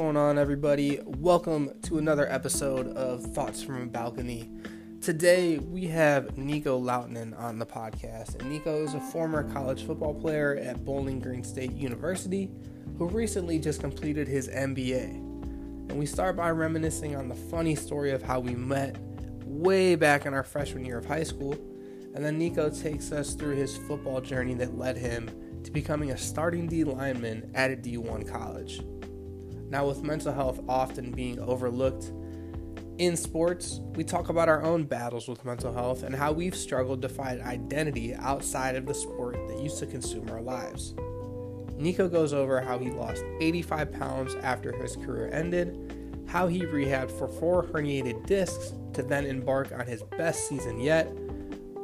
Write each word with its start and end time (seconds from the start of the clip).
going 0.00 0.16
on, 0.16 0.38
everybody? 0.38 0.98
Welcome 1.04 1.78
to 1.82 1.98
another 1.98 2.26
episode 2.32 2.88
of 2.96 3.22
Thoughts 3.34 3.62
from 3.62 3.82
a 3.82 3.86
Balcony. 3.86 4.48
Today 5.02 5.58
we 5.58 5.88
have 5.88 6.38
Nico 6.38 6.80
Lautinen 6.80 7.38
on 7.38 7.58
the 7.58 7.66
podcast, 7.66 8.40
and 8.40 8.50
Nico 8.50 8.82
is 8.82 8.94
a 8.94 9.00
former 9.00 9.42
college 9.52 9.84
football 9.84 10.14
player 10.14 10.56
at 10.56 10.86
Bowling 10.86 11.20
Green 11.20 11.44
State 11.44 11.72
University 11.72 12.50
who 12.96 13.08
recently 13.08 13.58
just 13.58 13.82
completed 13.82 14.26
his 14.26 14.48
MBA. 14.48 15.16
And 15.90 15.98
we 15.98 16.06
start 16.06 16.34
by 16.34 16.50
reminiscing 16.50 17.14
on 17.14 17.28
the 17.28 17.34
funny 17.34 17.74
story 17.74 18.12
of 18.12 18.22
how 18.22 18.40
we 18.40 18.54
met 18.54 18.96
way 19.44 19.96
back 19.96 20.24
in 20.24 20.32
our 20.32 20.44
freshman 20.44 20.86
year 20.86 20.96
of 20.96 21.04
high 21.04 21.24
school, 21.24 21.52
and 22.14 22.24
then 22.24 22.38
Nico 22.38 22.70
takes 22.70 23.12
us 23.12 23.34
through 23.34 23.56
his 23.56 23.76
football 23.76 24.22
journey 24.22 24.54
that 24.54 24.78
led 24.78 24.96
him 24.96 25.30
to 25.62 25.70
becoming 25.70 26.12
a 26.12 26.16
starting 26.16 26.68
D 26.68 26.84
lineman 26.84 27.50
at 27.54 27.70
a 27.70 27.76
D1 27.76 28.26
college. 28.26 28.80
Now, 29.70 29.86
with 29.86 30.02
mental 30.02 30.32
health 30.32 30.60
often 30.68 31.12
being 31.12 31.38
overlooked 31.38 32.12
in 32.98 33.16
sports, 33.16 33.80
we 33.94 34.04
talk 34.04 34.28
about 34.28 34.48
our 34.48 34.62
own 34.62 34.84
battles 34.84 35.28
with 35.28 35.44
mental 35.44 35.72
health 35.72 36.02
and 36.02 36.14
how 36.14 36.32
we've 36.32 36.56
struggled 36.56 37.00
to 37.02 37.08
find 37.08 37.40
identity 37.40 38.14
outside 38.14 38.74
of 38.74 38.84
the 38.84 38.92
sport 38.92 39.36
that 39.48 39.58
used 39.60 39.78
to 39.78 39.86
consume 39.86 40.28
our 40.28 40.42
lives. 40.42 40.94
Nico 41.76 42.08
goes 42.08 42.34
over 42.34 42.60
how 42.60 42.78
he 42.78 42.90
lost 42.90 43.24
85 43.40 43.92
pounds 43.92 44.34
after 44.42 44.76
his 44.76 44.96
career 44.96 45.30
ended, 45.32 46.26
how 46.26 46.46
he 46.46 46.60
rehabbed 46.60 47.10
for 47.12 47.28
four 47.28 47.62
herniated 47.62 48.26
discs 48.26 48.74
to 48.92 49.02
then 49.02 49.24
embark 49.24 49.72
on 49.72 49.86
his 49.86 50.02
best 50.18 50.48
season 50.48 50.80
yet, 50.80 51.04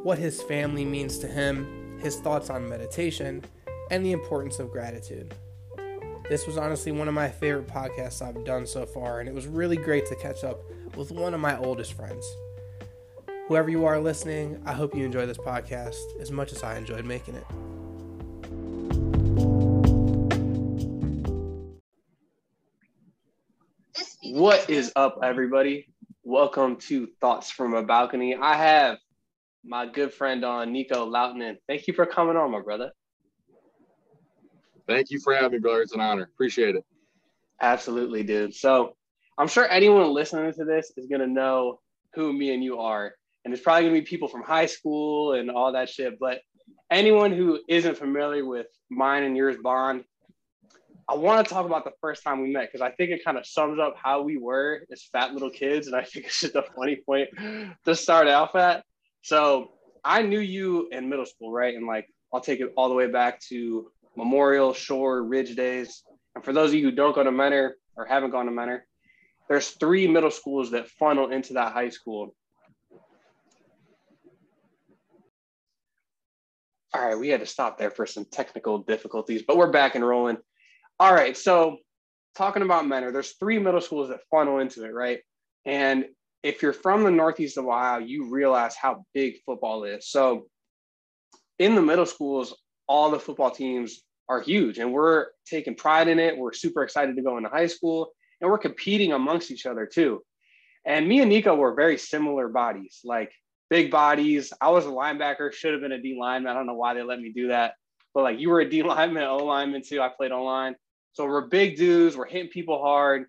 what 0.03 0.19
his 0.19 0.43
family 0.43 0.85
means 0.85 1.19
to 1.21 1.29
him, 1.29 1.99
his 2.01 2.17
thoughts 2.17 2.51
on 2.51 2.69
meditation, 2.69 3.43
and 3.91 4.05
the 4.05 4.13
importance 4.13 4.59
of 4.59 4.71
gratitude. 4.71 5.35
This 6.29 6.45
was 6.45 6.57
honestly 6.59 6.91
one 6.91 7.07
of 7.07 7.15
my 7.15 7.29
favorite 7.29 7.69
podcasts 7.69 8.21
I've 8.21 8.45
done 8.45 8.67
so 8.67 8.85
far, 8.85 9.21
and 9.21 9.29
it 9.29 9.35
was 9.35 9.47
really 9.47 9.77
great 9.77 10.07
to 10.07 10.17
catch 10.17 10.43
up 10.43 10.59
with 10.97 11.13
one 11.13 11.35
of 11.35 11.41
my 11.41 11.57
oldest 11.57 11.93
friends. 11.93 12.27
Whoever 13.47 13.71
you 13.71 13.85
are 13.85 14.01
listening, 14.01 14.61
I 14.67 14.73
hope 14.73 14.93
you 14.93 15.05
enjoy 15.05 15.27
this 15.27 15.39
podcast 15.39 16.01
as 16.21 16.33
much 16.33 16.51
as 16.51 16.65
I 16.65 16.79
enjoyed 16.79 17.05
making 17.05 17.37
it. 17.37 17.45
What 24.25 24.69
is 24.69 24.93
up, 24.97 25.21
everybody? 25.23 25.87
Welcome 26.25 26.79
to 26.89 27.07
Thoughts 27.21 27.53
from 27.53 27.75
a 27.75 27.85
Balcony. 27.85 28.35
I 28.35 28.57
have 28.57 28.99
my 29.65 29.87
good 29.87 30.13
friend 30.13 30.45
on, 30.45 30.73
Nico 30.73 31.09
Lautinen. 31.09 31.59
Thank 31.69 31.87
you 31.87 31.95
for 31.95 32.05
coming 32.05 32.37
on, 32.37 32.51
my 32.51 32.63
brother. 32.63 32.91
Thank 34.87 35.11
you 35.11 35.21
for 35.21 35.35
having 35.35 35.53
me, 35.53 35.59
brother. 35.59 35.83
It's 35.83 35.93
an 35.93 36.01
honor. 36.01 36.23
Appreciate 36.23 36.77
it. 36.77 36.85
Absolutely, 37.61 38.23
dude. 38.23 38.55
So 38.55 38.95
I'm 39.39 39.49
sure 39.49 39.69
anyone 39.69 40.13
listening 40.13 40.53
to 40.53 40.65
this 40.65 40.93
is 40.97 41.07
gonna 41.07 41.27
know 41.27 41.81
who 42.15 42.33
me 42.33 42.55
and 42.55 42.63
you 42.63 42.79
are. 42.79 43.15
And 43.45 43.53
it's 43.53 43.63
probably 43.63 43.85
gonna 43.85 44.01
be 44.01 44.03
people 44.03 44.29
from 44.29 44.43
high 44.43 44.67
school 44.67 45.33
and 45.33 45.51
all 45.51 45.73
that 45.73 45.89
shit. 45.89 46.19
But 46.19 46.41
anyone 46.91 47.33
who 47.33 47.61
isn't 47.69 47.97
familiar 47.97 48.45
with 48.45 48.67
mine 48.91 49.25
and 49.25 49.37
yours 49.37 49.57
bond, 49.63 50.05
I 51.09 51.15
want 51.15 51.47
to 51.47 51.55
talk 51.55 51.67
about 51.67 51.85
the 51.85 51.93
first 52.01 52.25
time 52.25 52.43
we 52.43 52.51
met 52.51 52.69
because 52.71 52.81
I 52.81 52.91
think 52.91 53.11
it 53.11 53.25
kind 53.25 53.39
of 53.39 53.47
sums 53.47 53.79
up 53.79 53.95
how 53.97 54.23
we 54.23 54.39
were 54.39 54.83
as 54.91 55.05
fat 55.13 55.33
little 55.33 55.51
kids. 55.51 55.87
And 55.87 55.95
I 55.95 56.03
think 56.03 56.27
it's 56.27 56.41
just 56.41 56.57
a 56.57 56.65
funny 56.75 56.97
point 56.97 57.29
to 57.85 57.95
start 57.95 58.27
off 58.27 58.57
at. 58.57 58.85
So 59.23 59.73
I 60.05 60.23
knew 60.23 60.41
you 60.41 60.89
in 60.91 61.09
middle 61.09 61.27
school, 61.27 61.53
right? 61.53 61.75
And 61.75 61.87
like, 61.87 62.09
I'll 62.33 62.41
take 62.41 62.61
it 62.61 62.73
all 62.77 62.89
the 62.89 62.95
way 62.95 63.07
back 63.07 63.41
to 63.49 63.91
Memorial, 64.17 64.73
Shore, 64.73 65.23
Ridge 65.23 65.55
days. 65.55 66.03
And 66.35 66.45
for 66.45 66.53
those 66.53 66.71
of 66.71 66.75
you 66.77 66.83
who 66.83 66.91
don't 66.91 67.15
go 67.15 67.23
to 67.23 67.33
Mentor 67.33 67.77
or 67.97 68.07
haven't 68.07 68.31
gone 68.31 68.47
to 68.47 68.53
Mentor, 68.53 68.85
there's 69.49 69.69
three 69.71 70.07
middle 70.07 70.31
schools 70.31 70.73
that 70.73 70.89
funnel 70.89 71.31
into 71.31 71.55
that 71.55 71.73
high 71.73 71.91
school. 71.91 72.35
All 76.95 77.07
right, 77.07 77.19
we 77.19 77.29
had 77.29 77.41
to 77.41 77.47
stop 77.47 77.79
there 77.79 77.91
for 77.91 78.07
some 78.07 78.25
technical 78.25 78.79
difficulties, 78.79 79.43
but 79.47 79.57
we're 79.57 79.71
back 79.71 79.95
and 79.95 80.07
rolling. 80.07 80.39
All 80.99 81.13
right, 81.13 81.37
so 81.37 81.77
talking 82.35 82.63
about 82.63 82.87
Mentor, 82.87 83.13
there's 83.13 83.33
three 83.33 83.59
middle 83.59 83.83
schools 83.83 84.09
that 84.09 84.21
funnel 84.31 84.61
into 84.61 84.85
it, 84.85 84.95
right? 84.95 85.21
And 85.67 86.07
if 86.43 86.63
you're 86.63 86.73
from 86.73 87.05
the 87.05 87.11
Northeast 87.11 87.59
of 87.59 87.67
Ohio, 87.67 87.99
you 87.99 88.31
realize 88.31 88.77
how 88.77 89.05
big 89.13 89.37
football 89.45 89.85
is. 89.85 90.09
So 90.09 90.47
in 91.59 91.75
the 91.75 91.83
middle 91.83 92.07
schools, 92.07 92.55
all 92.87 93.11
the 93.11 93.19
football 93.19 93.51
teams 93.51 94.03
are 94.29 94.41
huge 94.41 94.79
and 94.79 94.93
we're 94.93 95.27
taking 95.47 95.75
pride 95.75 96.09
in 96.09 96.19
it. 96.19 96.37
We're 96.37 96.53
super 96.53 96.83
excited 96.83 97.17
to 97.17 97.23
go 97.23 97.37
into 97.37 97.49
high 97.49 97.67
school 97.67 98.13
and 98.41 98.51
we're 98.51 98.59
competing 98.59 99.13
amongst 99.13 99.51
each 99.51 99.67
other 99.67 99.87
too. 99.87 100.23
And 100.85 101.09
me 101.09 101.21
and 101.21 101.29
Nico 101.29 101.55
were 101.55 101.75
very 101.75 101.99
similar 101.99 102.49
bodies, 102.49 103.01
like 103.05 103.33
big 103.71 103.91
bodies. 103.91 104.53
I 104.61 104.71
was 104.71 104.87
a 104.87 104.91
linebacker, 104.91 105.53
should 105.53 105.73
have 105.73 105.83
been 105.83 105.93
a 105.93 106.01
D 106.01 106.17
lineman. 106.19 106.51
I 106.51 106.55
don't 106.55 106.67
know 106.67 106.75
why 106.75 106.95
they 106.95 107.03
let 107.03 107.21
me 107.21 107.33
do 107.33 107.49
that. 107.49 107.75
But 108.15 108.23
like 108.23 108.41
you 108.41 108.51
were 108.51 108.61
a 108.61 108.69
D 108.69 108.83
lineman, 108.83 109.25
O 109.25 109.39
lineman 109.39 109.83
too. 109.83 110.01
I 110.01 110.09
played 110.09 110.33
online. 110.33 110.77
So 111.13 111.27
we're 111.27 111.47
big 111.47 111.77
dudes. 111.77 112.17
We're 112.17 112.27
hitting 112.27 112.51
people 112.51 112.81
hard. 112.81 113.27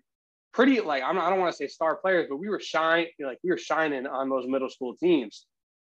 Pretty 0.52 0.80
like 0.80 1.02
I'm, 1.02 1.18
I 1.18 1.30
don't 1.30 1.38
want 1.38 1.52
to 1.52 1.56
say 1.56 1.68
star 1.68 1.96
players, 1.96 2.26
but 2.28 2.36
we 2.36 2.48
were 2.48 2.60
shine 2.60 3.06
like 3.20 3.38
we 3.42 3.50
were 3.50 3.58
shining 3.58 4.06
on 4.06 4.28
those 4.28 4.46
middle 4.46 4.70
school 4.70 4.96
teams 4.96 5.46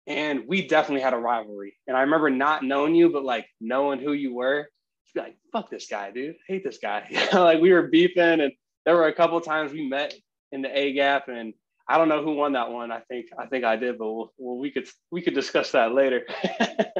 and 0.06 0.46
we 0.46 0.66
definitely 0.66 1.02
had 1.02 1.14
a 1.14 1.18
rivalry. 1.18 1.76
And 1.86 1.96
I 1.96 2.02
remember 2.02 2.30
not 2.30 2.62
knowing 2.62 2.94
you, 2.94 3.10
but 3.10 3.24
like 3.24 3.46
knowing 3.60 4.00
who 4.00 4.12
you 4.12 4.34
were, 4.34 4.68
be 5.14 5.20
like, 5.20 5.36
"Fuck 5.52 5.70
this 5.70 5.86
guy, 5.88 6.10
dude! 6.10 6.34
I 6.34 6.52
hate 6.52 6.64
this 6.64 6.78
guy." 6.78 7.08
like 7.32 7.60
we 7.60 7.72
were 7.72 7.88
beefing, 7.88 8.40
and 8.40 8.52
there 8.84 8.96
were 8.96 9.06
a 9.06 9.12
couple 9.12 9.40
times 9.40 9.72
we 9.72 9.88
met 9.88 10.14
in 10.52 10.62
the 10.62 10.78
A 10.78 10.92
gap, 10.92 11.28
and 11.28 11.54
I 11.88 11.98
don't 11.98 12.08
know 12.08 12.22
who 12.22 12.34
won 12.34 12.52
that 12.52 12.70
one. 12.70 12.90
I 12.90 13.00
think 13.00 13.26
I 13.38 13.46
think 13.46 13.64
I 13.64 13.76
did, 13.76 13.98
but 13.98 14.12
we'll, 14.12 14.32
well 14.38 14.58
we 14.58 14.70
could 14.70 14.88
we 15.10 15.22
could 15.22 15.34
discuss 15.34 15.72
that 15.72 15.92
later. 15.92 16.26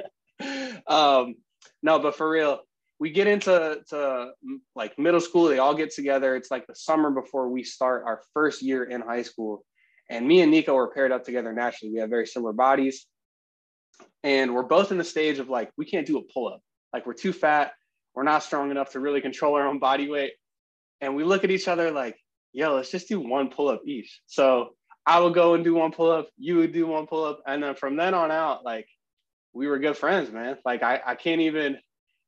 um, 0.87 1.37
no, 1.83 1.99
but 1.99 2.17
for 2.17 2.29
real, 2.29 2.61
we 2.99 3.11
get 3.11 3.27
into 3.27 3.81
to 3.91 4.31
like 4.75 4.99
middle 4.99 5.21
school. 5.21 5.45
They 5.45 5.59
all 5.59 5.75
get 5.75 5.93
together. 5.93 6.37
It's 6.37 6.51
like 6.51 6.67
the 6.67 6.75
summer 6.75 7.11
before 7.11 7.49
we 7.49 7.65
start 7.65 8.05
our 8.07 8.23
first 8.33 8.63
year 8.63 8.85
in 8.85 9.01
high 9.01 9.23
school, 9.23 9.65
and 10.11 10.27
me 10.27 10.43
and 10.43 10.51
Nico 10.51 10.75
were 10.75 10.89
paired 10.89 11.13
up 11.13 11.25
together 11.25 11.53
naturally. 11.53 11.93
We 11.93 12.01
have 12.01 12.11
very 12.11 12.27
similar 12.27 12.53
bodies. 12.53 13.07
And 14.23 14.55
we're 14.55 14.63
both 14.63 14.91
in 14.91 14.99
the 14.99 15.05
stage 15.05 15.39
of 15.39 15.49
like, 15.49 15.71
we 15.77 15.85
can't 15.85 16.07
do 16.07 16.19
a 16.19 16.23
pull 16.23 16.49
up. 16.49 16.61
Like, 16.93 17.07
we're 17.07 17.15
too 17.15 17.33
fat. 17.33 17.73
We're 18.15 18.23
not 18.23 18.43
strong 18.43 18.71
enough 18.71 18.93
to 18.93 19.01
really 19.01 19.21
control 19.21 19.55
our 19.55 19.67
own 19.67 19.79
body 19.79 20.09
weight. 20.09 20.33
And 21.01 21.17
we 21.17 21.25
look 21.25 21.45
at 21.45 21.51
each 21.51 21.69
other 21.69 21.91
like, 21.91 22.17
yo, 22.53 22.75
let's 22.75 22.91
just 22.91 23.09
do 23.09 23.21
one 23.21 23.49
pull 23.49 23.69
up 23.69 23.83
each. 23.87 24.21
So 24.27 24.71
I 25.07 25.21
would 25.21 25.35
go 25.35 25.55
and 25.55 25.65
do 25.65 25.75
one 25.75 25.93
pull 25.93 26.11
up, 26.11 26.29
you 26.39 26.57
would 26.57 26.73
do 26.73 26.87
one 26.87 27.07
pull 27.07 27.25
up. 27.25 27.43
And 27.47 27.63
then 27.63 27.75
from 27.75 27.97
then 27.97 28.15
on 28.15 28.31
out, 28.31 28.65
like, 28.65 28.87
we 29.53 29.67
were 29.67 29.79
good 29.79 29.97
friends, 29.97 30.31
man. 30.31 30.57
Like, 30.65 30.83
I, 30.83 31.01
I 31.05 31.15
can't 31.15 31.41
even, 31.41 31.79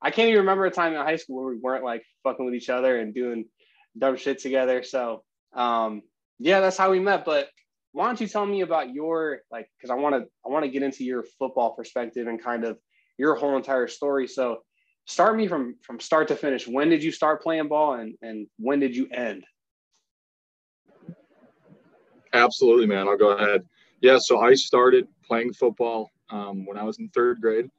I 0.02 0.10
can't 0.10 0.28
even 0.28 0.40
remember 0.40 0.66
a 0.66 0.70
time 0.70 0.92
in 0.92 0.98
high 0.98 1.16
school 1.16 1.36
where 1.36 1.54
we 1.54 1.58
weren't 1.58 1.84
like 1.84 2.04
fucking 2.22 2.44
with 2.44 2.54
each 2.54 2.68
other 2.68 2.98
and 2.98 3.14
doing 3.14 3.46
dumb 3.96 4.16
shit 4.16 4.38
together. 4.38 4.82
So, 4.82 5.22
um, 5.54 6.02
yeah, 6.38 6.60
that's 6.60 6.76
how 6.76 6.90
we 6.90 7.00
met. 7.00 7.24
But 7.24 7.48
why 7.96 8.04
don't 8.04 8.20
you 8.20 8.28
tell 8.28 8.44
me 8.44 8.60
about 8.60 8.92
your 8.92 9.40
like 9.50 9.70
because 9.78 9.88
i 9.88 9.94
want 9.94 10.14
to 10.14 10.28
i 10.44 10.50
want 10.50 10.66
to 10.66 10.70
get 10.70 10.82
into 10.82 11.02
your 11.02 11.24
football 11.38 11.74
perspective 11.74 12.26
and 12.26 12.42
kind 12.42 12.62
of 12.62 12.76
your 13.16 13.34
whole 13.36 13.56
entire 13.56 13.88
story 13.88 14.28
so 14.28 14.58
start 15.06 15.36
me 15.36 15.48
from 15.48 15.76
from 15.80 15.98
start 15.98 16.28
to 16.28 16.36
finish. 16.36 16.68
When 16.68 16.90
did 16.90 17.02
you 17.02 17.10
start 17.10 17.42
playing 17.42 17.68
ball 17.68 17.94
and 17.94 18.14
and 18.20 18.46
when 18.58 18.80
did 18.80 18.94
you 18.94 19.08
end? 19.10 19.44
Absolutely 22.32 22.86
man. 22.86 23.08
I'll 23.08 23.16
go 23.16 23.30
ahead. 23.30 23.64
Yeah 24.02 24.18
so 24.18 24.40
i 24.40 24.54
started 24.54 25.08
playing 25.26 25.52
football 25.54 26.10
um, 26.30 26.66
when 26.66 26.76
i 26.76 26.82
was 26.82 26.98
in 26.98 27.08
third 27.08 27.40
grade. 27.40 27.70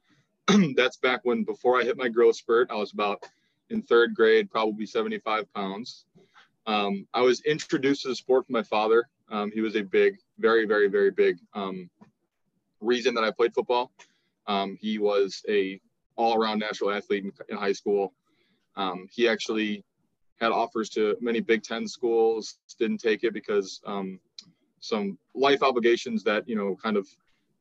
That's 0.76 0.96
back 0.96 1.20
when 1.22 1.44
before 1.44 1.80
i 1.80 1.84
hit 1.84 1.96
my 1.96 2.08
growth 2.08 2.36
spurt 2.36 2.70
i 2.70 2.74
was 2.74 2.92
about 2.92 3.24
in 3.70 3.82
third 3.82 4.14
grade 4.14 4.50
probably 4.50 4.86
75 4.86 5.52
pounds. 5.54 6.06
Um, 6.66 7.06
i 7.14 7.20
was 7.20 7.40
introduced 7.42 8.02
to 8.02 8.08
the 8.08 8.16
sport 8.16 8.46
from 8.46 8.54
my 8.54 8.62
father. 8.62 9.08
Um, 9.30 9.50
he 9.52 9.60
was 9.60 9.76
a 9.76 9.82
big, 9.82 10.16
very, 10.38 10.64
very, 10.64 10.88
very 10.88 11.10
big 11.10 11.36
um, 11.54 11.90
reason 12.80 13.14
that 13.14 13.24
I 13.24 13.30
played 13.30 13.54
football. 13.54 13.92
Um, 14.46 14.78
he 14.80 14.98
was 14.98 15.42
a 15.48 15.78
all-around 16.18 16.58
natural 16.58 16.90
athlete 16.90 17.24
in, 17.24 17.32
in 17.48 17.56
high 17.56 17.72
school. 17.72 18.12
Um, 18.76 19.06
he 19.10 19.26
actually 19.28 19.84
had 20.40 20.52
offers 20.52 20.90
to 20.90 21.16
many 21.20 21.40
Big 21.40 21.62
Ten 21.62 21.88
schools, 21.88 22.58
didn't 22.78 22.98
take 22.98 23.24
it 23.24 23.32
because 23.32 23.80
um, 23.86 24.20
some 24.80 25.18
life 25.34 25.62
obligations 25.62 26.22
that 26.24 26.48
you 26.48 26.56
know 26.56 26.76
kind 26.82 26.96
of 26.96 27.08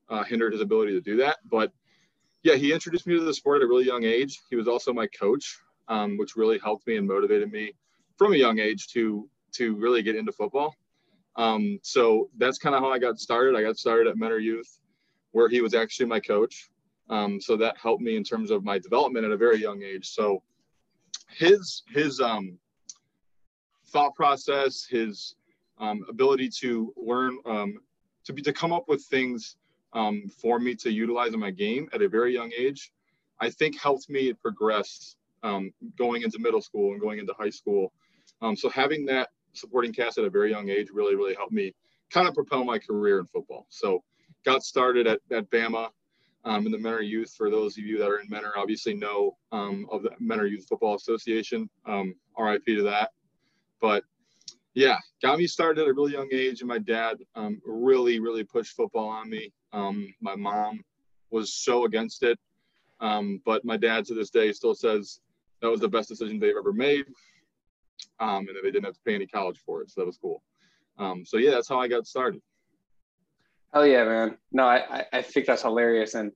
uh, 0.10 0.24
hindered 0.24 0.54
his 0.54 0.62
ability 0.62 0.92
to 0.94 1.02
do 1.02 1.16
that. 1.18 1.38
But 1.50 1.72
yeah, 2.44 2.56
he 2.56 2.74
introduced 2.74 3.08
me 3.08 3.16
to 3.16 3.24
the 3.24 3.34
sport 3.34 3.62
at 3.62 3.66
a 3.66 3.68
really 3.68 3.86
young 3.86 4.04
age. 4.04 4.40
He 4.50 4.56
was 4.56 4.68
also 4.68 4.94
my 4.94 5.08
coach, 5.08 5.60
um, 5.88 6.18
which 6.18 6.36
really 6.36 6.60
helped 6.60 6.88
me 6.88 6.98
and 6.98 7.08
motivated 7.08 7.52
me 7.52 7.74
from 8.18 8.34
a 8.34 8.38
young 8.38 8.60
age 8.60 8.88
to 8.90 9.30
to 9.54 9.76
really 9.76 10.02
get 10.02 10.16
into 10.16 10.32
football. 10.32 10.76
Um, 11.36 11.80
so 11.84 12.30
that's 12.38 12.58
kind 12.58 12.76
of 12.76 12.82
how 12.82 12.92
I 12.92 13.00
got 13.00 13.20
started. 13.20 13.56
I 13.56 13.62
got 13.62 13.78
started 13.78 14.08
at 14.08 14.18
Mentor 14.18 14.40
Youth, 14.40 14.80
where 15.32 15.50
he 15.50 15.62
was 15.62 15.74
actually 15.74 16.08
my 16.08 16.20
coach. 16.20 16.70
Um, 17.10 17.40
so 17.40 17.56
that 17.58 17.78
helped 17.78 18.02
me 18.02 18.16
in 18.16 18.24
terms 18.24 18.52
of 18.52 18.64
my 18.64 18.78
development 18.78 19.26
at 19.26 19.32
a 19.32 19.38
very 19.38 19.58
young 19.58 19.82
age. 19.82 20.10
So 20.10 20.44
his 21.30 21.84
his 21.90 22.20
um, 22.20 22.58
thought 23.88 24.14
process, 24.16 24.86
his 24.90 25.36
um, 25.80 26.06
ability 26.10 26.50
to 26.60 26.94
learn, 26.98 27.38
um, 27.46 27.80
to 28.26 28.34
be 28.34 28.42
to 28.42 28.54
come 28.54 28.74
up 28.74 28.86
with 28.88 29.04
things 29.06 29.56
um, 29.94 30.30
for 30.42 30.60
me 30.60 30.76
to 30.76 30.92
utilize 30.92 31.34
in 31.34 31.40
my 31.40 31.52
game 31.52 31.88
at 31.94 32.02
a 32.02 32.10
very 32.10 32.34
young 32.34 32.52
age, 32.58 32.92
I 33.40 33.50
think 33.50 33.80
helped 33.80 34.10
me 34.10 34.34
progress 34.34 35.16
um, 35.44 35.72
going 35.98 36.24
into 36.24 36.40
middle 36.40 36.62
school 36.62 36.92
and 36.92 37.02
going 37.02 37.20
into 37.20 37.34
high 37.38 37.50
school. 37.50 37.94
So 38.56 38.70
having 38.70 39.06
that 39.08 39.30
supporting 39.54 39.92
cast 39.92 40.18
at 40.18 40.26
a 40.26 40.30
very 40.30 40.52
young 40.52 40.70
age 40.70 40.90
really, 40.94 41.16
really 41.16 41.34
helped 41.34 41.52
me 41.52 41.74
kind 42.12 42.28
of 42.28 42.34
propel 42.34 42.64
my 42.64 42.78
career 42.78 43.20
in 43.20 43.26
football. 43.26 43.66
So 43.70 44.04
got 44.46 44.64
started 44.64 45.08
at, 45.08 45.20
at 45.32 45.50
Bama 45.50 45.90
um, 46.48 46.66
in 46.66 46.72
the 46.72 46.78
Mentor 46.78 47.02
Youth. 47.02 47.34
For 47.38 47.50
those 47.50 47.78
of 47.78 47.84
you 47.84 47.98
that 48.00 48.08
are 48.08 48.20
in 48.20 48.30
Mentor, 48.30 48.58
obviously 48.58 48.94
know 48.94 49.38
um, 49.52 49.86
of 49.92 50.04
the 50.04 50.12
Mentor 50.20 50.48
Youth 50.48 50.66
Football 50.68 50.96
Association. 50.96 51.70
Um, 51.86 52.16
RIP 52.40 52.66
to 52.68 52.84
that. 52.84 53.12
But 53.82 54.04
yeah, 54.74 54.98
got 55.22 55.38
me 55.38 55.46
started 55.46 55.82
at 55.82 55.88
a 55.90 55.94
really 55.94 56.14
young 56.14 56.30
age, 56.32 56.62
and 56.62 56.68
my 56.68 56.80
dad 56.80 57.18
um, 57.36 57.62
really, 57.66 58.20
really 58.20 58.44
pushed 58.44 58.76
football 58.76 59.10
on 59.10 59.30
me. 59.30 59.52
Um, 59.74 60.14
my 60.22 60.36
mom 60.36 60.84
was 61.32 61.54
so 61.54 61.86
against 61.86 62.24
it, 62.24 62.40
um, 63.02 63.42
but 63.46 63.66
my 63.66 63.76
dad 63.76 64.06
to 64.06 64.14
this 64.14 64.30
day 64.30 64.54
still 64.54 64.76
says 64.76 65.20
that 65.62 65.70
was 65.70 65.82
the 65.82 65.90
best 65.90 66.10
decision 66.10 66.40
they've 66.40 66.56
ever 66.58 66.74
made, 66.74 67.06
um, 68.20 68.48
and 68.48 68.50
that 68.50 68.62
they 68.64 68.72
didn't 68.72 68.86
have 68.86 68.94
to 68.94 69.02
pay 69.06 69.16
any 69.16 69.28
college 69.28 69.60
for 69.66 69.82
it, 69.82 69.90
so 69.90 70.02
that 70.02 70.08
was 70.08 70.18
cool. 70.18 70.42
Um, 70.98 71.26
so 71.26 71.38
yeah, 71.38 71.52
that's 71.52 71.68
how 71.68 71.80
I 71.80 71.88
got 71.88 72.08
started. 72.08 72.42
Hell 73.74 73.86
yeah, 73.86 74.06
man! 74.06 74.38
No, 74.52 74.66
I 74.66 75.06
I 75.12 75.22
think 75.22 75.46
that's 75.46 75.62
hilarious, 75.62 76.14
and 76.14 76.32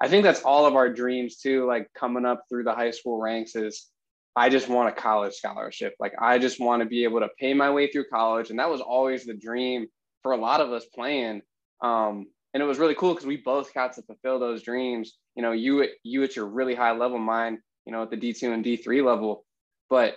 I 0.00 0.08
think 0.08 0.24
that's 0.24 0.42
all 0.42 0.66
of 0.66 0.76
our 0.76 0.88
dreams 0.92 1.36
too. 1.36 1.66
Like 1.66 1.88
coming 1.94 2.26
up 2.26 2.44
through 2.48 2.64
the 2.64 2.74
high 2.74 2.90
school 2.90 3.20
ranks 3.20 3.56
is 3.56 3.88
I 4.36 4.48
just 4.48 4.68
want 4.68 4.88
a 4.88 5.00
college 5.00 5.34
scholarship. 5.34 5.94
Like 6.00 6.12
I 6.20 6.38
just 6.38 6.60
want 6.60 6.82
to 6.82 6.88
be 6.88 7.04
able 7.04 7.20
to 7.20 7.28
pay 7.38 7.54
my 7.54 7.70
way 7.70 7.90
through 7.90 8.06
college. 8.12 8.50
And 8.50 8.58
that 8.58 8.70
was 8.70 8.80
always 8.80 9.24
the 9.24 9.34
dream 9.34 9.86
for 10.22 10.32
a 10.32 10.36
lot 10.36 10.60
of 10.60 10.72
us 10.72 10.84
playing. 10.86 11.42
Um, 11.82 12.26
and 12.52 12.62
it 12.62 12.66
was 12.66 12.78
really 12.78 12.94
cool 12.94 13.14
because 13.14 13.26
we 13.26 13.36
both 13.36 13.72
got 13.74 13.94
to 13.94 14.02
fulfill 14.02 14.38
those 14.38 14.62
dreams. 14.62 15.14
You 15.36 15.42
know, 15.42 15.52
you 15.52 15.82
at 15.82 15.90
you 16.02 16.22
at 16.24 16.36
your 16.36 16.46
really 16.46 16.74
high 16.74 16.92
level, 16.92 17.18
mine, 17.18 17.58
you 17.86 17.92
know, 17.92 18.02
at 18.02 18.10
the 18.10 18.16
D2 18.16 18.52
and 18.52 18.64
D3 18.64 19.04
level. 19.04 19.44
But 19.90 20.16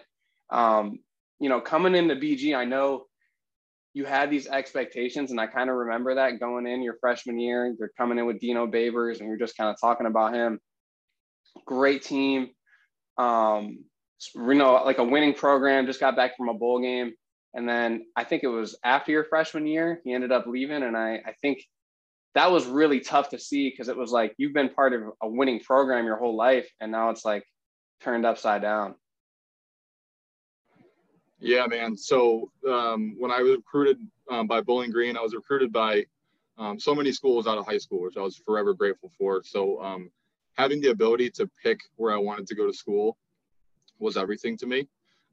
um, 0.49 0.99
you 1.39 1.49
know, 1.49 1.61
coming 1.61 1.95
into 1.95 2.15
BG, 2.15 2.55
I 2.55 2.65
know 2.65 3.05
you 3.97 4.05
had 4.05 4.29
these 4.29 4.45
expectations, 4.45 5.31
and 5.31 5.41
I 5.41 5.47
kind 5.47 5.71
of 5.71 5.75
remember 5.75 6.13
that 6.13 6.39
going 6.39 6.67
in 6.67 6.83
your 6.83 6.97
freshman 7.01 7.39
year. 7.39 7.75
You're 7.79 7.91
coming 7.97 8.19
in 8.19 8.27
with 8.27 8.39
Dino 8.39 8.67
Babers, 8.67 9.19
and 9.19 9.27
you're 9.27 9.39
just 9.39 9.57
kind 9.57 9.71
of 9.71 9.81
talking 9.81 10.05
about 10.05 10.35
him. 10.35 10.59
Great 11.65 12.03
team. 12.03 12.49
Um, 13.17 13.85
you 14.35 14.53
know, 14.53 14.73
like 14.85 14.99
a 14.99 15.03
winning 15.03 15.33
program, 15.33 15.87
just 15.87 15.99
got 15.99 16.15
back 16.15 16.37
from 16.37 16.47
a 16.47 16.53
bowl 16.53 16.79
game. 16.79 17.13
And 17.55 17.67
then 17.67 18.05
I 18.15 18.23
think 18.23 18.43
it 18.43 18.49
was 18.49 18.77
after 18.83 19.11
your 19.11 19.23
freshman 19.23 19.65
year, 19.65 19.99
he 20.03 20.13
ended 20.13 20.31
up 20.31 20.45
leaving. 20.45 20.83
And 20.83 20.95
I, 20.95 21.15
I 21.25 21.33
think 21.41 21.63
that 22.35 22.51
was 22.51 22.67
really 22.67 22.99
tough 22.99 23.29
to 23.29 23.39
see 23.39 23.67
because 23.67 23.87
it 23.87 23.97
was 23.97 24.11
like 24.11 24.35
you've 24.37 24.53
been 24.53 24.69
part 24.69 24.93
of 24.93 25.01
a 25.23 25.27
winning 25.27 25.59
program 25.59 26.05
your 26.05 26.17
whole 26.17 26.35
life. 26.35 26.69
And 26.79 26.91
now 26.91 27.09
it's 27.09 27.25
like 27.25 27.43
turned 28.01 28.27
upside 28.27 28.61
down. 28.61 28.93
Yeah, 31.39 31.67
man. 31.67 31.95
So 31.95 32.51
um, 32.67 33.15
when 33.17 33.31
I 33.31 33.41
was 33.41 33.57
recruited 33.57 33.99
um, 34.29 34.47
by 34.47 34.61
Bowling 34.61 34.91
Green, 34.91 35.15
I 35.15 35.21
was 35.21 35.35
recruited 35.35 35.71
by 35.71 36.05
um, 36.57 36.79
so 36.79 36.95
many 36.95 37.11
schools 37.11 37.45
out 37.45 37.57
of 37.57 37.65
high 37.65 37.77
school, 37.77 38.01
which 38.01 38.17
I 38.17 38.21
was 38.21 38.37
forever 38.37 38.73
grateful 38.73 39.11
for. 39.17 39.43
So 39.43 39.81
um, 39.81 40.09
having 40.53 40.81
the 40.81 40.89
ability 40.89 41.29
to 41.31 41.49
pick 41.63 41.79
where 41.95 42.11
I 42.11 42.17
wanted 42.17 42.47
to 42.47 42.55
go 42.55 42.65
to 42.65 42.73
school 42.73 43.17
was 43.99 44.17
everything 44.17 44.57
to 44.57 44.65
me. 44.65 44.87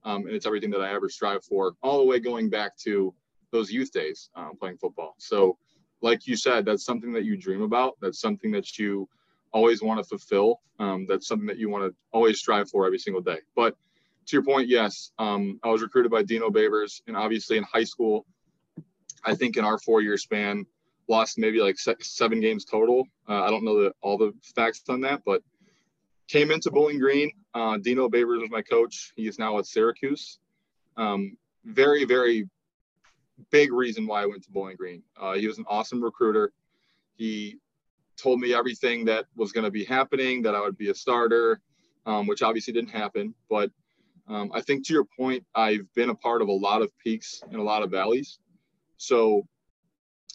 Um, 0.05 0.27
and 0.27 0.37
it's 0.37 0.45
everything 0.45 0.71
that 0.73 0.83
I 0.83 0.93
ever 0.93 1.09
strive 1.09 1.43
for, 1.45 1.75
all 1.83 1.99
the 1.99 2.05
way 2.05 2.21
going 2.21 2.51
back 2.51 2.77
to 2.79 3.15
those 3.51 3.73
youth 3.73 3.91
days 3.91 4.29
um, 4.37 4.57
playing 4.61 4.77
football. 4.77 5.15
So, 5.17 5.57
like 6.03 6.27
you 6.27 6.37
said, 6.37 6.67
that's 6.67 6.85
something 6.85 7.15
that 7.15 7.25
you 7.25 7.39
dream 7.39 7.63
about. 7.63 7.95
That's 8.03 8.21
something 8.21 8.51
that 8.51 8.79
you 8.79 9.09
always 9.53 9.83
want 9.83 9.99
to 10.01 10.05
fulfill. 10.05 10.61
That's 10.79 11.27
something 11.27 11.47
that 11.47 11.57
you 11.57 11.71
want 11.71 11.85
to 11.85 11.95
always 12.13 12.39
strive 12.39 12.69
for 12.69 12.85
every 12.85 12.99
single 12.99 13.23
day. 13.23 13.39
But 13.57 13.75
to 14.27 14.37
your 14.37 14.43
point, 14.43 14.69
yes, 14.69 15.13
um, 15.19 15.59
I 15.63 15.69
was 15.69 15.83
recruited 15.83 16.11
by 16.11 16.23
Dino 16.23 16.51
Babers, 16.51 17.03
and 17.07 17.17
obviously 17.17 17.57
in 17.57 17.65
high 17.65 17.85
school, 17.85 18.27
I 19.25 19.35
think 19.35 19.57
in 19.57 19.65
our 19.65 19.79
four-year 19.79 20.17
span, 20.17 20.67
lost 21.09 21.39
maybe 21.39 21.61
like 21.61 21.77
seven 21.79 22.41
games 22.41 22.65
total. 22.65 23.07
Uh, 23.29 23.43
I 23.43 23.51
don't 23.51 23.65
know 23.65 23.83
the, 23.83 23.93
all 24.01 24.17
the 24.17 24.33
facts 24.55 24.83
on 24.89 25.01
that, 25.03 25.23
but 25.25 25.43
came 26.29 26.51
into 26.51 26.71
Bowling 26.71 26.99
Green. 26.99 27.31
Uh, 27.53 27.77
Dino 27.79 28.09
Babers 28.09 28.41
was 28.41 28.51
my 28.51 28.63
coach. 28.63 29.13
He 29.17 29.27
is 29.27 29.39
now 29.39 29.59
at 29.59 29.67
Syracuse. 29.67 30.39
Um, 30.97 31.37
very, 31.65 32.05
very 32.05 32.49
big 33.51 33.73
reason 33.73 34.07
why 34.07 34.23
I 34.23 34.27
went 34.27 34.45
to 34.45 34.51
Bowling 34.51 34.77
Green. 34.77 35.03
Uh, 35.21 35.35
he 35.35 35.47
was 35.47 35.59
an 35.59 35.65
awesome 35.69 36.03
recruiter. 36.03 36.53
He 37.17 37.59
told 38.17 38.41
me 38.41 38.55
everything 38.55 39.05
that 39.07 39.27
was 39.37 39.53
going 39.53 39.65
to 39.65 39.71
be 39.71 39.85
happening, 39.85 40.43
that 40.43 40.55
I 40.55 40.61
would 40.61 40.79
be 40.79 40.91
a 40.91 40.95
starter, 40.95 41.61
um, 42.07 42.27
which 42.27 42.43
obviously 42.43 42.73
didn't 42.73 42.91
happen. 42.91 43.35
But 43.51 43.71
um, 44.29 44.51
I 44.55 44.61
think 44.61 44.87
to 44.87 44.93
your 44.93 45.05
point, 45.19 45.45
I've 45.55 45.87
been 45.95 46.11
a 46.11 46.15
part 46.15 46.41
of 46.43 46.49
a 46.49 46.53
lot 46.53 46.83
of 46.83 46.91
peaks 46.99 47.43
and 47.51 47.57
a 47.57 47.63
lot 47.63 47.83
of 47.83 47.91
valleys. 47.91 48.39
So 48.97 49.47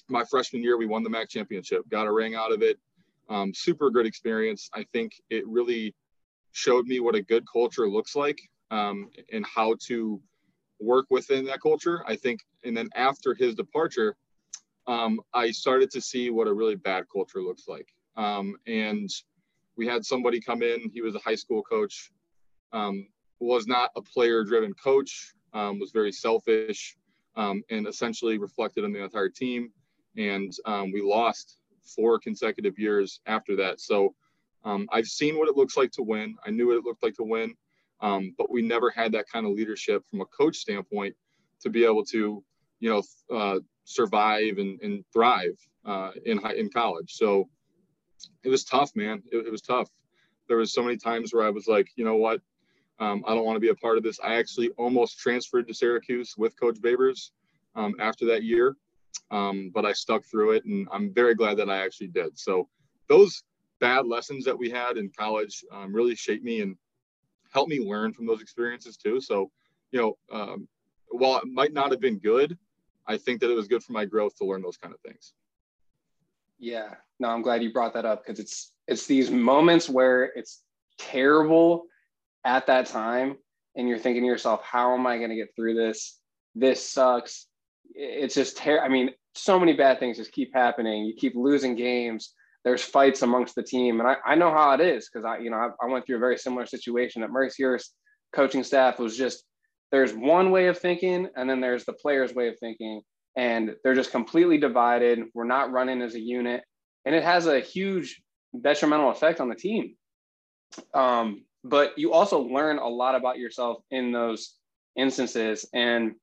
my 0.07 0.23
freshman 0.29 0.63
year, 0.63 0.77
we 0.77 0.85
won 0.85 1.03
the 1.03 1.09
MAC 1.09 1.29
championship, 1.29 1.87
got 1.89 2.07
a 2.07 2.11
ring 2.11 2.35
out 2.35 2.51
of 2.51 2.61
it. 2.61 2.77
Um, 3.29 3.53
super 3.53 3.89
good 3.89 4.05
experience. 4.05 4.69
I 4.73 4.85
think 4.91 5.13
it 5.29 5.47
really 5.47 5.95
showed 6.51 6.85
me 6.85 6.99
what 6.99 7.15
a 7.15 7.21
good 7.21 7.45
culture 7.51 7.87
looks 7.87 8.15
like 8.15 8.39
um, 8.71 9.09
and 9.31 9.45
how 9.45 9.75
to 9.87 10.19
work 10.79 11.05
within 11.09 11.45
that 11.45 11.61
culture. 11.61 12.03
I 12.07 12.15
think, 12.15 12.39
and 12.63 12.75
then 12.75 12.89
after 12.95 13.33
his 13.33 13.55
departure, 13.55 14.15
um, 14.87 15.19
I 15.33 15.51
started 15.51 15.91
to 15.91 16.01
see 16.01 16.31
what 16.31 16.47
a 16.47 16.53
really 16.53 16.75
bad 16.75 17.05
culture 17.11 17.41
looks 17.41 17.67
like. 17.67 17.87
Um, 18.17 18.55
and 18.65 19.09
we 19.77 19.85
had 19.85 20.03
somebody 20.03 20.41
come 20.41 20.63
in. 20.63 20.89
He 20.93 21.01
was 21.01 21.15
a 21.15 21.19
high 21.19 21.35
school 21.35 21.61
coach. 21.61 22.11
Um, 23.41 23.47
was 23.47 23.67
not 23.67 23.91
a 23.95 24.01
player-driven 24.01 24.73
coach. 24.73 25.33
Um, 25.53 25.79
was 25.79 25.91
very 25.91 26.11
selfish, 26.11 26.95
and 27.35 27.87
essentially 27.87 28.37
reflected 28.37 28.83
on 28.83 28.93
the 28.93 29.03
entire 29.03 29.29
team. 29.29 29.71
And 30.17 30.53
we 30.93 31.01
lost 31.01 31.57
four 31.95 32.19
consecutive 32.19 32.77
years 32.77 33.21
after 33.25 33.55
that. 33.57 33.79
So 33.79 34.13
um, 34.63 34.87
I've 34.91 35.07
seen 35.07 35.37
what 35.37 35.49
it 35.49 35.55
looks 35.55 35.77
like 35.77 35.91
to 35.93 36.03
win. 36.03 36.35
I 36.45 36.51
knew 36.51 36.67
what 36.67 36.77
it 36.77 36.83
looked 36.83 37.03
like 37.03 37.15
to 37.15 37.23
win, 37.23 37.55
um, 38.01 38.33
but 38.37 38.51
we 38.51 38.61
never 38.61 38.89
had 38.89 39.11
that 39.13 39.29
kind 39.31 39.45
of 39.45 39.53
leadership 39.53 40.03
from 40.09 40.21
a 40.21 40.25
coach 40.25 40.57
standpoint 40.57 41.15
to 41.61 41.69
be 41.69 41.85
able 41.85 42.05
to, 42.05 42.43
you 42.79 42.89
know, 42.89 43.03
uh, 43.35 43.59
survive 43.85 44.57
and, 44.57 44.79
and 44.81 45.03
thrive 45.11 45.57
uh, 45.85 46.11
in 46.25 46.37
high, 46.37 46.53
in 46.53 46.69
college. 46.69 47.13
So 47.13 47.49
it 48.43 48.49
was 48.49 48.63
tough, 48.63 48.95
man. 48.95 49.23
It, 49.31 49.47
it, 49.47 49.51
was 49.51 49.61
tough. 49.61 49.89
There 50.47 50.57
was 50.57 50.73
so 50.73 50.83
many 50.83 50.97
times 50.97 51.33
where 51.33 51.45
I 51.45 51.49
was 51.49 51.67
like, 51.67 51.89
you 51.95 52.05
know 52.05 52.15
what, 52.15 52.41
um, 52.99 53.23
I 53.27 53.33
don't 53.33 53.45
want 53.45 53.55
to 53.55 53.61
be 53.61 53.69
a 53.69 53.75
part 53.75 53.97
of 53.97 54.03
this. 54.03 54.19
I 54.23 54.35
actually 54.35 54.69
almost 54.77 55.19
transferred 55.19 55.67
to 55.67 55.73
Syracuse 55.73 56.35
with 56.37 56.59
Coach 56.59 56.75
Babers 56.81 57.31
um, 57.75 57.95
after 57.99 58.25
that 58.25 58.43
year 58.43 58.75
um, 59.31 59.71
but 59.73 59.85
I 59.85 59.93
stuck 59.93 60.25
through 60.25 60.51
it, 60.51 60.65
and 60.65 60.87
I'm 60.91 61.13
very 61.13 61.35
glad 61.35 61.57
that 61.57 61.69
I 61.69 61.83
actually 61.83 62.07
did. 62.07 62.37
So 62.37 62.67
those 63.07 63.43
bad 63.79 64.05
lessons 64.05 64.45
that 64.45 64.57
we 64.57 64.69
had 64.69 64.97
in 64.97 65.11
college 65.17 65.63
um, 65.71 65.93
really 65.93 66.15
shaped 66.15 66.43
me 66.43 66.61
and 66.61 66.75
helped 67.53 67.69
me 67.69 67.79
learn 67.79 68.13
from 68.13 68.25
those 68.25 68.41
experiences 68.41 68.97
too. 68.97 69.21
So, 69.21 69.51
you 69.91 69.99
know, 69.99 70.17
um, 70.31 70.67
while 71.09 71.37
it 71.37 71.47
might 71.47 71.73
not 71.73 71.91
have 71.91 72.01
been 72.01 72.19
good, 72.19 72.57
I 73.07 73.17
think 73.17 73.39
that 73.41 73.51
it 73.51 73.55
was 73.55 73.67
good 73.67 73.83
for 73.83 73.93
my 73.93 74.05
growth 74.05 74.35
to 74.37 74.45
learn 74.45 74.61
those 74.61 74.77
kind 74.77 74.93
of 74.93 74.99
things. 75.01 75.33
Yeah, 76.59 76.95
no, 77.19 77.29
I'm 77.29 77.41
glad 77.41 77.63
you 77.63 77.71
brought 77.71 77.93
that 77.93 78.05
up 78.05 78.23
because 78.25 78.39
it's 78.39 78.73
it's 78.87 79.05
these 79.05 79.31
moments 79.31 79.87
where 79.87 80.25
it's 80.35 80.63
terrible 80.97 81.85
at 82.45 82.67
that 82.67 82.87
time, 82.87 83.35
and 83.75 83.87
you're 83.87 83.99
thinking 83.99 84.23
to 84.23 84.27
yourself, 84.27 84.63
"How 84.63 84.93
am 84.93 85.07
I 85.07 85.17
going 85.17 85.29
to 85.29 85.35
get 85.35 85.55
through 85.55 85.75
this? 85.75 86.19
This 86.55 86.89
sucks." 86.89 87.47
it's 87.95 88.35
just 88.35 88.57
ter- 88.57 88.81
I 88.81 88.89
mean, 88.89 89.11
so 89.35 89.59
many 89.59 89.73
bad 89.73 89.99
things 89.99 90.17
just 90.17 90.31
keep 90.31 90.53
happening. 90.53 91.05
You 91.05 91.13
keep 91.15 91.33
losing 91.35 91.75
games. 91.75 92.33
There's 92.63 92.83
fights 92.83 93.21
amongst 93.21 93.55
the 93.55 93.63
team, 93.63 93.99
and 93.99 94.09
I, 94.09 94.15
I 94.25 94.35
know 94.35 94.51
how 94.51 94.73
it 94.73 94.81
is 94.81 95.09
because 95.09 95.25
I 95.25 95.39
you 95.39 95.49
know 95.49 95.57
I, 95.57 95.69
I, 95.81 95.89
went 95.89 96.05
through 96.05 96.17
a 96.17 96.19
very 96.19 96.37
similar 96.37 96.65
situation 96.65 97.23
at 97.23 97.29
Mercyhurst. 97.29 97.89
Coaching 98.33 98.63
staff 98.63 98.99
was 98.99 99.17
just 99.17 99.43
there's 99.91 100.13
one 100.13 100.51
way 100.51 100.67
of 100.67 100.77
thinking, 100.77 101.29
and 101.35 101.49
then 101.49 101.61
there's 101.61 101.85
the 101.85 101.93
players' 101.93 102.33
way 102.33 102.49
of 102.49 102.59
thinking, 102.59 103.01
and 103.37 103.75
they're 103.83 103.95
just 103.95 104.11
completely 104.11 104.57
divided. 104.57 105.19
We're 105.33 105.45
not 105.45 105.71
running 105.71 106.01
as 106.01 106.15
a 106.15 106.19
unit, 106.19 106.63
and 107.05 107.15
it 107.15 107.23
has 107.23 107.47
a 107.47 107.61
huge 107.61 108.21
detrimental 108.61 109.09
effect 109.09 109.39
on 109.39 109.49
the 109.49 109.55
team. 109.55 109.95
Um, 110.93 111.43
but 111.63 111.97
you 111.97 112.13
also 112.13 112.41
learn 112.41 112.77
a 112.77 112.87
lot 112.87 113.15
about 113.15 113.37
yourself 113.37 113.83
in 113.91 114.11
those 114.11 114.55
instances, 114.95 115.67
and 115.73 116.15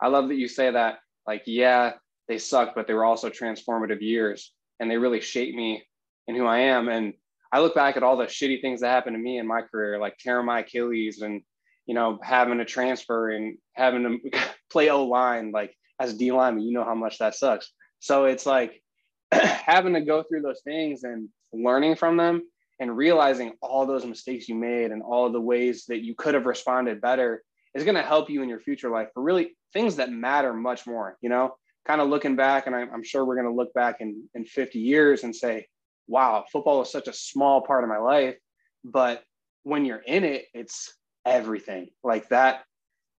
I 0.00 0.08
love 0.08 0.28
that 0.28 0.36
you 0.36 0.48
say 0.48 0.70
that 0.70 0.98
like, 1.26 1.42
yeah, 1.46 1.92
they 2.28 2.38
sucked, 2.38 2.74
but 2.74 2.86
they 2.86 2.94
were 2.94 3.04
also 3.04 3.30
transformative 3.30 4.00
years 4.00 4.52
and 4.80 4.90
they 4.90 4.96
really 4.96 5.20
shaped 5.20 5.56
me 5.56 5.84
in 6.26 6.34
who 6.34 6.46
I 6.46 6.58
am. 6.58 6.88
And 6.88 7.14
I 7.52 7.60
look 7.60 7.74
back 7.74 7.96
at 7.96 8.02
all 8.02 8.16
the 8.16 8.24
shitty 8.24 8.60
things 8.60 8.80
that 8.80 8.88
happened 8.88 9.14
to 9.14 9.22
me 9.22 9.38
in 9.38 9.46
my 9.46 9.62
career, 9.62 9.98
like 9.98 10.18
tearing 10.18 10.46
my 10.46 10.60
Achilles 10.60 11.22
and 11.22 11.42
you 11.86 11.94
know, 11.94 12.18
having 12.22 12.60
a 12.60 12.64
transfer 12.64 13.30
and 13.30 13.58
having 13.74 14.02
to 14.02 14.40
play 14.70 14.88
O 14.90 15.04
line, 15.04 15.52
like 15.52 15.76
as 16.00 16.14
D 16.14 16.32
lineman, 16.32 16.64
you 16.64 16.72
know 16.72 16.84
how 16.84 16.94
much 16.94 17.18
that 17.18 17.34
sucks. 17.34 17.72
So 18.00 18.24
it's 18.24 18.46
like 18.46 18.82
having 19.32 19.94
to 19.94 20.00
go 20.00 20.22
through 20.22 20.42
those 20.42 20.62
things 20.62 21.04
and 21.04 21.28
learning 21.52 21.96
from 21.96 22.16
them 22.16 22.42
and 22.80 22.96
realizing 22.96 23.52
all 23.62 23.86
those 23.86 24.04
mistakes 24.04 24.48
you 24.48 24.54
made 24.54 24.90
and 24.90 25.02
all 25.02 25.30
the 25.30 25.40
ways 25.40 25.84
that 25.86 26.02
you 26.02 26.14
could 26.14 26.34
have 26.34 26.46
responded 26.46 27.00
better 27.00 27.42
is 27.74 27.84
going 27.84 27.96
to 27.96 28.02
help 28.02 28.30
you 28.30 28.42
in 28.42 28.48
your 28.48 28.60
future 28.60 28.90
life 28.90 29.08
for 29.14 29.22
really 29.22 29.56
things 29.72 29.96
that 29.96 30.10
matter 30.10 30.52
much 30.52 30.86
more, 30.86 31.16
you 31.20 31.28
know, 31.28 31.54
kind 31.86 32.00
of 32.00 32.08
looking 32.08 32.36
back. 32.36 32.66
And 32.66 32.74
I'm, 32.74 33.02
sure 33.02 33.24
we're 33.24 33.36
going 33.36 33.48
to 33.48 33.54
look 33.54 33.72
back 33.74 33.96
in, 34.00 34.24
in 34.34 34.44
50 34.44 34.78
years 34.78 35.24
and 35.24 35.34
say, 35.34 35.66
wow, 36.06 36.44
football 36.50 36.78
was 36.80 36.92
such 36.92 37.08
a 37.08 37.12
small 37.12 37.62
part 37.62 37.84
of 37.84 37.90
my 37.90 37.98
life. 37.98 38.36
But 38.84 39.22
when 39.62 39.84
you're 39.84 39.98
in 39.98 40.24
it, 40.24 40.46
it's 40.54 40.94
everything 41.24 41.88
like 42.02 42.28
that. 42.28 42.64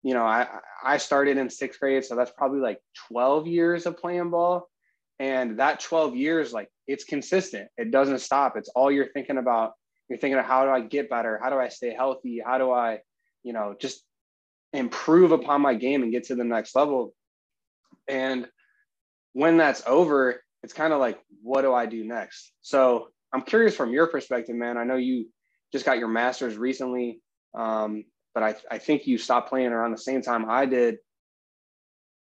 You 0.02 0.14
know, 0.14 0.25
I, 0.25 0.46
I 0.84 0.99
started 0.99 1.38
in 1.38 1.49
sixth 1.49 1.80
grade, 1.80 2.04
so 2.04 2.14
that's 2.14 2.32
probably 2.37 2.61
like 2.61 2.78
12 3.08 3.46
years 3.46 3.87
of 3.87 3.96
playing 3.96 4.30
ball. 4.30 4.68
And 5.18 5.59
that 5.59 5.80
12 5.80 6.16
years, 6.16 6.52
like 6.52 6.68
it's 6.87 7.04
consistent. 7.04 7.68
It 7.76 7.90
doesn't 7.90 8.18
stop. 8.21 8.56
It's 8.56 8.68
all 8.71 8.90
you're 8.90 9.12
thinking 9.12 9.38
about. 9.38 9.73
You're 10.09 10.18
thinking 10.18 10.38
of 10.38 10.44
how 10.44 10.64
do 10.64 10.71
I 10.71 10.80
get 10.80 11.09
better? 11.09 11.40
How 11.42 11.50
do 11.50 11.56
I 11.56 11.68
stay 11.68 11.94
healthy? 11.94 12.42
How 12.44 12.59
do 12.59 12.71
I, 12.71 12.99
you 13.42 13.52
know, 13.52 13.75
just 13.80 14.04
improve 14.73 15.33
upon 15.33 15.61
my 15.61 15.75
game 15.75 16.02
and 16.02 16.12
get 16.12 16.25
to 16.25 16.35
the 16.35 16.44
next 16.44 16.75
level? 16.75 17.14
And 18.09 18.49
when 19.33 19.56
that's 19.56 19.83
over, 19.87 20.42
it's 20.62 20.73
kind 20.73 20.92
of 20.92 21.00
like, 21.00 21.18
what 21.42 21.62
do 21.62 21.73
I 21.73 21.87
do 21.87 22.04
next? 22.04 22.52
So 22.61 23.09
I'm 23.33 23.42
curious 23.42 23.76
from 23.76 23.92
your 23.92 24.06
perspective, 24.09 24.56
man. 24.56 24.76
I 24.76 24.85
know 24.85 24.97
you 24.97 25.26
just 25.73 25.85
got 25.85 25.99
your 25.99 26.09
master's 26.09 26.56
recently, 26.56 27.21
um, 27.54 28.04
but 28.35 28.42
I, 28.42 28.54
I 28.71 28.78
think 28.78 29.06
you 29.06 29.16
stopped 29.16 29.49
playing 29.49 29.73
around 29.73 29.92
the 29.92 29.99
same 29.99 30.23
time 30.23 30.49
I 30.49 30.66
did 30.66 30.99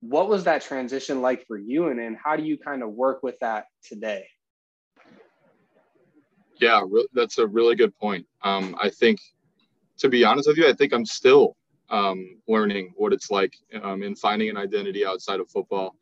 what 0.10 0.30
was 0.30 0.44
that 0.44 0.62
transition 0.62 1.22
like 1.22 1.46
for 1.48 1.58
you? 1.58 1.88
And, 1.88 2.00
and 2.00 2.16
how 2.22 2.36
do 2.36 2.44
you 2.44 2.58
kind 2.58 2.84
of 2.84 2.92
work 2.92 3.24
with 3.24 3.38
that 3.40 3.66
today? 3.84 4.28
Yeah 6.60 6.82
that's 7.14 7.38
a 7.38 7.48
really 7.48 7.76
good 7.76 7.94
point. 7.98 8.26
Um, 8.44 8.76
i 8.82 8.90
think 8.90 9.20
to 9.98 10.10
be 10.10 10.24
honest 10.24 10.48
with 10.48 10.58
you 10.58 10.68
i 10.68 10.74
think 10.74 10.94
i'm 10.94 11.06
still 11.06 11.56
um, 11.90 12.42
learning 12.48 12.94
what 12.96 13.14
it's 13.14 13.30
like 13.30 13.54
um, 13.84 14.02
in 14.02 14.16
finding 14.16 14.50
an 14.50 14.58
identity 14.58 15.06
outside 15.06 15.40
of 15.40 15.48
football. 15.50 15.96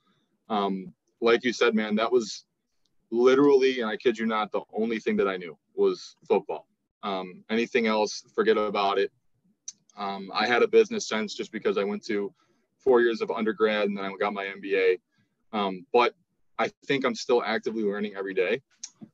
Um, 0.48 0.94
like 1.20 1.44
you 1.44 1.54
said 1.54 1.74
man 1.76 1.96
that 1.96 2.12
was 2.12 2.46
literally 3.12 3.82
and 3.82 3.90
i 3.90 3.98
kid 3.98 4.18
you 4.18 4.26
not 4.26 4.52
the 4.52 4.62
only 4.74 5.00
thing 5.00 5.16
that 5.18 5.28
i 5.28 5.38
knew 5.38 5.58
was 5.76 6.16
football. 6.28 6.68
Um, 7.04 7.44
anything 7.50 7.88
else 7.88 8.24
forget 8.36 8.58
about 8.58 8.98
it. 9.00 9.12
Um, 9.98 10.32
i 10.34 10.46
had 10.46 10.62
a 10.62 10.68
business 10.68 11.08
sense 11.08 11.34
just 11.34 11.52
because 11.52 11.78
i 11.78 11.84
went 11.84 12.04
to 12.06 12.34
four 12.84 13.02
years 13.02 13.22
of 13.22 13.32
undergrad 13.32 13.88
and 13.88 13.98
then 13.98 14.06
I 14.06 14.12
got 14.20 14.34
my 14.34 14.46
MBA. 14.46 15.00
Um, 15.52 15.86
but 15.94 16.14
I 16.60 16.70
think 16.86 17.06
I'm 17.06 17.16
still 17.16 17.44
actively 17.44 17.84
learning 17.84 18.16
every 18.18 18.34
day. 18.34 18.62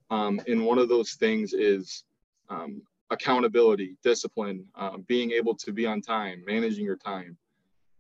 Um, 0.10 0.42
and 0.48 0.66
one 0.66 0.78
of 0.78 0.90
those 0.90 1.14
things 1.14 1.54
is 1.54 2.04
um, 2.50 2.82
accountability, 3.12 3.98
discipline, 4.04 4.66
uh, 4.76 4.98
being 5.08 5.32
able 5.32 5.56
to 5.56 5.72
be 5.72 5.86
on 5.86 6.02
time, 6.02 6.44
managing 6.46 6.86
your 6.86 6.98
time. 6.98 7.38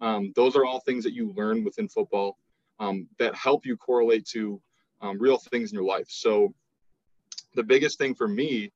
Um, 0.01 0.33
those 0.35 0.55
are 0.55 0.65
all 0.65 0.79
things 0.79 1.03
that 1.03 1.13
you 1.13 1.33
learn 1.35 1.63
within 1.63 1.87
football 1.87 2.37
um, 2.79 3.07
that 3.17 3.35
help 3.35 3.65
you 3.65 3.75
correlate 3.75 4.25
to 4.27 4.61
um, 5.01 5.17
real 5.19 5.37
things 5.37 5.71
in 5.71 5.75
your 5.75 5.85
life. 5.85 6.07
So 6.09 6.53
the 7.55 7.63
biggest 7.63 7.97
thing 7.97 8.15
for 8.15 8.27
me 8.27 8.71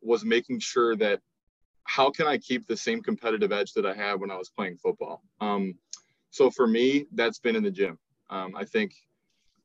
was 0.00 0.24
making 0.24 0.60
sure 0.60 0.94
that 0.96 1.20
how 1.88 2.10
can 2.10 2.26
I 2.26 2.36
keep 2.36 2.66
the 2.66 2.76
same 2.76 3.02
competitive 3.02 3.50
edge 3.50 3.72
that 3.72 3.86
I 3.86 3.94
had 3.94 4.20
when 4.20 4.30
I 4.30 4.36
was 4.36 4.50
playing 4.50 4.76
football? 4.76 5.22
Um, 5.40 5.74
so 6.30 6.50
for 6.50 6.66
me, 6.66 7.06
that's 7.12 7.38
been 7.38 7.56
in 7.56 7.62
the 7.62 7.70
gym. 7.70 7.98
Um, 8.28 8.54
I 8.54 8.66
think 8.66 8.92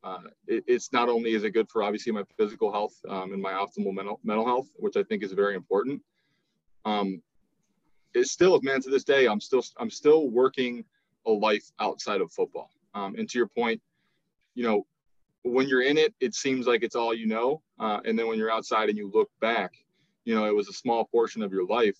uh, 0.05 0.21
it, 0.47 0.63
it's 0.65 0.93
not 0.93 1.09
only 1.09 1.33
is 1.33 1.43
it 1.43 1.51
good 1.51 1.69
for 1.69 1.83
obviously 1.83 2.13
my 2.13 2.23
physical 2.37 2.71
health 2.71 2.95
um, 3.09 3.33
and 3.33 3.41
my 3.41 3.51
optimal 3.51 3.93
mental 3.93 4.21
mental 4.23 4.45
health, 4.45 4.69
which 4.77 4.95
I 4.95 5.03
think 5.03 5.21
is 5.21 5.33
very 5.33 5.53
important. 5.53 6.01
Um, 6.85 7.21
it's 8.13 8.31
still, 8.31 8.57
man, 8.61 8.81
to 8.83 8.89
this 8.89 9.03
day, 9.03 9.27
I'm 9.27 9.41
still 9.41 9.63
I'm 9.77 9.89
still 9.89 10.29
working 10.29 10.85
a 11.25 11.31
life 11.31 11.71
outside 11.81 12.21
of 12.21 12.31
football. 12.31 12.69
Um, 12.95 13.15
and 13.17 13.29
to 13.29 13.37
your 13.37 13.47
point, 13.47 13.81
you 14.55 14.63
know, 14.63 14.85
when 15.43 15.67
you're 15.67 15.83
in 15.83 15.97
it, 15.97 16.13
it 16.21 16.35
seems 16.35 16.67
like 16.67 16.83
it's 16.83 16.95
all 16.95 17.13
you 17.13 17.27
know, 17.27 17.61
uh, 17.81 17.99
and 18.05 18.17
then 18.17 18.27
when 18.27 18.37
you're 18.37 18.51
outside 18.51 18.87
and 18.87 18.97
you 18.97 19.11
look 19.13 19.29
back, 19.41 19.73
you 20.23 20.33
know, 20.33 20.45
it 20.45 20.55
was 20.55 20.69
a 20.69 20.73
small 20.73 21.03
portion 21.03 21.43
of 21.43 21.51
your 21.51 21.65
life. 21.65 21.97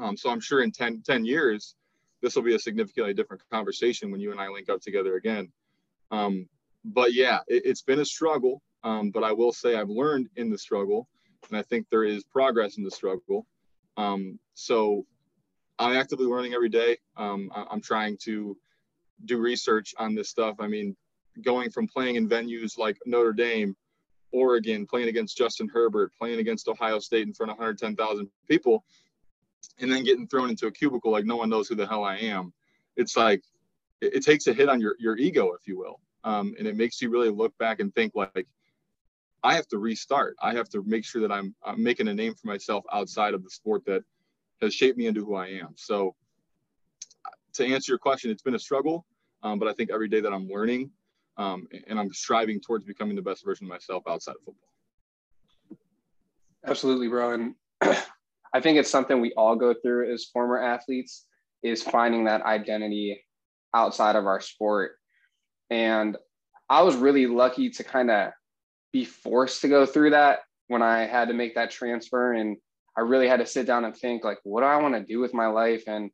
Um, 0.00 0.16
so 0.16 0.30
I'm 0.30 0.40
sure 0.40 0.62
in 0.62 0.72
10, 0.72 1.02
10 1.04 1.24
years, 1.24 1.74
this 2.22 2.34
will 2.34 2.42
be 2.42 2.54
a 2.54 2.58
significantly 2.58 3.14
different 3.14 3.42
conversation 3.50 4.10
when 4.10 4.20
you 4.20 4.30
and 4.30 4.40
I 4.40 4.48
link 4.48 4.68
up 4.68 4.80
together 4.80 5.16
again. 5.16 5.50
Um, 6.10 6.48
but 6.84 7.12
yeah, 7.12 7.40
it, 7.46 7.66
has 7.66 7.82
been 7.82 8.00
a 8.00 8.04
struggle. 8.04 8.62
Um, 8.82 9.10
but 9.10 9.22
I 9.22 9.32
will 9.32 9.52
say 9.52 9.74
I've 9.76 9.90
learned 9.90 10.28
in 10.36 10.50
the 10.50 10.56
struggle, 10.56 11.06
and 11.48 11.58
I 11.58 11.62
think 11.62 11.86
there 11.90 12.04
is 12.04 12.24
progress 12.24 12.78
in 12.78 12.84
the 12.84 12.90
struggle. 12.90 13.46
Um, 13.98 14.38
so 14.54 15.04
I'm 15.78 15.96
actively 15.96 16.26
learning 16.26 16.54
every 16.54 16.70
day. 16.70 16.96
Um, 17.16 17.50
I, 17.54 17.66
I'm 17.70 17.82
trying 17.82 18.16
to 18.22 18.56
do 19.26 19.38
research 19.38 19.94
on 19.98 20.14
this 20.14 20.30
stuff. 20.30 20.56
I 20.60 20.66
mean, 20.66 20.96
going 21.42 21.70
from 21.70 21.86
playing 21.86 22.16
in 22.16 22.28
venues 22.28 22.78
like 22.78 22.96
Notre 23.04 23.34
Dame, 23.34 23.76
Oregon, 24.32 24.86
playing 24.86 25.08
against 25.08 25.36
Justin 25.36 25.68
Herbert, 25.68 26.12
playing 26.18 26.40
against 26.40 26.68
Ohio 26.68 26.98
State 27.00 27.26
in 27.26 27.34
front 27.34 27.52
of 27.52 27.58
110,000 27.58 28.28
people, 28.48 28.84
and 29.80 29.90
then 29.90 30.04
getting 30.04 30.26
thrown 30.26 30.50
into 30.50 30.66
a 30.66 30.72
cubicle 30.72 31.10
like 31.10 31.24
no 31.24 31.36
one 31.36 31.48
knows 31.48 31.68
who 31.68 31.74
the 31.74 31.86
hell 31.86 32.04
I 32.04 32.16
am. 32.16 32.52
It's 32.96 33.16
like 33.16 33.42
it, 34.00 34.16
it 34.16 34.24
takes 34.24 34.46
a 34.46 34.52
hit 34.52 34.68
on 34.68 34.80
your 34.80 34.96
your 34.98 35.16
ego, 35.16 35.52
if 35.52 35.66
you 35.66 35.78
will, 35.78 36.00
um, 36.24 36.54
and 36.58 36.66
it 36.66 36.76
makes 36.76 37.00
you 37.00 37.10
really 37.10 37.30
look 37.30 37.56
back 37.58 37.80
and 37.80 37.94
think 37.94 38.12
like 38.14 38.46
I 39.42 39.54
have 39.54 39.66
to 39.68 39.78
restart. 39.78 40.36
I 40.42 40.54
have 40.54 40.68
to 40.70 40.82
make 40.84 41.04
sure 41.04 41.22
that 41.22 41.32
I'm, 41.32 41.54
I'm 41.64 41.82
making 41.82 42.08
a 42.08 42.14
name 42.14 42.34
for 42.34 42.46
myself 42.46 42.84
outside 42.92 43.34
of 43.34 43.42
the 43.42 43.50
sport 43.50 43.84
that 43.86 44.02
has 44.60 44.74
shaped 44.74 44.98
me 44.98 45.06
into 45.06 45.24
who 45.24 45.34
I 45.34 45.46
am. 45.48 45.74
So 45.76 46.14
to 47.54 47.66
answer 47.66 47.92
your 47.92 47.98
question, 47.98 48.30
it's 48.30 48.42
been 48.42 48.54
a 48.54 48.58
struggle, 48.58 49.06
um, 49.42 49.58
but 49.58 49.68
I 49.68 49.72
think 49.72 49.90
every 49.90 50.08
day 50.08 50.20
that 50.20 50.32
I'm 50.32 50.48
learning 50.48 50.90
um, 51.36 51.66
and 51.86 51.98
I'm 51.98 52.12
striving 52.12 52.60
towards 52.60 52.84
becoming 52.84 53.16
the 53.16 53.22
best 53.22 53.44
version 53.44 53.66
of 53.66 53.70
myself 53.70 54.02
outside 54.06 54.32
of 54.32 54.44
football. 54.44 54.68
Absolutely, 56.66 57.08
bro. 57.08 57.32
And 57.32 57.54
I 58.52 58.60
think 58.60 58.78
it's 58.78 58.90
something 58.90 59.20
we 59.20 59.32
all 59.34 59.56
go 59.56 59.74
through 59.74 60.12
as 60.12 60.24
former 60.24 60.58
athletes 60.58 61.26
is 61.62 61.82
finding 61.82 62.24
that 62.24 62.42
identity 62.42 63.24
outside 63.74 64.16
of 64.16 64.26
our 64.26 64.40
sport. 64.40 64.92
And 65.70 66.16
I 66.68 66.82
was 66.82 66.96
really 66.96 67.26
lucky 67.26 67.70
to 67.70 67.84
kind 67.84 68.10
of 68.10 68.32
be 68.92 69.04
forced 69.04 69.60
to 69.62 69.68
go 69.68 69.86
through 69.86 70.10
that 70.10 70.40
when 70.68 70.82
I 70.82 71.06
had 71.06 71.28
to 71.28 71.34
make 71.34 71.54
that 71.54 71.70
transfer. 71.70 72.32
And 72.32 72.56
I 72.96 73.02
really 73.02 73.28
had 73.28 73.38
to 73.38 73.46
sit 73.46 73.66
down 73.66 73.84
and 73.84 73.96
think, 73.96 74.24
like, 74.24 74.38
what 74.42 74.62
do 74.62 74.66
I 74.66 74.76
want 74.76 74.94
to 74.94 75.04
do 75.04 75.20
with 75.20 75.34
my 75.34 75.46
life? 75.46 75.84
And 75.86 76.10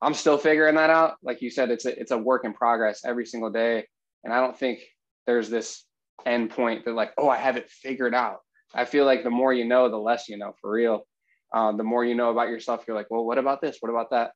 I'm 0.00 0.14
still 0.14 0.38
figuring 0.38 0.76
that 0.76 0.90
out. 0.90 1.16
Like 1.22 1.42
you 1.42 1.50
said, 1.50 1.70
it's 1.70 1.84
a, 1.84 1.98
it's 1.98 2.10
a 2.10 2.18
work 2.18 2.44
in 2.44 2.54
progress 2.54 3.02
every 3.04 3.26
single 3.26 3.50
day. 3.50 3.86
And 4.24 4.32
I 4.32 4.40
don't 4.40 4.58
think 4.58 4.80
there's 5.26 5.50
this 5.50 5.84
end 6.24 6.50
point 6.50 6.84
that, 6.84 6.94
like, 6.94 7.12
oh, 7.18 7.28
I 7.28 7.36
have 7.36 7.56
it 7.56 7.70
figured 7.70 8.14
out. 8.14 8.38
I 8.74 8.86
feel 8.86 9.04
like 9.04 9.22
the 9.22 9.30
more 9.30 9.52
you 9.52 9.64
know, 9.64 9.88
the 9.88 9.96
less 9.96 10.28
you 10.28 10.38
know 10.38 10.54
for 10.60 10.70
real. 10.70 11.06
Uh, 11.54 11.70
the 11.70 11.84
more 11.84 12.04
you 12.04 12.16
know 12.16 12.30
about 12.30 12.48
yourself, 12.48 12.84
you're 12.86 12.96
like, 12.96 13.06
well, 13.10 13.24
what 13.24 13.38
about 13.38 13.62
this? 13.62 13.76
What 13.78 13.90
about 13.90 14.10
that? 14.10 14.32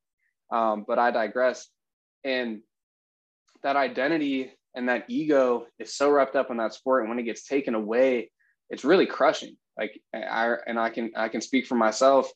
Um, 0.56 0.84
but 0.86 1.00
I 1.00 1.10
digress. 1.10 1.66
And 2.24 2.60
that 3.64 3.74
identity 3.74 4.52
and 4.74 4.88
that 4.88 5.06
ego 5.08 5.66
is 5.80 5.96
so 5.96 6.10
wrapped 6.10 6.36
up 6.36 6.52
in 6.52 6.58
that 6.58 6.74
sport, 6.74 7.02
and 7.02 7.10
when 7.10 7.18
it 7.18 7.24
gets 7.24 7.44
taken 7.44 7.74
away, 7.74 8.30
it's 8.70 8.84
really 8.84 9.06
crushing. 9.06 9.56
Like 9.76 10.00
I 10.14 10.54
and 10.66 10.78
I 10.78 10.90
can 10.90 11.10
I 11.16 11.28
can 11.28 11.40
speak 11.40 11.66
for 11.66 11.74
myself. 11.74 12.30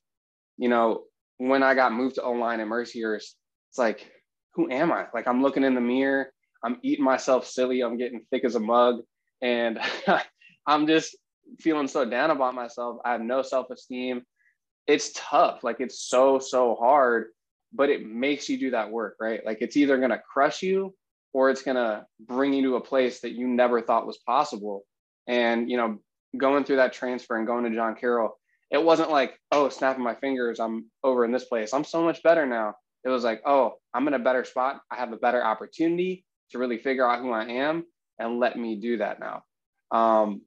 You 0.58 0.68
know, 0.68 1.04
when 1.38 1.62
I 1.62 1.74
got 1.74 1.92
moved 1.92 2.16
to 2.16 2.22
O 2.22 2.32
line 2.32 2.58
at 2.58 2.66
Mercyhurst, 2.66 3.34
it's 3.70 3.78
like, 3.78 4.10
who 4.54 4.68
am 4.70 4.90
I? 4.90 5.06
Like 5.14 5.28
I'm 5.28 5.42
looking 5.42 5.62
in 5.62 5.76
the 5.76 5.80
mirror, 5.80 6.32
I'm 6.64 6.78
eating 6.82 7.04
myself 7.04 7.46
silly, 7.46 7.82
I'm 7.82 7.96
getting 7.96 8.26
thick 8.30 8.44
as 8.44 8.56
a 8.56 8.60
mug, 8.60 9.02
and 9.40 9.78
I'm 10.66 10.88
just 10.88 11.16
feeling 11.60 11.88
so 11.88 12.04
down 12.04 12.30
about 12.30 12.54
myself. 12.54 12.98
I 13.04 13.12
have 13.12 13.20
no 13.20 13.42
self 13.42 13.70
esteem 13.70 14.22
it's 14.86 15.12
tough. 15.14 15.62
Like 15.64 15.80
it's 15.80 16.02
so, 16.02 16.38
so 16.38 16.74
hard, 16.74 17.26
but 17.72 17.90
it 17.90 18.04
makes 18.04 18.48
you 18.48 18.58
do 18.58 18.70
that 18.72 18.90
work, 18.90 19.16
right? 19.20 19.44
Like 19.44 19.58
it's 19.60 19.76
either 19.76 19.98
going 19.98 20.10
to 20.10 20.18
crush 20.18 20.62
you 20.62 20.94
or 21.32 21.50
it's 21.50 21.62
going 21.62 21.76
to 21.76 22.04
bring 22.20 22.52
you 22.52 22.62
to 22.62 22.76
a 22.76 22.80
place 22.80 23.20
that 23.20 23.32
you 23.32 23.48
never 23.48 23.80
thought 23.80 24.06
was 24.06 24.18
possible. 24.18 24.84
And, 25.26 25.70
you 25.70 25.76
know, 25.76 25.98
going 26.36 26.64
through 26.64 26.76
that 26.76 26.92
transfer 26.92 27.36
and 27.36 27.46
going 27.46 27.64
to 27.64 27.74
John 27.74 27.94
Carroll, 27.94 28.38
it 28.70 28.82
wasn't 28.82 29.10
like, 29.10 29.38
oh, 29.50 29.68
snapping 29.68 30.02
my 30.02 30.14
fingers, 30.14 30.58
I'm 30.58 30.86
over 31.04 31.24
in 31.24 31.32
this 31.32 31.44
place. 31.44 31.72
I'm 31.72 31.84
so 31.84 32.02
much 32.02 32.22
better 32.22 32.46
now. 32.46 32.74
It 33.04 33.08
was 33.08 33.24
like, 33.24 33.42
oh, 33.46 33.74
I'm 33.92 34.08
in 34.08 34.14
a 34.14 34.18
better 34.18 34.44
spot. 34.44 34.80
I 34.90 34.96
have 34.96 35.12
a 35.12 35.16
better 35.16 35.44
opportunity 35.44 36.24
to 36.50 36.58
really 36.58 36.78
figure 36.78 37.08
out 37.08 37.20
who 37.20 37.32
I 37.32 37.44
am 37.44 37.84
and 38.18 38.38
let 38.38 38.56
me 38.56 38.76
do 38.76 38.98
that 38.98 39.20
now. 39.20 39.42
Um, 39.90 40.42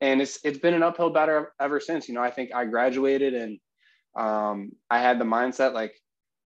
and 0.00 0.20
it's 0.20 0.38
it's 0.44 0.58
been 0.58 0.74
an 0.74 0.82
uphill 0.82 1.10
battle 1.10 1.46
ever 1.60 1.78
since. 1.78 2.08
You 2.08 2.14
know, 2.14 2.22
I 2.22 2.30
think 2.30 2.50
I 2.54 2.64
graduated 2.64 3.34
and 3.34 3.58
um, 4.16 4.72
I 4.90 5.00
had 5.00 5.18
the 5.18 5.24
mindset 5.24 5.72
like 5.72 5.94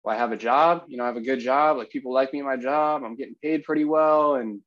well, 0.04 0.16
I 0.16 0.18
have 0.18 0.32
a 0.32 0.38
job, 0.38 0.84
you 0.88 0.98
know, 0.98 1.04
I 1.04 1.08
have 1.08 1.18
a 1.18 1.22
good 1.22 1.40
job. 1.40 1.78
Like 1.78 1.90
people 1.90 2.14
like 2.14 2.32
me 2.34 2.40
in 2.40 2.46
my 2.46 2.58
job. 2.58 3.04
I'm 3.04 3.16
getting 3.16 3.36
paid 3.42 3.64
pretty 3.64 3.86
well. 3.86 4.36
And, 4.36 4.62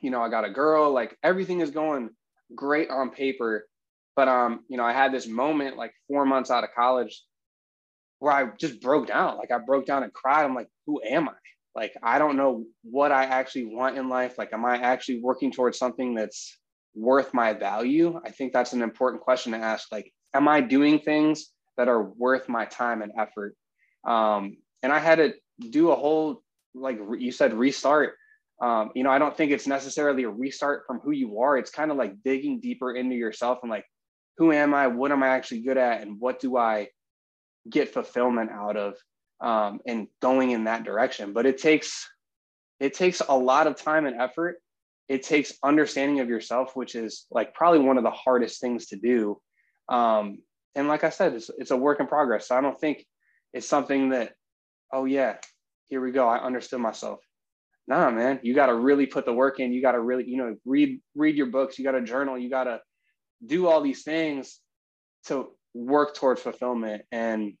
you 0.00 0.10
know, 0.10 0.20
I 0.20 0.28
got 0.28 0.44
a 0.44 0.50
girl, 0.50 0.92
like 0.92 1.16
everything 1.22 1.60
is 1.60 1.70
going 1.70 2.10
great 2.54 2.90
on 2.90 3.10
paper. 3.10 3.66
But, 4.14 4.28
um, 4.28 4.60
you 4.68 4.76
know, 4.76 4.84
I 4.84 4.92
had 4.92 5.12
this 5.12 5.26
moment 5.26 5.76
like 5.76 5.92
four 6.06 6.26
months 6.26 6.50
out 6.50 6.64
of 6.64 6.70
college 6.76 7.22
where 8.18 8.32
I 8.32 8.50
just 8.58 8.82
broke 8.82 9.06
down. 9.06 9.38
Like 9.38 9.50
I 9.50 9.58
broke 9.58 9.86
down 9.86 10.02
and 10.02 10.12
cried. 10.12 10.44
I'm 10.44 10.54
like, 10.54 10.68
who 10.86 11.00
am 11.02 11.28
I? 11.28 11.34
Like, 11.74 11.94
I 12.02 12.18
don't 12.18 12.36
know 12.36 12.64
what 12.82 13.12
I 13.12 13.24
actually 13.24 13.74
want 13.74 13.96
in 13.96 14.10
life. 14.10 14.36
Like, 14.36 14.52
am 14.52 14.66
I 14.66 14.76
actually 14.76 15.20
working 15.22 15.50
towards 15.50 15.78
something 15.78 16.14
that's 16.14 16.58
worth 16.94 17.32
my 17.32 17.54
value? 17.54 18.20
I 18.22 18.30
think 18.30 18.52
that's 18.52 18.74
an 18.74 18.82
important 18.82 19.22
question 19.22 19.52
to 19.52 19.58
ask. 19.58 19.90
Like, 19.90 20.12
am 20.34 20.48
I 20.48 20.60
doing 20.60 20.98
things 20.98 21.50
that 21.76 21.88
are 21.88 22.02
worth 22.02 22.48
my 22.48 22.64
time 22.64 23.02
and 23.02 23.12
effort? 23.18 23.56
Um, 24.04 24.56
and 24.82 24.92
I 24.92 24.98
had 24.98 25.16
to 25.16 25.34
do 25.70 25.90
a 25.90 25.96
whole, 25.96 26.42
like 26.74 26.98
you 27.18 27.32
said, 27.32 27.54
restart. 27.54 28.14
Um, 28.60 28.90
you 28.94 29.02
know, 29.02 29.10
I 29.10 29.18
don't 29.18 29.36
think 29.36 29.50
it's 29.50 29.66
necessarily 29.66 30.24
a 30.24 30.30
restart 30.30 30.84
from 30.86 31.00
who 31.00 31.10
you 31.10 31.40
are. 31.40 31.56
It's 31.58 31.70
kind 31.70 31.90
of 31.90 31.96
like 31.96 32.22
digging 32.22 32.60
deeper 32.60 32.94
into 32.94 33.16
yourself 33.16 33.58
and 33.62 33.70
like, 33.70 33.84
who 34.38 34.52
am 34.52 34.74
I? 34.74 34.86
What 34.86 35.12
am 35.12 35.22
I 35.22 35.28
actually 35.28 35.62
good 35.62 35.76
at? 35.76 36.02
And 36.02 36.20
what 36.20 36.40
do 36.40 36.56
I 36.56 36.88
get 37.68 37.92
fulfillment 37.92 38.50
out 38.50 38.76
of? 38.76 38.94
Um, 39.40 39.80
and 39.86 40.06
going 40.20 40.52
in 40.52 40.64
that 40.64 40.84
direction. 40.84 41.32
But 41.32 41.46
it 41.46 41.58
takes 41.58 42.08
it 42.82 42.94
takes 42.94 43.20
a 43.28 43.36
lot 43.36 43.68
of 43.68 43.76
time 43.76 44.06
and 44.06 44.20
effort. 44.20 44.56
It 45.08 45.22
takes 45.22 45.52
understanding 45.62 46.20
of 46.20 46.28
yourself, 46.28 46.74
which 46.74 46.94
is 46.94 47.26
like 47.30 47.54
probably 47.54 47.80
one 47.80 47.96
of 47.96 48.02
the 48.02 48.10
hardest 48.10 48.60
things 48.60 48.86
to 48.86 48.96
do. 48.96 49.40
Um, 49.88 50.38
and 50.74 50.88
like 50.88 51.04
I 51.04 51.10
said, 51.10 51.34
it's, 51.34 51.50
it's 51.58 51.70
a 51.70 51.76
work 51.76 52.00
in 52.00 52.06
progress. 52.06 52.48
So 52.48 52.56
I 52.56 52.60
don't 52.60 52.78
think 52.78 53.04
it's 53.52 53.68
something 53.68 54.10
that, 54.10 54.32
oh 54.92 55.04
yeah, 55.04 55.36
here 55.88 56.00
we 56.00 56.12
go. 56.12 56.26
I 56.28 56.38
understood 56.38 56.80
myself. 56.80 57.20
Nah, 57.88 58.10
man, 58.10 58.40
you 58.42 58.54
got 58.54 58.66
to 58.66 58.74
really 58.74 59.06
put 59.06 59.24
the 59.24 59.32
work 59.32 59.60
in. 59.60 59.72
You 59.72 59.82
got 59.82 59.92
to 59.92 60.00
really, 60.00 60.24
you 60.28 60.36
know, 60.36 60.56
read 60.64 61.00
read 61.16 61.36
your 61.36 61.46
books. 61.46 61.78
You 61.78 61.84
got 61.84 61.92
to 61.92 62.02
journal. 62.02 62.38
You 62.38 62.48
got 62.48 62.64
to 62.64 62.80
do 63.44 63.66
all 63.66 63.80
these 63.82 64.02
things 64.02 64.60
to 65.26 65.48
work 65.74 66.14
towards 66.14 66.40
fulfillment. 66.40 67.02
And 67.10 67.54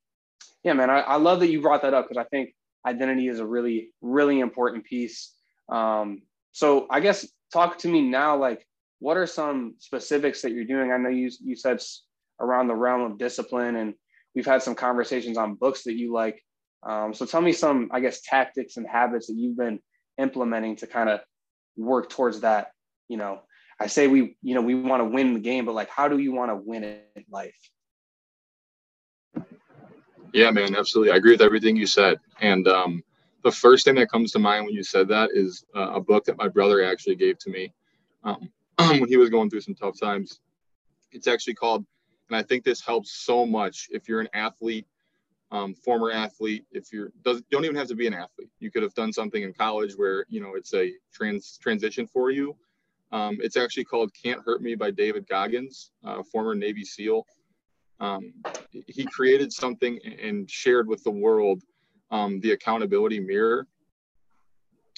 yeah, 0.62 0.74
man, 0.74 0.90
I, 0.90 1.00
I 1.00 1.16
love 1.16 1.40
that 1.40 1.50
you 1.50 1.60
brought 1.60 1.82
that 1.82 1.94
up 1.94 2.08
because 2.08 2.24
I 2.24 2.28
think 2.28 2.54
identity 2.86 3.28
is 3.28 3.40
a 3.40 3.46
really, 3.46 3.90
really 4.00 4.40
important 4.40 4.84
piece. 4.84 5.32
Um, 5.68 6.22
so 6.52 6.86
I 6.90 7.00
guess 7.00 7.26
talk 7.52 7.78
to 7.78 7.88
me 7.88 8.02
now, 8.02 8.36
like, 8.36 8.66
what 9.00 9.16
are 9.16 9.26
some 9.26 9.74
specifics 9.78 10.42
that 10.42 10.52
you're 10.52 10.64
doing? 10.64 10.92
I 10.92 10.98
know 10.98 11.08
you 11.08 11.30
you 11.40 11.56
said 11.56 11.82
around 12.42 12.68
the 12.68 12.74
realm 12.74 13.00
of 13.00 13.18
discipline 13.18 13.76
and 13.76 13.94
we've 14.34 14.46
had 14.46 14.62
some 14.62 14.74
conversations 14.74 15.38
on 15.38 15.54
books 15.54 15.84
that 15.84 15.94
you 15.94 16.12
like. 16.12 16.42
Um, 16.82 17.14
so 17.14 17.24
tell 17.24 17.40
me 17.40 17.52
some, 17.52 17.88
I 17.92 18.00
guess, 18.00 18.20
tactics 18.22 18.76
and 18.76 18.86
habits 18.86 19.28
that 19.28 19.36
you've 19.36 19.56
been 19.56 19.78
implementing 20.18 20.76
to 20.76 20.86
kind 20.86 21.08
of 21.08 21.20
work 21.76 22.10
towards 22.10 22.40
that. 22.40 22.72
You 23.08 23.16
know, 23.16 23.40
I 23.78 23.86
say 23.86 24.08
we, 24.08 24.36
you 24.42 24.54
know, 24.54 24.62
we 24.62 24.74
want 24.74 25.00
to 25.00 25.04
win 25.04 25.34
the 25.34 25.40
game, 25.40 25.64
but 25.64 25.74
like, 25.74 25.90
how 25.90 26.08
do 26.08 26.18
you 26.18 26.32
want 26.32 26.50
to 26.50 26.56
win 26.56 26.84
it 26.84 27.08
in 27.14 27.24
life? 27.30 27.54
Yeah, 30.32 30.50
man, 30.50 30.74
absolutely. 30.74 31.12
I 31.12 31.16
agree 31.16 31.32
with 31.32 31.42
everything 31.42 31.76
you 31.76 31.86
said. 31.86 32.18
And 32.40 32.66
um, 32.66 33.04
the 33.44 33.52
first 33.52 33.84
thing 33.84 33.94
that 33.96 34.10
comes 34.10 34.32
to 34.32 34.38
mind 34.38 34.64
when 34.64 34.74
you 34.74 34.82
said 34.82 35.06
that 35.08 35.30
is 35.34 35.64
uh, 35.76 35.92
a 35.92 36.00
book 36.00 36.24
that 36.24 36.38
my 36.38 36.48
brother 36.48 36.82
actually 36.82 37.16
gave 37.16 37.38
to 37.38 37.50
me 37.50 37.72
um, 38.24 38.50
when 38.78 39.08
he 39.08 39.18
was 39.18 39.28
going 39.28 39.50
through 39.50 39.60
some 39.60 39.74
tough 39.74 40.00
times. 40.00 40.40
It's 41.12 41.26
actually 41.26 41.54
called 41.54 41.84
and 42.28 42.36
I 42.36 42.42
think 42.42 42.64
this 42.64 42.80
helps 42.80 43.24
so 43.24 43.44
much 43.46 43.88
if 43.90 44.08
you're 44.08 44.20
an 44.20 44.28
athlete, 44.34 44.86
um, 45.50 45.74
former 45.74 46.10
athlete. 46.10 46.64
If 46.72 46.92
you're 46.92 47.12
does, 47.22 47.42
don't 47.50 47.64
even 47.64 47.76
have 47.76 47.88
to 47.88 47.94
be 47.94 48.06
an 48.06 48.14
athlete. 48.14 48.50
You 48.58 48.70
could 48.70 48.82
have 48.82 48.94
done 48.94 49.12
something 49.12 49.42
in 49.42 49.52
college 49.52 49.94
where 49.94 50.24
you 50.28 50.40
know 50.40 50.54
it's 50.54 50.74
a 50.74 50.92
trans 51.12 51.58
transition 51.60 52.06
for 52.06 52.30
you. 52.30 52.56
Um, 53.10 53.38
it's 53.42 53.56
actually 53.56 53.84
called 53.84 54.10
"Can't 54.14 54.40
Hurt 54.44 54.62
Me" 54.62 54.74
by 54.74 54.90
David 54.90 55.28
Goggins, 55.28 55.90
uh, 56.04 56.22
former 56.22 56.54
Navy 56.54 56.84
SEAL. 56.84 57.26
Um, 58.00 58.32
he 58.88 59.04
created 59.04 59.52
something 59.52 59.98
and 60.20 60.50
shared 60.50 60.88
with 60.88 61.04
the 61.04 61.10
world 61.10 61.62
um, 62.12 62.40
the 62.40 62.52
accountability 62.52 63.18
mirror. 63.18 63.66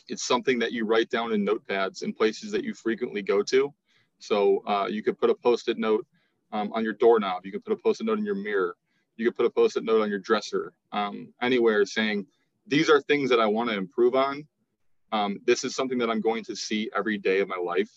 It's 0.08 0.26
something 0.26 0.58
that 0.58 0.72
you 0.72 0.84
write 0.84 1.08
down 1.08 1.32
in 1.32 1.46
notepads 1.46 2.02
in 2.02 2.12
places 2.12 2.50
that 2.52 2.64
you 2.64 2.74
frequently 2.74 3.22
go 3.22 3.42
to. 3.44 3.72
So 4.18 4.62
uh, 4.66 4.86
you 4.90 5.02
could 5.02 5.18
put 5.18 5.30
a 5.30 5.34
post-it 5.34 5.78
note 5.78 6.06
um, 6.54 6.72
on 6.72 6.84
your 6.84 6.94
doorknob. 6.94 7.44
You 7.44 7.52
can 7.52 7.60
put 7.60 7.72
a 7.72 7.76
post-it 7.76 8.04
note 8.04 8.18
in 8.18 8.24
your 8.24 8.36
mirror. 8.36 8.76
You 9.16 9.26
can 9.26 9.34
put 9.34 9.44
a 9.44 9.50
post-it 9.50 9.84
note 9.84 10.00
on 10.00 10.08
your 10.08 10.20
dresser, 10.20 10.72
um, 10.92 11.34
anywhere 11.42 11.84
saying, 11.84 12.26
these 12.66 12.88
are 12.88 13.00
things 13.02 13.28
that 13.30 13.40
I 13.40 13.46
want 13.46 13.68
to 13.70 13.76
improve 13.76 14.14
on. 14.14 14.46
Um, 15.12 15.40
this 15.44 15.64
is 15.64 15.74
something 15.74 15.98
that 15.98 16.08
I'm 16.08 16.20
going 16.20 16.44
to 16.44 16.56
see 16.56 16.90
every 16.96 17.18
day 17.18 17.40
of 17.40 17.48
my 17.48 17.56
life. 17.56 17.90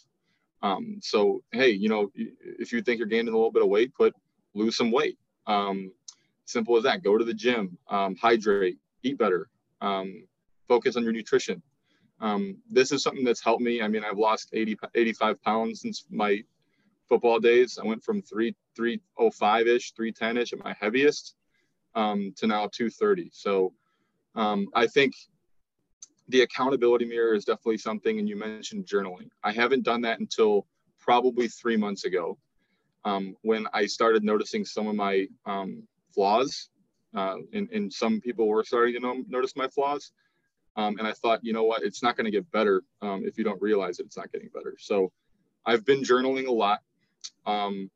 Um, 0.62 1.00
so, 1.02 1.42
hey, 1.52 1.70
you 1.70 1.88
know, 1.88 2.12
if 2.16 2.74
you 2.74 2.82
think 2.82 2.98
you're 2.98 3.08
gaining 3.08 3.30
a 3.30 3.38
little 3.38 3.52
bit 3.52 3.62
of 3.62 3.70
weight, 3.70 3.94
put 3.94 4.14
lose 4.54 4.76
some 4.76 4.92
weight. 4.92 5.18
Um, 5.46 5.92
simple 6.46 6.76
as 6.78 6.84
that. 6.84 7.04
Go 7.04 7.18
to 7.18 7.24
the 7.24 7.34
gym, 7.34 7.78
um, 7.90 8.16
hydrate, 8.16 8.78
eat 9.04 9.18
better, 9.18 9.50
focus 10.68 10.96
on 10.96 11.04
your 11.04 11.14
nutrition. 11.14 11.62
this 12.70 12.92
is 12.92 13.04
something 13.04 13.24
that's 13.24 13.44
helped 13.44 13.62
me. 13.62 13.82
I 13.82 13.88
mean, 13.88 14.04
I've 14.04 14.18
lost 14.18 14.50
80, 14.54 14.78
85 14.96 15.42
pounds 15.44 15.82
since 15.82 16.06
my 16.10 16.44
football 17.10 17.40
days. 17.40 17.80
I 17.82 17.86
went 17.86 18.04
from 18.04 18.22
three 18.22 18.56
three 18.76 19.02
oh 19.18 19.32
five 19.32 19.68
ish, 19.68 19.94
three 19.94 20.12
ten 20.12 20.38
ish 20.38 20.54
at 20.54 20.64
my 20.64 20.76
heaviest, 20.80 21.36
um, 21.96 22.34
to 22.38 22.48
now 22.48 22.70
two 22.72 22.90
thirty. 22.90 23.30
So 23.34 23.74
um, 24.36 24.68
I 24.74 24.88
think 24.88 25.14
the 26.30 26.42
accountability 26.42 27.06
mirror 27.06 27.34
is 27.34 27.46
definitely 27.46 27.78
something. 27.78 28.20
And 28.20 28.28
you 28.28 28.36
mentioned 28.36 28.86
journaling. 28.86 29.30
I 29.44 29.52
haven't 29.52 29.84
done 29.84 30.02
that 30.02 30.20
until 30.20 30.68
probably 31.00 31.48
three 31.48 31.78
months 31.78 32.06
ago, 32.06 32.38
um, 33.06 33.36
when 33.42 33.68
I 33.74 33.86
started 33.86 34.24
noticing 34.24 34.66
some 34.66 34.88
of 34.88 34.96
my 34.96 35.28
um, 35.46 35.84
flaws. 36.14 36.70
Uh, 37.16 37.38
and, 37.54 37.70
and 37.72 37.92
some 37.92 38.20
people 38.20 38.48
were 38.48 38.64
starting 38.64 38.94
to 38.94 39.00
know, 39.00 39.24
notice 39.28 39.56
my 39.56 39.68
flaws. 39.70 40.12
Um, 40.76 41.00
and 41.00 41.08
I 41.08 41.14
thought, 41.14 41.40
you 41.42 41.54
know 41.54 41.64
what, 41.64 41.82
it's 41.82 42.04
not 42.04 42.16
going 42.16 42.26
to 42.26 42.32
get 42.32 42.52
better 42.52 42.84
um, 43.02 43.24
if 43.26 43.38
you 43.38 43.44
don't 43.44 43.60
realize 43.62 44.00
it, 44.00 44.06
it's 44.06 44.18
not 44.18 44.32
getting 44.32 44.50
better. 44.54 44.76
So 44.78 45.12
I've 45.66 45.84
been 45.84 46.04
journaling 46.04 46.48
a 46.48 46.52
lot. 46.52 46.82
Um, 47.46 47.90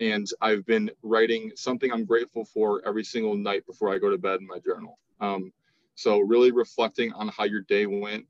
and 0.00 0.26
I've 0.40 0.66
been 0.66 0.90
writing 1.02 1.52
something 1.54 1.92
I'm 1.92 2.04
grateful 2.04 2.44
for 2.44 2.82
every 2.86 3.04
single 3.04 3.36
night 3.36 3.66
before 3.66 3.92
I 3.94 3.98
go 3.98 4.10
to 4.10 4.18
bed 4.18 4.40
in 4.40 4.46
my 4.46 4.58
journal. 4.58 4.98
Um, 5.20 5.52
so 5.94 6.18
really 6.20 6.50
reflecting 6.50 7.12
on 7.12 7.28
how 7.28 7.44
your 7.44 7.62
day 7.62 7.86
went 7.86 8.26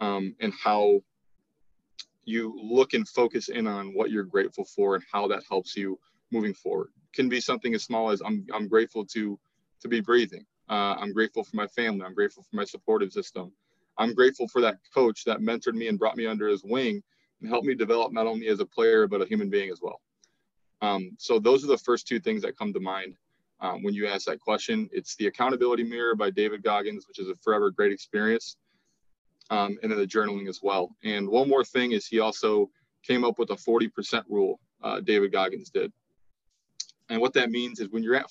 um, 0.00 0.34
and 0.40 0.52
how 0.52 1.00
you 2.24 2.54
look 2.62 2.92
and 2.92 3.08
focus 3.08 3.48
in 3.48 3.66
on 3.66 3.94
what 3.94 4.10
you're 4.10 4.24
grateful 4.24 4.64
for 4.64 4.94
and 4.94 5.04
how 5.10 5.26
that 5.28 5.42
helps 5.48 5.76
you 5.76 5.98
moving 6.30 6.52
forward. 6.52 6.90
Can 7.14 7.28
be 7.28 7.40
something 7.40 7.74
as 7.74 7.84
small 7.84 8.10
as 8.10 8.20
I'm, 8.20 8.46
I'm 8.54 8.68
grateful 8.68 9.04
to 9.06 9.38
to 9.80 9.88
be 9.88 10.00
breathing. 10.00 10.44
Uh, 10.68 10.96
I'm 10.98 11.12
grateful 11.12 11.44
for 11.44 11.56
my 11.56 11.68
family. 11.68 12.04
I'm 12.04 12.14
grateful 12.14 12.42
for 12.42 12.56
my 12.56 12.64
supportive 12.64 13.12
system. 13.12 13.52
I'm 13.96 14.12
grateful 14.12 14.48
for 14.48 14.60
that 14.60 14.78
coach 14.92 15.24
that 15.24 15.38
mentored 15.38 15.74
me 15.74 15.86
and 15.88 15.98
brought 15.98 16.16
me 16.16 16.26
under 16.26 16.48
his 16.48 16.62
wing 16.64 17.02
helped 17.46 17.66
me 17.66 17.74
develop 17.74 18.12
not 18.12 18.26
only 18.26 18.48
as 18.48 18.60
a 18.60 18.66
player 18.66 19.06
but 19.06 19.22
a 19.22 19.26
human 19.26 19.48
being 19.48 19.70
as 19.70 19.80
well. 19.80 20.00
Um, 20.80 21.12
so 21.18 21.38
those 21.38 21.64
are 21.64 21.68
the 21.68 21.78
first 21.78 22.06
two 22.06 22.20
things 22.20 22.42
that 22.42 22.56
come 22.56 22.72
to 22.72 22.80
mind 22.80 23.14
um, 23.60 23.82
when 23.82 23.94
you 23.94 24.06
ask 24.06 24.26
that 24.26 24.40
question. 24.40 24.88
It's 24.92 25.16
the 25.16 25.26
accountability 25.26 25.82
mirror 25.82 26.14
by 26.14 26.30
David 26.30 26.62
Goggins, 26.62 27.06
which 27.08 27.18
is 27.18 27.28
a 27.28 27.36
forever 27.36 27.70
great 27.70 27.92
experience, 27.92 28.56
um, 29.50 29.78
and 29.82 29.90
then 29.90 29.98
the 29.98 30.06
journaling 30.06 30.48
as 30.48 30.60
well. 30.62 30.94
And 31.02 31.28
one 31.28 31.48
more 31.48 31.64
thing 31.64 31.92
is 31.92 32.06
he 32.06 32.20
also 32.20 32.70
came 33.04 33.24
up 33.24 33.38
with 33.38 33.50
a 33.50 33.56
40% 33.56 34.24
rule. 34.28 34.60
Uh, 34.82 35.00
David 35.00 35.32
Goggins 35.32 35.70
did, 35.70 35.92
and 37.08 37.20
what 37.20 37.32
that 37.34 37.50
means 37.50 37.80
is 37.80 37.88
when 37.90 38.02
you're 38.02 38.14
at 38.14 38.26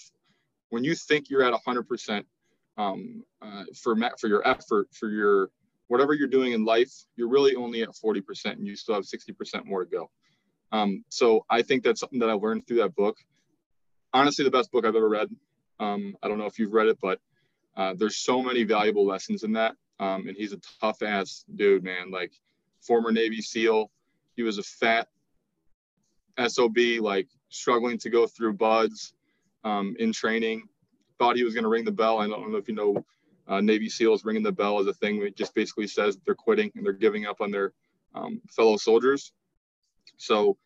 when 0.70 0.84
you 0.84 0.96
think 0.96 1.30
you're 1.30 1.43
at 1.43 1.54
100% 1.54 2.24
um, 2.78 3.24
uh, 3.41 3.63
for 3.76 3.96
for 4.17 4.28
your 4.28 4.48
effort 4.48 4.88
for 4.93 5.10
your 5.10 5.50
whatever 5.88 6.13
you're 6.13 6.28
doing 6.28 6.54
in 6.54 6.65
life, 6.65 6.91
you're 7.15 7.30
really 7.30 7.56
only 7.56 7.82
at 7.82 7.89
40% 7.89 8.21
and 8.45 8.67
you 8.67 8.76
still 8.76 8.95
have 8.95 9.04
60% 9.04 9.65
more 9.65 9.86
to 9.86 9.89
go. 9.89 10.10
Um, 10.71 11.04
so 11.10 11.45
I 11.50 11.62
think 11.62 11.84
that's 11.84 12.00
something 12.00 12.19
that 12.19 12.30
I 12.30 12.34
learned 12.34 12.67
through 12.67 12.78
that 12.78 12.95
book. 12.95 13.17
Honestly, 14.13 14.43
the 14.43 14.52
best 14.52 14.71
book 14.71 14.86
I've 14.86 14.95
ever 14.95 15.10
read. 15.10 15.30
Um, 15.80 16.17
I 16.21 16.28
don't 16.28 16.38
know 16.38 16.45
if 16.45 16.60
you've 16.60 16.73
read 16.73 16.88
it, 16.88 16.97
but 17.02 17.19
uh, 17.76 17.93
there's 17.97 18.17
so 18.17 18.41
many 18.41 18.63
valuable 18.63 19.06
lessons 19.06 19.43
in 19.43 19.54
that. 19.54 19.76
Um, 20.00 20.28
and 20.28 20.36
he's 20.36 20.54
a 20.54 20.60
tough 20.82 21.02
ass 21.02 21.45
dude, 21.56 21.84
man. 21.84 22.12
Like 22.12 22.32
former 22.82 23.12
Navy 23.12 23.41
SEAL, 23.41 23.89
he 24.36 24.43
was 24.43 24.58
a 24.58 24.63
fat 24.63 25.08
SOB, 26.45 26.78
like 27.00 27.28
struggling 27.50 27.97
to 28.00 28.10
go 28.10 28.28
through 28.28 28.54
BUD/S 28.54 29.13
um, 29.63 29.95
in 30.00 30.12
training. 30.12 30.67
Thought 31.17 31.36
he 31.36 31.43
was 31.43 31.54
going 31.54 31.63
to 31.63 31.69
ring 31.69 31.86
the 31.86 31.91
bell. 31.91 32.19
I 32.19 32.28
don't 32.28 32.52
know 32.52 32.58
if 32.58 32.67
you 32.67 32.76
know 32.76 33.04
uh, 33.47 33.62
Navy 33.62 33.89
SEALs 33.89 34.25
ringing 34.25 34.43
the 34.43 34.51
bell 34.51 34.79
is 34.79 34.88
a 34.88 34.93
thing 34.93 35.19
that 35.21 35.36
just 35.36 35.55
basically 35.55 35.88
says 35.88 36.17
they're 36.25 36.36
quitting 36.36 36.71
and 36.75 36.86
they're 36.86 36.93
giving 36.93 37.25
up 37.25 37.41
on 37.41 37.51
their 37.51 37.73
um, 38.13 38.41
fellow 38.49 38.77
soldiers. 38.77 39.31
So 40.17 40.57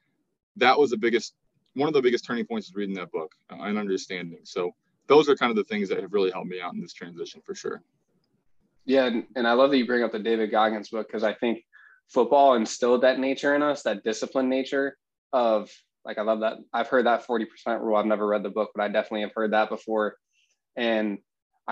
that 0.56 0.78
was 0.78 0.90
the 0.92 0.98
biggest, 0.98 1.34
one 1.76 1.88
of 1.88 1.94
the 1.94 2.02
biggest 2.02 2.26
turning 2.26 2.46
points 2.46 2.68
is 2.68 2.76
reading 2.76 2.96
that 2.96 3.12
book 3.12 3.32
uh, 3.52 3.62
and 3.62 3.78
understanding. 3.78 4.40
So 4.44 4.72
those 5.08 5.30
are 5.30 5.36
kind 5.36 5.50
of 5.50 5.56
the 5.56 5.64
things 5.66 5.90
that 5.90 6.00
have 6.00 6.14
really 6.14 6.32
helped 6.32 6.48
me 6.48 6.62
out 6.62 6.74
in 6.74 6.82
this 6.82 6.94
transition 6.94 7.42
for 7.46 7.54
sure. 7.54 7.82
Yeah, 8.86 9.06
and, 9.06 9.26
and 9.36 9.48
I 9.48 9.54
love 9.54 9.70
that 9.72 9.78
you 9.78 9.86
bring 9.86 10.04
up 10.04 10.12
the 10.12 10.20
David 10.20 10.52
Goggins 10.52 10.90
book 10.90 11.08
because 11.08 11.24
I 11.24 11.34
think 11.34 11.64
football 12.08 12.56
instilled 12.56 13.04
that 13.04 13.20
nature 13.20 13.56
in 13.56 13.62
us, 13.62 13.84
that 13.84 14.04
disciplined 14.04 14.50
nature 14.50 14.98
of 15.34 15.70
like 16.04 16.18
I 16.18 16.24
love 16.24 16.40
that. 16.40 16.58
I've 16.74 16.88
heard 16.88 17.06
that 17.06 17.26
40% 17.28 17.46
rule. 17.80 17.96
I've 17.96 18.06
never 18.06 18.26
read 18.26 18.44
the 18.44 18.50
book, 18.50 18.72
but 18.76 18.84
I 18.84 18.88
definitely 18.88 19.22
have 19.22 19.34
heard 19.36 19.54
that 19.54 19.70
before. 19.70 20.16
And 20.76 21.20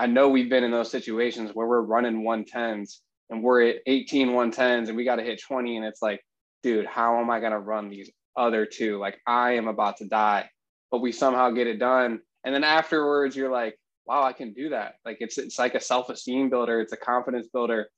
I 0.00 0.06
know 0.06 0.30
we've 0.30 0.48
been 0.48 0.64
in 0.64 0.70
those 0.70 0.90
situations 0.90 1.50
where 1.52 1.66
we're 1.66 1.82
running 1.82 2.22
110s 2.22 3.00
and 3.28 3.42
we're 3.42 3.68
at 3.68 3.76
18 3.86 4.30
110s 4.30 4.88
and 4.88 4.96
we 4.96 5.04
got 5.04 5.16
to 5.16 5.22
hit 5.22 5.42
20 5.42 5.76
and 5.76 5.84
it's 5.84 6.00
like, 6.00 6.24
dude, 6.62 6.86
how 6.86 7.20
am 7.20 7.28
I 7.28 7.38
going 7.38 7.52
to 7.52 7.58
run 7.58 7.90
these 7.90 8.10
other 8.34 8.64
two? 8.64 8.98
Like 8.98 9.20
I 9.26 9.56
am 9.56 9.68
about 9.68 9.98
to 9.98 10.06
die. 10.08 10.48
But 10.90 11.02
we 11.02 11.12
somehow 11.12 11.50
get 11.50 11.66
it 11.66 11.78
done. 11.78 12.20
And 12.44 12.54
then 12.54 12.64
afterwards 12.64 13.36
you're 13.36 13.52
like, 13.52 13.78
wow, 14.06 14.22
I 14.22 14.32
can 14.32 14.54
do 14.54 14.70
that. 14.70 14.94
Like 15.04 15.18
it's 15.20 15.36
it's 15.36 15.58
like 15.58 15.74
a 15.74 15.80
self-esteem 15.80 16.48
builder, 16.48 16.80
it's 16.80 16.94
a 16.94 16.96
confidence 16.96 17.48
builder. 17.52 17.90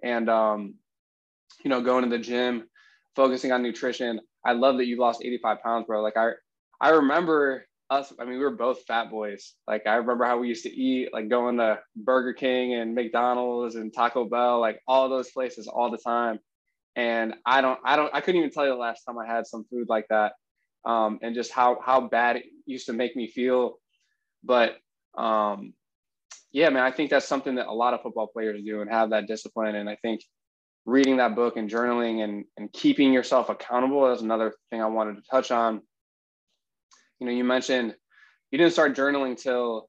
And 0.00 0.30
um, 0.30 0.74
you 1.64 1.70
know, 1.70 1.82
going 1.82 2.04
to 2.04 2.10
the 2.10 2.22
gym, 2.22 2.68
focusing 3.16 3.50
on 3.50 3.64
nutrition. 3.64 4.20
I 4.46 4.52
love 4.52 4.76
that 4.76 4.86
you 4.86 4.96
lost 4.96 5.24
85 5.24 5.60
pounds, 5.64 5.86
bro. 5.88 6.02
Like 6.02 6.16
I 6.16 6.34
I 6.80 6.90
remember 6.90 7.66
us, 7.90 8.12
I 8.20 8.24
mean, 8.24 8.34
we 8.34 8.44
were 8.44 8.50
both 8.56 8.84
fat 8.86 9.10
boys. 9.10 9.54
Like 9.66 9.86
I 9.86 9.96
remember 9.96 10.24
how 10.24 10.38
we 10.38 10.48
used 10.48 10.64
to 10.64 10.70
eat, 10.70 11.10
like 11.12 11.28
going 11.28 11.58
to 11.58 11.78
Burger 11.96 12.32
King 12.34 12.74
and 12.74 12.94
McDonald's 12.94 13.76
and 13.76 13.92
Taco 13.92 14.24
Bell, 14.26 14.60
like 14.60 14.80
all 14.86 15.08
those 15.08 15.30
places 15.30 15.68
all 15.68 15.90
the 15.90 15.98
time. 15.98 16.38
And 16.96 17.34
I 17.46 17.60
don't, 17.60 17.78
I 17.84 17.96
don't, 17.96 18.14
I 18.14 18.20
couldn't 18.20 18.40
even 18.40 18.50
tell 18.50 18.64
you 18.64 18.70
the 18.70 18.76
last 18.76 19.04
time 19.04 19.18
I 19.18 19.26
had 19.26 19.46
some 19.46 19.64
food 19.70 19.86
like 19.88 20.06
that. 20.10 20.32
Um, 20.84 21.18
and 21.22 21.34
just 21.34 21.52
how 21.52 21.78
how 21.84 22.08
bad 22.08 22.36
it 22.36 22.44
used 22.66 22.86
to 22.86 22.92
make 22.92 23.16
me 23.16 23.28
feel. 23.28 23.78
But 24.44 24.76
um, 25.16 25.74
yeah, 26.52 26.70
man, 26.70 26.82
I 26.82 26.90
think 26.90 27.10
that's 27.10 27.26
something 27.28 27.56
that 27.56 27.66
a 27.66 27.72
lot 27.72 27.94
of 27.94 28.02
football 28.02 28.28
players 28.28 28.62
do 28.64 28.80
and 28.80 28.90
have 28.90 29.10
that 29.10 29.26
discipline. 29.26 29.74
And 29.76 29.88
I 29.88 29.96
think 29.96 30.22
reading 30.86 31.18
that 31.18 31.36
book 31.36 31.56
and 31.56 31.68
journaling 31.70 32.24
and, 32.24 32.44
and 32.56 32.72
keeping 32.72 33.12
yourself 33.12 33.50
accountable 33.50 34.10
is 34.12 34.22
another 34.22 34.54
thing 34.70 34.82
I 34.82 34.86
wanted 34.86 35.16
to 35.16 35.22
touch 35.30 35.50
on. 35.50 35.82
You 37.20 37.26
know, 37.26 37.32
you 37.32 37.44
mentioned 37.44 37.94
you 38.50 38.58
didn't 38.58 38.72
start 38.72 38.96
journaling 38.96 39.40
till 39.40 39.88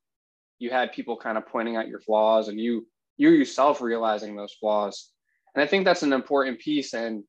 you 0.59 0.69
had 0.69 0.91
people 0.91 1.17
kind 1.17 1.37
of 1.37 1.47
pointing 1.47 1.77
out 1.77 1.87
your 1.87 1.99
flaws 1.99 2.47
and 2.47 2.59
you 2.59 2.87
you 3.17 3.29
yourself 3.31 3.81
realizing 3.81 4.35
those 4.35 4.53
flaws. 4.53 5.11
And 5.53 5.63
I 5.63 5.67
think 5.67 5.85
that's 5.85 6.03
an 6.03 6.13
important 6.13 6.59
piece. 6.59 6.93
And 6.93 7.23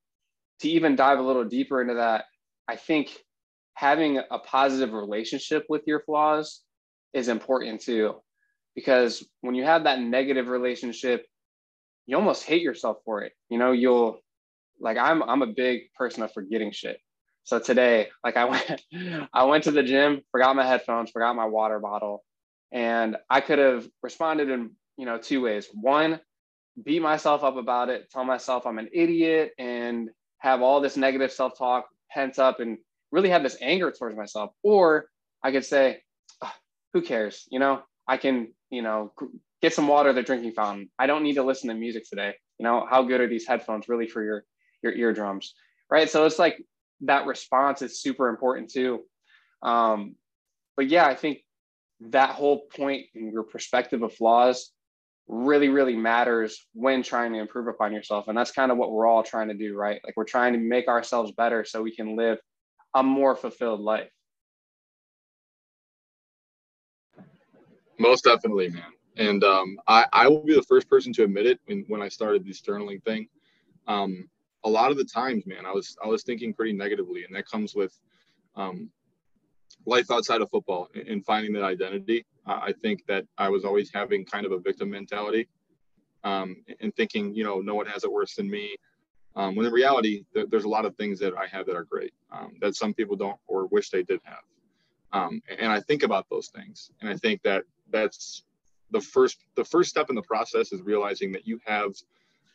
to 0.60 0.68
even 0.68 0.94
dive 0.94 1.18
a 1.18 1.22
little 1.22 1.44
deeper 1.44 1.80
into 1.80 1.94
that, 1.94 2.26
I 2.68 2.76
think 2.76 3.16
having 3.74 4.18
a 4.18 4.38
positive 4.38 4.92
relationship 4.92 5.66
with 5.68 5.82
your 5.86 6.00
flaws 6.00 6.60
is 7.12 7.28
important 7.28 7.80
too. 7.80 8.14
Because 8.74 9.24
when 9.40 9.54
you 9.54 9.64
have 9.64 9.84
that 9.84 10.00
negative 10.00 10.46
relationship, 10.46 11.26
you 12.06 12.16
almost 12.16 12.44
hate 12.44 12.62
yourself 12.62 12.98
for 13.04 13.22
it. 13.22 13.32
You 13.48 13.58
know, 13.58 13.72
you'll 13.72 14.20
like 14.80 14.96
I'm 14.96 15.22
I'm 15.22 15.42
a 15.42 15.46
big 15.46 15.92
person 15.96 16.22
of 16.22 16.32
forgetting 16.32 16.72
shit. 16.72 17.00
So 17.50 17.58
today, 17.58 18.06
like 18.22 18.36
I 18.36 18.44
went 18.52 18.80
I 19.34 19.42
went 19.42 19.64
to 19.64 19.72
the 19.72 19.82
gym, 19.82 20.22
forgot 20.30 20.54
my 20.54 20.64
headphones, 20.64 21.10
forgot 21.10 21.34
my 21.34 21.46
water 21.46 21.80
bottle, 21.80 22.22
and 22.70 23.16
I 23.28 23.40
could 23.40 23.58
have 23.58 23.88
responded 24.04 24.48
in, 24.50 24.70
you 24.96 25.04
know, 25.04 25.18
two 25.18 25.42
ways. 25.42 25.66
One, 25.74 26.20
beat 26.80 27.02
myself 27.02 27.42
up 27.42 27.56
about 27.56 27.88
it, 27.88 28.08
tell 28.12 28.22
myself 28.22 28.66
I'm 28.66 28.78
an 28.78 28.88
idiot 28.92 29.50
and 29.58 30.10
have 30.38 30.62
all 30.62 30.80
this 30.80 30.96
negative 30.96 31.32
self-talk 31.32 31.88
pent 32.12 32.38
up 32.38 32.60
and 32.60 32.78
really 33.10 33.30
have 33.30 33.42
this 33.42 33.56
anger 33.60 33.90
towards 33.90 34.16
myself. 34.16 34.52
Or 34.62 35.06
I 35.42 35.50
could 35.50 35.64
say, 35.64 36.02
who 36.92 37.02
cares? 37.02 37.48
You 37.50 37.58
know, 37.58 37.82
I 38.06 38.16
can, 38.16 38.54
you 38.70 38.82
know, 38.82 39.12
get 39.60 39.74
some 39.74 39.88
water 39.88 40.10
at 40.10 40.14
the 40.14 40.22
drinking 40.22 40.52
fountain. 40.52 40.88
I 41.00 41.08
don't 41.08 41.24
need 41.24 41.34
to 41.34 41.42
listen 41.42 41.68
to 41.68 41.74
music 41.74 42.04
today. 42.08 42.32
You 42.60 42.64
know, 42.64 42.86
how 42.88 43.02
good 43.02 43.20
are 43.20 43.28
these 43.28 43.48
headphones 43.48 43.88
really 43.88 44.06
for 44.06 44.22
your 44.22 44.44
your 44.84 44.92
eardrums? 44.92 45.52
Right. 45.90 46.08
So 46.08 46.24
it's 46.26 46.38
like 46.38 46.56
that 47.02 47.26
response 47.26 47.82
is 47.82 48.02
super 48.02 48.28
important 48.28 48.70
too. 48.70 49.00
Um, 49.62 50.16
but 50.76 50.88
yeah, 50.88 51.06
I 51.06 51.14
think 51.14 51.44
that 52.00 52.30
whole 52.30 52.66
point 52.74 53.06
in 53.14 53.30
your 53.30 53.42
perspective 53.42 54.02
of 54.02 54.14
flaws 54.14 54.72
really, 55.28 55.68
really 55.68 55.96
matters 55.96 56.66
when 56.72 57.02
trying 57.02 57.32
to 57.32 57.38
improve 57.38 57.68
upon 57.68 57.92
yourself. 57.92 58.28
And 58.28 58.36
that's 58.36 58.50
kind 58.50 58.72
of 58.72 58.78
what 58.78 58.90
we're 58.90 59.06
all 59.06 59.22
trying 59.22 59.48
to 59.48 59.54
do, 59.54 59.76
right? 59.76 60.00
Like 60.04 60.16
we're 60.16 60.24
trying 60.24 60.54
to 60.54 60.58
make 60.58 60.88
ourselves 60.88 61.32
better 61.32 61.64
so 61.64 61.82
we 61.82 61.94
can 61.94 62.16
live 62.16 62.38
a 62.94 63.02
more 63.02 63.36
fulfilled 63.36 63.80
life. 63.80 64.10
Most 67.98 68.24
definitely, 68.24 68.70
man. 68.70 68.82
And 69.16 69.44
um, 69.44 69.78
I, 69.86 70.06
I 70.12 70.28
will 70.28 70.42
be 70.42 70.54
the 70.54 70.62
first 70.62 70.88
person 70.88 71.12
to 71.14 71.24
admit 71.24 71.46
it 71.46 71.60
when, 71.66 71.84
when 71.88 72.02
I 72.02 72.08
started 72.08 72.44
this 72.46 72.62
journaling 72.62 73.02
thing. 73.04 73.28
Um, 73.86 74.28
a 74.64 74.70
lot 74.70 74.90
of 74.90 74.96
the 74.96 75.04
times, 75.04 75.46
man, 75.46 75.66
I 75.66 75.72
was 75.72 75.96
I 76.04 76.08
was 76.08 76.22
thinking 76.22 76.52
pretty 76.52 76.72
negatively, 76.72 77.24
and 77.24 77.34
that 77.34 77.46
comes 77.46 77.74
with 77.74 77.98
um, 78.56 78.90
life 79.86 80.10
outside 80.10 80.40
of 80.40 80.50
football 80.50 80.88
and 80.94 81.24
finding 81.24 81.52
that 81.54 81.64
identity. 81.64 82.26
I 82.46 82.72
think 82.82 83.06
that 83.06 83.26
I 83.38 83.48
was 83.48 83.64
always 83.64 83.90
having 83.92 84.24
kind 84.24 84.44
of 84.44 84.52
a 84.52 84.58
victim 84.58 84.90
mentality 84.90 85.48
um, 86.24 86.56
and 86.80 86.94
thinking, 86.96 87.34
you 87.34 87.44
know, 87.44 87.60
no 87.60 87.74
one 87.74 87.86
has 87.86 88.04
it 88.04 88.10
worse 88.10 88.34
than 88.34 88.50
me. 88.50 88.76
Um, 89.36 89.54
when 89.54 89.66
in 89.66 89.72
reality, 89.72 90.24
th- 90.34 90.48
there's 90.50 90.64
a 90.64 90.68
lot 90.68 90.84
of 90.84 90.96
things 90.96 91.20
that 91.20 91.34
I 91.36 91.46
have 91.46 91.66
that 91.66 91.76
are 91.76 91.84
great 91.84 92.12
um, 92.32 92.54
that 92.60 92.74
some 92.74 92.92
people 92.92 93.14
don't 93.14 93.38
or 93.46 93.66
wish 93.66 93.90
they 93.90 94.02
did 94.02 94.20
have. 94.24 94.42
Um, 95.12 95.40
and 95.58 95.70
I 95.70 95.80
think 95.80 96.02
about 96.02 96.28
those 96.28 96.48
things, 96.48 96.90
and 97.00 97.08
I 97.08 97.16
think 97.16 97.42
that 97.42 97.64
that's 97.90 98.44
the 98.90 99.00
first 99.00 99.38
the 99.56 99.64
first 99.64 99.90
step 99.90 100.08
in 100.08 100.16
the 100.16 100.22
process 100.22 100.72
is 100.72 100.82
realizing 100.82 101.32
that 101.32 101.46
you 101.46 101.60
have 101.64 101.92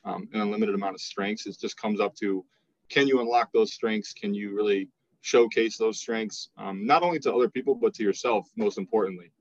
um, 0.05 0.27
an 0.33 0.41
unlimited 0.41 0.75
amount 0.75 0.95
of 0.95 1.01
strengths. 1.01 1.45
It 1.45 1.57
just 1.59 1.77
comes 1.77 1.99
up 1.99 2.15
to 2.15 2.45
can 2.89 3.07
you 3.07 3.19
unlock 3.19 3.51
those 3.51 3.73
strengths? 3.73 4.13
Can 4.13 4.33
you 4.33 4.55
really 4.55 4.89
showcase 5.21 5.75
those 5.75 5.97
strengths, 5.97 6.49
um, 6.57 6.85
not 6.85 7.01
only 7.01 7.17
to 7.17 7.33
other 7.33 7.49
people 7.49 7.73
but 7.73 7.95
to 7.95 8.03
yourself, 8.03 8.47
most 8.55 8.77
importantly. 8.77 9.31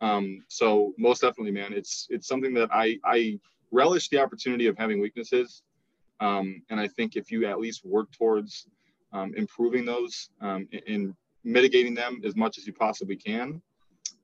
Um, 0.00 0.44
so 0.46 0.92
most 0.98 1.22
definitely, 1.22 1.50
man, 1.50 1.72
it's 1.72 2.06
it's 2.10 2.28
something 2.28 2.54
that 2.54 2.68
I 2.72 2.98
I 3.04 3.40
relish 3.72 4.08
the 4.08 4.20
opportunity 4.22 4.68
of 4.68 4.78
having 4.78 5.00
weaknesses, 5.00 5.62
um, 6.20 6.62
and 6.70 6.78
I 6.78 6.86
think 6.86 7.16
if 7.16 7.32
you 7.32 7.46
at 7.46 7.58
least 7.58 7.84
work 7.84 8.12
towards 8.12 8.68
um, 9.12 9.34
improving 9.36 9.84
those 9.84 10.30
um, 10.40 10.68
and 10.86 11.14
mitigating 11.42 11.94
them 11.94 12.20
as 12.24 12.36
much 12.36 12.56
as 12.58 12.66
you 12.66 12.72
possibly 12.72 13.16
can, 13.16 13.60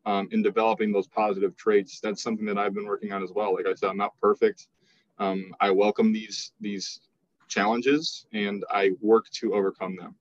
um, 0.06 0.28
in 0.30 0.42
developing 0.42 0.92
those 0.92 1.08
positive 1.08 1.56
traits. 1.56 2.00
That's 2.00 2.22
something 2.22 2.46
that 2.46 2.58
I've 2.58 2.74
been 2.74 2.86
working 2.86 3.12
on 3.12 3.22
as 3.22 3.32
well. 3.32 3.54
Like 3.54 3.66
I 3.66 3.74
said, 3.74 3.90
I'm 3.90 3.96
not 3.96 4.12
perfect. 4.20 4.68
Um, 5.22 5.54
I 5.60 5.70
welcome 5.70 6.12
these 6.12 6.50
these 6.60 7.00
challenges 7.46 8.26
and 8.32 8.64
I 8.70 8.90
work 9.00 9.30
to 9.34 9.54
overcome 9.54 9.94
them. 9.94 10.16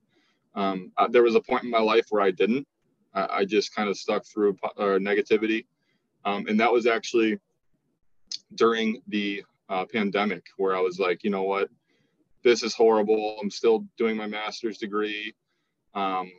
Um, 0.54 0.92
uh, 0.96 1.08
there 1.08 1.24
was 1.24 1.34
a 1.34 1.40
point 1.40 1.64
in 1.64 1.70
my 1.70 1.80
life 1.80 2.06
where 2.10 2.22
I 2.22 2.30
didn't. 2.30 2.68
I, 3.12 3.26
I 3.38 3.44
just 3.44 3.74
kind 3.74 3.88
of 3.88 3.96
stuck 3.96 4.24
through 4.24 4.56
uh, 4.62 4.98
negativity, 5.10 5.66
um, 6.24 6.46
and 6.46 6.60
that 6.60 6.72
was 6.72 6.86
actually 6.86 7.40
during 8.54 9.02
the 9.08 9.42
uh, 9.68 9.86
pandemic 9.86 10.46
where 10.56 10.76
I 10.76 10.80
was 10.80 11.00
like, 11.00 11.24
you 11.24 11.30
know 11.30 11.42
what, 11.42 11.68
this 12.44 12.62
is 12.62 12.72
horrible. 12.72 13.38
I'm 13.42 13.50
still 13.50 13.84
doing 13.98 14.16
my 14.16 14.28
master's 14.28 14.78
degree. 14.78 15.34
Um, 15.94 16.30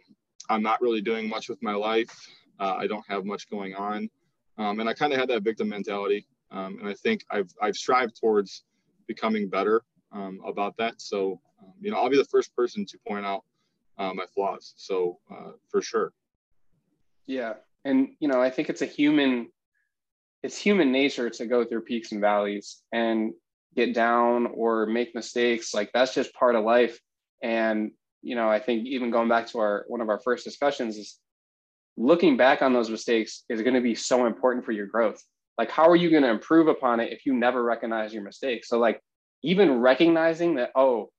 I'm 0.49 0.63
not 0.63 0.81
really 0.81 1.01
doing 1.01 1.27
much 1.27 1.49
with 1.49 1.61
my 1.61 1.73
life. 1.73 2.15
Uh, 2.61 2.75
I 2.75 2.87
don't 2.87 3.05
have 3.09 3.25
much 3.25 3.49
going 3.49 3.75
on. 3.75 4.09
Um, 4.57 4.79
and 4.79 4.87
I 4.87 4.93
kind 4.93 5.11
of 5.11 5.19
had 5.19 5.27
that 5.29 5.43
victim 5.43 5.67
mentality. 5.67 6.25
Um, 6.53 6.77
and 6.79 6.87
I 6.87 6.93
think 6.93 7.25
I've, 7.29 7.51
I've 7.61 7.75
strived 7.75 8.19
towards 8.19 8.63
becoming 9.07 9.49
better 9.49 9.81
um, 10.11 10.39
about 10.45 10.77
that. 10.77 11.01
So, 11.01 11.41
um, 11.61 11.73
you 11.81 11.91
know, 11.91 11.97
I'll 11.97 12.09
be 12.09 12.17
the 12.17 12.25
first 12.25 12.55
person 12.55 12.85
to 12.85 12.97
point 13.07 13.25
out 13.25 13.43
uh, 13.97 14.13
my 14.13 14.25
flaws. 14.33 14.73
So, 14.77 15.19
uh, 15.31 15.51
for 15.69 15.81
sure. 15.81 16.13
Yeah. 17.25 17.53
And, 17.85 18.09
you 18.19 18.27
know, 18.27 18.41
I 18.41 18.49
think 18.49 18.69
it's 18.69 18.81
a 18.81 18.85
human, 18.85 19.49
it's 20.43 20.57
human 20.57 20.91
nature 20.91 21.29
to 21.31 21.45
go 21.45 21.65
through 21.65 21.81
peaks 21.81 22.11
and 22.11 22.21
valleys 22.21 22.83
and 22.91 23.33
get 23.75 23.93
down 23.93 24.47
or 24.53 24.85
make 24.85 25.15
mistakes. 25.15 25.73
Like 25.73 25.91
that's 25.93 26.13
just 26.13 26.33
part 26.33 26.55
of 26.55 26.63
life. 26.63 26.99
And, 27.41 27.91
you 28.21 28.35
know, 28.35 28.47
I 28.47 28.59
think 28.59 28.85
even 28.85 29.11
going 29.11 29.27
back 29.27 29.47
to 29.47 29.59
our, 29.59 29.85
one 29.87 30.01
of 30.01 30.09
our 30.09 30.19
first 30.19 30.45
discussions 30.45 30.97
is 30.97 31.19
looking 31.97 32.37
back 32.37 32.61
on 32.61 32.73
those 32.73 32.89
mistakes 32.89 33.43
is 33.49 33.61
going 33.61 33.73
to 33.73 33.81
be 33.81 33.95
so 33.95 34.25
important 34.25 34.65
for 34.65 34.71
your 34.71 34.87
growth. 34.87 35.21
Like, 35.57 35.69
how 35.69 35.87
are 35.87 35.95
you 35.95 36.09
going 36.09 36.23
to 36.23 36.29
improve 36.29 36.67
upon 36.67 36.99
it 36.99 37.11
if 37.11 37.25
you 37.25 37.33
never 37.33 37.63
recognize 37.63 38.13
your 38.13 38.23
mistakes? 38.23 38.67
So, 38.67 38.79
like, 38.79 38.99
even 39.43 39.79
recognizing 39.79 40.55
that, 40.55 40.71
oh, 40.75 41.09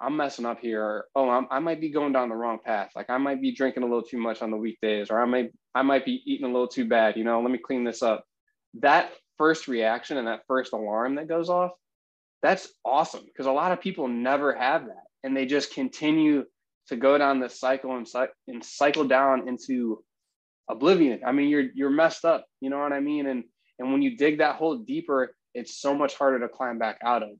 I'm 0.00 0.16
messing 0.16 0.44
up 0.44 0.60
here, 0.60 0.82
or 0.82 1.06
oh, 1.14 1.28
I'm, 1.30 1.46
i 1.50 1.58
might 1.58 1.80
be 1.80 1.90
going 1.90 2.12
down 2.12 2.28
the 2.28 2.34
wrong 2.34 2.58
path. 2.64 2.90
Like, 2.94 3.08
I 3.08 3.18
might 3.18 3.40
be 3.40 3.54
drinking 3.54 3.82
a 3.82 3.86
little 3.86 4.02
too 4.02 4.18
much 4.18 4.42
on 4.42 4.50
the 4.50 4.56
weekdays, 4.56 5.10
or 5.10 5.20
I 5.20 5.24
might, 5.24 5.52
I 5.74 5.82
might 5.82 6.04
be 6.04 6.22
eating 6.26 6.46
a 6.46 6.52
little 6.52 6.68
too 6.68 6.86
bad. 6.86 7.16
You 7.16 7.24
know, 7.24 7.40
let 7.40 7.50
me 7.50 7.58
clean 7.58 7.84
this 7.84 8.02
up. 8.02 8.24
That 8.80 9.10
first 9.38 9.68
reaction 9.68 10.16
and 10.18 10.26
that 10.26 10.42
first 10.48 10.72
alarm 10.72 11.14
that 11.14 11.28
goes 11.28 11.48
off, 11.48 11.72
that's 12.42 12.68
awesome 12.84 13.24
because 13.24 13.46
a 13.46 13.52
lot 13.52 13.72
of 13.72 13.80
people 13.80 14.08
never 14.08 14.54
have 14.54 14.86
that, 14.86 15.04
and 15.24 15.36
they 15.36 15.46
just 15.46 15.72
continue 15.72 16.44
to 16.88 16.96
go 16.96 17.18
down 17.18 17.40
this 17.40 17.58
cycle 17.58 17.96
and, 17.96 18.06
and 18.48 18.64
cycle 18.64 19.04
down 19.04 19.48
into 19.48 20.04
oblivion. 20.68 21.20
I 21.26 21.32
mean, 21.32 21.48
you're 21.48 21.66
you're 21.74 21.90
messed 21.90 22.24
up. 22.24 22.46
You 22.60 22.70
know 22.70 22.78
what 22.78 22.92
I 22.92 23.00
mean? 23.00 23.26
And 23.26 23.44
and 23.78 23.92
when 23.92 24.02
you 24.02 24.16
dig 24.16 24.38
that 24.38 24.56
hole 24.56 24.78
deeper, 24.78 25.34
it's 25.54 25.80
so 25.80 25.94
much 25.94 26.14
harder 26.14 26.40
to 26.40 26.48
climb 26.48 26.78
back 26.78 26.98
out 27.04 27.22
of. 27.22 27.30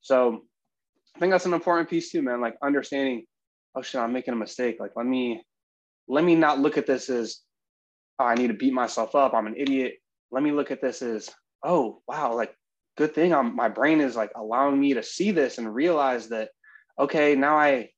So 0.00 0.44
I 1.14 1.18
think 1.18 1.32
that's 1.32 1.46
an 1.46 1.54
important 1.54 1.90
piece 1.90 2.10
too, 2.10 2.22
man. 2.22 2.40
Like 2.40 2.56
understanding, 2.62 3.24
oh 3.74 3.82
shit, 3.82 4.00
I'm 4.00 4.12
making 4.12 4.34
a 4.34 4.38
mistake. 4.38 4.76
Like 4.80 4.92
let 4.96 5.06
me 5.06 5.42
let 6.08 6.24
me 6.24 6.34
not 6.34 6.60
look 6.60 6.78
at 6.78 6.86
this 6.86 7.10
as 7.10 7.40
oh, 8.18 8.24
I 8.24 8.34
need 8.34 8.48
to 8.48 8.54
beat 8.54 8.72
myself 8.72 9.14
up. 9.14 9.34
I'm 9.34 9.46
an 9.46 9.56
idiot. 9.56 9.94
Let 10.30 10.42
me 10.42 10.52
look 10.52 10.70
at 10.70 10.80
this 10.80 11.02
as 11.02 11.30
oh 11.64 12.02
wow, 12.06 12.34
like 12.34 12.54
good 12.96 13.14
thing 13.14 13.32
I'm 13.32 13.54
my 13.54 13.68
brain 13.68 14.00
is 14.00 14.16
like 14.16 14.32
allowing 14.36 14.78
me 14.80 14.94
to 14.94 15.02
see 15.02 15.30
this 15.30 15.58
and 15.58 15.74
realize 15.74 16.28
that 16.28 16.50
okay, 16.98 17.34
now 17.34 17.56
I 17.56 17.90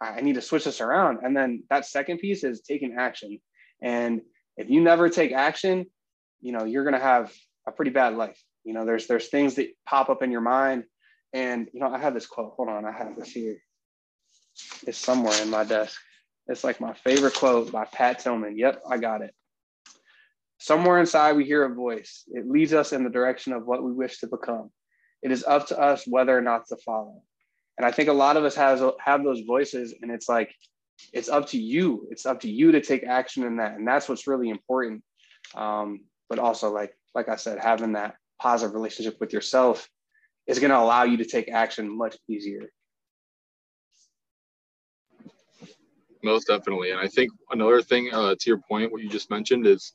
I 0.00 0.20
need 0.20 0.34
to 0.34 0.42
switch 0.42 0.64
this 0.64 0.80
around. 0.80 1.18
And 1.22 1.36
then 1.36 1.64
that 1.70 1.86
second 1.86 2.18
piece 2.18 2.44
is 2.44 2.60
taking 2.60 2.96
action. 2.98 3.40
And 3.82 4.20
if 4.56 4.70
you 4.70 4.80
never 4.80 5.08
take 5.08 5.32
action, 5.32 5.86
you 6.40 6.52
know, 6.52 6.64
you're 6.64 6.84
gonna 6.84 6.98
have 6.98 7.32
a 7.66 7.72
pretty 7.72 7.90
bad 7.90 8.14
life. 8.16 8.40
You 8.64 8.74
know, 8.74 8.84
there's 8.84 9.06
there's 9.06 9.28
things 9.28 9.54
that 9.56 9.68
pop 9.86 10.08
up 10.10 10.22
in 10.22 10.30
your 10.30 10.40
mind. 10.40 10.84
And 11.32 11.68
you 11.72 11.80
know, 11.80 11.88
I 11.88 11.98
have 11.98 12.14
this 12.14 12.26
quote. 12.26 12.54
Hold 12.56 12.68
on, 12.68 12.84
I 12.84 12.92
have 12.92 13.16
this 13.16 13.30
here. 13.30 13.58
It's 14.86 14.98
somewhere 14.98 15.40
in 15.42 15.50
my 15.50 15.64
desk. 15.64 16.00
It's 16.46 16.64
like 16.64 16.80
my 16.80 16.94
favorite 16.94 17.34
quote 17.34 17.70
by 17.70 17.84
Pat 17.84 18.20
Tillman. 18.20 18.56
Yep, 18.56 18.82
I 18.90 18.96
got 18.96 19.22
it. 19.22 19.34
Somewhere 20.58 20.98
inside, 20.98 21.34
we 21.36 21.44
hear 21.44 21.64
a 21.64 21.74
voice. 21.74 22.24
It 22.28 22.48
leads 22.48 22.72
us 22.72 22.92
in 22.92 23.04
the 23.04 23.10
direction 23.10 23.52
of 23.52 23.66
what 23.66 23.84
we 23.84 23.92
wish 23.92 24.18
to 24.20 24.26
become. 24.26 24.70
It 25.22 25.30
is 25.30 25.44
up 25.44 25.68
to 25.68 25.78
us 25.78 26.04
whether 26.06 26.36
or 26.36 26.40
not 26.40 26.66
to 26.68 26.76
follow. 26.84 27.22
And 27.76 27.86
I 27.86 27.92
think 27.92 28.08
a 28.08 28.12
lot 28.12 28.36
of 28.36 28.44
us 28.44 28.56
has 28.56 28.82
have 29.00 29.22
those 29.22 29.42
voices, 29.42 29.94
and 30.00 30.10
it's 30.10 30.28
like 30.28 30.52
it's 31.12 31.28
up 31.28 31.46
to 31.48 31.58
you. 31.58 32.08
It's 32.10 32.26
up 32.26 32.40
to 32.40 32.50
you 32.50 32.72
to 32.72 32.80
take 32.80 33.04
action 33.04 33.44
in 33.44 33.56
that, 33.58 33.74
and 33.76 33.86
that's 33.86 34.08
what's 34.08 34.26
really 34.26 34.48
important. 34.48 35.04
Um, 35.54 36.00
but 36.28 36.38
also, 36.38 36.70
like 36.72 36.96
like 37.14 37.28
I 37.28 37.36
said, 37.36 37.58
having 37.58 37.92
that 37.92 38.16
positive 38.40 38.74
relationship 38.74 39.18
with 39.20 39.32
yourself 39.32 39.88
is 40.46 40.58
going 40.58 40.70
to 40.70 40.78
allow 40.78 41.04
you 41.04 41.16
to 41.18 41.24
take 41.24 41.50
action 41.50 41.88
much 41.88 42.16
easier. 42.28 42.70
Most 46.22 46.46
definitely, 46.48 46.90
and 46.90 47.00
I 47.00 47.06
think 47.06 47.30
another 47.50 47.80
thing 47.80 48.10
uh, 48.12 48.34
to 48.38 48.50
your 48.50 48.58
point, 48.58 48.90
what 48.90 49.02
you 49.02 49.08
just 49.08 49.30
mentioned 49.30 49.66
is 49.66 49.94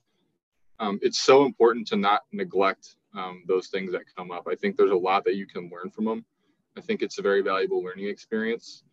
um, 0.79 0.99
it's 1.01 1.19
so 1.19 1.45
important 1.45 1.87
to 1.87 1.97
not 1.97 2.21
neglect 2.31 2.95
um, 3.15 3.43
those 3.47 3.67
things 3.67 3.91
that 3.91 4.01
come 4.15 4.31
up. 4.31 4.47
I 4.49 4.55
think 4.55 4.75
there's 4.75 4.91
a 4.91 4.95
lot 4.95 5.23
that 5.25 5.35
you 5.35 5.45
can 5.45 5.69
learn 5.69 5.89
from 5.91 6.05
them. 6.05 6.25
I 6.77 6.81
think 6.81 7.01
it's 7.01 7.19
a 7.19 7.21
very 7.21 7.41
valuable 7.41 7.83
learning 7.83 8.07
experience. 8.07 8.83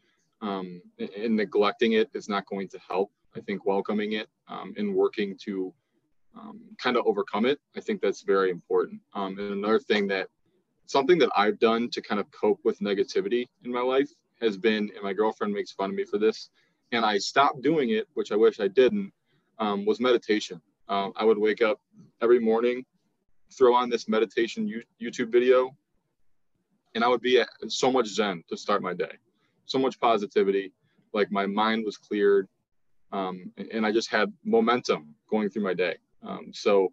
Um, 0.43 0.81
and 0.99 1.37
neglecting 1.37 1.93
it 1.93 2.11
is 2.15 2.29
not 2.29 2.47
going 2.47 2.69
to 2.69 2.79
help. 2.87 3.11
I 3.37 3.41
think 3.41 3.67
welcoming 3.67 4.13
it 4.13 4.29
um, 4.49 4.75
and 4.77 4.95
working 4.95 5.37
to 5.45 5.73
um, 6.39 6.61
kind 6.79 6.97
of 6.97 7.07
overcome 7.07 7.47
it, 7.47 7.59
I 7.77 7.81
think 7.81 8.01
that's 8.01 8.23
very 8.23 8.51
important. 8.51 9.01
Um, 9.15 9.39
and 9.39 9.53
another 9.53 9.79
thing 9.81 10.07
that 10.09 10.29
something 10.87 11.19
that 11.19 11.31
I've 11.37 11.59
done 11.59 11.89
to 11.91 12.03
kind 12.03 12.21
of 12.21 12.31
cope 12.31 12.61
with 12.65 12.81
negativity 12.81 13.47
in 13.65 13.73
my 13.73 13.81
life 13.81 14.11
has 14.41 14.57
been, 14.57 14.91
and 14.95 15.03
my 15.03 15.13
girlfriend 15.13 15.53
makes 15.53 15.73
fun 15.73 15.91
of 15.91 15.97
me 15.97 16.05
for 16.05 16.19
this, 16.19 16.51
and 16.93 17.05
I 17.05 17.19
stopped 17.19 17.63
doing 17.63 17.91
it, 17.91 18.09
which 18.15 18.33
I 18.33 18.37
wish 18.37 18.59
I 18.61 18.69
didn't, 18.69 19.13
um, 19.59 19.85
was 19.85 20.01
meditation. 20.01 20.61
Um, 20.89 21.13
I 21.17 21.25
would 21.25 21.39
wake 21.39 21.63
up 21.63 21.81
every 22.21 22.41
morning, 22.41 22.85
throw 23.57 23.75
on 23.75 23.91
this 23.91 24.09
meditation 24.09 24.69
YouTube 25.01 25.31
video, 25.31 25.77
and 26.95 27.05
I 27.05 27.09
would 27.09 27.21
be 27.21 27.41
at 27.41 27.49
so 27.69 27.93
much 27.93 28.09
zen 28.09 28.43
to 28.49 28.57
start 28.57 28.83
my 28.83 28.95
day, 28.95 29.13
so 29.67 29.79
much 29.79 30.01
positivity. 30.01 30.73
Like 31.13 31.31
my 31.31 31.47
mind 31.47 31.85
was 31.85 31.97
cleared, 31.97 32.49
um, 33.13 33.53
and 33.73 33.87
I 33.87 33.93
just 33.93 34.11
had 34.11 34.33
momentum 34.45 35.15
going 35.31 35.51
through 35.51 35.63
my 35.63 35.75
day. 35.75 35.97
Um, 36.23 36.53
so 36.53 36.93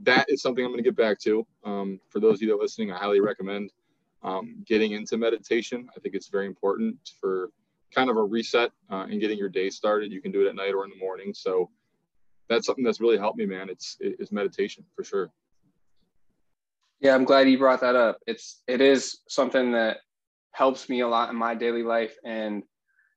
that 0.00 0.26
is 0.28 0.42
something 0.42 0.64
I'm 0.64 0.70
going 0.70 0.82
to 0.82 0.88
get 0.88 0.96
back 0.96 1.18
to. 1.20 1.46
Um, 1.64 2.00
for 2.08 2.20
those 2.20 2.36
of 2.36 2.42
you 2.42 2.48
that 2.48 2.54
are 2.54 2.60
listening, 2.60 2.92
I 2.92 2.98
highly 2.98 3.20
recommend 3.20 3.72
um, 4.22 4.62
getting 4.66 4.92
into 4.92 5.16
meditation. 5.16 5.88
I 5.96 6.00
think 6.00 6.14
it's 6.14 6.28
very 6.28 6.46
important 6.46 6.96
for 7.20 7.50
kind 7.94 8.10
of 8.10 8.16
a 8.16 8.22
reset 8.22 8.72
uh, 8.90 9.06
and 9.10 9.20
getting 9.20 9.38
your 9.38 9.48
day 9.48 9.70
started. 9.70 10.12
You 10.12 10.20
can 10.20 10.32
do 10.32 10.44
it 10.44 10.48
at 10.48 10.54
night 10.54 10.74
or 10.74 10.84
in 10.84 10.90
the 10.90 10.96
morning. 10.96 11.32
So 11.32 11.70
that's 12.48 12.66
something 12.66 12.84
that's 12.84 13.00
really 13.00 13.18
helped 13.18 13.38
me, 13.38 13.46
man. 13.46 13.68
It's 13.68 13.96
it's 14.00 14.32
meditation 14.32 14.84
for 14.94 15.02
sure. 15.04 15.30
Yeah, 17.00 17.14
I'm 17.14 17.24
glad 17.24 17.48
you 17.48 17.58
brought 17.58 17.80
that 17.80 17.96
up. 17.96 18.18
It's 18.26 18.62
it 18.66 18.80
is 18.80 19.20
something 19.28 19.72
that 19.72 19.98
helps 20.52 20.88
me 20.88 21.00
a 21.00 21.08
lot 21.08 21.30
in 21.30 21.36
my 21.36 21.54
daily 21.54 21.82
life. 21.82 22.16
And 22.24 22.62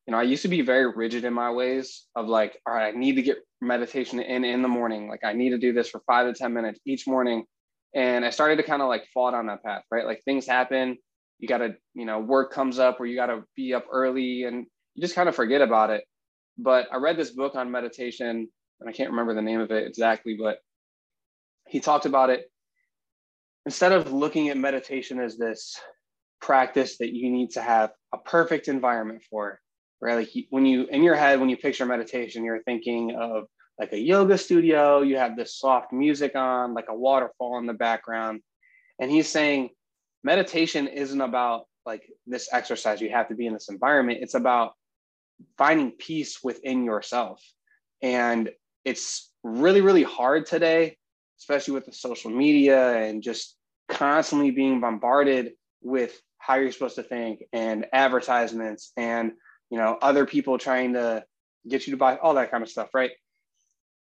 you 0.10 0.12
know, 0.12 0.18
I 0.18 0.24
used 0.24 0.42
to 0.42 0.48
be 0.48 0.62
very 0.62 0.92
rigid 0.92 1.24
in 1.24 1.36
my 1.36 1.52
ways 1.52 2.08
of 2.16 2.28
like, 2.28 2.58
all 2.66 2.74
right, 2.74 2.92
I 2.92 2.98
need 2.98 3.14
to 3.18 3.22
get 3.22 3.38
meditation 3.62 4.20
in 4.20 4.44
in 4.44 4.64
the 4.64 4.68
morning. 4.68 5.08
Like 5.08 5.24
I 5.24 5.34
need 5.34 5.52
to 5.52 5.60
do 5.60 5.72
this 5.72 5.88
for 5.88 6.02
five 6.08 6.26
to 6.26 6.34
10 6.34 6.52
minutes 6.52 6.80
each 6.84 7.06
morning. 7.06 7.44
And 7.94 8.26
I 8.26 8.32
started 8.32 8.56
to 8.56 8.64
kind 8.64 8.82
of 8.82 8.88
like 8.88 9.06
fall 9.14 9.32
down 9.32 9.46
that 9.46 9.64
path, 9.64 9.84
right? 9.92 10.08
Like 10.08 10.24
things 10.26 10.48
happen, 10.48 10.98
you 11.38 11.48
gotta, 11.48 11.76
you 11.94 12.06
know, 12.06 12.22
work 12.22 12.52
comes 12.52 12.80
up 12.80 13.00
where 13.00 13.08
you 13.08 13.16
gotta 13.16 13.44
be 13.56 13.76
up 13.76 13.86
early 13.92 14.46
and 14.46 14.66
you 14.96 15.02
just 15.04 15.14
kind 15.14 15.30
of 15.30 15.36
forget 15.36 15.62
about 15.62 15.92
it. 15.92 16.04
But 16.58 16.88
I 16.92 16.98
read 16.98 17.16
this 17.16 17.30
book 17.30 17.54
on 17.54 17.70
meditation 17.70 18.50
and 18.80 18.90
I 18.90 18.92
can't 18.92 19.12
remember 19.12 19.36
the 19.36 19.44
name 19.44 19.60
of 19.60 19.70
it 19.70 19.86
exactly, 19.86 20.36
but 20.42 20.58
he 21.68 21.80
talked 21.80 22.08
about 22.08 22.32
it. 22.32 22.52
Instead 23.68 23.92
of 23.92 24.12
looking 24.12 24.50
at 24.50 24.58
meditation 24.58 25.20
as 25.20 25.38
this 25.38 25.76
practice 26.42 26.98
that 26.98 27.14
you 27.14 27.30
need 27.30 27.52
to 27.52 27.62
have 27.62 27.92
a 28.12 28.18
perfect 28.18 28.70
environment 28.70 29.22
for, 29.30 29.60
right? 30.02 30.16
Like 30.16 30.30
when 30.50 30.66
you 30.66 30.86
in 30.86 31.04
your 31.04 31.16
head, 31.16 31.40
when 31.40 31.50
you 31.50 31.58
picture 31.58 31.86
meditation, 31.86 32.44
you're 32.44 32.64
thinking 32.64 33.16
of 33.16 33.46
like 33.80 33.94
a 33.94 34.00
yoga 34.00 34.38
studio, 34.38 35.02
you 35.02 35.18
have 35.18 35.38
this 35.38 35.58
soft 35.58 35.94
music 35.94 36.36
on, 36.36 36.74
like 36.74 36.88
a 36.90 36.96
waterfall 36.96 37.58
in 37.60 37.66
the 37.66 37.74
background. 37.74 38.42
And 39.00 39.10
he's 39.10 39.30
saying 39.30 39.70
meditation 40.24 40.88
isn't 40.88 41.22
about 41.22 41.64
like 41.86 42.04
this 42.28 42.50
exercise, 42.52 43.00
you 43.02 43.10
have 43.10 43.30
to 43.30 43.36
be 43.36 43.48
in 43.48 43.54
this 43.54 43.70
environment. 43.70 44.20
It's 44.22 44.36
about 44.36 44.74
finding 45.58 45.92
peace 45.92 46.40
within 46.44 46.84
yourself. 46.84 47.42
And 48.02 48.50
it's 48.84 49.32
really, 49.44 49.82
really 49.82 50.04
hard 50.04 50.46
today, 50.46 50.98
especially 51.40 51.74
with 51.74 51.86
the 51.86 51.94
social 51.94 52.32
media 52.32 52.98
and 52.98 53.24
just 53.24 53.56
constantly 53.88 54.52
being 54.52 54.82
bombarded 54.82 55.54
with 55.82 56.20
how 56.38 56.56
you're 56.56 56.72
supposed 56.72 56.96
to 56.96 57.04
think 57.04 57.44
and 57.54 57.86
advertisements 57.94 58.92
and 58.98 59.32
you 59.70 59.78
know 59.78 59.98
other 60.02 60.26
people 60.26 60.58
trying 60.58 60.94
to 60.94 61.24
get 61.68 61.86
you 61.88 61.92
to 61.92 61.98
buy 61.98 62.18
all 62.18 62.34
that 62.34 62.52
kind 62.52 62.64
of 62.64 62.70
stuff 62.70 62.90
right 62.94 63.12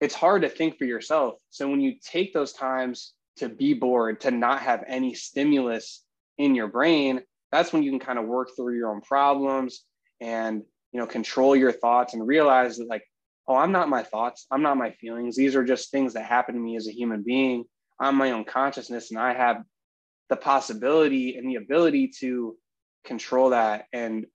it's 0.02 0.16
hard 0.16 0.42
to 0.42 0.50
think 0.50 0.78
for 0.78 0.86
yourself 0.86 1.36
so 1.50 1.68
when 1.70 1.82
you 1.82 1.96
take 2.04 2.34
those 2.34 2.54
times 2.54 3.14
to 3.38 3.50
be 3.50 3.74
bored 3.74 4.22
to 4.22 4.32
not 4.32 4.62
have 4.62 4.84
any 4.88 5.14
stimulus 5.14 6.04
in 6.38 6.56
your 6.56 6.68
brain 6.68 7.22
that's 7.52 7.74
when 7.74 7.84
you 7.84 7.92
can 7.92 8.00
kind 8.00 8.20
of 8.20 8.26
work 8.26 8.50
through 8.56 8.76
your 8.76 8.92
own 8.92 9.02
problems 9.02 9.84
and 10.22 10.62
you 10.92 11.00
know 11.00 11.08
control 11.08 11.56
your 11.56 11.72
thoughts 11.72 12.14
and 12.14 12.26
realize 12.26 12.78
that 12.78 12.88
like 12.88 13.04
oh, 13.50 13.56
I'm 13.56 13.72
not 13.72 13.90
my 13.90 14.04
thoughts. 14.04 14.46
I'm 14.52 14.62
not 14.62 14.78
my 14.78 14.92
feelings. 14.92 15.36
These 15.36 15.56
are 15.56 15.64
just 15.64 15.90
things 15.90 16.14
that 16.14 16.24
happen 16.24 16.54
to 16.54 16.62
me 16.62 16.78
as 16.78 16.88
a 16.88 16.94
human 16.94 17.24
being. 17.24 17.66
I'm 18.00 18.16
my 18.16 18.32
own 18.32 18.46
consciousness, 18.46 19.10
and 19.10 19.20
I 19.20 19.34
have 19.34 19.64
the 20.30 20.38
possibility 20.38 21.36
and 21.36 21.50
the 21.50 21.56
ability 21.56 22.12
to 22.20 22.56
control 23.04 23.50
that 23.50 23.86
and 23.92 24.28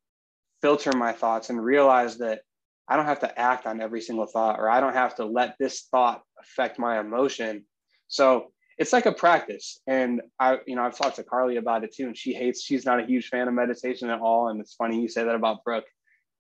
filter 0.65 0.97
my 0.97 1.13
thoughts 1.13 1.51
and 1.51 1.63
realize 1.63 2.17
that 2.17 2.41
I 2.89 2.97
don't 2.97 3.05
have 3.05 3.21
to 3.21 3.39
act 3.39 3.67
on 3.67 3.83
every 3.83 4.01
single 4.01 4.25
thought 4.25 4.59
or 4.59 4.71
I 4.71 4.81
don't 4.81 4.95
have 4.95 5.15
to 5.17 5.27
let 5.27 5.57
this 5.59 5.89
thought 5.91 6.23
affect 6.41 6.79
my 6.79 6.99
emotion. 6.99 7.67
So 8.09 8.47
it's 8.79 8.95
like 8.95 9.05
a 9.05 9.13
practice. 9.13 9.79
And 9.87 10.23
I, 10.41 10.61
you 10.67 10.75
know, 10.75 10.83
I've 10.83 10.97
talked 10.97 11.17
to 11.17 11.23
Carly 11.23 11.57
about 11.57 11.85
it 11.85 11.95
too, 11.95 12.07
and 12.07 12.17
she 12.17 12.33
hates, 12.33 12.63
she's 12.63 12.87
not 12.87 12.99
a 12.99 13.05
huge 13.05 13.29
fan 13.29 13.47
of 13.47 13.53
meditation 13.53 14.09
at 14.09 14.21
all. 14.21 14.49
And 14.49 14.59
it's 14.59 14.73
funny 14.73 15.03
you 15.03 15.09
say 15.09 15.25
that 15.25 15.35
about 15.35 15.65
Brooke. 15.65 15.85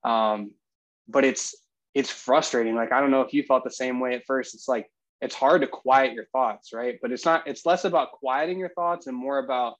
Um, 0.05 0.53
but 1.07 1.27
it's 1.27 1.55
it's 1.93 2.11
frustrating. 2.11 2.75
Like 2.75 2.93
I 2.93 3.01
don't 3.01 3.11
know 3.11 3.21
if 3.21 3.35
you 3.35 3.43
felt 3.43 3.63
the 3.63 3.71
same 3.71 4.01
way 4.01 4.15
at 4.15 4.25
first. 4.27 4.55
It's 4.55 4.69
like 4.69 4.91
it's 5.21 5.35
hard 5.35 5.61
to 5.61 5.67
quiet 5.67 6.15
your 6.15 6.25
thoughts, 6.33 6.73
right? 6.73 6.99
But 7.03 7.13
it's 7.13 7.27
not. 7.27 7.47
It's 7.47 7.67
less 7.67 7.85
about 7.85 8.13
quieting 8.13 8.59
your 8.59 8.71
thoughts 8.71 9.07
and 9.07 9.15
more 9.15 9.39
about 9.39 9.75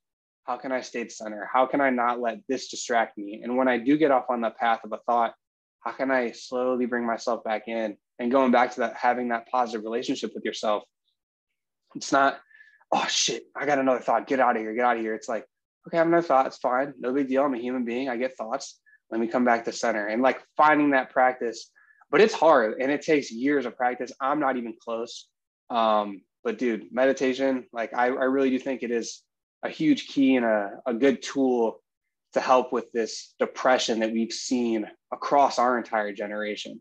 how 0.45 0.57
can 0.57 0.73
I 0.73 0.81
stay 0.81 1.09
center? 1.09 1.49
How 1.53 1.67
can 1.67 1.81
I 1.81 1.91
not 1.91 2.21
let 2.21 2.39
this 2.49 2.69
distract 2.69 3.19
me? 3.19 3.41
And 3.43 3.57
when 3.57 3.69
I 3.69 3.79
do 3.79 3.97
get 3.97 4.11
off 4.11 4.27
on 4.29 4.41
the 4.41 4.51
path 4.51 4.81
of 4.85 4.93
a 4.93 4.99
thought, 5.07 5.35
how 5.81 5.93
can 5.93 6.11
I 6.11 6.33
slowly 6.33 6.87
bring 6.87 7.07
myself 7.07 7.45
back 7.45 7.69
in? 7.69 7.97
And 8.19 8.31
going 8.31 8.53
back 8.53 8.75
to 8.75 8.81
that, 8.81 8.95
having 8.97 9.29
that 9.29 9.49
positive 9.49 9.85
relationship 9.85 10.33
with 10.35 10.45
yourself. 10.45 10.85
It's 11.95 12.13
not, 12.13 12.39
oh 12.93 13.07
shit, 13.09 13.45
I 13.57 13.67
got 13.67 13.79
another 13.79 14.01
thought. 14.01 14.27
Get 14.27 14.41
out 14.41 14.57
of 14.57 14.63
here. 14.63 14.75
Get 14.75 14.85
out 14.85 14.97
of 14.97 15.03
here. 15.03 15.15
It's 15.15 15.29
like, 15.29 15.47
okay, 15.87 15.99
I 15.99 16.01
have 16.01 16.07
another 16.07 16.27
thought. 16.27 16.47
It's 16.47 16.59
fine. 16.59 16.95
No 16.99 17.13
big 17.13 17.29
deal. 17.29 17.45
I'm 17.45 17.55
a 17.55 17.59
human 17.59 17.85
being. 17.85 18.09
I 18.09 18.17
get 18.17 18.37
thoughts. 18.37 18.81
Let 19.11 19.21
me 19.21 19.27
come 19.27 19.45
back 19.45 19.65
to 19.65 19.73
center. 19.73 20.07
And 20.07 20.23
like 20.23 20.43
finding 20.57 20.91
that 20.91 21.11
practice 21.11 21.71
but 22.15 22.21
it's 22.21 22.33
hard 22.33 22.81
and 22.81 22.93
it 22.93 23.03
takes 23.03 23.33
years 23.33 23.67
of 23.67 23.77
practice. 23.77 24.13
I'm 24.21 24.39
not 24.39 24.57
even 24.57 24.75
close. 24.81 25.27
Um, 25.69 26.21
but 26.45 26.59
dude, 26.59 26.93
meditation, 26.93 27.65
like 27.73 27.93
I, 27.93 28.07
I 28.07 28.27
really 28.27 28.51
do 28.51 28.59
think 28.61 28.85
it 28.85 28.93
is 28.93 29.24
a 29.65 29.71
huge 29.71 30.07
key 30.07 30.37
and 30.37 30.45
a, 30.45 30.81
a 30.87 30.95
good 30.95 31.23
tool 31.23 31.81
to 32.35 32.41
help 32.41 32.73
with 32.73 32.93
this 32.93 33.35
depression 33.39 34.01
that 34.01 34.13
we've 34.13 34.33
seen 34.33 34.87
across 35.13 35.59
our 35.59 35.79
entire 35.79 36.13
generation. 36.13 36.81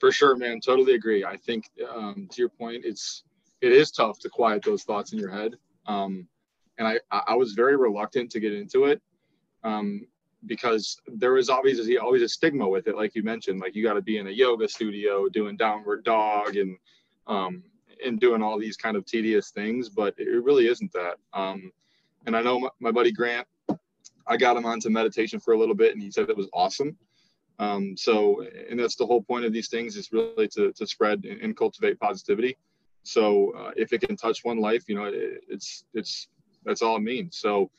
For 0.00 0.10
sure, 0.12 0.36
man. 0.36 0.60
Totally 0.60 0.94
agree. 0.94 1.24
I 1.24 1.36
think 1.36 1.70
um, 1.92 2.28
to 2.30 2.40
your 2.40 2.48
point, 2.48 2.84
it's 2.84 3.24
it 3.60 3.72
is 3.72 3.90
tough 3.90 4.20
to 4.20 4.28
quiet 4.28 4.62
those 4.62 4.84
thoughts 4.84 5.12
in 5.12 5.18
your 5.18 5.30
head. 5.30 5.54
Um, 5.86 6.28
and 6.78 6.86
I 6.86 7.00
I 7.10 7.34
was 7.34 7.52
very 7.52 7.76
reluctant 7.76 8.30
to 8.30 8.40
get 8.40 8.52
into 8.52 8.84
it 8.84 9.02
um, 9.64 10.06
because 10.46 10.96
there 11.08 11.32
was 11.32 11.50
obviously 11.50 11.98
always 11.98 12.22
a 12.22 12.28
stigma 12.28 12.68
with 12.68 12.86
it, 12.86 12.94
like 12.94 13.16
you 13.16 13.24
mentioned. 13.24 13.60
Like 13.60 13.74
you 13.74 13.82
got 13.82 13.94
to 13.94 14.02
be 14.02 14.18
in 14.18 14.28
a 14.28 14.30
yoga 14.30 14.68
studio 14.68 15.28
doing 15.28 15.56
downward 15.56 16.04
dog 16.04 16.56
and 16.56 16.76
um, 17.26 17.64
and 18.04 18.20
doing 18.20 18.42
all 18.42 18.58
these 18.58 18.76
kind 18.76 18.96
of 18.96 19.04
tedious 19.04 19.50
things, 19.50 19.88
but 19.88 20.14
it 20.18 20.42
really 20.42 20.66
isn't 20.68 20.92
that. 20.92 21.16
Um, 21.32 21.72
and 22.26 22.36
I 22.36 22.42
know 22.42 22.60
my, 22.60 22.68
my 22.80 22.90
buddy 22.90 23.12
Grant, 23.12 23.46
I 24.26 24.36
got 24.36 24.56
him 24.56 24.66
onto 24.66 24.90
meditation 24.90 25.40
for 25.40 25.54
a 25.54 25.58
little 25.58 25.74
bit, 25.74 25.92
and 25.92 26.02
he 26.02 26.10
said 26.10 26.28
it 26.28 26.36
was 26.36 26.48
awesome. 26.52 26.96
Um, 27.58 27.96
so, 27.96 28.44
and 28.70 28.78
that's 28.78 28.94
the 28.94 29.06
whole 29.06 29.22
point 29.22 29.44
of 29.44 29.52
these 29.52 29.68
things 29.68 29.96
is 29.96 30.12
really 30.12 30.48
to, 30.48 30.72
to 30.72 30.86
spread 30.86 31.24
and, 31.24 31.56
cultivate 31.56 31.98
positivity. 31.98 32.56
So, 33.02 33.52
uh, 33.52 33.70
if 33.76 33.92
it 33.92 34.02
can 34.02 34.16
touch 34.16 34.44
one 34.44 34.60
life, 34.60 34.84
you 34.86 34.94
know, 34.94 35.04
it, 35.04 35.42
it's 35.48 35.84
it's 35.94 36.28
that's 36.64 36.82
all 36.82 36.96
it 36.96 37.02
means. 37.02 37.38
So, 37.38 37.70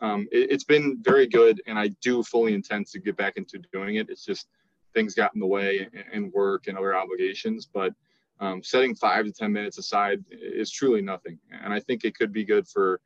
um, 0.00 0.28
it, 0.30 0.52
has 0.52 0.64
been 0.64 0.98
very 1.00 1.26
good, 1.26 1.60
and 1.66 1.78
I 1.78 1.88
do 2.02 2.22
fully 2.22 2.54
intend 2.54 2.86
to 2.88 3.00
get 3.00 3.16
back 3.16 3.36
into 3.36 3.58
doing 3.72 3.96
it. 3.96 4.10
It's 4.10 4.24
just 4.24 4.46
things 4.94 5.14
got 5.14 5.34
in 5.34 5.40
the 5.40 5.46
way 5.46 5.88
and, 5.92 6.04
and 6.12 6.32
work 6.32 6.68
and 6.68 6.78
other 6.78 6.94
obligations, 6.96 7.66
but 7.66 7.92
um, 8.40 8.62
setting 8.62 8.94
five 8.94 9.24
to 9.24 9.32
ten 9.32 9.52
minutes 9.52 9.78
aside 9.78 10.24
is 10.30 10.70
truly 10.70 11.02
nothing, 11.02 11.38
and 11.62 11.72
I 11.72 11.80
think 11.80 12.04
it 12.04 12.16
could 12.16 12.32
be 12.32 12.44
good 12.44 12.66
for 12.68 13.00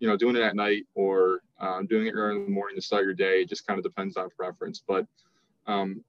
you 0.00 0.08
know 0.08 0.16
doing 0.16 0.36
it 0.36 0.42
at 0.42 0.56
night 0.56 0.84
or 0.94 1.40
um, 1.60 1.86
doing 1.86 2.06
it 2.06 2.12
early 2.12 2.36
in 2.36 2.44
the 2.44 2.50
morning 2.50 2.76
to 2.76 2.82
start 2.82 3.04
your 3.04 3.14
day. 3.14 3.42
It 3.42 3.48
just 3.48 3.66
kind 3.66 3.78
of 3.78 3.84
depends 3.84 4.16
on 4.16 4.28
preference, 4.30 4.82
but 4.86 5.06
um, 5.66 6.04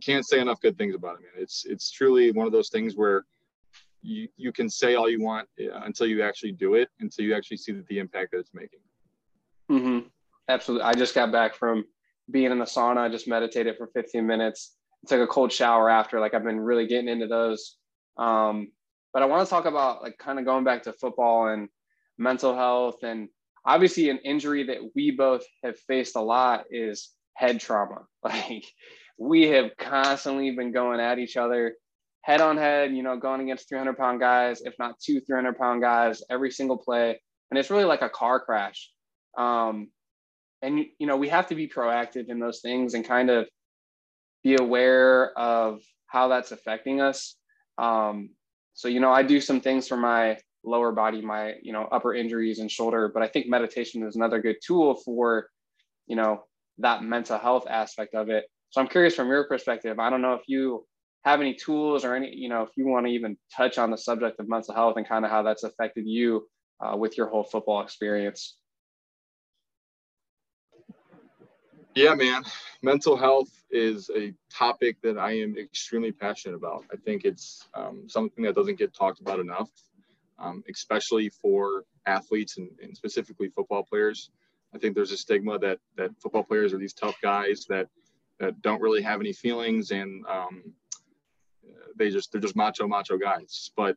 can't 0.00 0.26
say 0.26 0.40
enough 0.40 0.60
good 0.60 0.76
things 0.76 0.94
about 0.94 1.16
it, 1.16 1.22
man. 1.22 1.42
It's 1.42 1.64
it's 1.64 1.90
truly 1.90 2.32
one 2.32 2.46
of 2.46 2.52
those 2.52 2.68
things 2.68 2.96
where 2.96 3.24
you 4.02 4.28
you 4.36 4.52
can 4.52 4.68
say 4.68 4.94
all 4.94 5.08
you 5.08 5.22
want 5.22 5.48
uh, 5.60 5.80
until 5.84 6.06
you 6.06 6.22
actually 6.22 6.52
do 6.52 6.74
it, 6.74 6.88
until 7.00 7.24
you 7.24 7.34
actually 7.34 7.56
see 7.58 7.80
the 7.88 7.98
impact 7.98 8.32
that 8.32 8.38
it's 8.38 8.54
making. 8.54 8.80
Mm-hmm. 9.70 10.08
Absolutely. 10.48 10.84
I 10.84 10.94
just 10.94 11.14
got 11.14 11.30
back 11.30 11.54
from 11.54 11.84
being 12.30 12.50
in 12.50 12.58
the 12.58 12.64
sauna. 12.64 12.98
I 12.98 13.08
just 13.08 13.28
meditated 13.28 13.76
for 13.76 13.86
15 13.88 14.26
minutes. 14.26 14.76
took 15.06 15.20
a 15.20 15.26
cold 15.26 15.52
shower 15.52 15.90
after. 15.90 16.20
Like 16.20 16.34
I've 16.34 16.44
been 16.44 16.60
really 16.60 16.86
getting 16.86 17.08
into 17.08 17.26
those. 17.26 17.76
Um, 18.18 18.72
but 19.12 19.22
I 19.22 19.26
want 19.26 19.46
to 19.46 19.50
talk 19.50 19.64
about 19.64 20.02
like 20.02 20.18
kind 20.18 20.38
of 20.38 20.44
going 20.44 20.64
back 20.64 20.82
to 20.84 20.92
football 20.92 21.48
and 21.48 21.68
mental 22.18 22.54
health 22.54 23.02
and 23.02 23.28
obviously 23.64 24.10
an 24.10 24.18
injury 24.24 24.64
that 24.64 24.78
we 24.94 25.10
both 25.10 25.44
have 25.64 25.78
faced 25.80 26.16
a 26.16 26.20
lot 26.20 26.64
is 26.70 27.10
head 27.34 27.60
trauma. 27.60 28.02
Like 28.22 28.64
we 29.18 29.48
have 29.48 29.72
constantly 29.78 30.50
been 30.52 30.72
going 30.72 31.00
at 31.00 31.18
each 31.18 31.36
other 31.36 31.74
head 32.22 32.40
on 32.40 32.56
head, 32.58 32.92
you 32.92 33.02
know, 33.02 33.16
going 33.16 33.40
against 33.40 33.68
300 33.68 33.96
pound 33.96 34.20
guys, 34.20 34.60
if 34.60 34.74
not 34.78 35.00
two 35.00 35.20
300 35.20 35.56
pound 35.56 35.80
guys 35.80 36.22
every 36.28 36.50
single 36.50 36.76
play. 36.76 37.18
And 37.50 37.58
it's 37.58 37.70
really 37.70 37.84
like 37.84 38.02
a 38.02 38.10
car 38.10 38.38
crash. 38.38 38.90
Um, 39.36 39.88
and, 40.60 40.84
you 40.98 41.06
know, 41.06 41.16
we 41.16 41.28
have 41.28 41.46
to 41.48 41.54
be 41.54 41.68
proactive 41.68 42.28
in 42.28 42.38
those 42.38 42.60
things 42.60 42.94
and 42.94 43.02
kind 43.02 43.30
of 43.30 43.48
be 44.44 44.56
aware 44.56 45.36
of 45.38 45.80
how 46.06 46.28
that's 46.28 46.52
affecting 46.52 47.00
us. 47.00 47.36
Um, 47.78 48.30
so, 48.74 48.88
you 48.88 49.00
know, 49.00 49.12
I 49.12 49.22
do 49.22 49.40
some 49.40 49.60
things 49.60 49.88
for 49.88 49.96
my 49.96 50.38
lower 50.64 50.92
body, 50.92 51.22
my, 51.22 51.54
you 51.62 51.72
know, 51.72 51.88
upper 51.90 52.14
injuries 52.14 52.58
and 52.58 52.70
shoulder, 52.70 53.10
but 53.12 53.22
I 53.22 53.28
think 53.28 53.48
meditation 53.48 54.06
is 54.06 54.16
another 54.16 54.40
good 54.40 54.56
tool 54.64 54.96
for, 55.04 55.48
you 56.06 56.16
know, 56.16 56.44
that 56.78 57.02
mental 57.02 57.38
health 57.38 57.66
aspect 57.68 58.14
of 58.14 58.28
it. 58.28 58.44
So 58.70 58.80
I'm 58.80 58.88
curious 58.88 59.14
from 59.14 59.28
your 59.28 59.44
perspective. 59.48 59.98
I 59.98 60.10
don't 60.10 60.22
know 60.22 60.34
if 60.34 60.42
you 60.46 60.84
have 61.24 61.40
any 61.40 61.54
tools 61.54 62.04
or 62.04 62.14
any, 62.14 62.34
you 62.34 62.48
know, 62.48 62.62
if 62.62 62.70
you 62.76 62.86
want 62.86 63.06
to 63.06 63.12
even 63.12 63.36
touch 63.56 63.78
on 63.78 63.90
the 63.90 63.98
subject 63.98 64.38
of 64.40 64.48
mental 64.48 64.74
health 64.74 64.96
and 64.96 65.08
kind 65.08 65.24
of 65.24 65.30
how 65.30 65.42
that's 65.42 65.64
affected 65.64 66.06
you 66.06 66.46
uh, 66.80 66.96
with 66.96 67.16
your 67.16 67.28
whole 67.28 67.44
football 67.44 67.82
experience. 67.82 68.56
Yeah, 71.94 72.14
man. 72.14 72.42
Mental 72.82 73.16
health 73.16 73.48
is 73.70 74.10
a 74.16 74.32
topic 74.50 74.96
that 75.02 75.18
I 75.18 75.32
am 75.32 75.56
extremely 75.56 76.12
passionate 76.12 76.56
about. 76.56 76.84
I 76.92 76.96
think 76.96 77.24
it's 77.24 77.68
um, 77.74 78.04
something 78.08 78.44
that 78.44 78.54
doesn't 78.54 78.78
get 78.78 78.94
talked 78.94 79.20
about 79.20 79.40
enough, 79.40 79.70
um, 80.38 80.62
especially 80.70 81.28
for 81.28 81.84
athletes 82.06 82.58
and, 82.58 82.70
and 82.82 82.96
specifically 82.96 83.48
football 83.48 83.82
players. 83.82 84.30
I 84.74 84.78
think 84.78 84.94
there's 84.94 85.12
a 85.12 85.16
stigma 85.16 85.58
that 85.60 85.78
that 85.96 86.10
football 86.20 86.44
players 86.44 86.72
are 86.74 86.78
these 86.78 86.92
tough 86.92 87.16
guys 87.22 87.66
that 87.68 87.88
that 88.38 88.60
don't 88.62 88.80
really 88.80 89.02
have 89.02 89.20
any 89.20 89.32
feelings 89.32 89.90
and 89.90 90.24
um, 90.26 90.74
they 91.96 92.10
just 92.10 92.32
they're 92.32 92.40
just 92.40 92.56
macho 92.56 92.86
macho 92.86 93.18
guys. 93.18 93.70
But 93.76 93.96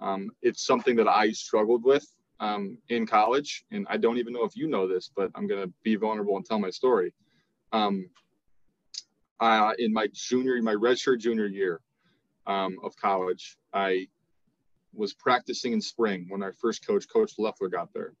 um, 0.00 0.30
it's 0.42 0.64
something 0.64 0.96
that 0.96 1.08
I 1.08 1.32
struggled 1.32 1.84
with 1.84 2.06
um, 2.40 2.78
in 2.88 3.06
college, 3.06 3.64
and 3.70 3.86
I 3.88 3.96
don't 3.96 4.18
even 4.18 4.32
know 4.32 4.44
if 4.44 4.56
you 4.56 4.68
know 4.68 4.88
this, 4.88 5.10
but 5.14 5.30
I'm 5.34 5.46
gonna 5.46 5.70
be 5.82 5.96
vulnerable 5.96 6.36
and 6.36 6.44
tell 6.44 6.58
my 6.58 6.70
story. 6.70 7.12
Um, 7.72 8.08
uh, 9.42 9.72
in 9.78 9.92
my 9.92 10.06
junior, 10.12 10.62
my 10.62 10.74
redshirt 10.74 11.18
junior 11.18 11.46
year 11.46 11.80
um, 12.46 12.76
of 12.84 12.94
college, 12.96 13.58
I 13.74 14.06
was 14.94 15.14
practicing 15.14 15.72
in 15.72 15.80
spring 15.80 16.26
when 16.28 16.44
our 16.44 16.52
first 16.52 16.86
coach, 16.86 17.06
Coach 17.12 17.32
Loeffler, 17.38 17.68
got 17.68 17.92
there. 17.92 18.12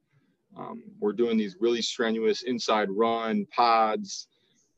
Um, 0.56 0.82
we're 0.98 1.12
doing 1.12 1.38
these 1.38 1.56
really 1.60 1.80
strenuous 1.80 2.42
inside 2.42 2.88
run 2.90 3.46
pods. 3.54 4.26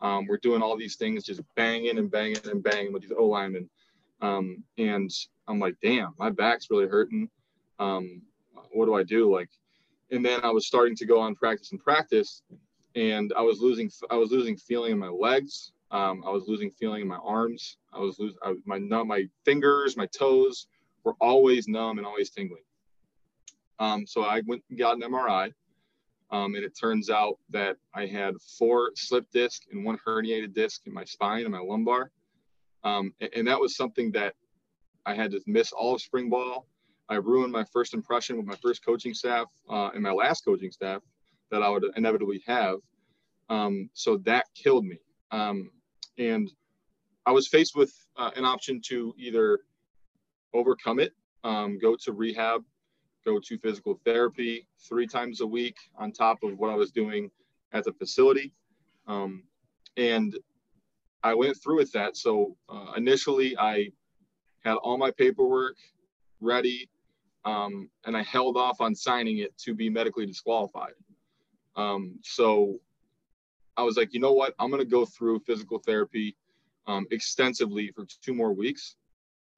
Um, 0.02 0.26
we're 0.28 0.36
doing 0.36 0.60
all 0.60 0.76
these 0.76 0.96
things, 0.96 1.24
just 1.24 1.40
banging 1.56 1.98
and 1.98 2.10
banging 2.10 2.36
and 2.44 2.62
banging 2.62 2.92
with 2.92 3.02
these 3.02 3.12
O 3.16 3.24
linemen. 3.24 3.70
Um, 4.20 4.62
and 4.76 5.10
I'm 5.48 5.58
like, 5.58 5.76
damn, 5.82 6.12
my 6.18 6.28
back's 6.28 6.70
really 6.70 6.88
hurting. 6.88 7.30
Um, 7.78 8.20
what 8.72 8.84
do 8.84 8.94
I 8.94 9.02
do? 9.02 9.32
Like, 9.32 9.48
and 10.10 10.22
then 10.22 10.40
I 10.42 10.50
was 10.50 10.66
starting 10.66 10.96
to 10.96 11.06
go 11.06 11.20
on 11.20 11.34
practice 11.34 11.72
and 11.72 11.80
practice, 11.80 12.42
and 12.94 13.32
I 13.34 13.40
was 13.40 13.60
losing, 13.60 13.90
I 14.10 14.16
was 14.16 14.30
losing 14.30 14.56
feeling 14.58 14.92
in 14.92 14.98
my 14.98 15.08
legs. 15.08 15.72
Um, 15.94 16.24
I 16.26 16.30
was 16.30 16.48
losing 16.48 16.72
feeling 16.72 17.02
in 17.02 17.08
my 17.08 17.20
arms. 17.22 17.78
I 17.92 18.00
was 18.00 18.18
losing 18.18 18.36
my 18.66 18.78
my 18.78 19.28
fingers, 19.44 19.96
my 19.96 20.06
toes 20.06 20.66
were 21.04 21.14
always 21.20 21.68
numb 21.68 21.98
and 21.98 22.06
always 22.06 22.30
tingling. 22.30 22.64
Um, 23.78 24.04
so 24.04 24.22
I 24.22 24.42
went 24.46 24.64
and 24.70 24.78
got 24.78 24.96
an 24.96 25.02
MRI. 25.02 25.52
Um, 26.32 26.56
and 26.56 26.64
it 26.64 26.76
turns 26.76 27.10
out 27.10 27.38
that 27.50 27.76
I 27.94 28.06
had 28.06 28.34
four 28.58 28.90
slip 28.96 29.30
discs 29.30 29.66
and 29.70 29.84
one 29.84 29.96
herniated 30.04 30.52
disc 30.52 30.82
in 30.86 30.92
my 30.92 31.04
spine 31.04 31.42
and 31.42 31.52
my 31.52 31.60
lumbar. 31.60 32.10
Um, 32.82 33.12
and, 33.20 33.30
and, 33.36 33.48
that 33.48 33.60
was 33.60 33.76
something 33.76 34.10
that 34.12 34.34
I 35.06 35.14
had 35.14 35.30
to 35.30 35.40
miss 35.46 35.70
all 35.72 35.94
of 35.94 36.02
spring 36.02 36.28
ball. 36.28 36.66
I 37.08 37.16
ruined 37.16 37.52
my 37.52 37.64
first 37.72 37.94
impression 37.94 38.36
with 38.36 38.46
my 38.46 38.56
first 38.56 38.84
coaching 38.84 39.14
staff 39.14 39.46
uh, 39.70 39.90
and 39.94 40.02
my 40.02 40.10
last 40.10 40.44
coaching 40.44 40.72
staff 40.72 41.02
that 41.50 41.62
I 41.62 41.68
would 41.68 41.84
inevitably 41.96 42.42
have. 42.46 42.78
Um, 43.48 43.90
so 43.92 44.16
that 44.24 44.46
killed 44.54 44.84
me. 44.86 44.98
Um, 45.30 45.70
and 46.18 46.50
I 47.26 47.32
was 47.32 47.48
faced 47.48 47.74
with 47.74 47.92
uh, 48.16 48.30
an 48.36 48.44
option 48.44 48.80
to 48.86 49.14
either 49.18 49.60
overcome 50.52 51.00
it, 51.00 51.12
um, 51.42 51.78
go 51.78 51.96
to 52.04 52.12
rehab, 52.12 52.62
go 53.24 53.40
to 53.40 53.58
physical 53.58 53.98
therapy 54.04 54.66
three 54.88 55.06
times 55.06 55.40
a 55.40 55.46
week 55.46 55.76
on 55.96 56.12
top 56.12 56.42
of 56.42 56.58
what 56.58 56.70
I 56.70 56.74
was 56.74 56.90
doing 56.90 57.30
at 57.72 57.84
the 57.84 57.92
facility. 57.92 58.52
Um, 59.06 59.44
and 59.96 60.36
I 61.22 61.34
went 61.34 61.56
through 61.62 61.76
with 61.76 61.92
that. 61.92 62.16
So 62.16 62.56
uh, 62.68 62.92
initially, 62.96 63.56
I 63.58 63.90
had 64.64 64.74
all 64.76 64.98
my 64.98 65.10
paperwork 65.10 65.76
ready, 66.40 66.88
um, 67.44 67.88
and 68.04 68.16
I 68.16 68.22
held 68.22 68.56
off 68.56 68.80
on 68.80 68.94
signing 68.94 69.38
it 69.38 69.56
to 69.58 69.74
be 69.74 69.88
medically 69.88 70.26
disqualified. 70.26 70.92
Um, 71.76 72.18
so 72.22 72.78
I 73.76 73.82
was 73.82 73.96
like, 73.96 74.14
you 74.14 74.20
know 74.20 74.32
what? 74.32 74.54
I'm 74.58 74.70
going 74.70 74.82
to 74.82 74.88
go 74.88 75.04
through 75.04 75.40
physical 75.40 75.78
therapy 75.78 76.36
um, 76.86 77.06
extensively 77.10 77.90
for 77.94 78.06
two 78.22 78.34
more 78.34 78.52
weeks 78.52 78.96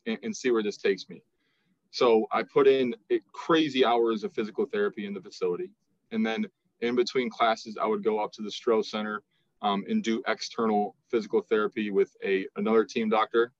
and, 0.07 0.19
and 0.23 0.37
see 0.37 0.51
where 0.51 0.63
this 0.63 0.77
takes 0.77 1.09
me. 1.09 1.23
So 1.91 2.27
I 2.33 2.43
put 2.43 2.67
in 2.67 2.95
crazy 3.33 3.85
hours 3.85 4.25
of 4.25 4.33
physical 4.33 4.67
therapy 4.67 5.07
in 5.07 5.15
the 5.15 5.21
facility. 5.21 5.71
And 6.13 6.25
then 6.25 6.47
in 6.81 6.95
between 6.95 7.31
classes, 7.31 7.79
I 7.81 7.87
would 7.87 8.05
go 8.05 8.19
up 8.19 8.33
to 8.33 8.43
the 8.43 8.51
Stroh 8.51 8.85
Center 8.85 9.23
um, 9.63 9.85
and 9.89 10.03
do 10.03 10.23
external 10.27 10.95
physical 11.11 11.41
therapy 11.41 11.91
with 11.91 12.15
a 12.25 12.47
another 12.57 12.85
team 12.85 13.09
doctor. 13.09 13.53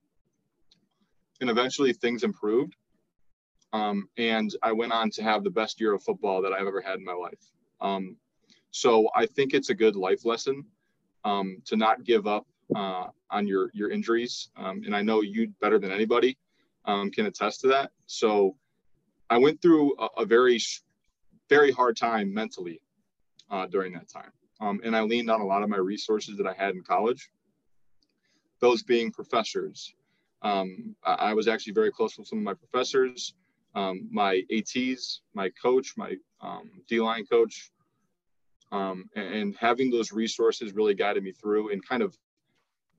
And 1.41 1.51
eventually 1.51 1.93
things 1.93 2.25
improved. 2.25 2.77
Um, 3.73 4.09
and 4.17 4.55
I 4.63 4.73
went 4.73 4.93
on 4.93 5.11
to 5.11 5.23
have 5.23 5.45
the 5.45 5.51
best 5.51 5.81
year 5.81 5.95
of 5.95 6.03
football 6.03 6.41
that 6.43 6.53
I've 6.53 6.67
ever 6.67 6.81
had 6.81 6.99
in 6.99 7.05
my 7.05 7.13
life. 7.13 7.53
Um, 7.81 8.17
so 8.77 9.09
I 9.15 9.25
think 9.25 9.55
it's 9.55 9.71
a 9.71 9.75
good 9.75 9.97
life 9.97 10.27
lesson 10.27 10.63
um, 11.25 11.63
to 11.65 11.77
not 11.77 12.05
give 12.05 12.27
up 12.27 12.47
uh, 12.75 13.07
on 13.31 13.47
your 13.47 13.71
your 13.73 13.91
injuries. 13.91 14.51
Um, 14.57 14.83
and 14.85 14.95
I 14.95 15.01
know 15.01 15.23
you 15.23 15.49
better 15.63 15.79
than 15.79 15.91
anybody 15.91 16.37
um, 16.85 17.11
can 17.11 17.25
attest 17.25 17.63
to 17.63 17.69
that. 17.69 17.91
So 18.07 18.55
I 19.31 19.39
went 19.39 19.63
through 19.63 19.97
a, 19.99 20.09
a 20.19 20.27
very, 20.27 20.61
very 21.49 21.73
hard 21.73 21.97
time 21.97 22.35
mentally 22.35 22.83
uh, 23.51 23.67
during 23.67 23.95
that 23.95 24.09
time. 24.09 24.31
Um, 24.61 24.81
and 24.85 24.95
I 24.95 25.01
leaned 25.01 25.31
on 25.31 25.41
a 25.41 25.47
lot 25.47 25.63
of 25.63 25.71
my 25.71 25.79
resources 25.79 26.37
that 26.37 26.47
I 26.47 26.53
had 26.53 26.75
in 26.75 26.83
college, 26.83 27.31
those 28.61 28.83
being 28.83 29.11
professors, 29.11 29.95
Um, 30.43 30.95
I, 31.03 31.31
I, 31.31 31.35
was 31.35 31.49
actually 31.49 31.73
very 31.73 31.91
close 31.91 32.17
with 32.19 32.29
some 32.29 32.39
of 32.39 32.45
my 32.45 32.55
professors, 32.55 33.35
um, 33.75 34.09
my 34.11 34.43
ATs, 34.57 35.23
my 35.35 35.49
coach, 35.65 35.95
my 35.97 36.11
D 36.89 37.01
line 37.01 37.27
coach. 37.27 37.71
Um, 38.73 39.09
and, 39.15 39.57
having 39.59 39.91
those 39.91 40.13
resources 40.13 40.73
really 40.73 40.95
guided 40.95 41.23
me 41.23 41.33
through 41.33 41.73
and 41.73 41.87
kind 41.87 42.03
of 42.03 42.17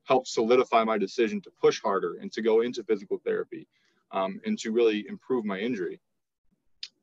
helped 0.05 0.28
solidify 0.30 0.86
my 0.86 0.97
decision 0.97 1.41
to 1.41 1.51
push 1.61 1.82
harder 1.82 2.18
and 2.22 2.32
to 2.32 2.41
go 2.41 2.61
into 2.61 2.84
physical 2.84 3.20
therapy 3.26 3.68
um, 4.11 4.39
and 4.45 4.57
to 4.59 4.72
really 4.72 5.05
improve 5.09 5.43
my 5.43 5.59
injury. 5.59 5.99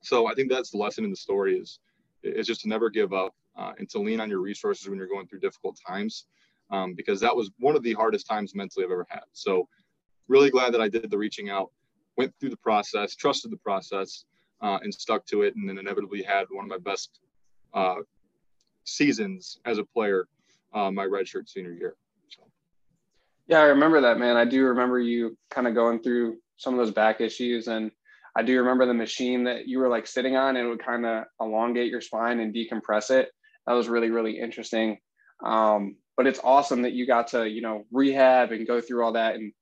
So 0.00 0.26
I 0.26 0.34
think 0.34 0.50
that's 0.50 0.70
the 0.70 0.78
lesson 0.78 1.04
in 1.04 1.10
the 1.10 1.16
story 1.16 1.58
is 1.58 1.78
is 2.22 2.46
just 2.46 2.62
to 2.62 2.68
never 2.68 2.88
give 2.88 3.12
up 3.12 3.34
uh, 3.56 3.72
and 3.78 3.88
to 3.90 3.98
lean 3.98 4.18
on 4.18 4.30
your 4.30 4.40
resources 4.40 4.88
when 4.88 4.98
you're 4.98 5.06
going 5.06 5.26
through 5.26 5.40
difficult 5.40 5.78
times, 5.86 6.24
um, 6.70 6.94
because 6.94 7.20
that 7.20 7.36
was 7.36 7.50
one 7.58 7.76
of 7.76 7.82
the 7.82 7.92
hardest 7.92 8.26
times 8.26 8.54
mentally 8.54 8.84
I've 8.84 8.90
ever 8.90 9.06
had. 9.10 9.24
So 9.34 9.68
really 10.28 10.50
glad 10.50 10.72
that 10.72 10.80
I 10.80 10.88
did 10.88 11.10
the 11.10 11.18
reaching 11.18 11.50
out, 11.50 11.70
went 12.16 12.34
through 12.40 12.50
the 12.50 12.56
process, 12.56 13.14
trusted 13.14 13.52
the 13.52 13.58
process, 13.58 14.24
uh, 14.62 14.78
and 14.82 14.92
stuck 14.94 15.26
to 15.26 15.42
it, 15.42 15.54
and 15.56 15.68
then 15.68 15.76
inevitably 15.76 16.22
had 16.22 16.46
one 16.50 16.64
of 16.64 16.70
my 16.70 16.78
best 16.78 17.20
uh, 17.74 17.96
seasons 18.84 19.58
as 19.64 19.78
a 19.78 19.84
player 19.84 20.26
uh, 20.72 20.90
my 20.90 21.04
redshirt 21.06 21.48
senior 21.48 21.72
year. 21.72 21.96
So. 22.28 22.42
Yeah, 23.46 23.60
I 23.60 23.64
remember 23.64 24.00
that, 24.02 24.18
man. 24.18 24.36
I 24.36 24.44
do 24.44 24.64
remember 24.66 24.98
you 24.98 25.36
kind 25.50 25.66
of 25.66 25.74
going 25.74 26.00
through 26.00 26.38
some 26.56 26.74
of 26.74 26.78
those 26.78 26.94
back 26.94 27.20
issues 27.20 27.68
and 27.68 27.90
I 28.36 28.42
do 28.42 28.58
remember 28.58 28.86
the 28.86 28.94
machine 28.94 29.44
that 29.44 29.68
you 29.68 29.78
were 29.78 29.88
like 29.88 30.06
sitting 30.06 30.36
on 30.36 30.56
and 30.56 30.66
it 30.66 30.68
would 30.68 30.84
kind 30.84 31.06
of 31.06 31.24
elongate 31.40 31.90
your 31.90 32.00
spine 32.00 32.40
and 32.40 32.54
decompress 32.54 33.10
it. 33.10 33.30
That 33.66 33.74
was 33.74 33.88
really, 33.88 34.10
really 34.10 34.38
interesting. 34.38 34.98
Um, 35.44 35.96
but 36.16 36.26
it's 36.26 36.40
awesome 36.42 36.82
that 36.82 36.92
you 36.92 37.06
got 37.06 37.28
to, 37.28 37.48
you 37.48 37.62
know, 37.62 37.84
rehab 37.92 38.52
and 38.52 38.66
go 38.66 38.80
through 38.80 39.04
all 39.04 39.12
that 39.12 39.36
and 39.36 39.52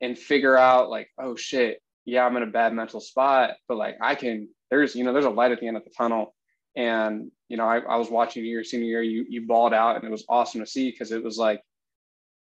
and 0.00 0.18
figure 0.18 0.56
out 0.56 0.90
like, 0.90 1.08
oh 1.18 1.36
shit, 1.36 1.80
yeah, 2.04 2.26
I'm 2.26 2.36
in 2.36 2.42
a 2.42 2.46
bad 2.46 2.74
mental 2.74 3.00
spot, 3.00 3.52
but 3.68 3.76
like 3.76 3.96
I 4.00 4.14
can, 4.14 4.48
there's, 4.70 4.94
you 4.94 5.04
know, 5.04 5.12
there's 5.12 5.24
a 5.24 5.30
light 5.30 5.52
at 5.52 5.60
the 5.60 5.68
end 5.68 5.76
of 5.76 5.84
the 5.84 5.92
tunnel. 5.96 6.34
And, 6.76 7.30
you 7.48 7.56
know, 7.56 7.66
I, 7.66 7.78
I 7.78 7.96
was 7.96 8.10
watching 8.10 8.44
your 8.44 8.64
senior 8.64 8.86
year, 8.86 9.02
you 9.02 9.26
you 9.28 9.46
balled 9.46 9.74
out 9.74 9.96
and 9.96 10.04
it 10.04 10.10
was 10.10 10.24
awesome 10.28 10.60
to 10.60 10.66
see 10.66 10.90
because 10.90 11.12
it 11.12 11.22
was 11.22 11.38
like 11.38 11.62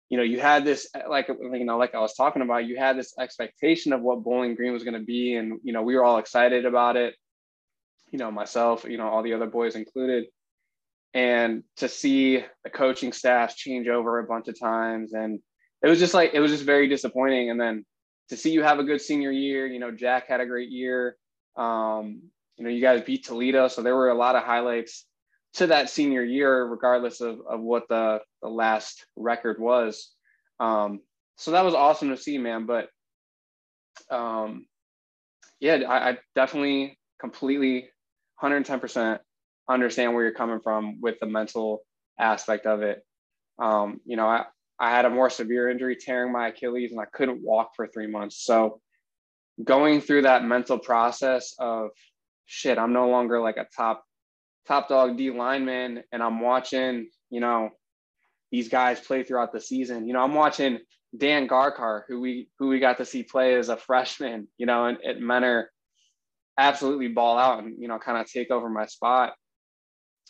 you 0.09 0.17
know, 0.17 0.23
you 0.23 0.41
had 0.41 0.65
this 0.65 0.89
like 1.09 1.29
you 1.29 1.65
know, 1.65 1.77
like 1.77 1.95
I 1.95 2.01
was 2.01 2.15
talking 2.15 2.43
about, 2.43 2.67
you 2.67 2.79
had 2.79 2.99
this 2.99 3.15
expectation 3.19 3.93
of 3.93 4.01
what 4.01 4.23
Bowling 4.23 4.55
Green 4.55 4.73
was 4.73 4.85
going 4.85 4.99
to 4.99 5.05
be, 5.05 5.35
and 5.35 5.61
you 5.63 5.73
know, 5.73 5.83
we 5.83 5.97
were 5.97 6.05
all 6.05 6.19
excited 6.19 6.65
about 6.65 6.97
it. 6.97 7.15
You 8.11 8.19
know, 8.19 8.31
myself, 8.31 8.87
you 8.89 8.97
know, 8.97 9.09
all 9.09 9.23
the 9.23 9.35
other 9.35 9.47
boys 9.47 9.77
included, 9.77 10.25
and 11.13 11.63
to 11.77 11.89
see 11.89 12.43
the 12.65 12.71
coaching 12.71 13.13
staff 13.13 13.55
change 13.55 13.87
over 13.87 14.19
a 14.19 14.25
bunch 14.25 14.49
of 14.49 14.59
times, 14.59 15.13
and 15.13 15.41
it 15.83 15.89
was 15.89 15.99
just 15.99 16.15
like 16.15 16.31
it 16.33 16.41
was 16.41 16.53
just 16.53 16.65
very 16.65 16.89
disappointing. 16.89 17.51
And 17.51 17.61
then 17.61 17.85
to 18.31 18.37
see 18.37 18.51
you 18.51 18.63
have 18.63 18.79
a 18.79 18.85
good 18.85 19.03
senior 19.03 19.31
year, 19.31 19.67
you 19.67 19.79
know, 19.79 19.91
Jack 19.91 20.27
had 20.27 20.41
a 20.41 20.47
great 20.47 20.71
year. 20.71 21.17
Um, 21.55 22.23
you 22.59 22.65
know, 22.65 22.71
you 22.71 22.81
guys 22.81 23.03
beat 23.03 23.25
Toledo, 23.25 23.69
so 23.69 23.83
there 23.83 23.95
were 23.95 24.11
a 24.11 24.15
lot 24.15 24.37
of 24.37 24.43
highlights 24.43 25.07
to 25.55 25.69
that 25.69 25.91
senior 25.91 26.23
year, 26.23 26.65
regardless 26.65 27.21
of, 27.21 27.39
of 27.49 27.61
what 27.61 27.89
the, 27.89 28.21
the 28.43 28.49
last 28.49 29.07
record 29.17 29.61
was. 29.61 30.13
Um, 30.61 31.01
so 31.37 31.53
that 31.53 31.65
was 31.65 31.75
awesome 31.75 32.11
to 32.11 32.17
see, 32.17 32.37
man. 32.37 32.67
But 32.67 32.89
um, 34.11 34.67
yeah, 35.61 35.77
I, 35.89 36.11
I 36.11 36.19
definitely 36.35 36.99
completely 37.21 37.89
110% 38.43 39.19
understand 39.69 40.15
where 40.15 40.25
you're 40.25 40.33
coming 40.33 40.61
from 40.61 41.01
with 41.01 41.19
the 41.21 41.27
mental 41.27 41.83
aspect 42.19 42.67
of 42.67 42.83
it. 42.83 43.05
Um, 43.61 44.01
you 44.05 44.17
know, 44.17 44.27
I, 44.27 44.45
I 44.81 44.91
had 44.91 45.05
a 45.05 45.11
more 45.11 45.31
severe 45.31 45.69
injury, 45.71 45.97
tearing 45.97 46.33
my 46.33 46.49
Achilles, 46.49 46.93
and 46.93 47.01
I 47.01 47.07
couldn't 47.13 47.43
walk 47.43 47.73
for 47.75 47.87
three 47.87 48.07
months. 48.07 48.45
So 48.45 48.81
going 49.63 50.01
through 50.01 50.23
that 50.23 50.45
mental 50.45 50.79
process 50.79 51.55
of 51.59 51.91
shit, 52.49 52.79
I'm 52.79 52.93
no 52.93 53.09
longer 53.09 53.41
like 53.41 53.59
a 53.59 53.67
top 53.77 54.03
top 54.67 54.89
dog 54.89 55.17
D 55.17 55.31
lineman, 55.31 56.03
and 56.11 56.23
I'm 56.23 56.41
watching, 56.41 57.09
you 57.31 57.41
know, 57.41 57.71
these 58.51 58.69
guys 58.69 58.99
play 58.99 59.23
throughout 59.23 59.53
the 59.53 59.61
season. 59.61 60.09
You 60.09 60.15
know, 60.15 60.21
I'm 60.21 60.35
watching 60.35 60.79
Dan 61.17 61.47
Garkar, 61.47 62.03
who 62.09 62.21
we 62.21 62.49
who 62.59 62.69
we 62.69 62.81
got 62.81 62.99
to 62.99 63.05
see 63.05 63.23
play 63.23 63.55
as 63.55 63.69
a 63.69 63.77
freshman, 63.77 64.49
you 64.57 64.67
know, 64.67 64.87
and 64.87 64.99
at 65.07 65.21
Mentor 65.21 65.71
absolutely 66.59 67.07
ball 67.09 67.39
out 67.39 67.63
and 67.63 67.77
you 67.79 67.87
know 67.87 67.99
kind 67.99 68.19
of 68.19 68.31
take 68.31 68.51
over 68.51 68.69
my 68.69 68.87
spot. 68.87 69.35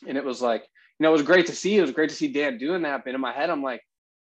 And 0.06 0.18
it 0.18 0.24
was 0.24 0.42
like, 0.42 0.62
you 0.62 1.04
know, 1.04 1.08
it 1.10 1.12
was 1.12 1.22
great 1.22 1.46
to 1.46 1.54
see. 1.54 1.76
It 1.76 1.80
was 1.82 1.92
great 1.92 2.10
to 2.10 2.16
see 2.16 2.32
Dan 2.32 2.58
doing 2.58 2.82
that. 2.82 3.04
But 3.04 3.14
in 3.14 3.20
my 3.20 3.32
head, 3.32 3.50
I'm 3.50 3.62
like, 3.62 3.80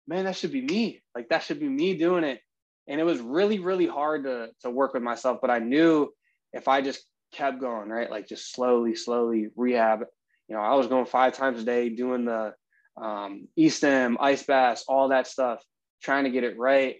man, 0.08 0.24
that 0.24 0.36
should 0.36 0.52
be 0.52 0.62
me. 0.62 1.02
Like 1.14 1.28
that 1.28 1.42
should 1.42 1.60
be 1.60 1.68
me 1.68 1.96
doing 1.96 2.24
it. 2.24 2.40
And 2.88 3.00
it 3.00 3.04
was 3.04 3.20
really, 3.20 3.58
really 3.58 3.86
hard 3.86 4.24
to 4.24 4.48
to 4.62 4.70
work 4.70 4.94
with 4.94 5.02
myself. 5.02 5.38
But 5.40 5.50
I 5.50 5.58
knew 5.58 6.08
if 6.52 6.68
I 6.68 6.80
just 6.80 7.04
kept 7.32 7.60
going, 7.60 7.88
right? 7.88 8.10
Like 8.10 8.28
just 8.28 8.52
slowly, 8.52 8.94
slowly 8.94 9.48
rehab. 9.56 10.04
You 10.48 10.56
know, 10.56 10.62
I 10.62 10.74
was 10.74 10.86
going 10.86 11.06
five 11.06 11.34
times 11.34 11.60
a 11.60 11.64
day 11.64 11.88
doing 11.90 12.24
the 12.24 12.54
um, 13.00 13.48
E-stim, 13.56 14.18
ice 14.20 14.42
baths, 14.42 14.84
all 14.88 15.08
that 15.08 15.26
stuff, 15.26 15.62
trying 16.02 16.24
to 16.24 16.30
get 16.30 16.44
it 16.44 16.58
right. 16.58 16.96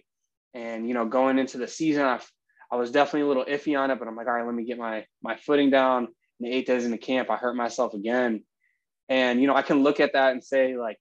And, 0.53 0.87
you 0.87 0.93
know, 0.93 1.05
going 1.05 1.37
into 1.37 1.57
the 1.57 1.67
season, 1.67 2.03
I, 2.03 2.19
I 2.71 2.77
was 2.77 2.91
definitely 2.91 3.21
a 3.21 3.27
little 3.27 3.45
iffy 3.45 3.77
on 3.77 3.91
it, 3.91 3.99
but 3.99 4.07
I'm 4.07 4.15
like, 4.15 4.27
all 4.27 4.33
right, 4.33 4.45
let 4.45 4.55
me 4.55 4.63
get 4.63 4.77
my, 4.77 5.05
my 5.21 5.35
footing 5.35 5.69
down. 5.69 6.07
And 6.39 6.49
the 6.49 6.51
eight 6.51 6.65
days 6.65 6.85
in 6.85 6.91
the 6.91 6.97
camp, 6.97 7.29
I 7.29 7.35
hurt 7.35 7.55
myself 7.55 7.93
again. 7.93 8.43
And, 9.09 9.41
you 9.41 9.47
know, 9.47 9.55
I 9.55 9.61
can 9.61 9.83
look 9.83 9.99
at 9.99 10.13
that 10.13 10.31
and 10.31 10.43
say 10.43 10.77
like, 10.77 10.97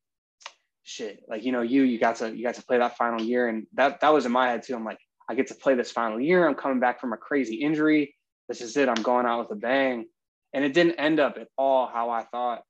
shit, 0.83 1.21
like, 1.29 1.45
you 1.45 1.53
know, 1.53 1.63
you, 1.63 1.83
you 1.83 1.99
got 1.99 2.17
to, 2.17 2.37
you 2.37 2.45
got 2.45 2.57
to 2.57 2.65
play 2.65 2.79
that 2.79 2.97
final 2.97 3.23
year. 3.23 3.49
And 3.49 3.67
that, 3.75 4.01
that 4.01 4.13
was 4.13 4.27
in 4.27 4.33
my 4.33 4.49
head 4.49 4.65
too. 4.65 4.75
I'm 4.75 4.85
like, 4.85 4.99
I 5.29 5.35
get 5.35 5.47
to 5.49 5.55
play 5.55 5.75
this 5.77 5.93
final 5.93 6.21
year. 6.21 6.47
I'm 6.49 6.57
coming 6.57 6.81
back 6.81 7.01
from 7.01 7.13
a 7.13 7.17
crazy 7.17 7.57
injury 7.57 8.15
this 8.51 8.61
is 8.61 8.77
it. 8.77 8.89
I'm 8.89 9.03
going 9.03 9.27
out 9.27 9.39
with 9.39 9.57
a 9.57 9.61
bang. 9.61 10.07
And 10.53 10.65
it 10.65 10.75
didn't 10.75 10.97
end 10.97 11.21
up 11.21 11.39
at 11.41 11.47
all 11.57 11.87
how 11.87 12.11
I 12.11 12.25
thought. 12.25 12.63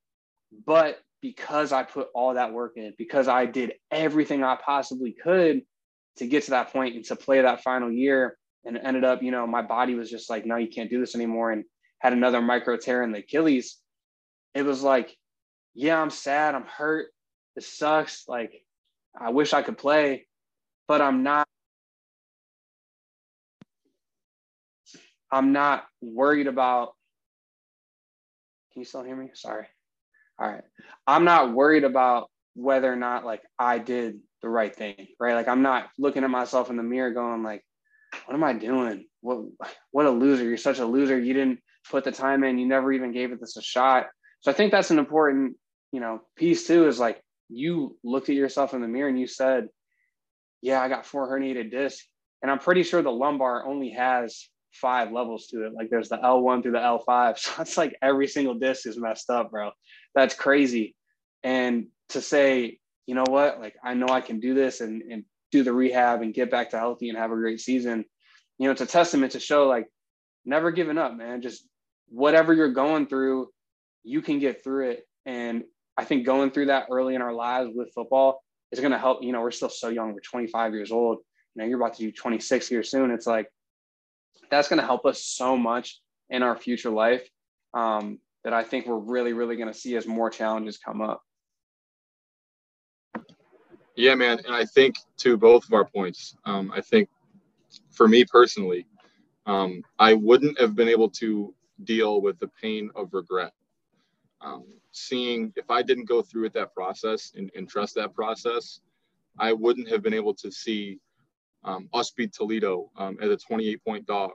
But 0.67 0.99
because 1.23 1.73
I 1.73 1.85
put 1.85 2.09
all 2.15 2.35
that 2.35 2.53
work 2.53 2.75
in, 2.77 2.93
because 2.99 3.29
I 3.29 3.47
did 3.47 3.73
everything 3.91 4.45
I 4.45 4.59
possibly 4.63 5.13
could 5.13 5.63
to 6.19 6.27
get 6.27 6.45
to 6.45 6.51
that 6.51 6.71
point 6.71 6.97
and 6.97 7.05
to 7.07 7.17
play 7.17 7.41
that 7.41 7.63
final 7.63 7.91
year, 7.91 8.37
and 8.67 8.77
it 8.77 8.83
ended 8.85 9.05
up, 9.05 9.23
you 9.23 9.31
know, 9.31 9.47
my 9.47 9.63
body 9.63 9.95
was 9.95 10.11
just 10.11 10.29
like, 10.29 10.45
no, 10.45 10.57
you 10.57 10.69
can't 10.69 10.91
do 10.91 11.01
this 11.01 11.15
anymore, 11.15 11.51
and 11.51 11.65
had 12.01 12.13
another 12.13 12.43
micro 12.43 12.77
tear 12.77 13.03
in 13.03 13.13
the 13.13 13.21
Achilles. 13.21 13.79
It 14.55 14.63
was 14.63 14.83
like, 14.83 15.17
yeah, 15.75 15.99
I'm 15.99 16.11
sad, 16.11 16.55
I'm 16.55 16.67
hurt, 16.67 17.07
this 17.57 17.73
sucks. 17.73 18.25
Like, 18.29 18.53
I 19.19 19.31
wish 19.31 19.55
I 19.55 19.63
could 19.63 19.79
play, 19.79 20.27
but 20.89 21.01
I'm 21.01 21.23
not 21.23 21.49
I'm 25.33 25.53
not 25.53 25.85
worried 26.01 26.47
about. 26.47 26.95
Can 28.73 28.81
you 28.81 28.87
still 28.87 29.03
hear 29.03 29.17
me? 29.17 29.31
Sorry. 29.35 29.67
All 30.39 30.49
right. 30.49 30.65
I'm 31.07 31.25
not 31.25 31.53
worried 31.53 31.85
about 31.85 32.31
whether 32.55 32.93
or 32.93 32.97
not 32.97 33.25
like 33.25 33.43
I 33.59 33.79
did 33.79 34.21
the 34.43 34.49
right 34.49 34.75
thing, 34.75 35.09
right? 35.19 35.35
Like 35.35 35.49
I'm 35.49 35.63
not 35.63 35.89
looking 35.99 36.25
at 36.25 36.31
myself 36.31 36.71
in 36.71 36.77
the 36.77 36.83
mirror 36.83 37.13
going 37.13 37.43
like, 37.43 37.65
what 38.27 38.35
am 38.35 38.45
I 38.45 38.53
doing? 38.55 39.07
What 39.21 39.45
what 39.91 40.07
a 40.07 40.11
loser. 40.11 40.45
You're 40.45 40.57
such 40.57 40.79
a 40.79 40.87
loser. 40.87 41.19
You 41.19 41.35
didn't 41.35 41.61
put 41.91 42.05
the 42.05 42.13
time 42.13 42.45
in. 42.45 42.59
You 42.59 42.67
never 42.67 42.93
even 42.93 43.13
gave 43.13 43.39
this 43.39 43.57
a 43.57 43.63
shot. 43.63 44.07
So 44.41 44.51
I 44.51 44.55
think 44.55 44.73
that's 44.73 44.91
an 44.91 44.99
important, 44.99 45.57
you 45.93 46.01
know, 46.01 46.21
piece 46.37 46.67
too 46.67 46.87
is 46.87 46.99
like 46.99 47.21
you 47.49 47.97
looked 48.03 48.29
at 48.29 48.35
yourself 48.35 48.75
in 48.75 48.81
the 48.81 48.89
mirror 48.89 49.09
and 49.09 49.21
you 49.21 49.27
said, 49.27 49.69
yeah, 50.63 50.81
I 50.81 50.89
got 50.89 51.07
four 51.07 51.29
herniated 51.29 51.71
discs. 51.71 52.07
And 52.43 52.51
I'm 52.51 52.59
pretty 52.59 52.83
sure 52.83 53.03
the 53.03 53.11
lumbar 53.11 53.67
only 53.67 53.91
has 53.91 54.49
five 54.73 55.13
levels 55.13 55.47
to 55.49 55.67
it. 55.67 55.73
Like 55.75 55.91
there's 55.91 56.09
the 56.09 56.19
L1 56.19 56.63
through 56.63 56.73
the 56.73 56.79
L5. 56.79 57.39
So 57.39 57.63
it's 57.63 57.77
like 57.77 57.97
every 58.03 58.29
single 58.29 58.55
disc 58.55 58.87
is 58.87 58.99
messed 58.99 59.31
up, 59.31 59.51
bro. 59.51 59.71
That's 60.15 60.35
crazy. 60.35 60.95
And 61.43 61.87
to 62.11 62.21
say, 62.21 62.79
you 63.07 63.15
know 63.15 63.25
what, 63.29 63.61
like 63.61 63.75
I 63.83 63.95
know 63.95 64.09
I 64.09 64.21
can 64.21 64.41
do 64.41 64.55
this 64.55 64.81
and, 64.81 65.03
and 65.03 65.25
do 65.51 65.63
the 65.63 65.73
rehab 65.73 66.23
and 66.23 66.35
get 66.35 66.51
back 66.51 66.71
to 66.71 66.79
healthy 66.79 67.09
and 67.09 67.19
have 67.19 67.33
a 67.33 67.37
great 67.37 67.61
season, 67.61 68.05
you 68.59 68.67
know, 68.67 68.73
it's 68.73 68.81
a 68.81 68.87
testament 68.87 69.33
to 69.33 69.41
show 69.41 69.67
like 69.67 69.87
never 70.45 70.71
giving 70.71 70.99
up, 70.99 71.17
man. 71.17 71.43
Just 71.43 71.67
whatever 72.09 72.53
you're 72.55 72.73
going 72.73 73.07
through, 73.07 73.49
you 74.05 74.23
can 74.23 74.39
get 74.39 74.63
through 74.63 74.91
it. 74.91 75.07
And 75.27 75.65
I 75.97 76.05
think 76.05 76.25
going 76.25 76.51
through 76.51 76.67
that 76.67 76.87
early 76.91 77.15
in 77.15 77.23
our 77.23 77.33
lives 77.33 77.71
with 77.75 77.93
football 77.95 78.43
is 78.71 78.81
going 78.81 78.93
to 78.93 78.99
help. 78.99 79.23
You 79.23 79.33
know, 79.33 79.41
we're 79.41 79.51
still 79.51 79.69
so 79.69 79.89
young. 79.89 80.13
We're 80.13 80.21
25 80.21 80.75
years 80.75 80.93
old. 80.93 81.19
Know, 81.57 81.65
you're 81.65 81.81
about 81.81 81.95
to 81.95 82.03
do 82.03 82.13
26 82.13 82.69
here 82.69 82.83
soon. 82.83 83.11
It's 83.11 83.27
like 83.27 83.49
that's 84.51 84.69
going 84.69 84.81
to 84.81 84.87
help 84.87 85.07
us 85.07 85.25
so 85.25 85.57
much 85.57 86.01
in 86.29 86.43
our 86.43 86.57
future 86.57 86.91
life 86.91 87.29
um, 87.75 88.19
that 88.45 88.53
I 88.53 88.63
think 88.63 88.87
we're 88.87 88.99
really, 88.99 89.33
really 89.33 89.57
going 89.57 89.73
to 89.73 89.79
see 89.79 89.97
as 89.97 90.07
more 90.07 90.31
challenges 90.31 90.79
come 90.79 91.01
up. 91.01 91.23
Yeah, 93.97 94.15
man. 94.15 94.41
And 94.47 94.55
I 94.55 94.65
think 94.65 94.97
to 95.19 95.37
both 95.37 95.65
of 95.67 95.73
our 95.73 95.85
points, 95.85 96.37
um, 96.45 96.73
I 96.75 96.81
think 96.81 97.09
for 97.91 98.09
me 98.09 98.25
personally, 98.25 98.87
um, 99.47 99.83
I 99.99 100.15
wouldn't 100.15 100.59
have 100.61 100.75
been 100.75 100.89
able 100.89 101.11
to 101.11 101.55
deal 101.85 102.21
with 102.21 102.39
the 102.39 102.49
pain 102.61 102.91
of 102.95 103.13
regret. 103.13 103.53
Um, 104.41 104.65
seeing 104.93 105.53
if 105.57 105.71
I 105.71 105.83
didn't 105.83 106.07
go 106.07 106.23
through 106.23 106.43
with 106.43 106.53
that 106.55 106.75
process 106.75 107.33
and, 107.37 107.51
and 107.55 107.69
trust 107.69 107.95
that 107.97 108.15
process, 108.15 108.81
I 109.39 109.53
wouldn't 109.53 109.89
have 109.89 110.03
been 110.03 110.15
able 110.15 110.35
to 110.35 110.51
see 110.51 110.99
um, 111.65 111.89
us 111.93 112.11
beat 112.11 112.33
Toledo 112.33 112.91
um, 112.97 113.19
as 113.21 113.31
a 113.31 113.37
28 113.37 113.85
point 113.85 114.07
dog, 114.07 114.33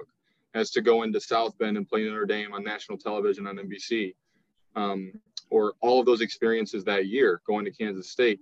as 0.54 0.72
to 0.72 0.82
go 0.82 1.04
into 1.04 1.20
South 1.20 1.58
Bend 1.58 1.78
and 1.78 1.88
play 1.88 2.04
Notre 2.06 2.26
Dame 2.26 2.54
on 2.54 2.64
national 2.64 2.98
television 2.98 3.48
on 3.48 3.58
NBC, 3.58 4.16
um, 4.76 5.14
or 5.50 5.74
all 5.82 6.00
of 6.00 6.06
those 6.06 6.22
experiences 6.22 6.84
that 6.86 7.08
year 7.08 7.42
going 7.46 7.66
to 7.66 7.72
Kansas 7.72 8.10
State. 8.10 8.40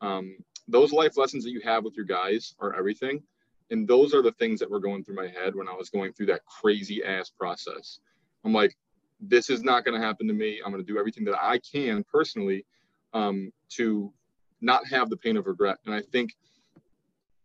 Um, 0.00 0.36
those 0.68 0.92
life 0.92 1.16
lessons 1.16 1.44
that 1.44 1.50
you 1.50 1.60
have 1.62 1.84
with 1.84 1.94
your 1.96 2.06
guys 2.06 2.54
are 2.58 2.74
everything. 2.74 3.22
And 3.70 3.88
those 3.88 4.14
are 4.14 4.22
the 4.22 4.32
things 4.32 4.60
that 4.60 4.70
were 4.70 4.80
going 4.80 5.04
through 5.04 5.16
my 5.16 5.28
head 5.28 5.54
when 5.54 5.68
I 5.68 5.74
was 5.74 5.90
going 5.90 6.12
through 6.12 6.26
that 6.26 6.44
crazy 6.44 7.02
ass 7.02 7.30
process. 7.30 8.00
I'm 8.44 8.52
like, 8.52 8.76
this 9.20 9.48
is 9.48 9.62
not 9.62 9.84
going 9.84 9.98
to 9.98 10.06
happen 10.06 10.26
to 10.28 10.34
me. 10.34 10.60
I'm 10.64 10.70
going 10.70 10.84
to 10.84 10.92
do 10.92 10.98
everything 10.98 11.24
that 11.24 11.42
I 11.42 11.58
can 11.58 12.04
personally 12.04 12.66
um, 13.14 13.52
to 13.70 14.12
not 14.60 14.86
have 14.88 15.08
the 15.08 15.16
pain 15.16 15.36
of 15.36 15.46
regret. 15.46 15.78
And 15.86 15.94
I 15.94 16.02
think 16.02 16.34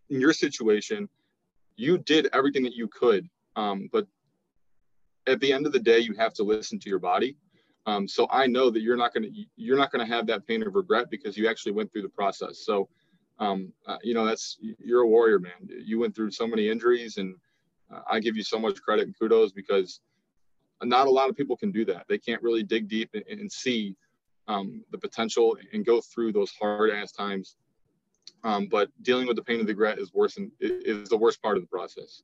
in 0.09 0.19
your 0.19 0.33
situation, 0.33 1.09
you 1.75 1.97
did 1.97 2.27
everything 2.33 2.63
that 2.63 2.75
you 2.75 2.87
could. 2.87 3.27
Um, 3.55 3.89
but 3.91 4.07
at 5.27 5.39
the 5.39 5.51
end 5.53 5.65
of 5.65 5.71
the 5.71 5.79
day, 5.79 5.99
you 5.99 6.13
have 6.15 6.33
to 6.35 6.43
listen 6.43 6.79
to 6.79 6.89
your 6.89 6.99
body. 6.99 7.37
Um, 7.85 8.07
so 8.07 8.27
I 8.29 8.45
know 8.45 8.69
that 8.69 8.81
you're 8.81 8.97
not 8.97 9.13
going 9.13 9.23
to 9.23 9.45
you're 9.55 9.77
not 9.77 9.91
going 9.91 10.05
to 10.05 10.13
have 10.13 10.27
that 10.27 10.45
pain 10.45 10.61
of 10.65 10.75
regret 10.75 11.09
because 11.09 11.37
you 11.37 11.47
actually 11.47 11.71
went 11.71 11.91
through 11.91 12.03
the 12.03 12.09
process. 12.09 12.65
So 12.65 12.89
um, 13.39 13.71
uh, 13.87 13.97
you 14.03 14.13
know 14.13 14.25
that's 14.25 14.57
you're 14.61 15.01
a 15.01 15.07
warrior, 15.07 15.39
man. 15.39 15.53
You 15.67 15.99
went 15.99 16.15
through 16.15 16.31
so 16.31 16.45
many 16.45 16.69
injuries, 16.69 17.17
and 17.17 17.35
uh, 17.93 18.01
I 18.09 18.19
give 18.19 18.35
you 18.35 18.43
so 18.43 18.59
much 18.59 18.81
credit 18.81 19.05
and 19.05 19.17
kudos 19.17 19.51
because 19.53 20.01
not 20.83 21.07
a 21.07 21.11
lot 21.11 21.29
of 21.29 21.35
people 21.35 21.57
can 21.57 21.71
do 21.71 21.85
that. 21.85 22.05
They 22.07 22.17
can't 22.17 22.41
really 22.43 22.63
dig 22.63 22.87
deep 22.87 23.09
and, 23.13 23.23
and 23.27 23.51
see 23.51 23.95
um, 24.47 24.83
the 24.91 24.97
potential 24.97 25.57
and 25.73 25.85
go 25.85 26.01
through 26.01 26.33
those 26.33 26.51
hard 26.51 26.89
ass 26.89 27.11
times. 27.11 27.55
Um, 28.43 28.67
but 28.67 28.89
dealing 29.01 29.27
with 29.27 29.35
the 29.35 29.43
pain 29.43 29.59
of 29.59 29.67
the 29.67 29.73
regret 29.73 29.99
is 29.99 30.13
worse 30.13 30.37
is 30.59 31.09
the 31.09 31.17
worst 31.17 31.41
part 31.41 31.57
of 31.57 31.63
the 31.63 31.67
process. 31.67 32.23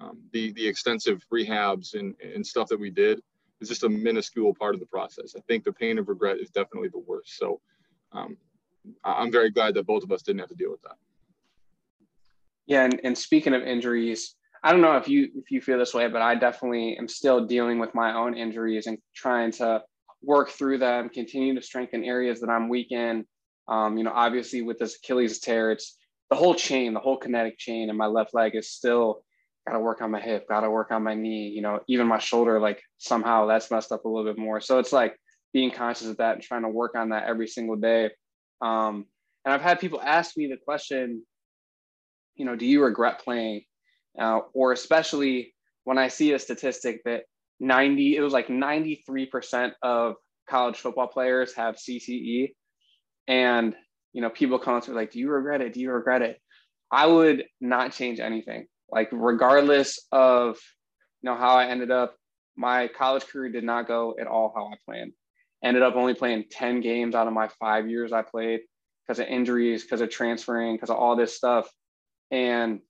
Um, 0.00 0.18
the 0.32 0.52
the 0.52 0.66
extensive 0.66 1.24
rehabs 1.32 1.94
and, 1.94 2.14
and 2.20 2.46
stuff 2.46 2.68
that 2.68 2.78
we 2.78 2.90
did 2.90 3.20
is 3.60 3.68
just 3.68 3.82
a 3.84 3.88
minuscule 3.88 4.54
part 4.54 4.74
of 4.74 4.80
the 4.80 4.86
process. 4.86 5.34
I 5.36 5.40
think 5.48 5.64
the 5.64 5.72
pain 5.72 5.98
of 5.98 6.08
regret 6.08 6.38
is 6.38 6.50
definitely 6.50 6.88
the 6.88 6.98
worst. 6.98 7.36
So 7.38 7.60
um, 8.12 8.36
I'm 9.02 9.32
very 9.32 9.50
glad 9.50 9.74
that 9.74 9.86
both 9.86 10.02
of 10.02 10.12
us 10.12 10.22
didn't 10.22 10.40
have 10.40 10.50
to 10.50 10.54
deal 10.54 10.70
with 10.70 10.82
that. 10.82 10.96
Yeah, 12.66 12.84
and, 12.84 13.00
and 13.04 13.16
speaking 13.16 13.54
of 13.54 13.62
injuries, 13.62 14.34
I 14.62 14.72
don't 14.72 14.80
know 14.80 14.96
if 14.96 15.08
you 15.08 15.30
if 15.36 15.50
you 15.50 15.60
feel 15.60 15.78
this 15.78 15.94
way, 15.94 16.08
but 16.08 16.22
I 16.22 16.34
definitely 16.34 16.96
am 16.98 17.08
still 17.08 17.46
dealing 17.46 17.78
with 17.78 17.94
my 17.94 18.14
own 18.14 18.36
injuries 18.36 18.86
and 18.86 18.98
trying 19.14 19.52
to 19.52 19.82
work 20.22 20.50
through 20.50 20.78
them, 20.78 21.08
continue 21.08 21.54
to 21.54 21.62
strengthen 21.62 22.04
areas 22.04 22.40
that 22.40 22.50
I'm 22.50 22.68
weak 22.68 22.90
in. 22.90 23.24
Um, 23.68 23.98
you 23.98 24.04
know, 24.04 24.12
obviously 24.14 24.62
with 24.62 24.78
this 24.78 24.96
Achilles 24.96 25.40
tear, 25.40 25.72
it's 25.72 25.96
the 26.30 26.36
whole 26.36 26.54
chain, 26.54 26.94
the 26.94 27.00
whole 27.00 27.16
kinetic 27.16 27.58
chain, 27.58 27.88
and 27.88 27.98
my 27.98 28.06
left 28.06 28.34
leg 28.34 28.54
is 28.54 28.70
still 28.70 29.22
got 29.66 29.74
to 29.74 29.80
work 29.80 30.00
on 30.00 30.10
my 30.10 30.20
hip, 30.20 30.48
got 30.48 30.60
to 30.60 30.70
work 30.70 30.90
on 30.90 31.02
my 31.02 31.14
knee. 31.14 31.48
You 31.48 31.62
know, 31.62 31.80
even 31.88 32.06
my 32.06 32.18
shoulder, 32.18 32.60
like 32.60 32.80
somehow 32.98 33.46
that's 33.46 33.70
messed 33.70 33.92
up 33.92 34.04
a 34.04 34.08
little 34.08 34.30
bit 34.32 34.38
more. 34.38 34.60
So 34.60 34.78
it's 34.78 34.92
like 34.92 35.16
being 35.52 35.70
conscious 35.70 36.08
of 36.08 36.18
that 36.18 36.34
and 36.34 36.42
trying 36.42 36.62
to 36.62 36.68
work 36.68 36.94
on 36.96 37.10
that 37.10 37.24
every 37.24 37.48
single 37.48 37.76
day. 37.76 38.10
Um, 38.60 39.06
and 39.44 39.54
I've 39.54 39.62
had 39.62 39.80
people 39.80 40.00
ask 40.00 40.36
me 40.36 40.48
the 40.48 40.56
question, 40.56 41.22
you 42.34 42.44
know, 42.44 42.56
do 42.56 42.66
you 42.66 42.82
regret 42.82 43.22
playing? 43.22 43.62
Uh, 44.18 44.40
or 44.54 44.72
especially 44.72 45.54
when 45.84 45.98
I 45.98 46.08
see 46.08 46.32
a 46.32 46.38
statistic 46.38 47.02
that 47.04 47.22
90, 47.60 48.16
it 48.16 48.20
was 48.20 48.32
like 48.32 48.48
93% 48.48 49.72
of 49.82 50.14
college 50.48 50.76
football 50.76 51.06
players 51.06 51.54
have 51.54 51.76
CTE. 51.76 52.52
And, 53.28 53.74
you 54.12 54.22
know, 54.22 54.30
people 54.30 54.58
me 54.88 54.94
like, 54.94 55.12
do 55.12 55.18
you 55.18 55.30
regret 55.30 55.60
it? 55.60 55.72
Do 55.72 55.80
you 55.80 55.90
regret 55.90 56.22
it? 56.22 56.40
I 56.90 57.06
would 57.06 57.44
not 57.60 57.92
change 57.92 58.20
anything. 58.20 58.66
Like, 58.90 59.08
regardless 59.12 59.98
of, 60.12 60.58
you 61.22 61.30
know, 61.30 61.36
how 61.36 61.56
I 61.56 61.66
ended 61.66 61.90
up, 61.90 62.14
my 62.56 62.88
college 62.88 63.26
career 63.26 63.50
did 63.50 63.64
not 63.64 63.88
go 63.88 64.14
at 64.20 64.26
all 64.26 64.52
how 64.54 64.66
I 64.66 64.74
planned. 64.86 65.12
Ended 65.64 65.82
up 65.82 65.96
only 65.96 66.14
playing 66.14 66.44
10 66.50 66.80
games 66.80 67.14
out 67.14 67.26
of 67.26 67.32
my 67.32 67.48
five 67.60 67.88
years 67.88 68.12
I 68.12 68.22
played 68.22 68.60
because 69.06 69.18
of 69.18 69.26
injuries, 69.26 69.82
because 69.82 70.00
of 70.00 70.10
transferring, 70.10 70.74
because 70.76 70.90
of 70.90 70.96
all 70.96 71.16
this 71.16 71.34
stuff. 71.34 71.68
And 72.30 72.80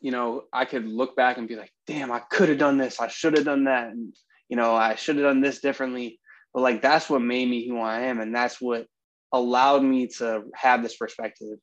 you 0.00 0.10
know, 0.10 0.44
I 0.52 0.64
could 0.64 0.86
look 0.86 1.16
back 1.16 1.38
and 1.38 1.48
be 1.48 1.56
like, 1.56 1.72
damn, 1.86 2.12
I 2.12 2.20
could 2.20 2.48
have 2.48 2.58
done 2.58 2.78
this. 2.78 3.00
I 3.00 3.08
should 3.08 3.36
have 3.36 3.44
done 3.44 3.64
that. 3.64 3.88
And, 3.88 4.14
you 4.48 4.56
know, 4.56 4.74
I 4.74 4.94
should 4.94 5.16
have 5.16 5.24
done 5.24 5.40
this 5.40 5.60
differently. 5.60 6.20
But 6.54 6.62
like, 6.62 6.82
that's 6.82 7.10
what 7.10 7.20
made 7.20 7.48
me 7.48 7.68
who 7.68 7.78
I 7.78 8.02
am. 8.02 8.20
And 8.20 8.34
that's 8.34 8.60
what 8.60 8.86
allowed 9.32 9.82
me 9.82 10.08
to 10.18 10.44
have 10.54 10.82
this 10.82 10.96
perspective. 10.96 11.58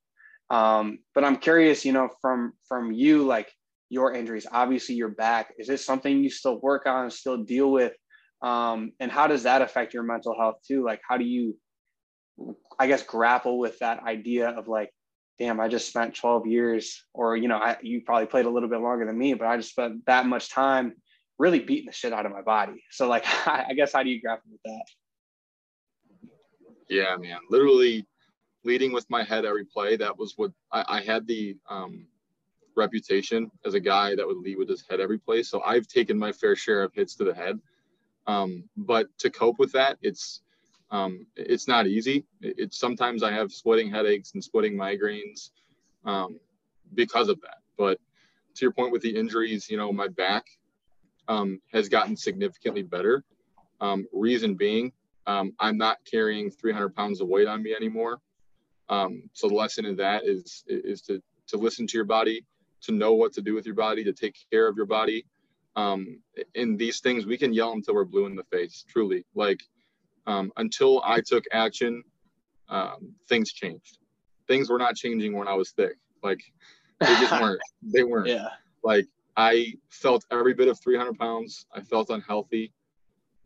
Um, 0.50 1.00
but 1.14 1.24
I'm 1.24 1.38
curious, 1.38 1.86
you 1.86 1.92
know, 1.92 2.10
from, 2.22 2.54
from 2.68 2.92
you, 2.92 3.24
like 3.24 3.52
your 3.90 4.14
injuries, 4.14 4.46
obviously 4.52 4.96
you're 4.96 5.10
back. 5.10 5.54
Is 5.58 5.68
this 5.68 5.86
something 5.86 6.24
you 6.24 6.30
still 6.30 6.60
work 6.60 6.86
on, 6.86 7.10
still 7.10 7.38
deal 7.38 7.72
with? 7.72 7.94
Um, 8.42 8.92
and 9.00 9.12
how 9.12 9.28
does 9.28 9.44
that 9.44 9.62
affect 9.62 9.94
your 9.94 10.04
mental 10.04 10.36
health 10.38 10.58
too? 10.68 10.84
Like, 10.84 11.02
how 11.08 11.18
do 11.18 11.26
you, 11.26 11.58
I 12.80 12.88
guess, 12.88 13.02
grapple 13.02 13.58
with 13.58 13.80
that 13.80 14.04
idea 14.04 14.50
of 14.50 14.68
like, 14.68 14.92
damn, 15.40 15.60
I 15.60 15.68
just 15.68 15.88
spent 15.88 16.16
12 16.16 16.48
years, 16.48 17.04
or, 17.14 17.36
you 17.36 17.48
know, 17.48 17.58
I, 17.58 17.78
you 17.82 18.02
probably 18.06 18.28
played 18.28 18.46
a 18.46 18.50
little 18.50 18.70
bit 18.70 18.80
longer 18.80 19.06
than 19.06 19.18
me, 19.18 19.34
but 19.34 19.48
I 19.48 19.58
just 19.58 19.72
spent 19.72 20.06
that 20.06 20.26
much 20.26 20.50
time 20.50 20.94
really 21.38 21.60
beating 21.60 21.88
the 21.88 21.92
shit 21.92 22.14
out 22.14 22.26
of 22.26 22.32
my 22.32 22.42
body. 22.42 22.84
So, 22.92 23.08
like, 23.08 23.26
I 23.48 23.74
guess, 23.76 23.94
how 23.94 24.04
do 24.04 24.10
you 24.10 24.22
grapple 24.22 24.52
with 24.52 24.62
that? 24.66 24.84
Yeah, 26.90 27.16
man, 27.18 27.40
literally 27.50 28.06
leading 28.64 28.92
with 28.92 29.10
my 29.10 29.24
head 29.24 29.46
every 29.46 29.66
play. 29.66 29.96
That 29.96 30.18
was 30.18 30.34
what 30.38 30.52
I, 30.72 30.86
I 30.88 31.02
had 31.02 31.28
the 31.28 31.58
um, 31.70 32.08
reputation 32.76 33.50
as 33.66 33.74
a 33.74 33.80
guy 33.80 34.16
that 34.16 34.26
would 34.26 34.38
lead 34.38 34.58
with 34.58 34.70
his 34.70 34.84
head 34.90 35.00
every 35.00 35.18
play. 35.18 35.44
So 35.44 35.62
I've 35.62 35.88
taken 35.88 36.18
my 36.18 36.32
fair 36.32 36.56
share 36.56 36.84
of 36.84 36.94
hits 36.94 37.16
to 37.16 37.24
the 37.24 37.34
head. 37.34 37.60
Um, 38.28 38.64
but 38.76 39.08
to 39.20 39.30
cope 39.30 39.60
with 39.60 39.72
that, 39.74 39.98
it's 40.02 40.42
um, 40.92 41.26
it's 41.36 41.68
not 41.68 41.88
easy. 41.88 42.26
It's 42.42 42.78
sometimes 42.78 43.24
I 43.24 43.32
have 43.32 43.52
splitting 43.52 43.90
headaches 43.90 44.34
and 44.34 44.44
splitting 44.44 44.76
migraines 44.76 45.50
um, 46.06 46.40
because 46.94 47.28
of 47.28 47.42
that. 47.42 47.58
But 47.78 48.00
to 48.56 48.62
your 48.66 48.72
point 48.72 48.92
with 48.92 49.02
the 49.02 49.16
injuries, 49.16 49.70
you 49.70 49.78
know, 49.78 49.92
my 49.92 50.08
back 50.08 50.46
um, 51.28 51.60
has 51.74 51.90
gotten 51.90 52.16
significantly 52.16 52.84
better. 52.84 53.24
Um, 53.82 54.06
reason 54.14 54.56
being, 54.56 54.94
um, 55.28 55.54
I'm 55.60 55.78
not 55.78 55.98
carrying 56.10 56.52
300 56.52 56.96
pounds 56.96 57.22
of 57.22 57.28
weight 57.28 57.48
on 57.48 57.64
me 57.64 57.74
anymore. 57.74 58.20
Um, 58.90 59.24
so 59.34 59.48
the 59.48 59.56
lesson 59.56 59.86
in 59.86 59.96
that 59.98 60.24
is 60.26 60.64
is 60.68 61.02
to 61.04 61.22
to 61.48 61.58
listen 61.58 61.88
to 61.88 61.98
your 61.98 62.06
body, 62.06 62.46
to 62.82 62.92
know 62.92 63.14
what 63.14 63.34
to 63.34 63.42
do 63.42 63.54
with 63.54 63.66
your 63.66 63.76
body, 63.76 64.04
to 64.04 64.14
take 64.14 64.36
care 64.52 64.68
of 64.68 64.76
your 64.78 64.86
body. 64.86 65.26
Um, 65.76 66.20
in 66.54 66.78
these 66.78 67.00
things, 67.00 67.26
we 67.26 67.38
can 67.38 67.54
yell 67.54 67.72
until 67.74 67.96
we're 67.96 68.06
blue 68.06 68.28
in 68.28 68.36
the 68.36 68.44
face. 68.46 68.86
Truly, 68.88 69.26
like 69.34 69.62
um, 70.28 70.52
until 70.58 71.02
I 71.04 71.22
took 71.22 71.44
action, 71.52 72.04
um, 72.70 73.14
things 73.28 73.52
changed. 73.52 73.98
Things 74.48 74.70
were 74.70 74.78
not 74.78 74.96
changing 74.96 75.36
when 75.36 75.48
I 75.48 75.54
was 75.54 75.72
thick. 75.72 75.98
Like 76.22 76.42
they 77.00 77.08
just 77.08 77.32
weren't. 77.42 77.62
They 77.82 78.04
weren't. 78.04 78.28
Yeah. 78.28 78.50
Like 78.84 79.08
I 79.36 79.74
felt 79.90 80.24
every 80.32 80.54
bit 80.54 80.68
of 80.68 80.80
300 80.80 81.18
pounds. 81.18 81.66
I 81.74 81.82
felt 81.82 82.12
unhealthy, 82.12 82.72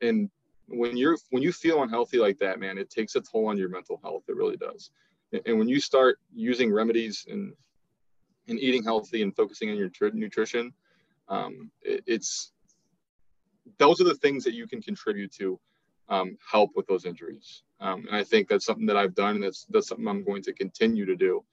and 0.01 0.29
when 0.69 0.97
you're 0.97 1.17
when 1.29 1.43
you 1.43 1.51
feel 1.51 1.83
unhealthy 1.83 2.17
like 2.17 2.37
that, 2.39 2.59
man, 2.59 2.77
it 2.77 2.89
takes 2.89 3.15
a 3.15 3.21
toll 3.21 3.47
on 3.47 3.57
your 3.57 3.69
mental 3.69 3.99
health. 4.03 4.23
It 4.27 4.35
really 4.35 4.57
does. 4.57 4.91
And 5.45 5.59
when 5.59 5.67
you 5.67 5.79
start 5.79 6.19
using 6.33 6.71
remedies 6.71 7.25
and 7.29 7.53
and 8.47 8.59
eating 8.59 8.83
healthy 8.83 9.21
and 9.21 9.35
focusing 9.35 9.69
on 9.69 9.77
your 9.77 9.91
nutrition, 10.13 10.73
um, 11.27 11.71
it, 11.81 12.03
it's 12.07 12.51
those 13.77 14.01
are 14.01 14.05
the 14.05 14.15
things 14.15 14.43
that 14.43 14.53
you 14.53 14.67
can 14.67 14.81
contribute 14.81 15.31
to 15.33 15.59
um, 16.09 16.37
help 16.51 16.71
with 16.75 16.87
those 16.87 17.05
injuries. 17.05 17.63
Um, 17.79 18.05
and 18.07 18.15
I 18.15 18.23
think 18.23 18.47
that's 18.47 18.65
something 18.65 18.87
that 18.87 18.97
I've 18.97 19.15
done, 19.15 19.35
and 19.35 19.43
that's 19.43 19.65
that's 19.69 19.87
something 19.87 20.07
I'm 20.07 20.23
going 20.23 20.41
to 20.43 20.53
continue 20.53 21.05
to 21.05 21.15
do, 21.15 21.43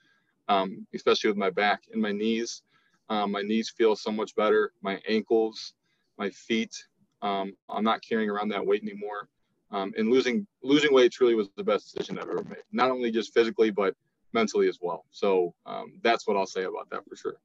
um, 0.49 0.87
especially 0.95 1.31
with 1.31 1.37
my 1.37 1.51
back 1.51 1.83
and 1.93 2.01
my 2.01 2.13
knees. 2.13 2.63
Um, 3.09 3.31
my 3.31 3.43
knees 3.43 3.71
feel 3.71 3.95
so 3.95 4.11
much 4.11 4.35
better. 4.35 4.73
My 4.83 5.01
ankles, 5.09 5.75
my 6.19 6.31
feet. 6.31 6.75
Um, 7.23 7.55
I'm 7.69 7.85
not 7.85 8.03
carrying 8.03 8.31
around 8.31 8.51
that 8.51 8.65
weight 8.65 8.83
anymore. 8.83 9.29
Um, 9.73 9.93
and 9.97 10.11
losing 10.11 10.47
losing 10.63 10.95
weight 10.95 11.13
truly 11.13 11.35
was 11.35 11.49
the 11.57 11.65
best 11.65 11.93
decision 11.93 12.19
I've 12.19 12.29
ever 12.29 12.45
made. 12.45 12.63
Not 12.73 12.91
only 12.91 13.11
just 13.11 13.35
physically, 13.35 13.71
but 13.71 13.95
mentally 14.33 14.69
as 14.69 14.79
well. 14.81 15.05
So 15.11 15.55
um, 15.67 15.99
that's 16.03 16.27
what 16.27 16.37
I'll 16.37 16.47
say 16.47 16.65
about 16.65 16.89
that 16.91 17.03
for 17.09 17.17
sure. 17.17 17.37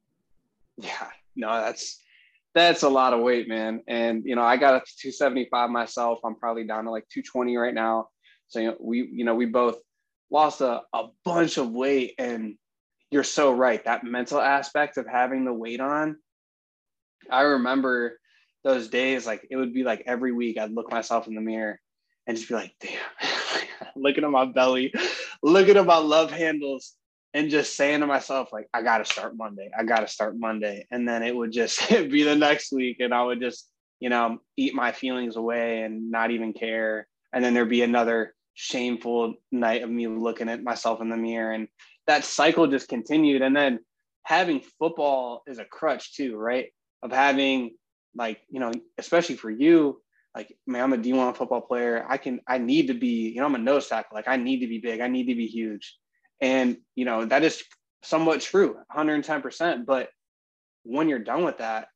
Yeah, 0.76 1.08
no, 1.34 1.48
that's 1.60 2.00
that's 2.54 2.82
a 2.82 2.88
lot 2.88 3.12
of 3.12 3.20
weight, 3.20 3.48
man. 3.48 3.82
And 3.88 4.22
you 4.24 4.36
know, 4.36 4.42
I 4.42 4.56
got 4.56 4.74
up 4.74 4.84
to 4.84 4.96
275 4.96 5.70
myself. 5.70 6.20
I'm 6.24 6.36
probably 6.36 6.64
down 6.64 6.84
to 6.84 6.90
like 6.90 7.08
220 7.08 7.56
right 7.56 7.74
now. 7.74 8.08
So 8.48 8.60
you 8.60 8.66
know, 8.68 8.76
we, 8.80 9.08
you 9.12 9.24
know, 9.24 9.34
we 9.34 9.46
both 9.46 9.78
lost 10.30 10.60
a, 10.60 10.82
a 10.92 11.08
bunch 11.24 11.56
of 11.58 11.70
weight. 11.70 12.14
And 12.18 12.56
you're 13.10 13.24
so 13.24 13.52
right. 13.52 13.82
That 13.84 14.04
mental 14.04 14.40
aspect 14.40 14.96
of 14.96 15.06
having 15.06 15.44
the 15.44 15.52
weight 15.52 15.80
on. 15.80 16.16
I 17.30 17.42
remember 17.42 18.18
those 18.64 18.88
days, 18.88 19.26
like 19.26 19.46
it 19.50 19.56
would 19.56 19.74
be 19.74 19.84
like 19.84 20.04
every 20.06 20.32
week 20.32 20.58
I'd 20.58 20.72
look 20.72 20.90
myself 20.90 21.26
in 21.26 21.34
the 21.34 21.40
mirror 21.40 21.80
and 22.26 22.36
just 22.36 22.48
be 22.48 22.54
like, 22.54 22.74
damn, 22.80 22.98
looking 23.96 24.24
at 24.24 24.30
my 24.30 24.44
belly, 24.44 24.92
looking 25.42 25.76
at 25.76 25.86
my 25.86 25.98
love 25.98 26.30
handles. 26.30 26.94
and 27.34 27.50
just 27.50 27.76
saying 27.76 28.00
to 28.00 28.06
myself 28.06 28.52
like 28.52 28.68
i 28.74 28.82
gotta 28.82 29.04
start 29.04 29.36
monday. 29.36 29.70
I 29.76 29.84
gotta 29.84 30.06
start 30.06 30.36
monday. 30.38 30.86
And 30.90 31.08
then 31.08 31.22
it 31.22 31.34
would 31.34 31.52
just 31.52 31.88
be 32.10 32.22
the 32.22 32.36
next 32.36 32.72
week 32.72 32.98
and 33.00 33.14
i 33.14 33.22
would 33.22 33.40
just 33.40 33.68
you 34.00 34.10
know 34.10 34.38
eat 34.56 34.74
my 34.74 34.92
feelings 34.92 35.36
away 35.36 35.82
and 35.82 36.10
not 36.10 36.30
even 36.30 36.52
care. 36.52 37.08
And 37.32 37.42
then 37.44 37.54
there'd 37.54 37.68
be 37.68 37.82
another 37.82 38.34
shameful 38.54 39.34
night 39.50 39.82
of 39.82 39.90
me 39.90 40.06
looking 40.06 40.50
at 40.50 40.62
myself 40.62 41.00
in 41.00 41.08
the 41.08 41.16
mirror 41.16 41.52
and 41.52 41.68
that 42.06 42.24
cycle 42.24 42.66
just 42.66 42.88
continued. 42.88 43.42
And 43.42 43.56
then 43.56 43.78
having 44.24 44.60
football 44.78 45.42
is 45.46 45.58
a 45.58 45.64
crutch 45.64 46.14
too 46.14 46.36
right? 46.36 46.66
Of 47.02 47.12
having 47.12 47.72
like 48.14 48.40
you 48.50 48.60
know 48.60 48.72
especially 48.98 49.36
for 49.36 49.50
you 49.50 50.00
like 50.34 50.56
man 50.66 50.82
i'm 50.82 50.92
a 50.92 50.98
d1 50.98 51.36
football 51.36 51.60
player. 51.60 52.04
I 52.08 52.16
can 52.16 52.40
i 52.46 52.58
need 52.58 52.88
to 52.88 52.94
be 52.94 53.30
you 53.30 53.40
know 53.40 53.46
i'm 53.46 53.54
a 53.54 53.58
nose 53.58 53.88
tackle. 53.88 54.14
Like 54.14 54.28
i 54.28 54.36
need 54.36 54.60
to 54.60 54.66
be 54.66 54.78
big. 54.78 55.00
I 55.00 55.08
need 55.08 55.26
to 55.26 55.34
be 55.34 55.46
huge. 55.46 55.96
And 56.40 56.78
you 56.94 57.04
know 57.04 57.24
that 57.24 57.42
is 57.42 57.62
somewhat 58.02 58.40
true 58.40 58.76
110% 58.94 59.86
but 59.86 60.08
when 60.82 61.08
you're 61.08 61.20
done 61.20 61.44
with 61.44 61.58
that 61.58 61.86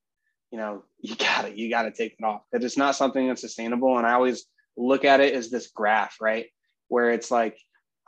you 0.52 0.58
know 0.58 0.84
you 1.00 1.16
gotta 1.16 1.56
you 1.56 1.70
gotta 1.70 1.90
take 1.90 2.16
it 2.18 2.24
off. 2.24 2.42
Because 2.50 2.64
it's 2.64 2.78
not 2.78 2.96
something 2.96 3.26
that's 3.26 3.40
sustainable. 3.40 3.98
And 3.98 4.06
i 4.06 4.12
always 4.12 4.46
look 4.76 5.04
at 5.04 5.20
it 5.20 5.34
as 5.34 5.50
this 5.50 5.68
graph 5.68 6.16
right? 6.20 6.46
Where 6.88 7.10
it's 7.10 7.30
like 7.30 7.58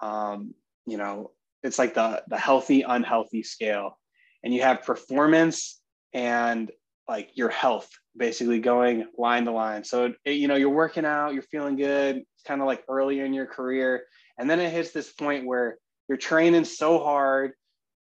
um 0.01 0.55
you 0.87 0.97
know 0.97 1.33
it's 1.63 1.79
like 1.79 1.95
the 1.95 2.23
the 2.29 2.39
healthy 2.39 2.83
unhealthy 2.83 3.43
scale. 3.43 3.99
And 4.45 4.55
you 4.55 4.63
have 4.63 4.85
performance 4.85 5.81
and 6.15 6.71
like 7.09 7.31
your 7.35 7.49
health 7.49 7.89
basically 8.17 8.61
going 8.61 9.07
line 9.17 9.45
to 9.47 9.53
line. 9.53 9.83
So 9.83 10.13
it, 10.25 10.33
you 10.33 10.47
know 10.47 10.57
you're 10.57 10.69
working 10.69 11.05
out 11.05 11.33
you're 11.33 11.43
feeling 11.43 11.77
good 11.77 12.17
it's 12.17 12.45
kind 12.47 12.61
of 12.61 12.67
like 12.67 12.85
early 12.89 13.21
in 13.21 13.33
your 13.33 13.47
career. 13.47 14.05
And 14.39 14.49
then 14.49 14.61
it 14.61 14.71
hits 14.71 14.93
this 14.93 15.13
point 15.13 15.47
where 15.47 15.79
you're 16.09 16.19
training 16.19 16.65
so 16.65 16.99
hard 16.99 17.53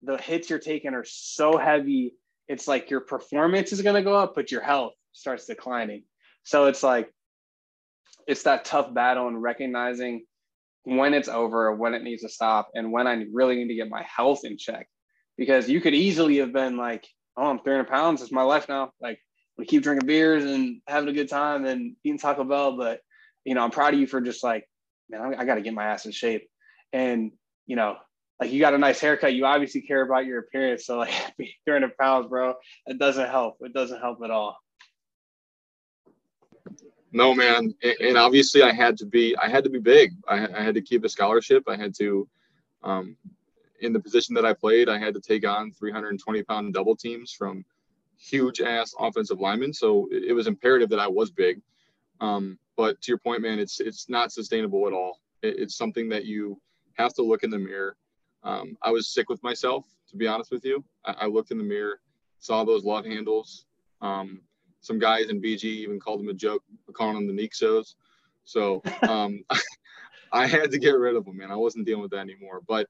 the 0.02 0.18
hits 0.18 0.50
you're 0.50 0.58
taking 0.58 0.94
are 0.94 1.04
so 1.06 1.56
heavy 1.56 2.14
it's 2.48 2.68
like 2.68 2.90
your 2.90 3.00
performance 3.00 3.72
is 3.72 3.82
going 3.82 3.96
to 3.96 4.02
go 4.02 4.14
up 4.14 4.34
but 4.34 4.50
your 4.50 4.62
health 4.62 4.92
starts 5.12 5.46
declining. 5.46 6.02
So 6.42 6.66
it's 6.66 6.82
like 6.82 7.10
it's 8.26 8.42
that 8.42 8.64
tough 8.64 8.92
battle 8.92 9.28
and 9.28 9.40
recognizing 9.40 10.24
when 10.82 11.14
it's 11.14 11.28
over 11.28 11.74
when 11.74 11.94
it 11.94 12.02
needs 12.02 12.22
to 12.22 12.28
stop 12.28 12.70
and 12.74 12.92
when 12.92 13.08
i 13.08 13.24
really 13.32 13.56
need 13.56 13.68
to 13.68 13.74
get 13.74 13.88
my 13.88 14.02
health 14.02 14.40
in 14.44 14.58
check. 14.58 14.88
Because 15.38 15.68
you 15.68 15.82
could 15.82 15.94
easily 15.94 16.38
have 16.38 16.52
been 16.52 16.78
like 16.78 17.06
oh 17.36 17.46
i'm 17.46 17.58
300 17.60 17.88
pounds 17.88 18.22
it's 18.22 18.32
my 18.32 18.42
life 18.42 18.68
now 18.68 18.90
like 19.00 19.18
we 19.58 19.64
keep 19.64 19.82
drinking 19.82 20.06
beers 20.06 20.44
and 20.44 20.80
having 20.86 21.08
a 21.08 21.12
good 21.12 21.28
time 21.28 21.64
and 21.64 21.96
eating 22.04 22.18
taco 22.18 22.44
bell 22.44 22.76
but 22.76 23.00
you 23.44 23.54
know 23.54 23.62
i'm 23.62 23.70
proud 23.70 23.94
of 23.94 24.00
you 24.00 24.06
for 24.06 24.20
just 24.20 24.42
like 24.42 24.68
man 25.08 25.20
i, 25.20 25.42
I 25.42 25.44
got 25.44 25.56
to 25.56 25.62
get 25.62 25.74
my 25.74 25.84
ass 25.84 26.06
in 26.06 26.12
shape 26.12 26.48
and 26.92 27.32
you 27.66 27.76
know 27.76 27.96
like 28.40 28.52
you 28.52 28.60
got 28.60 28.74
a 28.74 28.78
nice 28.78 29.00
haircut, 29.00 29.34
you 29.34 29.46
obviously 29.46 29.80
care 29.80 30.02
about 30.02 30.26
your 30.26 30.40
appearance. 30.40 30.86
So 30.86 30.98
like 30.98 31.12
300 31.64 31.96
pounds, 31.96 32.28
bro, 32.28 32.54
it 32.86 32.98
doesn't 32.98 33.28
help. 33.28 33.56
It 33.60 33.72
doesn't 33.72 34.00
help 34.00 34.18
at 34.22 34.30
all. 34.30 34.58
No, 37.12 37.34
man, 37.34 37.72
and 38.00 38.18
obviously 38.18 38.62
I 38.62 38.72
had 38.72 38.98
to 38.98 39.06
be, 39.06 39.34
I 39.36 39.48
had 39.48 39.64
to 39.64 39.70
be 39.70 39.78
big. 39.78 40.12
I, 40.28 40.46
I 40.48 40.62
had 40.62 40.74
to 40.74 40.82
keep 40.82 41.02
a 41.04 41.08
scholarship. 41.08 41.64
I 41.66 41.76
had 41.76 41.94
to, 41.98 42.28
um, 42.82 43.16
in 43.80 43.92
the 43.92 44.00
position 44.00 44.34
that 44.34 44.44
I 44.44 44.52
played, 44.52 44.88
I 44.88 44.98
had 44.98 45.14
to 45.14 45.20
take 45.20 45.46
on 45.46 45.72
320 45.72 46.42
pound 46.44 46.74
double 46.74 46.96
teams 46.96 47.32
from 47.32 47.64
huge 48.18 48.60
ass 48.60 48.94
offensive 48.98 49.40
linemen. 49.40 49.72
So 49.72 50.08
it, 50.10 50.24
it 50.24 50.32
was 50.32 50.46
imperative 50.46 50.88
that 50.90 51.00
I 51.00 51.08
was 51.08 51.30
big. 51.30 51.60
Um, 52.20 52.58
but 52.76 53.00
to 53.02 53.10
your 53.10 53.18
point, 53.18 53.42
man, 53.42 53.58
it's 53.58 53.80
it's 53.80 54.08
not 54.08 54.32
sustainable 54.32 54.86
at 54.86 54.92
all. 54.92 55.20
It, 55.42 55.58
it's 55.58 55.76
something 55.76 56.08
that 56.10 56.24
you 56.24 56.60
have 56.94 57.12
to 57.14 57.22
look 57.22 57.42
in 57.42 57.50
the 57.50 57.58
mirror 57.58 57.96
um, 58.46 58.78
I 58.80 58.92
was 58.92 59.08
sick 59.08 59.28
with 59.28 59.42
myself, 59.42 59.84
to 60.08 60.16
be 60.16 60.28
honest 60.28 60.52
with 60.52 60.64
you. 60.64 60.84
I, 61.04 61.14
I 61.22 61.26
looked 61.26 61.50
in 61.50 61.58
the 61.58 61.64
mirror, 61.64 62.00
saw 62.38 62.64
those 62.64 62.84
love 62.84 63.04
handles. 63.04 63.66
Um, 64.00 64.40
some 64.80 65.00
guys 65.00 65.30
in 65.30 65.42
BG 65.42 65.64
even 65.64 65.98
called 65.98 66.20
them 66.20 66.28
a 66.28 66.34
joke, 66.34 66.62
calling 66.92 67.14
them 67.14 67.36
the 67.36 67.48
Nixos. 67.48 67.94
So 68.44 68.82
um, 69.08 69.42
I 70.32 70.46
had 70.46 70.70
to 70.70 70.78
get 70.78 70.96
rid 70.96 71.16
of 71.16 71.24
them, 71.24 71.36
man. 71.36 71.50
I 71.50 71.56
wasn't 71.56 71.86
dealing 71.86 72.02
with 72.02 72.12
that 72.12 72.20
anymore. 72.20 72.60
But 72.68 72.86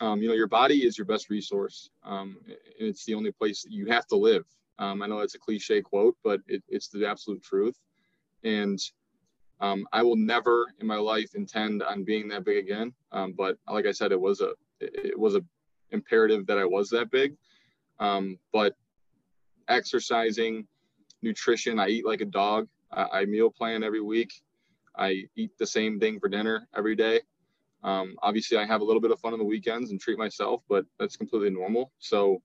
um, 0.00 0.22
you 0.22 0.28
know, 0.28 0.34
your 0.34 0.48
body 0.48 0.86
is 0.86 0.96
your 0.96 1.04
best 1.04 1.30
resource, 1.30 1.90
um, 2.04 2.36
and 2.46 2.56
it's 2.88 3.04
the 3.04 3.14
only 3.14 3.32
place 3.32 3.64
you 3.68 3.86
have 3.86 4.06
to 4.08 4.16
live. 4.16 4.44
Um, 4.78 5.02
I 5.02 5.06
know 5.06 5.18
it's 5.18 5.34
a 5.34 5.38
cliche 5.38 5.82
quote, 5.82 6.16
but 6.24 6.40
it, 6.46 6.62
it's 6.68 6.88
the 6.88 7.06
absolute 7.06 7.42
truth. 7.42 7.78
And 8.44 8.78
um, 9.60 9.86
I 9.92 10.02
will 10.02 10.16
never 10.16 10.72
in 10.80 10.86
my 10.86 10.96
life 10.96 11.34
intend 11.34 11.82
on 11.82 12.02
being 12.02 12.28
that 12.28 12.44
big 12.44 12.56
again. 12.56 12.94
Um, 13.12 13.34
but 13.36 13.58
like 13.70 13.86
I 13.86 13.92
said, 13.92 14.10
it 14.10 14.20
was 14.20 14.40
a 14.40 14.52
it 14.80 15.18
was 15.18 15.36
a 15.36 15.42
imperative 15.90 16.46
that 16.46 16.56
I 16.56 16.64
was 16.64 16.88
that 16.90 17.10
big. 17.10 17.36
Um, 17.98 18.38
but 18.52 18.74
exercising, 19.68 20.66
nutrition, 21.20 21.78
I 21.78 21.88
eat 21.88 22.06
like 22.06 22.22
a 22.22 22.26
dog. 22.26 22.66
I, 22.90 23.20
I, 23.20 23.24
meal 23.26 23.50
plan 23.50 23.84
every 23.84 24.00
week. 24.00 24.32
I 24.96 25.24
eat 25.36 25.50
the 25.58 25.66
same 25.66 26.00
thing 26.00 26.18
for 26.18 26.30
dinner 26.30 26.66
every 26.74 26.96
day. 26.96 27.20
Um, 27.82 28.16
obviously, 28.22 28.58
I 28.58 28.66
have 28.66 28.80
a 28.80 28.84
little 28.84 29.00
bit 29.00 29.10
of 29.10 29.20
fun 29.20 29.32
on 29.32 29.38
the 29.38 29.44
weekends 29.44 29.90
and 29.90 30.00
treat 30.00 30.18
myself, 30.18 30.62
but 30.68 30.84
that's 30.98 31.16
completely 31.16 31.50
normal. 31.50 31.92
So 31.98 32.42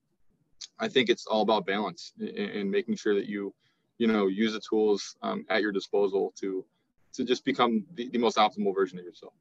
I 0.79 0.87
think 0.87 1.09
it's 1.09 1.25
all 1.25 1.41
about 1.41 1.65
balance 1.65 2.13
and, 2.19 2.71
making 2.71 2.95
sure 2.95 3.15
that 3.15 3.27
you, 3.27 3.53
you 3.97 4.07
know, 4.07 4.27
use 4.27 4.53
the 4.53 4.61
tools 4.61 5.15
um, 5.21 5.45
at 5.49 5.61
your 5.61 5.71
disposal 5.71 6.33
to 6.39 6.65
to 7.13 7.23
just 7.23 7.45
become 7.45 7.85
the, 7.93 8.09
the 8.09 8.17
most 8.17 8.37
optimal 8.37 8.75
version 8.75 8.99
of 8.99 9.05
yourself. 9.05 9.33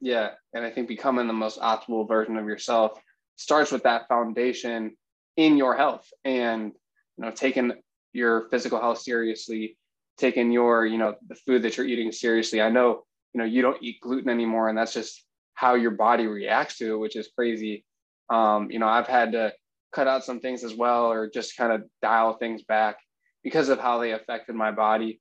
Yeah. 0.00 0.30
And 0.52 0.64
I 0.64 0.70
think 0.70 0.88
becoming 0.88 1.26
the 1.26 1.32
most 1.32 1.58
optimal 1.58 2.06
version 2.06 2.36
of 2.36 2.46
yourself 2.46 3.00
starts 3.36 3.72
with 3.72 3.82
that 3.84 4.08
foundation 4.08 4.96
in 5.36 5.56
your 5.56 5.74
health 5.74 6.06
and, 6.24 6.72
you 7.16 7.24
know, 7.24 7.30
taking 7.30 7.72
your 8.12 8.48
physical 8.50 8.78
health 8.78 8.98
seriously, 8.98 9.78
taking 10.18 10.52
your, 10.52 10.84
you 10.84 10.98
know, 10.98 11.14
the 11.26 11.34
food 11.34 11.62
that 11.62 11.76
you're 11.78 11.86
eating 11.86 12.12
seriously. 12.12 12.60
I 12.60 12.68
know, 12.68 13.04
you 13.34 13.38
know, 13.38 13.44
you 13.44 13.62
don't 13.62 13.82
eat 13.82 14.00
gluten 14.00 14.30
anymore 14.30 14.68
and 14.68 14.78
that's 14.78 14.94
just 14.94 15.24
how 15.54 15.74
your 15.74 15.90
body 15.90 16.26
reacts 16.26 16.78
to 16.78 16.94
it, 16.94 16.98
which 16.98 17.16
is 17.16 17.28
crazy. 17.36 17.84
Um, 18.30 18.70
you 18.70 18.78
know, 18.78 18.88
I've 18.88 19.06
had 19.06 19.32
to 19.32 19.52
cut 19.92 20.08
out 20.08 20.24
some 20.24 20.40
things 20.40 20.64
as 20.64 20.74
well 20.74 21.10
or 21.10 21.28
just 21.28 21.56
kind 21.56 21.72
of 21.72 21.82
dial 22.02 22.34
things 22.34 22.62
back 22.62 22.96
because 23.42 23.68
of 23.68 23.78
how 23.78 23.98
they 23.98 24.12
affected 24.12 24.54
my 24.54 24.70
body. 24.70 25.20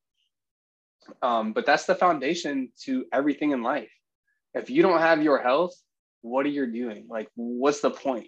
Um, 1.22 1.54
but 1.54 1.66
that's 1.66 1.86
the 1.86 1.96
foundation 1.96 2.70
to 2.86 3.06
everything 3.12 3.52
in 3.52 3.62
life. 3.62 3.92
If 4.54 4.70
you 4.70 4.82
don't 4.82 5.00
have 5.00 5.22
your 5.22 5.40
health, 5.40 5.76
what 6.22 6.46
are 6.46 6.50
you 6.50 6.72
doing? 6.72 7.08
Like, 7.10 7.28
what's 7.36 7.82
the 7.82 7.92
point? 7.92 8.28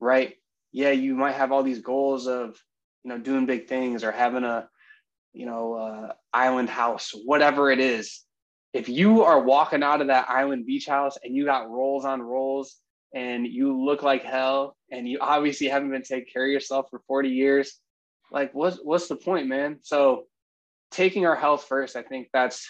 Right? 0.00 0.34
Yeah, 0.72 0.90
you 0.90 1.14
might 1.14 1.34
have 1.34 1.52
all 1.52 1.62
these 1.62 1.80
goals 1.80 2.26
of, 2.26 2.56
you 3.04 3.08
know, 3.08 3.18
doing 3.18 3.46
big 3.46 3.68
things 3.68 4.04
or 4.04 4.12
having 4.12 4.44
a, 4.44 4.68
you 5.32 5.46
know, 5.46 5.74
uh, 5.74 6.12
island 6.32 6.68
house, 6.68 7.12
whatever 7.24 7.70
it 7.70 7.80
is. 7.80 8.22
If 8.72 8.88
you 8.88 9.22
are 9.22 9.40
walking 9.40 9.82
out 9.82 10.00
of 10.00 10.06
that 10.06 10.30
island 10.30 10.66
beach 10.66 10.86
house 10.86 11.18
and 11.22 11.36
you 11.36 11.44
got 11.44 11.68
rolls 11.68 12.04
on 12.04 12.22
rolls 12.22 12.76
and 13.14 13.46
you 13.46 13.84
look 13.84 14.02
like 14.02 14.24
hell 14.24 14.76
and 14.90 15.06
you 15.06 15.18
obviously 15.20 15.68
haven't 15.68 15.90
been 15.90 16.02
taking 16.02 16.32
care 16.32 16.46
of 16.46 16.50
yourself 16.50 16.86
for 16.90 17.00
40 17.06 17.28
years, 17.28 17.78
like 18.30 18.54
what's 18.54 18.78
what's 18.82 19.08
the 19.08 19.16
point, 19.16 19.46
man? 19.46 19.78
So 19.82 20.24
taking 20.90 21.26
our 21.26 21.36
health 21.36 21.64
first, 21.68 21.96
I 21.96 22.02
think 22.02 22.28
that's 22.32 22.66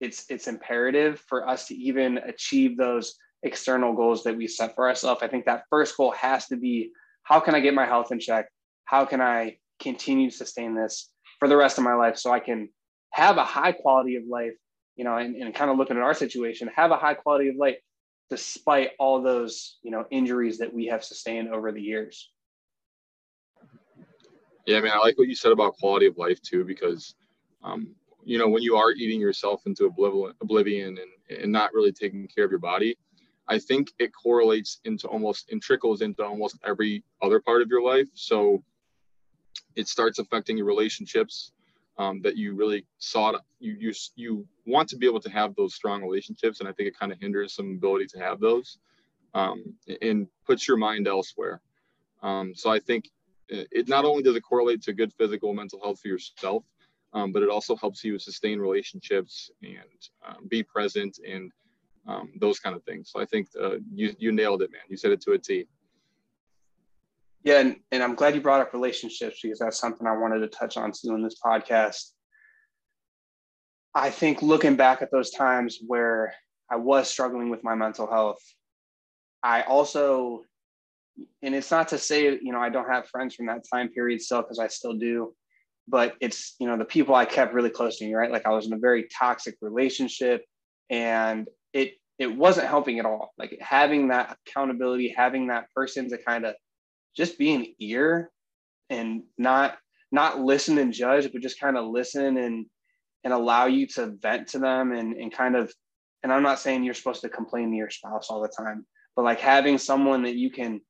it's 0.00 0.24
it's 0.30 0.48
imperative 0.48 1.20
for 1.28 1.48
us 1.48 1.68
to 1.68 1.74
even 1.74 2.18
achieve 2.18 2.76
those 2.76 3.14
external 3.42 3.92
goals 3.92 4.24
that 4.24 4.36
we 4.36 4.46
set 4.46 4.74
for 4.74 4.88
ourselves. 4.88 5.22
I 5.22 5.28
think 5.28 5.44
that 5.44 5.64
first 5.68 5.96
goal 5.96 6.12
has 6.12 6.46
to 6.46 6.56
be 6.56 6.90
how 7.24 7.40
can 7.40 7.54
I 7.54 7.60
get 7.60 7.74
my 7.74 7.86
health 7.86 8.12
in 8.12 8.20
check? 8.20 8.46
How 8.84 9.04
can 9.04 9.20
I 9.20 9.58
continue 9.80 10.30
to 10.30 10.36
sustain 10.36 10.74
this 10.74 11.10
for 11.38 11.48
the 11.48 11.56
rest 11.56 11.78
of 11.78 11.84
my 11.84 11.94
life 11.94 12.16
so 12.16 12.30
I 12.30 12.40
can 12.40 12.68
have 13.12 13.36
a 13.36 13.44
high 13.44 13.72
quality 13.72 14.16
of 14.16 14.24
life, 14.28 14.54
you 14.96 15.04
know, 15.04 15.16
and, 15.16 15.36
and 15.36 15.54
kind 15.54 15.70
of 15.70 15.76
looking 15.76 15.96
at 15.96 16.02
our 16.02 16.14
situation, 16.14 16.70
have 16.74 16.90
a 16.90 16.96
high 16.96 17.14
quality 17.14 17.48
of 17.48 17.56
life 17.56 17.76
despite 18.30 18.90
all 18.98 19.22
those, 19.22 19.78
you 19.82 19.90
know, 19.90 20.06
injuries 20.10 20.58
that 20.58 20.72
we 20.72 20.86
have 20.86 21.04
sustained 21.04 21.48
over 21.48 21.72
the 21.72 21.80
years. 21.80 22.30
Yeah, 24.66 24.78
I 24.78 24.80
mean, 24.80 24.92
I 24.92 24.98
like 24.98 25.18
what 25.18 25.28
you 25.28 25.34
said 25.34 25.52
about 25.52 25.76
quality 25.76 26.06
of 26.06 26.16
life 26.16 26.40
too, 26.40 26.64
because, 26.64 27.14
um, 27.62 27.94
you 28.24 28.38
know, 28.38 28.48
when 28.48 28.62
you 28.62 28.76
are 28.76 28.92
eating 28.92 29.20
yourself 29.20 29.62
into 29.66 29.84
oblivion 30.40 30.98
and, 30.98 31.38
and 31.38 31.52
not 31.52 31.74
really 31.74 31.92
taking 31.92 32.26
care 32.28 32.44
of 32.44 32.50
your 32.50 32.60
body, 32.60 32.96
I 33.46 33.58
think 33.58 33.92
it 33.98 34.10
correlates 34.14 34.80
into 34.84 35.06
almost 35.06 35.50
and 35.52 35.60
trickles 35.60 36.00
into 36.00 36.24
almost 36.24 36.58
every 36.64 37.04
other 37.20 37.40
part 37.40 37.60
of 37.60 37.68
your 37.68 37.82
life. 37.82 38.08
So 38.14 38.64
it 39.76 39.86
starts 39.86 40.18
affecting 40.18 40.56
your 40.56 40.66
relationships 40.66 41.52
um, 41.98 42.20
that 42.22 42.36
you 42.36 42.54
really 42.54 42.86
sought. 42.98 43.42
You, 43.60 43.76
you 43.78 43.92
you 44.16 44.46
want 44.66 44.88
to 44.90 44.96
be 44.96 45.06
able 45.06 45.20
to 45.20 45.30
have 45.30 45.54
those 45.54 45.74
strong 45.74 46.02
relationships, 46.02 46.60
and 46.60 46.68
I 46.68 46.72
think 46.72 46.88
it 46.88 46.98
kind 46.98 47.12
of 47.12 47.18
hinders 47.20 47.54
some 47.54 47.72
ability 47.72 48.06
to 48.06 48.18
have 48.18 48.40
those, 48.40 48.78
um, 49.34 49.74
and 50.02 50.26
puts 50.46 50.66
your 50.66 50.76
mind 50.76 51.06
elsewhere. 51.08 51.60
Um, 52.22 52.54
so 52.54 52.70
I 52.70 52.80
think 52.80 53.10
it 53.48 53.88
not 53.88 54.04
only 54.04 54.22
does 54.22 54.36
it 54.36 54.40
correlate 54.40 54.82
to 54.82 54.92
good 54.92 55.12
physical 55.12 55.52
mental 55.52 55.80
health 55.82 56.00
for 56.00 56.08
yourself, 56.08 56.64
um, 57.12 57.32
but 57.32 57.42
it 57.42 57.48
also 57.48 57.76
helps 57.76 58.02
you 58.02 58.18
sustain 58.18 58.58
relationships 58.58 59.50
and 59.62 60.08
um, 60.26 60.48
be 60.48 60.62
present 60.62 61.18
and 61.26 61.52
um, 62.06 62.32
those 62.40 62.58
kind 62.58 62.74
of 62.74 62.82
things. 62.84 63.10
So 63.12 63.20
I 63.20 63.24
think 63.24 63.48
uh, 63.60 63.76
you 63.92 64.14
you 64.18 64.32
nailed 64.32 64.62
it, 64.62 64.72
man. 64.72 64.82
You 64.88 64.96
said 64.96 65.12
it 65.12 65.20
to 65.22 65.32
a 65.32 65.38
T. 65.38 65.66
Yeah, 67.44 67.60
and, 67.60 67.76
and 67.92 68.02
I'm 68.02 68.14
glad 68.14 68.34
you 68.34 68.40
brought 68.40 68.62
up 68.62 68.72
relationships 68.72 69.40
because 69.42 69.58
that's 69.58 69.78
something 69.78 70.06
I 70.06 70.16
wanted 70.16 70.38
to 70.40 70.48
touch 70.48 70.78
on 70.78 70.92
too 70.92 71.14
in 71.14 71.22
this 71.22 71.36
podcast. 71.44 72.10
I 73.94 74.10
think 74.10 74.40
looking 74.40 74.76
back 74.76 75.02
at 75.02 75.12
those 75.12 75.30
times 75.30 75.78
where 75.86 76.34
I 76.70 76.76
was 76.76 77.08
struggling 77.08 77.50
with 77.50 77.62
my 77.62 77.74
mental 77.74 78.06
health, 78.06 78.40
I 79.42 79.62
also, 79.62 80.44
and 81.42 81.54
it's 81.54 81.70
not 81.70 81.88
to 81.88 81.98
say, 81.98 82.38
you 82.40 82.50
know, 82.50 82.60
I 82.60 82.70
don't 82.70 82.88
have 82.88 83.08
friends 83.08 83.34
from 83.34 83.46
that 83.46 83.64
time 83.70 83.90
period 83.90 84.22
still, 84.22 84.40
because 84.40 84.58
I 84.58 84.68
still 84.68 84.94
do, 84.94 85.34
but 85.86 86.14
it's, 86.22 86.56
you 86.58 86.66
know, 86.66 86.78
the 86.78 86.86
people 86.86 87.14
I 87.14 87.26
kept 87.26 87.52
really 87.52 87.68
close 87.68 87.98
to 87.98 88.06
me, 88.06 88.14
right? 88.14 88.32
Like 88.32 88.46
I 88.46 88.50
was 88.50 88.66
in 88.66 88.72
a 88.72 88.78
very 88.78 89.06
toxic 89.16 89.56
relationship 89.60 90.44
and 90.88 91.46
it, 91.74 91.92
it 92.18 92.34
wasn't 92.34 92.68
helping 92.68 92.98
at 93.00 93.04
all. 93.04 93.34
Like 93.38 93.58
having 93.60 94.08
that 94.08 94.38
accountability, 94.46 95.14
having 95.14 95.48
that 95.48 95.66
person 95.74 96.08
to 96.08 96.16
kind 96.16 96.46
of 96.46 96.54
just 97.16 97.38
be 97.38 97.54
an 97.54 97.66
ear 97.80 98.30
and 98.90 99.22
not 99.38 99.76
not 100.12 100.40
listen 100.40 100.78
and 100.78 100.92
judge, 100.92 101.30
but 101.32 101.42
just 101.42 101.60
kind 101.60 101.76
of 101.76 101.86
listen 101.86 102.36
and 102.36 102.66
and 103.24 103.32
allow 103.32 103.66
you 103.66 103.86
to 103.86 104.14
vent 104.20 104.48
to 104.48 104.58
them 104.58 104.92
and 104.92 105.14
and 105.14 105.32
kind 105.32 105.56
of 105.56 105.72
and 106.22 106.32
I'm 106.32 106.42
not 106.42 106.58
saying 106.58 106.84
you're 106.84 106.94
supposed 106.94 107.20
to 107.22 107.28
complain 107.28 107.70
to 107.70 107.76
your 107.76 107.90
spouse 107.90 108.28
all 108.30 108.40
the 108.40 108.48
time, 108.48 108.86
but 109.14 109.24
like 109.24 109.40
having 109.40 109.78
someone 109.78 110.22
that 110.22 110.36
you 110.36 110.50
can 110.50 110.80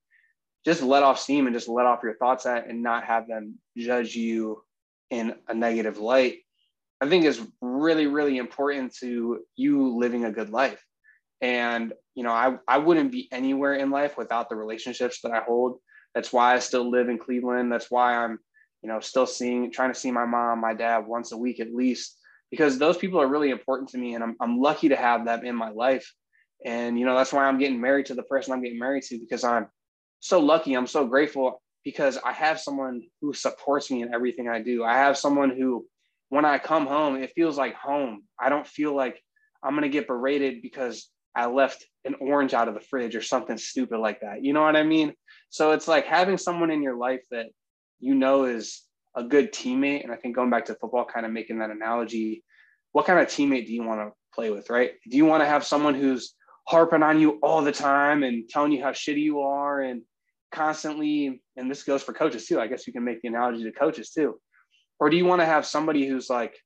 just 0.64 0.82
let 0.82 1.02
off 1.02 1.18
steam 1.18 1.46
and 1.46 1.54
just 1.54 1.68
let 1.68 1.86
off 1.86 2.02
your 2.02 2.16
thoughts 2.16 2.46
at 2.46 2.68
and 2.68 2.82
not 2.82 3.04
have 3.04 3.28
them 3.28 3.58
judge 3.76 4.14
you 4.14 4.62
in 5.10 5.34
a 5.48 5.54
negative 5.54 5.98
light, 5.98 6.38
I 7.00 7.08
think 7.08 7.24
is 7.24 7.42
really, 7.60 8.06
really 8.06 8.38
important 8.38 8.94
to 9.00 9.40
you 9.56 9.98
living 9.98 10.24
a 10.24 10.32
good 10.32 10.50
life. 10.50 10.82
And, 11.40 11.92
you 12.14 12.22
know, 12.22 12.30
I, 12.30 12.56
I 12.66 12.78
wouldn't 12.78 13.12
be 13.12 13.28
anywhere 13.30 13.74
in 13.74 13.90
life 13.90 14.16
without 14.16 14.48
the 14.48 14.56
relationships 14.56 15.20
that 15.22 15.32
I 15.32 15.40
hold 15.40 15.78
that's 16.14 16.32
why 16.32 16.54
I 16.54 16.58
still 16.58 16.90
live 16.90 17.08
in 17.08 17.18
Cleveland. 17.18 17.72
That's 17.72 17.90
why 17.90 18.16
I'm, 18.16 18.38
you 18.82 18.88
know, 18.88 19.00
still 19.00 19.26
seeing, 19.26 19.70
trying 19.72 19.92
to 19.92 19.98
see 19.98 20.10
my 20.10 20.24
mom, 20.24 20.60
my 20.60 20.74
dad 20.74 21.06
once 21.06 21.32
a 21.32 21.36
week 21.36 21.60
at 21.60 21.74
least, 21.74 22.18
because 22.50 22.78
those 22.78 22.96
people 22.96 23.20
are 23.20 23.26
really 23.26 23.50
important 23.50 23.90
to 23.90 23.98
me. 23.98 24.14
And 24.14 24.22
I'm, 24.22 24.36
I'm 24.40 24.60
lucky 24.60 24.88
to 24.90 24.96
have 24.96 25.24
them 25.24 25.44
in 25.44 25.56
my 25.56 25.70
life. 25.70 26.12
And, 26.64 26.98
you 26.98 27.04
know, 27.04 27.16
that's 27.16 27.32
why 27.32 27.44
I'm 27.44 27.58
getting 27.58 27.80
married 27.80 28.06
to 28.06 28.14
the 28.14 28.22
person 28.22 28.52
I'm 28.52 28.62
getting 28.62 28.78
married 28.78 29.02
to 29.04 29.18
because 29.18 29.44
I'm 29.44 29.66
so 30.20 30.40
lucky. 30.40 30.74
I'm 30.74 30.86
so 30.86 31.06
grateful 31.06 31.60
because 31.84 32.18
I 32.24 32.32
have 32.32 32.60
someone 32.60 33.02
who 33.20 33.34
supports 33.34 33.90
me 33.90 34.02
in 34.02 34.14
everything 34.14 34.48
I 34.48 34.62
do. 34.62 34.84
I 34.84 34.94
have 34.94 35.18
someone 35.18 35.50
who, 35.50 35.86
when 36.30 36.44
I 36.44 36.58
come 36.58 36.86
home, 36.86 37.16
it 37.16 37.32
feels 37.34 37.58
like 37.58 37.74
home. 37.74 38.22
I 38.40 38.48
don't 38.48 38.66
feel 38.66 38.96
like 38.96 39.20
I'm 39.62 39.72
going 39.72 39.82
to 39.82 39.88
get 39.88 40.06
berated 40.06 40.62
because 40.62 41.08
I 41.34 41.46
left 41.46 41.84
an 42.04 42.14
orange 42.20 42.54
out 42.54 42.68
of 42.68 42.74
the 42.74 42.80
fridge 42.80 43.16
or 43.16 43.22
something 43.22 43.58
stupid 43.58 43.98
like 43.98 44.20
that. 44.20 44.44
You 44.44 44.52
know 44.52 44.62
what 44.62 44.76
I 44.76 44.82
mean? 44.82 45.14
So 45.50 45.72
it's 45.72 45.88
like 45.88 46.06
having 46.06 46.38
someone 46.38 46.70
in 46.70 46.82
your 46.82 46.96
life 46.96 47.22
that 47.30 47.46
you 48.00 48.14
know 48.14 48.44
is 48.44 48.82
a 49.16 49.24
good 49.24 49.52
teammate. 49.52 50.02
And 50.02 50.12
I 50.12 50.16
think 50.16 50.36
going 50.36 50.50
back 50.50 50.66
to 50.66 50.74
football, 50.74 51.04
kind 51.04 51.26
of 51.26 51.32
making 51.32 51.58
that 51.58 51.70
analogy, 51.70 52.44
what 52.92 53.06
kind 53.06 53.18
of 53.18 53.26
teammate 53.26 53.66
do 53.66 53.72
you 53.72 53.82
want 53.82 54.00
to 54.00 54.12
play 54.34 54.50
with, 54.50 54.70
right? 54.70 54.92
Do 55.10 55.16
you 55.16 55.24
want 55.24 55.42
to 55.42 55.46
have 55.46 55.64
someone 55.64 55.94
who's 55.94 56.34
harping 56.66 57.02
on 57.02 57.20
you 57.20 57.38
all 57.42 57.62
the 57.62 57.72
time 57.72 58.22
and 58.22 58.48
telling 58.48 58.72
you 58.72 58.82
how 58.82 58.90
shitty 58.90 59.22
you 59.22 59.40
are 59.40 59.80
and 59.80 60.02
constantly, 60.52 61.42
and 61.56 61.70
this 61.70 61.82
goes 61.82 62.02
for 62.02 62.12
coaches 62.12 62.46
too. 62.46 62.60
I 62.60 62.68
guess 62.68 62.86
you 62.86 62.92
can 62.92 63.04
make 63.04 63.20
the 63.22 63.28
analogy 63.28 63.64
to 63.64 63.72
coaches 63.72 64.10
too. 64.10 64.40
Or 65.00 65.10
do 65.10 65.16
you 65.16 65.24
want 65.24 65.40
to 65.40 65.46
have 65.46 65.66
somebody 65.66 66.06
who's 66.06 66.30
like, 66.30 66.56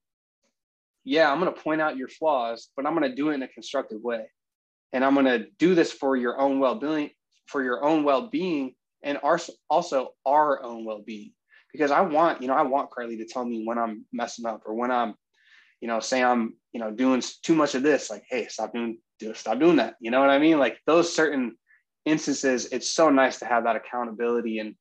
yeah, 1.04 1.32
I'm 1.32 1.40
going 1.40 1.52
to 1.52 1.60
point 1.60 1.80
out 1.80 1.96
your 1.96 2.08
flaws, 2.08 2.68
but 2.76 2.86
I'm 2.86 2.94
going 2.94 3.08
to 3.08 3.16
do 3.16 3.30
it 3.30 3.34
in 3.34 3.42
a 3.42 3.48
constructive 3.48 4.02
way 4.02 4.26
and 4.92 5.04
i'm 5.04 5.14
going 5.14 5.26
to 5.26 5.46
do 5.58 5.74
this 5.74 5.92
for 5.92 6.16
your 6.16 6.38
own 6.38 6.58
well-being 6.58 7.10
for 7.46 7.62
your 7.62 7.82
own 7.84 8.04
well-being 8.04 8.74
and 9.02 9.18
our, 9.22 9.38
also 9.70 10.10
our 10.26 10.62
own 10.62 10.84
well-being. 10.84 11.32
Because 11.72 11.90
i 11.90 12.00
want 12.00 12.40
you 12.40 12.48
know 12.48 12.54
i 12.54 12.62
want 12.62 12.90
carly 12.90 13.16
to 13.18 13.26
tell 13.26 13.44
me 13.44 13.64
when 13.66 13.78
i'm 13.78 14.04
messing 14.12 14.46
up 14.46 14.62
or 14.66 14.74
when 14.74 14.90
i'm 14.90 15.14
you 15.80 15.88
know 15.88 16.00
say 16.00 16.22
i'm 16.22 16.54
you 16.72 16.80
know 16.80 16.90
doing 16.90 17.22
too 17.42 17.54
much 17.54 17.74
of 17.74 17.82
this 17.82 18.10
like 18.10 18.24
hey 18.28 18.46
stop 18.48 18.72
doing 18.72 18.98
do 19.18 19.34
stop 19.34 19.58
doing 19.58 19.76
that. 19.76 19.96
You 20.00 20.10
know 20.10 20.20
what 20.20 20.30
i 20.30 20.38
mean? 20.38 20.58
Like 20.58 20.78
those 20.86 21.12
certain 21.12 21.56
instances 22.04 22.66
it's 22.72 22.90
so 22.90 23.10
nice 23.10 23.40
to 23.40 23.44
have 23.44 23.64
that 23.64 23.76
accountability. 23.76 24.60
And 24.60 24.74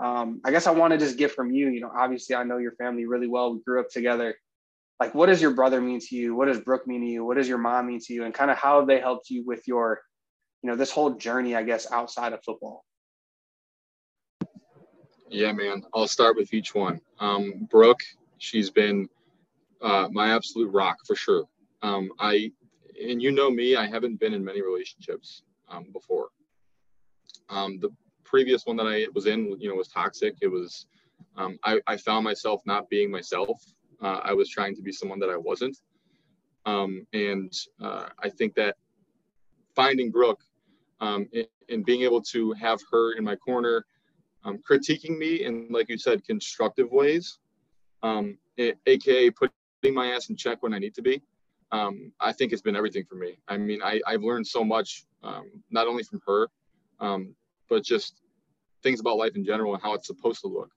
um, 0.00 0.40
i 0.44 0.50
guess 0.50 0.66
i 0.66 0.70
want 0.70 0.92
to 0.92 0.98
just 0.98 1.18
get 1.18 1.32
from 1.32 1.50
you 1.52 1.68
you 1.68 1.80
know 1.80 1.90
obviously 1.94 2.34
i 2.34 2.42
know 2.42 2.56
your 2.58 2.72
family 2.72 3.06
really 3.06 3.26
well. 3.26 3.52
We 3.52 3.60
grew 3.62 3.80
up 3.80 3.90
together 3.90 4.34
like 5.00 5.14
what 5.14 5.26
does 5.26 5.40
your 5.40 5.52
brother 5.52 5.80
mean 5.80 5.98
to 5.98 6.14
you? 6.14 6.34
What 6.34 6.46
does 6.46 6.60
brooke 6.60 6.86
mean 6.86 7.00
to 7.00 7.06
you? 7.06 7.24
What 7.24 7.38
does 7.38 7.48
your 7.48 7.58
mom 7.58 7.86
mean 7.86 8.00
to 8.00 8.12
you? 8.12 8.24
And 8.24 8.34
kind 8.34 8.50
of 8.50 8.58
how 8.58 8.78
have 8.78 8.86
they 8.86 9.00
helped 9.00 9.30
you 9.30 9.44
with 9.44 9.66
your 9.66 10.02
you 10.62 10.68
know 10.68 10.76
this 10.76 10.90
whole 10.90 11.14
journey 11.14 11.56
i 11.56 11.62
guess 11.62 11.90
outside 11.90 12.32
of 12.32 12.44
football. 12.44 12.84
Yeah 15.30 15.52
man. 15.52 15.82
I'll 15.94 16.08
start 16.08 16.36
with 16.36 16.52
each 16.52 16.74
one. 16.74 17.00
Um, 17.18 17.66
brooke 17.70 18.00
she's 18.38 18.70
been 18.70 19.08
uh, 19.82 20.08
my 20.12 20.34
absolute 20.34 20.70
rock 20.70 20.98
for 21.06 21.16
sure. 21.16 21.44
Um, 21.82 22.10
i 22.18 22.52
and 23.02 23.22
you 23.22 23.32
know 23.32 23.50
me 23.50 23.76
i 23.76 23.86
haven't 23.86 24.20
been 24.20 24.34
in 24.34 24.44
many 24.44 24.62
relationships 24.62 25.42
um, 25.70 25.86
before. 25.92 26.28
Um, 27.48 27.80
the 27.80 27.90
previous 28.24 28.66
one 28.66 28.76
that 28.76 28.86
i 28.86 29.06
was 29.14 29.26
in 29.26 29.58
you 29.58 29.70
know 29.70 29.76
was 29.76 29.88
toxic. 29.88 30.36
It 30.42 30.48
was 30.48 30.86
um, 31.36 31.58
I, 31.64 31.80
I 31.86 31.96
found 31.96 32.24
myself 32.24 32.60
not 32.66 32.90
being 32.90 33.10
myself 33.10 33.62
uh, 34.02 34.20
I 34.22 34.32
was 34.32 34.48
trying 34.48 34.74
to 34.76 34.82
be 34.82 34.92
someone 34.92 35.18
that 35.20 35.30
I 35.30 35.36
wasn't. 35.36 35.76
Um, 36.66 37.06
and 37.12 37.52
uh, 37.80 38.08
I 38.22 38.28
think 38.28 38.54
that 38.54 38.76
finding 39.74 40.10
Brooke 40.10 40.42
um, 41.00 41.28
and, 41.68 41.84
being 41.84 42.02
able 42.02 42.20
to 42.20 42.52
have 42.52 42.80
her 42.90 43.12
in 43.12 43.24
my 43.24 43.36
corner, 43.36 43.86
um, 44.44 44.58
critiquing 44.68 45.16
me 45.16 45.44
in, 45.44 45.68
like 45.70 45.88
you 45.88 45.96
said, 45.96 46.24
constructive 46.24 46.90
ways, 46.90 47.38
um, 48.02 48.36
aka 48.58 49.30
putting 49.30 49.94
my 49.94 50.08
ass 50.08 50.28
in 50.28 50.36
check 50.36 50.62
when 50.62 50.74
I 50.74 50.78
need 50.78 50.94
to 50.94 51.02
be. 51.02 51.22
Um, 51.72 52.12
I 52.20 52.32
think 52.32 52.52
it's 52.52 52.62
been 52.62 52.76
everything 52.76 53.04
for 53.08 53.14
me. 53.14 53.38
I 53.48 53.56
mean, 53.56 53.80
I, 53.82 54.00
have 54.06 54.22
learned 54.22 54.46
so 54.46 54.64
much, 54.64 55.04
um, 55.22 55.62
not 55.70 55.86
only 55.86 56.02
from 56.02 56.20
her, 56.26 56.48
but 57.68 57.84
just 57.84 58.20
things 58.82 59.00
about 59.00 59.16
life 59.16 59.36
in 59.36 59.44
general 59.44 59.74
and 59.74 59.82
how 59.82 59.94
it's 59.94 60.06
supposed 60.06 60.40
to 60.40 60.48
look. 60.48 60.70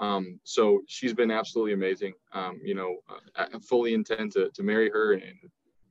Um, 0.00 0.40
so 0.44 0.80
she's 0.86 1.12
been 1.12 1.30
absolutely 1.30 1.74
amazing. 1.74 2.14
Um, 2.32 2.58
you 2.64 2.74
know, 2.74 2.96
uh, 3.08 3.46
I 3.54 3.58
fully 3.58 3.94
intend 3.94 4.32
to, 4.32 4.50
to 4.50 4.62
marry 4.62 4.90
her 4.90 5.12
and, 5.12 5.22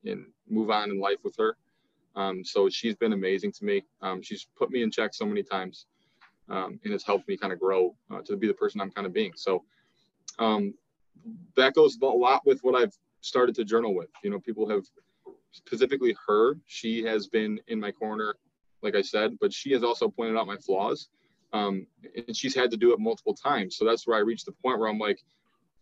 and 0.03 0.25
move 0.49 0.71
on 0.71 0.89
in 0.89 0.99
life 0.99 1.19
with 1.23 1.35
her. 1.37 1.55
Um, 2.15 2.43
so 2.43 2.69
she's 2.69 2.95
been 2.95 3.13
amazing 3.13 3.51
to 3.53 3.65
me. 3.65 3.85
Um, 4.01 4.21
she's 4.21 4.47
put 4.57 4.71
me 4.71 4.81
in 4.81 4.89
check 4.89 5.13
so 5.13 5.25
many 5.25 5.43
times 5.43 5.85
um, 6.49 6.79
and 6.83 6.91
has 6.91 7.03
helped 7.03 7.27
me 7.27 7.37
kind 7.37 7.53
of 7.53 7.59
grow 7.59 7.95
uh, 8.11 8.21
to 8.21 8.35
be 8.35 8.47
the 8.47 8.53
person 8.53 8.81
I'm 8.81 8.91
kind 8.91 9.05
of 9.05 9.13
being. 9.13 9.33
So 9.35 9.63
um, 10.39 10.73
that 11.55 11.75
goes 11.75 11.97
a 12.01 12.05
lot 12.05 12.45
with 12.45 12.59
what 12.61 12.75
I've 12.75 12.97
started 13.21 13.53
to 13.55 13.63
journal 13.63 13.93
with. 13.93 14.09
You 14.23 14.31
know, 14.31 14.39
people 14.39 14.67
have 14.69 14.85
specifically 15.51 16.15
her, 16.27 16.55
she 16.65 17.03
has 17.03 17.27
been 17.27 17.59
in 17.67 17.79
my 17.79 17.91
corner, 17.91 18.35
like 18.81 18.95
I 18.95 19.01
said, 19.01 19.37
but 19.39 19.53
she 19.53 19.71
has 19.73 19.83
also 19.83 20.09
pointed 20.09 20.35
out 20.35 20.47
my 20.47 20.57
flaws 20.57 21.09
um, 21.53 21.87
and 22.15 22.35
she's 22.35 22.55
had 22.55 22.71
to 22.71 22.77
do 22.77 22.93
it 22.93 22.99
multiple 22.99 23.33
times. 23.33 23.77
So 23.77 23.85
that's 23.85 24.05
where 24.05 24.17
I 24.17 24.21
reached 24.21 24.45
the 24.45 24.51
point 24.51 24.79
where 24.79 24.87
I'm 24.87 24.99
like, 24.99 25.19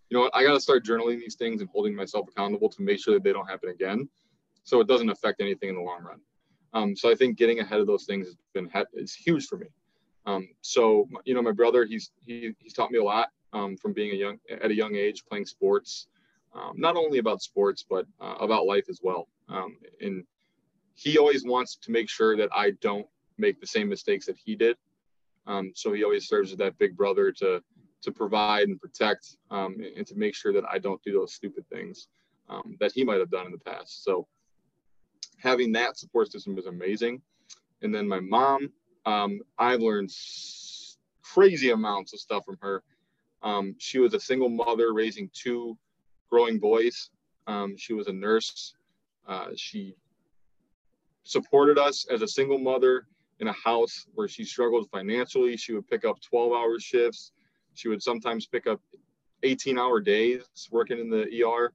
you 0.10 0.18
know 0.18 0.22
what, 0.22 0.36
I 0.36 0.44
got 0.44 0.54
to 0.54 0.60
start 0.60 0.86
journaling 0.86 1.20
these 1.20 1.36
things 1.36 1.62
and 1.62 1.70
holding 1.70 1.96
myself 1.96 2.28
accountable 2.30 2.70
to 2.70 2.82
make 2.82 3.00
sure 3.00 3.14
that 3.14 3.24
they 3.24 3.34
don't 3.34 3.48
happen 3.48 3.70
again. 3.70 4.08
So 4.64 4.80
it 4.80 4.88
doesn't 4.88 5.10
affect 5.10 5.42
anything 5.42 5.70
in 5.70 5.76
the 5.76 5.82
long 5.82 6.04
run. 6.04 6.20
Um, 6.74 6.96
so 6.96 7.10
I 7.10 7.16
think 7.16 7.38
getting 7.38 7.60
ahead 7.60 7.80
of 7.80 7.88
those 7.88 8.06
things 8.06 8.28
has 8.28 8.36
been 8.54 8.70
is 8.94 9.14
huge 9.14 9.48
for 9.48 9.58
me. 9.58 9.68
Um, 10.26 10.50
so 10.62 11.08
you 11.26 11.34
know, 11.34 11.42
my 11.42 11.52
brother, 11.52 11.86
he's 11.86 12.12
he, 12.26 12.54
he's 12.60 12.74
taught 12.74 12.92
me 12.92 13.00
a 13.00 13.04
lot 13.04 13.30
um, 13.54 13.78
from 13.78 13.94
being 13.94 14.12
a 14.12 14.16
young 14.16 14.38
at 14.50 14.72
a 14.72 14.76
young 14.76 14.96
age 14.96 15.24
playing 15.30 15.46
sports, 15.46 16.08
um, 16.54 16.74
not 16.76 16.96
only 16.96 17.18
about 17.20 17.42
sports 17.42 17.86
but 17.90 18.06
uh, 18.20 18.36
about 18.40 18.66
life 18.66 18.86
as 18.90 19.00
well. 19.02 19.28
Um, 19.50 19.78
and 20.02 20.24
he 20.96 21.18
always 21.18 21.46
wants 21.46 21.78
to 21.78 21.92
make 21.92 22.10
sure 22.10 22.36
that 22.36 22.50
I 22.54 22.72
don't 22.82 23.08
make 23.38 23.62
the 23.62 23.68
same 23.68 23.88
mistakes 23.88 24.26
that 24.26 24.38
he 24.44 24.56
did. 24.56 24.76
Um, 25.48 25.72
so 25.74 25.94
he 25.94 26.04
always 26.04 26.28
serves 26.28 26.52
as 26.52 26.58
that 26.58 26.78
big 26.78 26.96
brother 26.96 27.32
to 27.34 27.64
to 28.04 28.12
provide 28.12 28.68
and 28.68 28.80
protect 28.80 29.38
um, 29.50 29.78
and 29.96 30.06
to 30.06 30.16
make 30.16 30.36
sure 30.36 30.54
that 30.54 30.64
I 30.72 30.78
don't 30.78 31.02
do 31.02 31.12
those 31.12 31.34
stupid 31.34 31.66
things 31.70 32.08
um, 32.48 32.78
that 32.80 32.92
he 32.92 33.04
might 33.04 33.20
have 33.20 33.32
done 33.32 33.48
in 33.48 33.52
the 33.52 33.58
past. 33.58 34.04
So 34.04 34.28
having 35.40 35.72
that 35.74 35.98
support 35.98 36.32
system 36.32 36.56
was 36.56 36.68
amazing. 36.68 37.22
And 37.82 37.94
then 37.94 38.08
my 38.08 38.20
mom, 38.20 38.72
um, 39.06 39.40
I've 39.58 39.82
learned 39.82 40.12
crazy 41.24 41.72
amounts 41.72 42.14
of 42.14 42.20
stuff 42.20 42.46
from 42.46 42.58
her. 42.62 42.84
Um, 43.44 43.76
she 43.78 44.00
was 44.00 44.14
a 44.14 44.20
single 44.20 44.50
mother 44.50 44.94
raising 44.94 45.30
two 45.34 45.78
growing 46.30 46.60
boys. 46.60 47.10
Um, 47.48 47.76
she 47.78 47.94
was 47.94 48.08
a 48.08 48.14
nurse. 48.14 48.76
Uh, 49.28 49.50
she 49.56 49.96
supported 51.24 51.78
us 51.78 52.06
as 52.10 52.22
a 52.22 52.28
single 52.28 52.58
mother 52.58 53.08
in 53.40 53.48
a 53.48 53.54
house 53.54 54.06
where 54.14 54.28
she 54.28 54.44
struggled 54.44 54.90
financially. 54.92 55.58
She 55.58 55.74
would 55.74 55.88
pick 55.88 56.06
up 56.06 56.22
12 56.22 56.52
hour 56.52 56.80
shifts. 56.80 57.32
She 57.74 57.88
would 57.88 58.02
sometimes 58.02 58.48
pick 58.48 58.68
up 58.68 58.82
18 59.44 59.78
hour 59.78 60.00
days 60.00 60.44
working 60.72 61.00
in 61.00 61.10
the 61.10 61.28
ER 61.44 61.72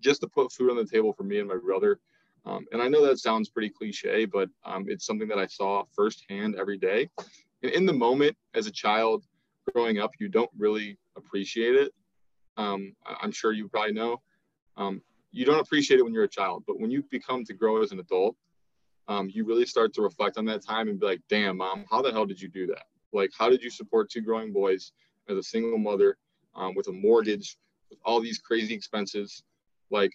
just 0.00 0.20
to 0.22 0.28
put 0.28 0.52
food 0.52 0.70
on 0.70 0.76
the 0.76 0.84
table 0.84 1.12
for 1.12 1.22
me 1.22 1.38
and 1.38 1.48
my 1.48 1.56
brother. 1.56 2.00
Um, 2.46 2.66
and 2.72 2.80
I 2.80 2.88
know 2.88 3.04
that 3.06 3.18
sounds 3.18 3.50
pretty 3.50 3.68
cliche, 3.68 4.24
but 4.24 4.48
um, 4.64 4.86
it's 4.88 5.06
something 5.06 5.28
that 5.28 5.38
I 5.38 5.46
saw 5.46 5.84
firsthand 5.94 6.56
every 6.56 6.78
day. 6.78 7.08
And 7.62 7.70
in 7.72 7.86
the 7.86 7.92
moment, 7.92 8.36
as 8.54 8.66
a 8.66 8.70
child 8.70 9.24
growing 9.72 9.98
up, 9.98 10.12
you 10.18 10.28
don't 10.28 10.50
really 10.56 10.98
appreciate 11.16 11.74
it. 11.74 11.92
Um, 12.56 12.94
I'm 13.06 13.30
sure 13.30 13.52
you 13.52 13.68
probably 13.68 13.92
know. 13.92 14.20
Um, 14.76 15.02
you 15.32 15.44
don't 15.44 15.60
appreciate 15.60 16.00
it 16.00 16.02
when 16.02 16.14
you're 16.14 16.24
a 16.24 16.28
child, 16.28 16.64
but 16.66 16.80
when 16.80 16.90
you 16.90 17.04
become 17.10 17.44
to 17.44 17.54
grow 17.54 17.82
as 17.82 17.92
an 17.92 18.00
adult, 18.00 18.36
um, 19.10 19.28
you 19.28 19.44
really 19.44 19.66
start 19.66 19.92
to 19.92 20.02
reflect 20.02 20.38
on 20.38 20.44
that 20.44 20.64
time 20.64 20.88
and 20.88 21.00
be 21.00 21.04
like, 21.04 21.20
damn, 21.28 21.56
mom, 21.56 21.84
how 21.90 22.00
the 22.00 22.12
hell 22.12 22.24
did 22.24 22.40
you 22.40 22.48
do 22.48 22.68
that? 22.68 22.84
Like, 23.12 23.30
how 23.36 23.50
did 23.50 23.60
you 23.60 23.68
support 23.68 24.08
two 24.08 24.20
growing 24.20 24.52
boys 24.52 24.92
as 25.28 25.36
a 25.36 25.42
single 25.42 25.78
mother 25.78 26.16
um, 26.54 26.76
with 26.76 26.86
a 26.86 26.92
mortgage, 26.92 27.58
with 27.90 27.98
all 28.04 28.20
these 28.20 28.38
crazy 28.38 28.72
expenses? 28.72 29.42
Like, 29.90 30.12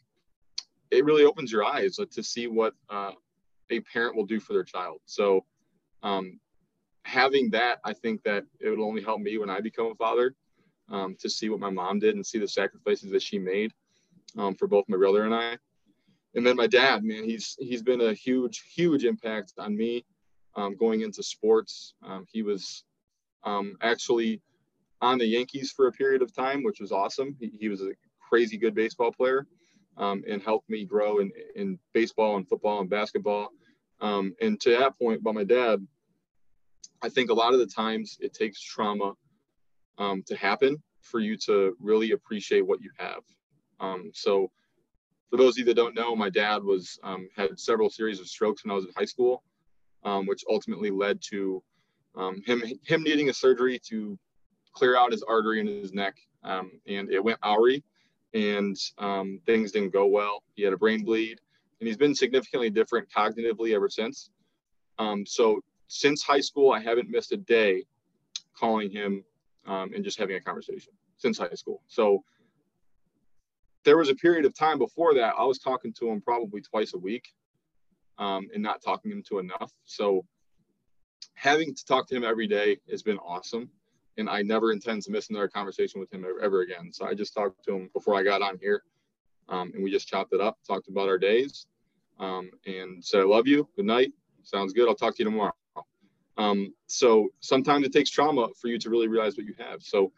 it 0.92 1.04
really 1.04 1.26
opens 1.26 1.52
your 1.52 1.66
eyes 1.66 1.98
to 1.98 2.24
see 2.24 2.48
what 2.48 2.74
uh, 2.90 3.12
a 3.70 3.82
parent 3.82 4.16
will 4.16 4.26
do 4.26 4.40
for 4.40 4.54
their 4.54 4.64
child. 4.64 5.02
So, 5.06 5.44
um, 6.02 6.40
having 7.04 7.50
that, 7.50 7.80
I 7.84 7.92
think 7.92 8.24
that 8.24 8.46
it 8.62 8.70
would 8.70 8.80
only 8.80 9.04
help 9.04 9.20
me 9.20 9.38
when 9.38 9.50
I 9.50 9.60
become 9.60 9.88
a 9.88 9.96
father 9.96 10.36
um, 10.90 11.18
to 11.20 11.30
see 11.30 11.50
what 11.50 11.60
my 11.60 11.70
mom 11.70 12.00
did 12.00 12.16
and 12.16 12.26
see 12.26 12.40
the 12.40 12.48
sacrifices 12.48 13.12
that 13.12 13.22
she 13.22 13.40
made 13.40 13.74
um, 14.38 14.56
for 14.56 14.68
both 14.68 14.86
my 14.88 14.96
brother 14.96 15.26
and 15.26 15.36
I. 15.36 15.58
And 16.36 16.46
then 16.46 16.58
my 16.58 16.68
dad, 16.68 17.04
man, 17.04 17.24
he's 17.24 17.56
he's 17.60 17.82
been 17.82 18.02
a 18.02 18.14
huge, 18.14 18.64
huge 18.74 19.06
impact 19.06 19.54
on 19.58 19.76
me 19.76 20.06
um, 20.56 20.76
going 20.76 21.02
into 21.02 21.24
sports. 21.24 21.94
Um, 22.04 22.26
he 22.30 22.42
was 22.44 22.84
um, 23.44 23.78
actually 23.82 24.42
on 25.02 25.18
the 25.18 25.26
Yankees 25.26 25.72
for 25.72 25.88
a 25.88 25.92
period 25.92 26.22
of 26.22 26.36
time, 26.36 26.64
which 26.64 26.80
was 26.80 26.92
awesome. 26.92 27.36
He, 27.40 27.52
he 27.60 27.70
was 27.70 27.82
a 27.82 27.92
crazy 28.30 28.58
good 28.58 28.76
baseball 28.76 29.12
player 29.12 29.48
um, 29.98 30.24
and 30.28 30.42
helped 30.42 30.70
me 30.70 30.84
grow 30.84 31.20
in, 31.20 31.32
in 31.56 31.80
baseball 31.94 32.36
and 32.36 32.48
football 32.48 32.82
and 32.82 32.90
basketball. 32.90 33.50
Um, 34.02 34.36
and 34.42 34.60
to 34.62 34.72
that 34.72 34.98
point, 34.98 35.24
by 35.24 35.32
my 35.32 35.46
dad, 35.46 35.86
I 37.02 37.10
think 37.10 37.30
a 37.30 37.34
lot 37.34 37.54
of 37.54 37.60
the 37.60 37.68
times 37.68 38.18
it 38.20 38.34
takes 38.34 38.62
trauma 38.62 39.14
um, 39.98 40.24
to 40.28 40.36
happen 40.36 40.82
for 41.02 41.20
you 41.20 41.38
to 41.46 41.78
really 41.80 42.12
appreciate 42.12 42.66
what 42.66 42.82
you 42.82 42.92
have. 42.98 43.22
So, 44.14 44.52
for 45.36 45.44
those 45.44 45.56
of 45.56 45.60
you 45.60 45.66
that 45.66 45.74
don't 45.74 45.96
know, 45.96 46.16
my 46.16 46.30
dad 46.30 46.64
was 46.64 46.98
um, 47.04 47.28
had 47.36 47.60
several 47.60 47.90
series 47.90 48.22
of 48.22 48.28
strokes 48.28 48.64
when 48.64 48.72
I 48.72 48.76
was 48.76 48.86
in 48.86 48.92
high 48.96 49.04
school, 49.04 49.44
um, 50.06 50.26
which 50.26 50.46
ultimately 50.50 50.92
led 50.92 51.20
to 51.32 51.62
um, 52.16 52.42
him 52.46 52.64
him 52.86 53.04
needing 53.04 53.28
a 53.28 53.34
surgery 53.34 53.78
to 53.90 54.18
clear 54.72 54.96
out 54.98 55.12
his 55.12 55.24
artery 55.24 55.60
in 55.60 55.68
his 55.68 55.94
neck, 55.94 56.16
um, 56.46 56.72
and 56.88 57.12
it 57.12 57.22
went 57.22 57.38
awry, 57.44 57.84
and 58.34 58.78
um, 58.98 59.42
things 59.46 59.74
didn't 59.74 59.92
go 59.92 60.06
well. 60.06 60.42
He 60.54 60.64
had 60.64 60.72
a 60.72 60.78
brain 60.78 61.04
bleed, 61.04 61.42
and 61.82 61.88
he's 61.88 61.98
been 61.98 62.16
significantly 62.16 62.70
different 62.70 63.10
cognitively 63.10 63.76
ever 63.76 63.90
since. 63.90 64.30
So 65.26 65.60
since 65.88 66.24
high 66.24 66.40
school, 66.40 66.72
I 66.72 66.80
haven't 66.80 67.10
missed 67.10 67.34
a 67.34 67.38
day 67.38 67.84
calling 68.58 68.90
him 68.90 69.26
and 69.66 70.02
just 70.02 70.18
having 70.18 70.38
a 70.38 70.42
conversation 70.42 70.94
since 71.18 71.38
high 71.38 71.50
school. 71.56 71.82
So 71.88 72.24
there 73.86 73.98
was 73.98 74.10
a 74.10 74.16
period 74.16 74.46
of 74.46 74.54
time 74.54 74.78
before 74.78 75.14
that 75.14 75.36
I 75.38 75.44
was 75.46 75.60
talking 75.60 75.94
to 75.94 76.10
him 76.10 76.20
probably 76.20 76.60
twice 76.62 76.94
a 76.94 76.98
week 76.98 77.30
um, 78.18 78.50
and 78.54 78.62
not 78.62 78.82
talking 78.84 79.12
him 79.12 79.24
to 79.30 79.40
enough. 79.40 79.72
So 79.86 80.26
having 81.36 81.74
to 81.74 81.86
talk 81.86 82.08
to 82.10 82.16
him 82.16 82.24
every 82.24 82.48
day 82.48 82.80
has 82.90 83.04
been 83.04 83.20
awesome. 83.20 83.70
And 84.18 84.30
I 84.30 84.42
never 84.42 84.72
intend 84.72 85.04
to 85.04 85.12
miss 85.12 85.30
another 85.30 85.48
conversation 85.48 86.00
with 86.00 86.12
him 86.12 86.26
ever, 86.42 86.62
again. 86.62 86.92
So 86.92 87.06
I 87.06 87.14
just 87.14 87.34
talked 87.34 87.64
to 87.66 87.76
him 87.76 87.90
before 87.94 88.16
I 88.16 88.24
got 88.24 88.42
on 88.42 88.58
here 88.60 88.84
um, 89.50 89.72
and 89.76 89.84
we 89.84 89.92
just 89.92 90.08
chopped 90.08 90.34
it 90.34 90.42
up, 90.42 90.58
talked 90.66 90.88
about 90.88 91.10
our 91.10 91.18
days 91.18 91.68
um, 92.20 92.50
and 92.66 93.04
said, 93.04 93.22
I 93.22 93.26
love 93.26 93.46
you. 93.46 93.68
Good 93.76 93.86
night. 93.86 94.14
Sounds 94.44 94.74
good. 94.74 94.88
I'll 94.88 94.96
talk 94.96 95.16
to 95.18 95.24
you 95.24 95.30
tomorrow. 95.30 95.54
Um, 96.38 96.74
so 96.88 97.30
sometimes 97.40 97.86
it 97.86 97.94
takes 97.94 98.10
trauma 98.10 98.48
for 98.60 98.68
you 98.68 98.78
to 98.80 98.90
really 98.90 99.08
realize 99.08 99.38
what 99.38 99.46
you 99.46 99.54
have. 99.58 99.82
So 99.82 100.12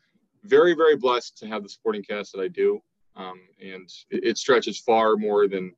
very, 0.44 0.74
very 0.74 0.96
blessed 0.96 1.38
to 1.40 1.48
have 1.48 1.64
the 1.64 1.70
supporting 1.70 2.04
cast 2.04 2.34
that 2.34 2.42
I 2.42 2.48
do. 2.48 2.82
Um, 3.18 3.42
and 3.60 3.90
it, 4.12 4.24
it, 4.24 4.38
stretches 4.38 4.80
far 4.80 5.16
more 5.16 5.48
than 5.48 5.74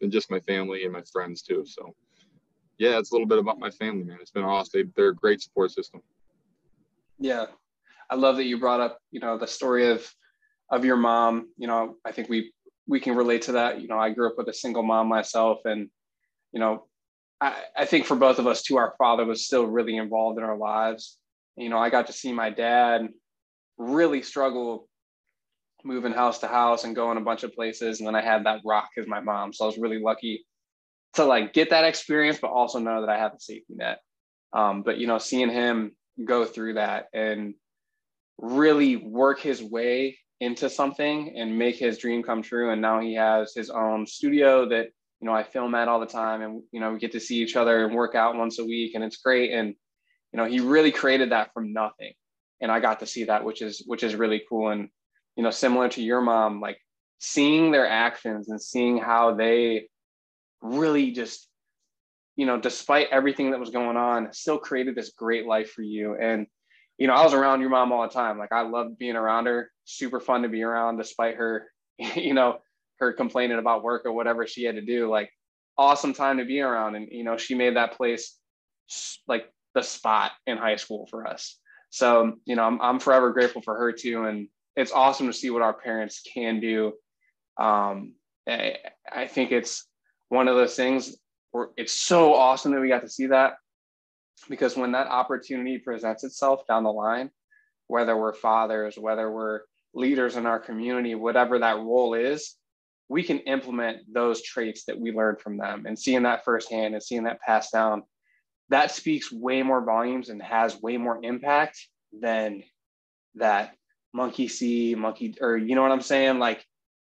than 0.00 0.12
just 0.12 0.30
my 0.30 0.38
family 0.40 0.84
and 0.84 0.92
my 0.92 1.02
friends 1.12 1.42
too. 1.42 1.64
So 1.66 1.94
yeah, 2.78 2.98
it's 2.98 3.10
a 3.10 3.14
little 3.14 3.26
bit 3.26 3.38
about 3.38 3.58
my 3.58 3.70
family, 3.70 4.04
man. 4.04 4.18
It's 4.20 4.30
been 4.30 4.44
awesome. 4.44 4.92
They, 4.96 5.02
are 5.02 5.08
a 5.08 5.14
great 5.14 5.42
support 5.42 5.72
system. 5.72 6.02
Yeah, 7.18 7.46
I 8.10 8.14
love 8.14 8.36
that 8.36 8.44
you 8.44 8.58
brought 8.58 8.80
up, 8.80 8.98
you 9.10 9.20
know, 9.20 9.38
the 9.38 9.46
story 9.46 9.90
of 9.90 10.08
of 10.70 10.84
your 10.84 10.96
mom. 10.96 11.48
You 11.56 11.66
know, 11.66 11.96
I 12.04 12.12
think 12.12 12.28
we 12.28 12.52
we 12.86 13.00
can 13.00 13.16
relate 13.16 13.42
to 13.42 13.52
that. 13.52 13.80
You 13.80 13.88
know, 13.88 13.98
I 13.98 14.10
grew 14.10 14.28
up 14.28 14.34
with 14.38 14.48
a 14.48 14.54
single 14.54 14.82
mom 14.82 15.08
myself, 15.08 15.60
and 15.64 15.88
you 16.52 16.60
know, 16.60 16.86
I, 17.40 17.56
I 17.76 17.84
think 17.86 18.06
for 18.06 18.16
both 18.16 18.38
of 18.38 18.46
us 18.46 18.62
too, 18.62 18.76
our 18.76 18.94
father 18.98 19.24
was 19.24 19.44
still 19.44 19.66
really 19.66 19.96
involved 19.96 20.38
in 20.38 20.44
our 20.44 20.56
lives. 20.56 21.18
You 21.56 21.68
know, 21.68 21.78
I 21.78 21.90
got 21.90 22.06
to 22.06 22.12
see 22.12 22.32
my 22.32 22.50
dad 22.50 23.08
really 23.78 24.22
struggle 24.22 24.88
moving 25.84 26.12
house 26.12 26.38
to 26.38 26.46
house 26.46 26.84
and 26.84 26.96
going 26.96 27.18
a 27.18 27.22
bunch 27.22 27.42
of 27.42 27.54
places. 27.54 28.00
And 28.00 28.06
then 28.06 28.14
I 28.14 28.22
had 28.22 28.46
that 28.46 28.60
rock 28.64 28.88
as 28.98 29.06
my 29.06 29.20
mom. 29.20 29.52
So 29.52 29.64
I 29.64 29.66
was 29.66 29.78
really 29.78 30.00
lucky 30.00 30.44
to 31.14 31.24
like 31.24 31.52
get 31.52 31.70
that 31.70 31.84
experience, 31.84 32.38
but 32.40 32.50
also 32.50 32.78
know 32.78 33.02
that 33.02 33.10
I 33.10 33.18
have 33.18 33.34
a 33.34 33.40
safety 33.40 33.74
net. 33.74 34.00
Um, 34.52 34.82
but 34.82 34.98
you 34.98 35.06
know, 35.06 35.18
seeing 35.18 35.50
him 35.50 35.92
go 36.24 36.44
through 36.44 36.74
that 36.74 37.06
and 37.12 37.54
really 38.38 38.96
work 38.96 39.40
his 39.40 39.62
way 39.62 40.18
into 40.40 40.68
something 40.68 41.34
and 41.36 41.58
make 41.58 41.76
his 41.76 41.98
dream 41.98 42.22
come 42.22 42.42
true. 42.42 42.70
And 42.70 42.82
now 42.82 43.00
he 43.00 43.14
has 43.14 43.54
his 43.54 43.70
own 43.70 44.06
studio 44.06 44.68
that 44.68 44.88
you 45.20 45.26
know 45.26 45.32
I 45.32 45.42
film 45.42 45.74
at 45.74 45.88
all 45.88 46.00
the 46.00 46.06
time, 46.06 46.42
and 46.42 46.62
you 46.70 46.80
know 46.80 46.92
we 46.92 46.98
get 46.98 47.12
to 47.12 47.20
see 47.20 47.42
each 47.42 47.56
other 47.56 47.84
and 47.84 47.94
work 47.94 48.14
out 48.14 48.36
once 48.36 48.58
a 48.58 48.64
week, 48.64 48.94
and 48.94 49.02
it's 49.02 49.16
great. 49.16 49.52
And 49.52 49.74
you 50.32 50.36
know 50.36 50.44
he 50.44 50.60
really 50.60 50.92
created 50.92 51.30
that 51.32 51.52
from 51.54 51.72
nothing, 51.72 52.12
and 52.60 52.70
I 52.70 52.80
got 52.80 53.00
to 53.00 53.06
see 53.06 53.24
that, 53.24 53.44
which 53.44 53.62
is 53.62 53.82
which 53.86 54.02
is 54.02 54.14
really 54.14 54.42
cool. 54.48 54.68
And 54.68 54.88
you 55.36 55.42
know, 55.42 55.50
similar 55.50 55.88
to 55.90 56.02
your 56.02 56.20
mom, 56.20 56.60
like 56.60 56.78
seeing 57.18 57.70
their 57.70 57.88
actions 57.88 58.48
and 58.48 58.60
seeing 58.60 58.98
how 58.98 59.34
they 59.34 59.88
really 60.60 61.12
just 61.12 61.48
you 62.36 62.46
know 62.46 62.58
despite 62.58 63.08
everything 63.10 63.50
that 63.50 63.60
was 63.60 63.70
going 63.70 63.96
on 63.96 64.32
still 64.32 64.58
created 64.58 64.94
this 64.94 65.12
great 65.16 65.46
life 65.46 65.70
for 65.70 65.82
you. 65.82 66.16
And 66.20 66.46
you 66.98 67.06
know 67.06 67.14
i 67.14 67.24
was 67.24 67.34
around 67.34 67.60
your 67.60 67.70
mom 67.70 67.92
all 67.92 68.02
the 68.02 68.12
time. 68.12 68.38
Like 68.38 68.52
i 68.52 68.62
loved 68.62 68.98
being 68.98 69.16
around 69.16 69.46
her. 69.46 69.70
Super 69.84 70.20
fun 70.20 70.42
to 70.42 70.48
be 70.48 70.62
around 70.62 70.96
despite 70.96 71.36
her 71.36 71.66
you 72.14 72.34
know 72.34 72.58
her 72.98 73.12
complaining 73.12 73.58
about 73.58 73.82
work 73.82 74.02
or 74.04 74.12
whatever 74.12 74.46
she 74.46 74.64
had 74.64 74.76
to 74.76 74.82
do. 74.82 75.08
Like 75.08 75.30
awesome 75.76 76.12
time 76.12 76.38
to 76.38 76.44
be 76.44 76.60
around. 76.60 76.94
And 76.94 77.08
you 77.10 77.24
know 77.24 77.36
she 77.36 77.54
made 77.54 77.76
that 77.76 77.96
place 77.96 78.36
like 79.26 79.50
the 79.74 79.82
spot 79.82 80.32
in 80.46 80.58
high 80.58 80.76
school 80.76 81.06
for 81.10 81.26
us. 81.26 81.58
So 81.90 82.34
you 82.44 82.56
know 82.56 82.64
i'm, 82.64 82.80
I'm 82.80 82.98
forever 82.98 83.32
grateful 83.32 83.62
for 83.62 83.76
her 83.76 83.92
too. 83.92 84.24
And 84.24 84.48
it's 84.76 84.92
awesome 84.92 85.26
to 85.26 85.32
see 85.32 85.50
what 85.50 85.62
our 85.62 85.74
parents 85.74 86.22
can 86.34 86.60
do. 86.60 86.92
Um, 87.58 88.14
I, 88.48 88.76
I 89.10 89.26
think 89.26 89.52
it's 89.52 89.86
one 90.28 90.48
of 90.48 90.56
those 90.56 90.74
things 90.74 91.16
where 91.52 91.68
it's 91.76 91.92
so 91.92 92.34
awesome 92.34 92.72
that 92.72 92.80
we 92.80 92.88
got 92.88 93.02
to 93.02 93.08
see 93.08 93.28
that 93.28 93.54
because 94.48 94.76
when 94.76 94.92
that 94.92 95.06
opportunity 95.06 95.78
presents 95.78 96.24
itself 96.24 96.66
down 96.66 96.82
the 96.82 96.92
line 96.92 97.30
whether 97.86 98.16
we're 98.16 98.34
fathers 98.34 98.96
whether 98.98 99.30
we're 99.30 99.60
leaders 99.94 100.36
in 100.36 100.46
our 100.46 100.58
community 100.58 101.14
whatever 101.14 101.58
that 101.58 101.78
role 101.78 102.14
is 102.14 102.56
we 103.08 103.22
can 103.22 103.38
implement 103.40 103.98
those 104.12 104.42
traits 104.42 104.84
that 104.86 104.98
we 104.98 105.12
learned 105.12 105.40
from 105.40 105.56
them 105.56 105.84
and 105.86 105.98
seeing 105.98 106.24
that 106.24 106.44
firsthand 106.44 106.94
and 106.94 107.02
seeing 107.02 107.24
that 107.24 107.40
passed 107.40 107.72
down 107.72 108.02
that 108.70 108.90
speaks 108.90 109.30
way 109.30 109.62
more 109.62 109.84
volumes 109.84 110.30
and 110.30 110.42
has 110.42 110.80
way 110.82 110.96
more 110.96 111.20
impact 111.22 111.78
than 112.20 112.62
that 113.36 113.74
monkey 114.14 114.48
see 114.48 114.94
monkey 114.94 115.34
or 115.40 115.56
you 115.56 115.74
know 115.74 115.82
what 115.82 115.92
i'm 115.92 116.00
saying? 116.00 116.38
Like 116.38 116.64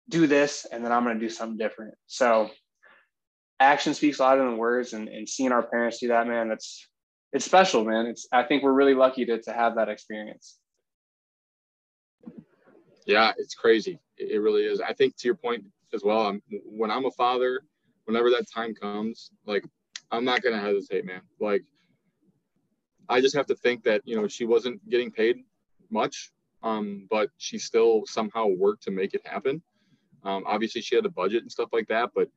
do 0.10 0.28
this 0.28 0.66
and 0.72 0.86
then 0.86 0.92
i'm 0.92 1.04
going 1.04 1.20
to 1.20 1.26
do 1.26 1.30
something 1.30 1.58
different. 1.58 1.96
So 2.06 2.50
action 3.60 3.96
speaks 3.96 4.20
louder 4.20 4.44
than 4.44 4.58
words 4.58 4.94
and, 4.94 5.08
and 5.08 5.28
seeing 5.28 5.52
our 5.52 5.64
parents 5.64 6.00
do 6.00 6.10
that 6.10 6.28
man 6.28 6.48
that's 6.50 6.88
it's 7.34 7.46
special 7.46 7.84
man. 7.84 8.06
It's 8.06 8.28
i 8.32 8.44
think 8.44 8.62
we're 8.62 8.74
really 8.74 8.94
lucky 8.94 9.26
to, 9.26 9.42
to 9.42 9.54
have 9.54 9.76
that 9.76 9.90
experience. 9.90 10.58
Yeah 13.06 13.32
it's 13.38 13.56
crazy. 13.56 14.00
It 14.18 14.42
really 14.42 14.64
is. 14.64 14.82
I 14.82 14.94
think 14.94 15.16
to 15.18 15.28
your 15.28 15.36
point 15.36 15.64
as 15.94 16.04
well. 16.04 16.28
I'm, 16.28 16.42
when 16.66 16.92
I'm 16.92 17.06
a 17.06 17.12
father, 17.12 17.62
whenever 18.06 18.30
that 18.32 18.46
time 18.54 18.74
comes, 18.74 19.32
like 19.46 19.66
I'm 20.12 20.26
not 20.26 20.42
gonna 20.42 20.60
hesitate, 20.60 21.06
man. 21.06 21.22
Like 21.40 21.64
I 23.10 23.22
just 23.22 23.36
have 23.36 23.46
to 23.48 23.56
think 23.56 23.84
that 23.84 24.02
you 24.06 24.16
know 24.16 24.28
she 24.28 24.46
wasn't 24.46 24.88
getting 24.90 25.12
paid 25.12 25.44
much, 25.90 26.32
um, 26.68 27.08
but 27.10 27.30
she 27.38 27.58
still 27.58 28.04
somehow 28.06 28.48
worked 28.48 28.84
to 28.84 28.92
make 28.92 29.14
it 29.14 29.26
happen. 29.26 29.62
Um, 30.24 30.44
obviously, 30.46 30.82
she 30.82 30.96
had 30.96 31.06
a 31.06 31.10
budget 31.10 31.44
and 31.44 31.52
stuff 31.52 31.70
like 31.72 31.88
that, 31.88 32.10
but 32.14 32.30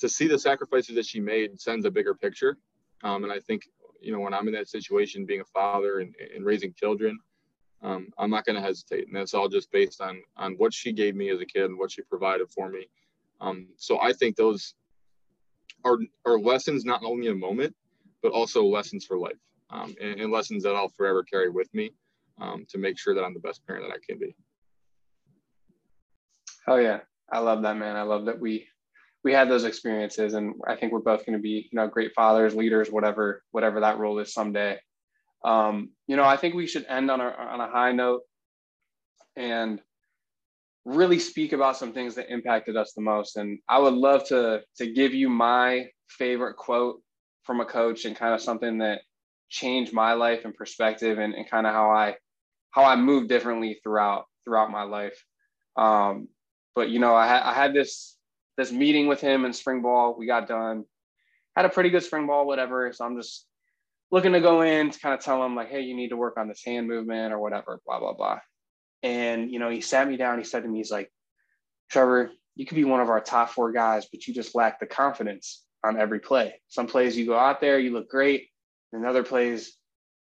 to 0.00 0.08
see 0.08 0.26
the 0.26 0.38
sacrifices 0.38 0.96
that 0.96 1.06
she 1.06 1.20
made 1.20 1.60
sends 1.60 1.86
a 1.86 1.90
bigger 1.90 2.14
picture. 2.14 2.58
Um, 3.04 3.22
and 3.24 3.32
I 3.32 3.38
think 3.38 3.62
you 4.00 4.12
know 4.12 4.18
when 4.18 4.34
I'm 4.34 4.48
in 4.48 4.54
that 4.54 4.68
situation, 4.68 5.24
being 5.24 5.40
a 5.40 5.44
father 5.44 6.00
and, 6.00 6.14
and 6.34 6.44
raising 6.44 6.74
children, 6.74 7.18
um, 7.82 8.08
I'm 8.18 8.30
not 8.30 8.44
going 8.44 8.56
to 8.56 8.62
hesitate. 8.62 9.06
And 9.06 9.14
that's 9.14 9.34
all 9.34 9.48
just 9.48 9.70
based 9.70 10.00
on 10.00 10.22
on 10.36 10.54
what 10.54 10.74
she 10.74 10.92
gave 10.92 11.14
me 11.14 11.30
as 11.30 11.40
a 11.40 11.46
kid 11.46 11.66
and 11.66 11.78
what 11.78 11.92
she 11.92 12.02
provided 12.02 12.50
for 12.50 12.68
me. 12.68 12.88
Um, 13.40 13.68
so 13.76 14.00
I 14.00 14.12
think 14.12 14.34
those 14.34 14.74
are 15.84 15.98
are 16.26 16.40
lessons 16.40 16.84
not 16.84 17.04
only 17.04 17.28
a 17.28 17.34
moment, 17.34 17.76
but 18.20 18.32
also 18.32 18.64
lessons 18.64 19.04
for 19.04 19.16
life, 19.16 19.42
um, 19.70 19.94
and, 20.00 20.20
and, 20.20 20.32
lessons 20.32 20.64
that 20.64 20.74
I'll 20.74 20.88
forever 20.88 21.22
carry 21.22 21.50
with 21.50 21.72
me 21.74 21.92
um, 22.40 22.66
to 22.70 22.78
make 22.78 22.98
sure 22.98 23.14
that 23.14 23.22
I'm 23.22 23.34
the 23.34 23.40
best 23.40 23.66
parent 23.66 23.86
that 23.86 23.94
I 23.94 23.98
can 24.06 24.18
be. 24.18 24.34
Oh 26.68 26.76
yeah, 26.76 27.00
I 27.30 27.38
love 27.38 27.62
that 27.62 27.76
man. 27.76 27.96
I 27.96 28.02
love 28.02 28.26
that 28.26 28.38
we 28.38 28.66
we 29.24 29.32
had 29.32 29.48
those 29.48 29.64
experiences, 29.64 30.34
and 30.34 30.54
I 30.66 30.76
think 30.76 30.92
we're 30.92 31.00
both 31.00 31.26
going 31.26 31.38
to 31.38 31.42
be 31.42 31.68
you 31.70 31.76
know 31.76 31.88
great 31.88 32.12
fathers, 32.14 32.54
leaders, 32.54 32.90
whatever 32.90 33.42
whatever 33.50 33.80
that 33.80 33.98
role 33.98 34.18
is 34.18 34.32
someday. 34.32 34.78
Um, 35.44 35.90
you 36.06 36.16
know, 36.16 36.24
I 36.24 36.36
think 36.36 36.54
we 36.54 36.66
should 36.66 36.86
end 36.88 37.10
on 37.10 37.20
a 37.20 37.24
on 37.24 37.60
a 37.60 37.68
high 37.70 37.92
note 37.92 38.22
and 39.36 39.80
really 40.84 41.18
speak 41.18 41.52
about 41.52 41.76
some 41.76 41.92
things 41.92 42.14
that 42.16 42.32
impacted 42.32 42.76
us 42.76 42.92
the 42.92 43.02
most. 43.02 43.36
And 43.36 43.58
I 43.68 43.78
would 43.78 43.94
love 43.94 44.24
to 44.28 44.62
to 44.76 44.92
give 44.92 45.14
you 45.14 45.28
my 45.28 45.86
favorite 46.08 46.56
quote 46.56 47.00
from 47.42 47.60
a 47.60 47.64
coach 47.64 48.04
and 48.04 48.16
kind 48.16 48.34
of 48.34 48.40
something 48.40 48.78
that 48.78 49.00
changed 49.52 49.92
my 49.92 50.14
life 50.14 50.44
and 50.44 50.54
perspective 50.54 51.18
and, 51.18 51.34
and 51.34 51.48
kind 51.48 51.66
of 51.66 51.74
how 51.74 51.90
I 51.90 52.16
how 52.70 52.84
I 52.84 52.96
move 52.96 53.28
differently 53.28 53.78
throughout 53.82 54.24
throughout 54.44 54.70
my 54.70 54.82
life. 54.82 55.22
Um, 55.76 56.28
but 56.74 56.88
you 56.88 56.98
know, 56.98 57.14
I, 57.14 57.28
ha- 57.28 57.50
I 57.50 57.52
had 57.52 57.74
this 57.74 58.16
this 58.56 58.72
meeting 58.72 59.06
with 59.06 59.20
him 59.20 59.44
in 59.44 59.52
spring 59.52 59.82
ball. 59.82 60.16
We 60.18 60.26
got 60.26 60.48
done, 60.48 60.84
had 61.54 61.66
a 61.66 61.68
pretty 61.68 61.90
good 61.90 62.02
spring 62.02 62.26
ball, 62.26 62.46
whatever. 62.46 62.92
So 62.92 63.04
I'm 63.04 63.16
just 63.16 63.46
looking 64.10 64.32
to 64.32 64.40
go 64.40 64.62
in 64.62 64.90
to 64.90 64.98
kind 64.98 65.14
of 65.14 65.20
tell 65.20 65.44
him 65.44 65.54
like, 65.54 65.70
hey, 65.70 65.82
you 65.82 65.94
need 65.94 66.08
to 66.08 66.16
work 66.16 66.38
on 66.38 66.48
this 66.48 66.62
hand 66.64 66.88
movement 66.88 67.32
or 67.32 67.38
whatever, 67.38 67.80
blah 67.86 68.00
blah 68.00 68.14
blah. 68.14 68.40
And 69.02 69.50
you 69.50 69.58
know, 69.58 69.68
he 69.68 69.82
sat 69.82 70.08
me 70.08 70.16
down. 70.16 70.38
He 70.38 70.44
said 70.44 70.62
to 70.62 70.68
me, 70.68 70.78
he's 70.78 70.90
like, 70.90 71.12
Trevor, 71.90 72.30
you 72.56 72.64
could 72.64 72.76
be 72.76 72.84
one 72.84 73.00
of 73.00 73.10
our 73.10 73.20
top 73.20 73.50
four 73.50 73.70
guys, 73.70 74.06
but 74.10 74.26
you 74.26 74.32
just 74.32 74.54
lack 74.54 74.80
the 74.80 74.86
confidence 74.86 75.62
on 75.84 76.00
every 76.00 76.20
play. 76.20 76.54
Some 76.68 76.86
plays 76.86 77.18
you 77.18 77.26
go 77.26 77.38
out 77.38 77.60
there, 77.60 77.78
you 77.78 77.92
look 77.92 78.08
great. 78.08 78.48
And 78.92 79.06
other 79.06 79.22
plays, 79.22 79.76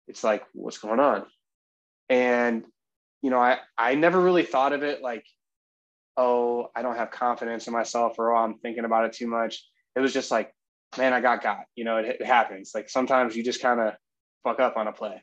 it's 0.07 0.23
like, 0.23 0.43
what's 0.53 0.77
going 0.77 0.99
on? 0.99 1.25
And 2.09 2.63
you 3.21 3.29
know, 3.29 3.39
I 3.39 3.59
I 3.77 3.95
never 3.95 4.19
really 4.19 4.43
thought 4.43 4.73
of 4.73 4.83
it 4.83 5.01
like, 5.01 5.25
oh, 6.17 6.69
I 6.75 6.81
don't 6.81 6.97
have 6.97 7.11
confidence 7.11 7.67
in 7.67 7.73
myself, 7.73 8.17
or 8.17 8.33
oh, 8.33 8.43
I'm 8.43 8.55
thinking 8.59 8.85
about 8.85 9.05
it 9.05 9.13
too 9.13 9.27
much. 9.27 9.63
It 9.95 9.99
was 9.99 10.13
just 10.13 10.31
like, 10.31 10.53
man, 10.97 11.13
I 11.13 11.21
got 11.21 11.43
got. 11.43 11.65
You 11.75 11.85
know, 11.85 11.97
it, 11.97 12.17
it 12.19 12.25
happens. 12.25 12.71
Like 12.73 12.89
sometimes 12.89 13.35
you 13.35 13.43
just 13.43 13.61
kind 13.61 13.79
of 13.79 13.93
fuck 14.43 14.59
up 14.59 14.77
on 14.77 14.87
a 14.87 14.91
play. 14.91 15.21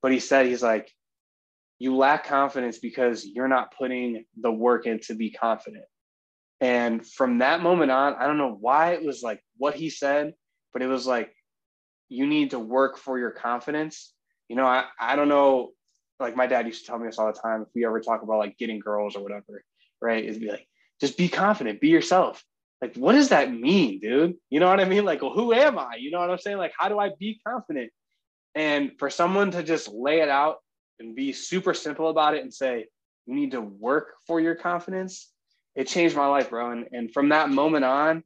But 0.00 0.12
he 0.12 0.20
said, 0.20 0.46
he's 0.46 0.62
like, 0.62 0.90
you 1.78 1.96
lack 1.96 2.24
confidence 2.24 2.78
because 2.78 3.24
you're 3.24 3.48
not 3.48 3.74
putting 3.76 4.24
the 4.40 4.52
work 4.52 4.86
in 4.86 5.00
to 5.00 5.14
be 5.14 5.30
confident. 5.30 5.84
And 6.60 7.06
from 7.06 7.38
that 7.38 7.62
moment 7.62 7.90
on, 7.90 8.14
I 8.14 8.26
don't 8.26 8.38
know 8.38 8.56
why 8.58 8.92
it 8.92 9.04
was 9.04 9.22
like 9.22 9.40
what 9.56 9.74
he 9.74 9.90
said, 9.90 10.34
but 10.72 10.82
it 10.82 10.88
was 10.88 11.06
like, 11.06 11.32
you 12.08 12.26
need 12.26 12.50
to 12.50 12.58
work 12.58 12.98
for 12.98 13.18
your 13.18 13.30
confidence. 13.30 14.12
You 14.48 14.56
know, 14.56 14.66
I, 14.66 14.84
I 14.98 15.16
don't 15.16 15.28
know. 15.28 15.70
Like 16.20 16.36
my 16.36 16.46
dad 16.46 16.66
used 16.66 16.80
to 16.80 16.86
tell 16.86 16.98
me 16.98 17.06
this 17.06 17.18
all 17.18 17.32
the 17.32 17.38
time. 17.38 17.62
If 17.62 17.68
we 17.74 17.84
ever 17.84 18.00
talk 18.00 18.22
about 18.22 18.38
like 18.38 18.58
getting 18.58 18.80
girls 18.80 19.14
or 19.14 19.22
whatever, 19.22 19.62
right? 20.00 20.24
Is 20.24 20.38
be 20.38 20.50
like, 20.50 20.66
just 21.00 21.16
be 21.16 21.28
confident, 21.28 21.80
be 21.80 21.88
yourself. 21.88 22.42
Like, 22.80 22.96
what 22.96 23.12
does 23.12 23.30
that 23.30 23.52
mean, 23.52 24.00
dude? 24.00 24.34
You 24.50 24.60
know 24.60 24.68
what 24.68 24.80
I 24.80 24.84
mean? 24.84 25.04
Like, 25.04 25.22
well, 25.22 25.32
who 25.32 25.52
am 25.52 25.78
I? 25.78 25.96
You 25.98 26.10
know 26.10 26.20
what 26.20 26.30
I'm 26.30 26.38
saying? 26.38 26.58
Like, 26.58 26.72
how 26.78 26.88
do 26.88 26.98
I 26.98 27.10
be 27.18 27.40
confident? 27.46 27.90
And 28.54 28.92
for 28.98 29.10
someone 29.10 29.50
to 29.52 29.62
just 29.62 29.88
lay 29.88 30.20
it 30.20 30.28
out 30.28 30.56
and 31.00 31.14
be 31.14 31.32
super 31.32 31.74
simple 31.74 32.08
about 32.08 32.34
it 32.34 32.42
and 32.42 32.52
say, 32.52 32.86
you 33.26 33.34
need 33.34 33.50
to 33.52 33.60
work 33.60 34.14
for 34.26 34.40
your 34.40 34.54
confidence, 34.54 35.30
it 35.74 35.86
changed 35.86 36.16
my 36.16 36.26
life, 36.26 36.50
bro. 36.50 36.70
And, 36.70 36.86
and 36.92 37.12
from 37.12 37.28
that 37.28 37.50
moment 37.50 37.84
on, 37.84 38.22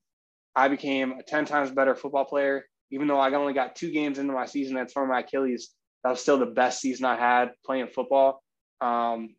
I 0.55 0.69
became 0.69 1.13
a 1.13 1.23
10 1.23 1.47
times 1.47 1.71
better 1.71 1.95
football 1.95 2.25
player. 2.25 2.67
Even 2.93 3.09
though 3.09 3.19
I 3.19 3.33
only 3.33 3.55
got 3.55 3.75
two 3.75 3.91
games 3.91 4.19
into 4.19 4.33
my 4.33 4.47
season 4.47 4.77
that's 4.77 4.93
from 4.93 5.09
my 5.09 5.21
Achilles, 5.21 5.71
that 6.05 6.11
was 6.11 6.21
still 6.21 6.39
the 6.39 6.47
best 6.47 6.81
season 6.81 7.07
I 7.07 7.17
had 7.17 7.53
playing 7.65 7.89
football. 7.89 8.43
Um, 8.81 9.35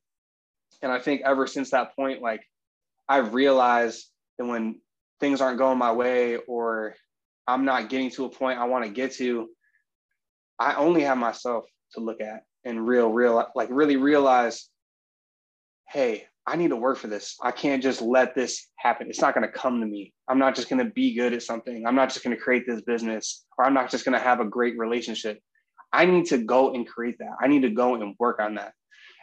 and 0.81 0.91
I 0.91 0.99
think 0.99 1.21
ever 1.23 1.47
since 1.47 1.71
that 1.71 1.95
point, 1.95 2.21
like 2.21 2.41
I've 3.07 3.33
realized 3.33 4.05
that 4.37 4.45
when 4.45 4.81
things 5.19 5.39
aren't 5.39 5.59
going 5.59 5.77
my 5.77 5.91
way 5.91 6.37
or 6.37 6.95
I'm 7.47 7.63
not 7.63 7.89
getting 7.89 8.09
to 8.11 8.25
a 8.25 8.29
point 8.29 8.59
I 8.59 8.65
want 8.65 8.85
to 8.85 8.91
get 8.91 9.13
to, 9.13 9.49
I 10.57 10.75
only 10.75 11.03
have 11.03 11.17
myself 11.17 11.65
to 11.93 11.99
look 11.99 12.21
at 12.21 12.43
and 12.63 12.87
real, 12.87 13.09
real, 13.09 13.45
like 13.55 13.69
really 13.71 13.97
realize, 13.97 14.67
hey, 15.89 16.25
I 16.45 16.57
need 16.57 16.69
to 16.69 16.75
work 16.75 16.97
for 16.97 17.07
this. 17.07 17.37
I 17.41 17.51
can't 17.51 17.81
just 17.81 18.01
let 18.01 18.35
this 18.35 18.67
happen. 18.75 19.07
It's 19.09 19.21
not 19.21 19.33
going 19.33 19.47
to 19.47 19.51
come 19.51 19.79
to 19.79 19.85
me. 19.85 20.13
I'm 20.27 20.39
not 20.39 20.55
just 20.55 20.69
going 20.69 20.83
to 20.85 20.91
be 20.91 21.15
good 21.15 21.33
at 21.33 21.41
something. 21.41 21.85
I'm 21.87 21.95
not 21.95 22.09
just 22.09 22.23
going 22.23 22.35
to 22.35 22.41
create 22.41 22.65
this 22.67 22.81
business 22.81 23.45
or 23.57 23.65
I'm 23.65 23.73
not 23.73 23.89
just 23.89 24.03
going 24.03 24.17
to 24.17 24.23
have 24.23 24.41
a 24.41 24.45
great 24.45 24.77
relationship. 24.77 25.39
I 25.93 26.05
need 26.05 26.25
to 26.27 26.39
go 26.39 26.73
and 26.73 26.85
create 26.85 27.17
that. 27.19 27.35
I 27.41 27.47
need 27.47 27.61
to 27.61 27.69
go 27.69 27.95
and 27.95 28.15
work 28.19 28.39
on 28.39 28.55
that. 28.55 28.73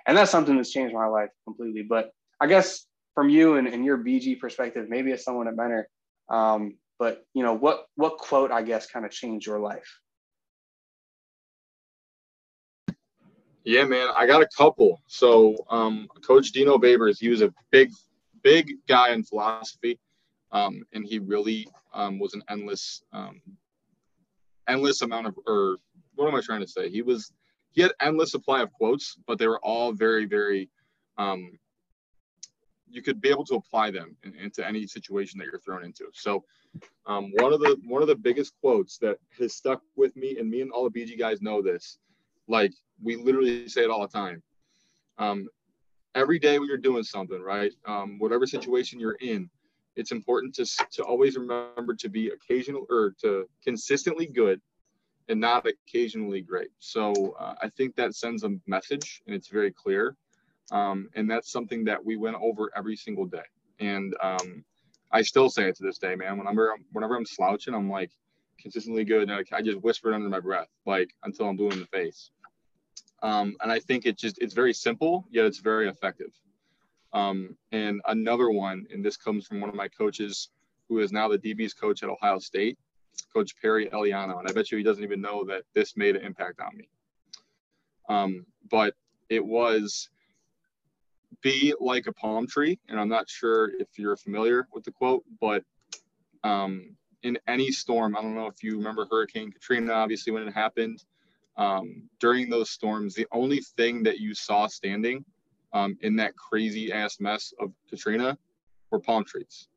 And 0.06 0.16
that's 0.16 0.30
something 0.30 0.56
that's 0.56 0.70
changed 0.70 0.94
my 0.94 1.06
life 1.06 1.28
completely. 1.44 1.82
But 1.82 2.10
I 2.40 2.46
guess 2.46 2.86
from 3.14 3.28
you 3.28 3.56
and, 3.56 3.68
and 3.68 3.84
your 3.84 3.98
BG 3.98 4.38
perspective, 4.38 4.86
maybe 4.88 5.12
as 5.12 5.24
someone 5.24 5.48
at 5.48 5.56
Mentor, 5.56 5.88
um, 6.30 6.76
but 6.98 7.24
you 7.34 7.42
know, 7.42 7.54
what 7.54 7.86
what 7.96 8.18
quote 8.18 8.50
I 8.50 8.62
guess 8.62 8.86
kind 8.86 9.04
of 9.04 9.10
changed 9.10 9.46
your 9.46 9.58
life? 9.58 9.98
Yeah, 13.64 13.84
man, 13.84 14.08
I 14.16 14.26
got 14.26 14.42
a 14.42 14.48
couple. 14.56 15.02
So, 15.06 15.54
um, 15.68 16.08
Coach 16.26 16.52
Dino 16.52 16.78
Babers, 16.78 17.18
he 17.18 17.28
was 17.28 17.42
a 17.42 17.52
big, 17.70 17.92
big 18.42 18.72
guy 18.88 19.12
in 19.12 19.22
philosophy, 19.22 19.98
um, 20.50 20.82
and 20.94 21.04
he 21.04 21.18
really 21.18 21.68
um, 21.92 22.18
was 22.18 22.32
an 22.32 22.42
endless, 22.48 23.02
um, 23.12 23.40
endless 24.66 25.02
amount 25.02 25.26
of, 25.26 25.38
or 25.46 25.76
what 26.14 26.26
am 26.26 26.34
I 26.34 26.40
trying 26.40 26.62
to 26.62 26.66
say? 26.66 26.88
He 26.88 27.02
was, 27.02 27.32
he 27.72 27.82
had 27.82 27.92
endless 28.00 28.30
supply 28.30 28.62
of 28.62 28.72
quotes, 28.72 29.16
but 29.26 29.38
they 29.38 29.46
were 29.46 29.60
all 29.62 29.92
very, 29.92 30.24
very, 30.24 30.70
um, 31.18 31.58
you 32.88 33.02
could 33.02 33.20
be 33.20 33.28
able 33.28 33.44
to 33.44 33.54
apply 33.54 33.90
them 33.90 34.16
in, 34.22 34.34
into 34.36 34.66
any 34.66 34.86
situation 34.86 35.38
that 35.38 35.44
you're 35.44 35.60
thrown 35.60 35.84
into. 35.84 36.06
So, 36.14 36.44
um, 37.06 37.30
one 37.34 37.52
of 37.52 37.60
the 37.60 37.76
one 37.84 38.00
of 38.00 38.08
the 38.08 38.16
biggest 38.16 38.52
quotes 38.60 38.96
that 38.98 39.18
has 39.38 39.54
stuck 39.54 39.82
with 39.96 40.16
me, 40.16 40.38
and 40.38 40.48
me 40.48 40.60
and 40.60 40.70
all 40.70 40.88
the 40.88 41.00
BG 41.00 41.18
guys 41.18 41.42
know 41.42 41.60
this, 41.60 41.98
like 42.50 42.72
we 43.02 43.16
literally 43.16 43.68
say 43.68 43.84
it 43.84 43.90
all 43.90 44.02
the 44.02 44.08
time. 44.08 44.42
Um, 45.18 45.48
every 46.14 46.38
day 46.38 46.58
when 46.58 46.68
you're 46.68 46.76
doing 46.76 47.02
something, 47.02 47.40
right? 47.40 47.72
Um, 47.86 48.18
whatever 48.18 48.46
situation 48.46 48.98
you're 48.98 49.18
in, 49.20 49.48
it's 49.96 50.12
important 50.12 50.54
to, 50.56 50.66
to 50.92 51.04
always 51.04 51.36
remember 51.36 51.94
to 51.94 52.08
be 52.08 52.28
occasional 52.28 52.86
or 52.90 53.14
to 53.22 53.48
consistently 53.62 54.26
good 54.26 54.60
and 55.28 55.40
not 55.40 55.66
occasionally 55.66 56.40
great. 56.40 56.70
So 56.78 57.36
uh, 57.38 57.54
I 57.62 57.68
think 57.68 57.94
that 57.96 58.14
sends 58.14 58.44
a 58.44 58.50
message 58.66 59.22
and 59.26 59.34
it's 59.34 59.48
very 59.48 59.72
clear. 59.72 60.16
Um, 60.72 61.08
and 61.14 61.30
that's 61.30 61.50
something 61.52 61.84
that 61.84 62.04
we 62.04 62.16
went 62.16 62.36
over 62.40 62.70
every 62.76 62.96
single 62.96 63.26
day. 63.26 63.42
And 63.78 64.14
um, 64.22 64.64
I 65.12 65.22
still 65.22 65.48
say 65.48 65.68
it 65.68 65.76
to 65.76 65.84
this 65.84 65.98
day, 65.98 66.14
man. 66.14 66.38
Whenever 66.38 66.72
I'm, 66.72 66.84
whenever 66.92 67.16
I'm 67.16 67.26
slouching, 67.26 67.74
I'm 67.74 67.90
like 67.90 68.10
consistently 68.60 69.04
good. 69.04 69.28
And 69.28 69.46
I 69.52 69.62
just 69.62 69.80
whisper 69.82 70.12
it 70.12 70.14
under 70.14 70.28
my 70.28 70.40
breath, 70.40 70.68
like 70.86 71.10
until 71.24 71.48
I'm 71.48 71.56
blue 71.56 71.70
in 71.70 71.80
the 71.80 71.86
face. 71.86 72.30
Um, 73.22 73.56
and 73.60 73.70
I 73.70 73.80
think 73.80 74.06
it 74.06 74.16
just 74.16 74.38
it's 74.38 74.54
very 74.54 74.72
simple, 74.72 75.26
yet 75.30 75.44
it's 75.44 75.58
very 75.58 75.88
effective. 75.88 76.30
Um, 77.12 77.56
and 77.72 78.00
another 78.06 78.50
one, 78.50 78.86
and 78.92 79.04
this 79.04 79.16
comes 79.16 79.46
from 79.46 79.60
one 79.60 79.68
of 79.68 79.76
my 79.76 79.88
coaches, 79.88 80.50
who 80.88 81.00
is 81.00 81.12
now 81.12 81.28
the 81.28 81.38
DB's 81.38 81.74
coach 81.74 82.02
at 82.02 82.08
Ohio 82.08 82.38
State, 82.38 82.78
Coach 83.32 83.54
Perry 83.60 83.86
Eliano, 83.86 84.38
and 84.38 84.48
I 84.48 84.52
bet 84.52 84.70
you 84.70 84.78
he 84.78 84.84
doesn't 84.84 85.04
even 85.04 85.20
know 85.20 85.44
that 85.44 85.64
this 85.74 85.96
made 85.96 86.16
an 86.16 86.24
impact 86.24 86.60
on 86.60 86.76
me. 86.76 86.88
Um, 88.08 88.46
but 88.70 88.94
it 89.28 89.44
was 89.44 90.08
be 91.42 91.74
like 91.78 92.06
a 92.06 92.12
palm 92.12 92.46
tree, 92.46 92.78
and 92.88 92.98
I'm 92.98 93.08
not 93.08 93.28
sure 93.28 93.70
if 93.78 93.98
you're 93.98 94.16
familiar 94.16 94.66
with 94.72 94.84
the 94.84 94.92
quote, 94.92 95.24
but 95.40 95.64
um, 96.42 96.96
in 97.22 97.38
any 97.46 97.70
storm, 97.70 98.16
I 98.16 98.22
don't 98.22 98.34
know 98.34 98.46
if 98.46 98.62
you 98.62 98.76
remember 98.76 99.06
Hurricane 99.10 99.52
Katrina, 99.52 99.92
obviously 99.92 100.32
when 100.32 100.46
it 100.46 100.54
happened 100.54 101.04
um, 101.60 102.08
during 102.18 102.48
those 102.48 102.70
storms, 102.70 103.14
the 103.14 103.26
only 103.32 103.60
thing 103.60 104.02
that 104.04 104.18
you 104.18 104.34
saw 104.34 104.66
standing 104.66 105.24
um, 105.74 105.96
in 106.00 106.16
that 106.16 106.34
crazy 106.34 106.90
ass 106.90 107.20
mess 107.20 107.52
of 107.60 107.70
Katrina 107.88 108.36
were 108.90 108.98
palm 108.98 109.24
trees. 109.24 109.68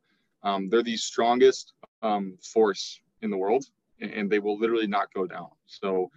Um, 0.43 0.69
they're 0.69 0.81
the 0.81 0.95
strongest 0.95 1.73
um, 2.01 2.37
force 2.41 3.01
in 3.21 3.29
the 3.29 3.37
world, 3.37 3.65
and 3.99 4.29
they 4.29 4.39
will 4.39 4.57
literally 4.57 4.87
not 4.87 5.13
go 5.13 5.27
down. 5.27 5.49
So 5.65 6.09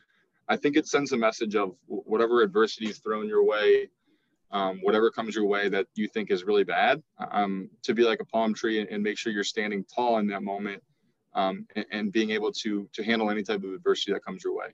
I 0.48 0.56
think 0.56 0.76
it 0.76 0.86
sends 0.86 1.10
a 1.12 1.16
message 1.16 1.56
of 1.56 1.74
whatever 1.86 2.42
adversity 2.42 2.88
is 2.88 2.98
thrown 2.98 3.26
your 3.26 3.44
way, 3.44 3.88
um, 4.52 4.78
whatever 4.82 5.10
comes 5.10 5.34
your 5.34 5.46
way 5.46 5.68
that 5.68 5.86
you 5.96 6.06
think 6.06 6.30
is 6.30 6.44
really 6.44 6.64
bad, 6.64 7.02
um, 7.32 7.68
to 7.82 7.92
be 7.92 8.04
like 8.04 8.20
a 8.20 8.24
palm 8.24 8.54
tree 8.54 8.80
and, 8.80 8.88
and, 8.88 9.02
make 9.02 9.18
sure 9.18 9.32
you're 9.32 9.42
standing 9.42 9.84
tall 9.92 10.18
in 10.18 10.28
that 10.28 10.44
moment 10.44 10.80
um, 11.34 11.66
and, 11.74 11.84
and, 11.90 12.12
being 12.12 12.30
able 12.30 12.52
to 12.52 12.88
to 12.92 13.02
handle 13.02 13.28
any 13.28 13.42
type 13.42 13.64
of 13.64 13.72
adversity 13.72 14.12
that 14.12 14.24
comes 14.24 14.44
your 14.44 14.54
way. 14.54 14.68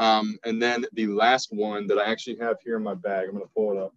Um, 0.00 0.38
and 0.44 0.60
then 0.60 0.86
the 0.94 1.06
last 1.08 1.48
one 1.52 1.86
that 1.88 1.98
I 1.98 2.10
actually 2.10 2.38
have 2.40 2.56
here 2.64 2.76
in 2.76 2.82
my 2.82 2.94
bag, 2.94 3.26
I'm 3.28 3.34
going 3.34 3.44
to 3.44 3.50
pull 3.54 3.72
it 3.72 3.78
up. 3.78 3.94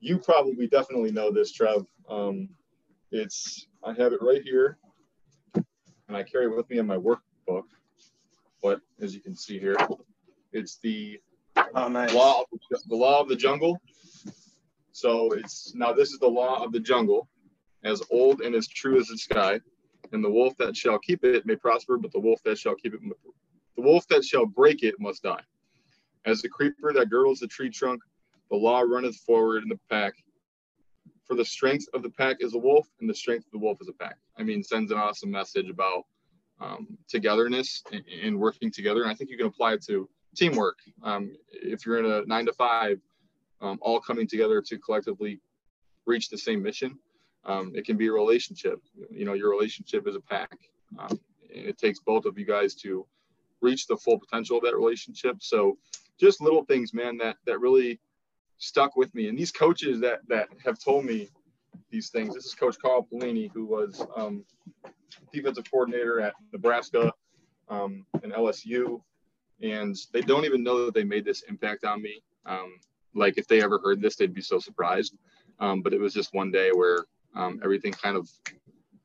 You 0.00 0.18
probably 0.18 0.66
definitely 0.66 1.12
know 1.12 1.30
this, 1.30 1.52
Trev. 1.52 1.84
Um, 2.08 2.48
it's 3.12 3.66
I 3.84 3.92
have 3.92 4.14
it 4.14 4.22
right 4.22 4.42
here. 4.42 4.78
and 5.54 6.16
I 6.16 6.22
carry 6.22 6.46
it 6.46 6.56
with 6.56 6.68
me 6.70 6.78
in 6.78 6.86
my 6.86 6.96
workbook. 6.96 7.64
But 8.62 8.80
as 9.00 9.14
you 9.14 9.20
can 9.20 9.36
see 9.36 9.58
here, 9.58 9.76
it's 10.52 10.78
the 10.78 11.20
Oh, 11.74 11.88
nice. 11.88 12.14
law 12.14 12.40
of 12.40 12.46
the, 12.70 12.78
the 12.88 12.96
law 12.96 13.20
of 13.20 13.28
the 13.28 13.36
jungle. 13.36 13.78
So 14.92 15.32
it's 15.32 15.74
now 15.74 15.92
this 15.92 16.10
is 16.10 16.18
the 16.18 16.28
law 16.28 16.64
of 16.64 16.72
the 16.72 16.80
jungle, 16.80 17.28
as 17.84 18.02
old 18.10 18.40
and 18.40 18.54
as 18.54 18.66
true 18.66 18.98
as 18.98 19.08
the 19.08 19.18
sky. 19.18 19.60
And 20.12 20.24
the 20.24 20.30
wolf 20.30 20.56
that 20.56 20.74
shall 20.76 20.98
keep 20.98 21.22
it 21.24 21.44
may 21.46 21.54
prosper, 21.56 21.96
but 21.98 22.12
the 22.12 22.18
wolf 22.20 22.40
that 22.44 22.58
shall 22.58 22.74
keep 22.74 22.94
it, 22.94 23.00
the 23.80 23.86
wolf 23.86 24.06
that 24.08 24.24
shall 24.24 24.44
break 24.44 24.82
it 24.82 24.94
must 25.00 25.22
die. 25.22 25.40
As 26.26 26.42
the 26.42 26.48
creeper 26.48 26.92
that 26.92 27.08
girdles 27.08 27.40
the 27.40 27.46
tree 27.46 27.70
trunk, 27.70 28.02
the 28.50 28.56
law 28.56 28.80
runneth 28.80 29.16
forward 29.16 29.62
in 29.62 29.70
the 29.70 29.78
pack. 29.88 30.12
For 31.24 31.34
the 31.34 31.44
strength 31.44 31.86
of 31.94 32.02
the 32.02 32.10
pack 32.10 32.38
is 32.40 32.54
a 32.54 32.58
wolf, 32.58 32.86
and 33.00 33.08
the 33.08 33.14
strength 33.14 33.46
of 33.46 33.52
the 33.52 33.58
wolf 33.58 33.78
is 33.80 33.88
a 33.88 33.92
pack. 33.92 34.16
I 34.36 34.42
mean, 34.42 34.62
sends 34.62 34.90
an 34.92 34.98
awesome 34.98 35.30
message 35.30 35.70
about 35.70 36.04
um, 36.60 36.98
togetherness 37.08 37.82
and, 37.90 38.04
and 38.22 38.38
working 38.38 38.70
together. 38.70 39.02
And 39.02 39.10
I 39.10 39.14
think 39.14 39.30
you 39.30 39.38
can 39.38 39.46
apply 39.46 39.74
it 39.74 39.84
to 39.86 40.08
teamwork. 40.36 40.78
Um, 41.02 41.32
if 41.50 41.86
you're 41.86 42.00
in 42.00 42.04
a 42.04 42.26
nine 42.26 42.44
to 42.46 42.52
five, 42.52 43.00
um, 43.62 43.78
all 43.80 44.00
coming 44.00 44.26
together 44.26 44.60
to 44.60 44.78
collectively 44.78 45.40
reach 46.04 46.28
the 46.28 46.36
same 46.36 46.62
mission, 46.62 46.98
um, 47.46 47.72
it 47.74 47.86
can 47.86 47.96
be 47.96 48.08
a 48.08 48.12
relationship. 48.12 48.78
You 49.10 49.24
know, 49.24 49.32
your 49.32 49.50
relationship 49.50 50.06
is 50.06 50.16
a 50.16 50.20
pack. 50.20 50.58
Um, 50.98 51.18
it 51.48 51.78
takes 51.78 52.00
both 52.00 52.26
of 52.26 52.38
you 52.38 52.44
guys 52.44 52.74
to 52.74 53.06
reach 53.60 53.86
the 53.86 53.96
full 53.96 54.18
potential 54.18 54.58
of 54.58 54.64
that 54.64 54.76
relationship. 54.76 55.36
So, 55.40 55.78
just 56.18 56.40
little 56.40 56.64
things, 56.64 56.92
man, 56.92 57.16
that 57.18 57.36
that 57.46 57.60
really 57.60 58.00
stuck 58.58 58.96
with 58.96 59.14
me. 59.14 59.28
And 59.28 59.38
these 59.38 59.52
coaches 59.52 60.00
that 60.00 60.20
that 60.28 60.48
have 60.64 60.78
told 60.78 61.04
me 61.04 61.28
these 61.90 62.10
things. 62.10 62.34
This 62.34 62.46
is 62.46 62.54
Coach 62.54 62.76
Carl 62.80 63.06
Pelini, 63.12 63.50
who 63.52 63.66
was 63.66 64.04
um, 64.16 64.44
defensive 65.32 65.64
coordinator 65.70 66.20
at 66.20 66.34
Nebraska 66.52 67.12
um, 67.68 68.06
and 68.22 68.32
LSU, 68.32 69.00
and 69.62 69.96
they 70.12 70.20
don't 70.20 70.44
even 70.44 70.62
know 70.62 70.84
that 70.84 70.94
they 70.94 71.04
made 71.04 71.24
this 71.24 71.42
impact 71.42 71.84
on 71.84 72.00
me. 72.02 72.22
Um, 72.46 72.78
like 73.14 73.38
if 73.38 73.46
they 73.48 73.62
ever 73.62 73.78
heard 73.82 74.00
this, 74.00 74.16
they'd 74.16 74.34
be 74.34 74.40
so 74.40 74.58
surprised. 74.58 75.16
Um, 75.58 75.82
but 75.82 75.92
it 75.92 76.00
was 76.00 76.14
just 76.14 76.32
one 76.32 76.50
day 76.50 76.70
where 76.72 77.04
um, 77.34 77.60
everything 77.62 77.92
kind 77.92 78.16
of 78.16 78.28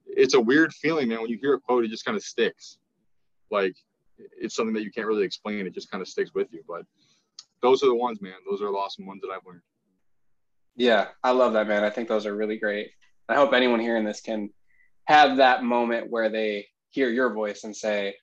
it's 0.07 0.33
a 0.33 0.39
weird 0.39 0.73
feeling, 0.73 1.09
man. 1.09 1.21
When 1.21 1.29
you 1.29 1.37
hear 1.37 1.55
a 1.55 1.59
quote, 1.59 1.83
it 1.83 1.89
just 1.89 2.05
kind 2.05 2.15
of 2.15 2.23
sticks. 2.23 2.77
Like 3.51 3.75
it's 4.17 4.55
something 4.55 4.73
that 4.73 4.83
you 4.83 4.91
can't 4.91 5.07
really 5.07 5.25
explain. 5.25 5.65
It 5.65 5.73
just 5.73 5.91
kind 5.91 6.01
of 6.01 6.07
sticks 6.07 6.33
with 6.33 6.47
you. 6.51 6.63
But 6.67 6.85
those 7.61 7.83
are 7.83 7.87
the 7.87 7.95
ones, 7.95 8.21
man. 8.21 8.35
Those 8.49 8.61
are 8.61 8.71
the 8.71 8.77
awesome 8.77 9.05
ones 9.05 9.21
that 9.21 9.31
I've 9.31 9.45
learned. 9.45 9.61
Yeah, 10.75 11.07
I 11.23 11.31
love 11.31 11.53
that, 11.53 11.67
man. 11.67 11.83
I 11.83 11.89
think 11.89 12.07
those 12.07 12.25
are 12.25 12.35
really 12.35 12.57
great. 12.57 12.91
I 13.29 13.35
hope 13.35 13.53
anyone 13.53 13.79
hearing 13.79 14.03
this 14.03 14.21
can 14.21 14.49
have 15.05 15.37
that 15.37 15.63
moment 15.63 16.09
where 16.09 16.29
they 16.29 16.67
hear 16.89 17.09
your 17.09 17.33
voice 17.33 17.63
and 17.63 17.75
say, 17.75 18.15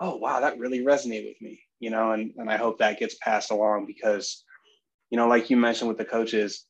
"Oh, 0.00 0.16
wow, 0.16 0.40
that 0.40 0.58
really 0.58 0.80
resonated 0.80 1.28
with 1.28 1.42
me," 1.42 1.60
you 1.80 1.90
know. 1.90 2.12
And 2.12 2.32
and 2.38 2.50
I 2.50 2.56
hope 2.56 2.78
that 2.78 2.98
gets 2.98 3.16
passed 3.16 3.50
along 3.50 3.86
because, 3.86 4.44
you 5.10 5.18
know, 5.18 5.28
like 5.28 5.50
you 5.50 5.56
mentioned 5.56 5.88
with 5.88 5.98
the 5.98 6.04
coaches, 6.04 6.66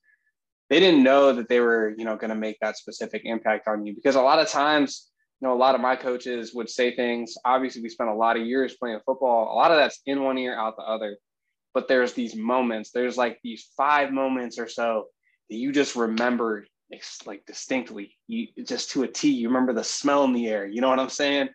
they 0.69 0.81
didn't 0.81 1.03
know 1.03 1.33
that 1.33 1.49
they 1.49 1.61
were, 1.61 1.95
you 1.97 2.05
know, 2.05 2.17
going 2.17 2.31
to 2.31 2.37
make 2.37 2.59
that 2.61 2.77
specific 2.77 3.23
impact 3.25 3.69
on 3.69 3.87
you 3.87 3.95
because 3.95 4.17
a 4.17 4.23
lot 4.23 4.41
of 4.41 4.49
times, 4.49 5.11
know, 5.45 5.53
a 5.53 5.57
lot 5.57 5.75
of 5.75 5.81
my 5.81 5.95
coaches 5.97 6.53
would 6.55 6.69
say 6.69 6.95
things. 6.97 7.37
Obviously, 7.45 7.83
we 7.83 7.89
spent 7.89 8.11
a 8.11 8.15
lot 8.15 8.37
of 8.37 8.47
years 8.47 8.77
playing 8.77 8.99
football. 9.07 9.53
A 9.53 9.57
lot 9.57 9.71
of 9.71 9.77
that's 9.77 10.01
in 10.07 10.23
one 10.23 10.39
ear, 10.39 10.57
out 10.57 10.77
the 10.77 10.83
other 10.83 11.19
but 11.75 11.89
there's 11.89 12.15
these 12.15 12.35
moments 12.35 12.91
there's 12.93 13.19
like 13.19 13.39
these 13.43 13.69
five 13.77 14.13
moments 14.13 14.59
or 14.59 14.69
so 14.69 15.09
that 15.51 15.57
you 15.57 15.73
just 15.73 15.97
remember 15.97 16.65
like 17.27 17.45
distinctly 17.45 18.17
you 18.29 18.47
just 18.65 18.93
to 18.93 19.03
a 19.03 19.09
t 19.09 19.29
you 19.29 19.49
remember 19.49 19.73
the 19.73 19.83
smell 19.83 20.23
in 20.23 20.33
the 20.33 20.47
air 20.47 20.65
you 20.65 20.81
know 20.81 20.89
what 20.89 21.01
i'm 21.01 21.09
saying 21.09 21.49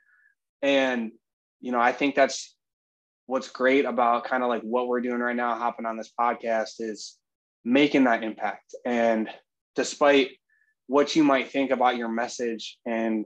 and 0.61 1.11
you 1.61 1.71
know 1.71 1.79
i 1.79 1.93
think 1.93 2.13
that's 2.13 2.55
what's 3.25 3.49
great 3.49 3.85
about 3.85 4.25
kind 4.25 4.43
of 4.43 4.49
like 4.49 4.61
what 4.63 4.87
we're 4.87 4.99
doing 4.99 5.19
right 5.19 5.35
now 5.35 5.55
hopping 5.55 5.85
on 5.85 5.95
this 5.95 6.11
podcast 6.19 6.73
is 6.79 7.17
making 7.63 8.03
that 8.03 8.21
impact 8.21 8.75
and 8.85 9.29
despite 9.75 10.31
what 10.87 11.15
you 11.15 11.23
might 11.23 11.49
think 11.49 11.71
about 11.71 11.95
your 11.95 12.09
message 12.09 12.77
and 12.85 13.25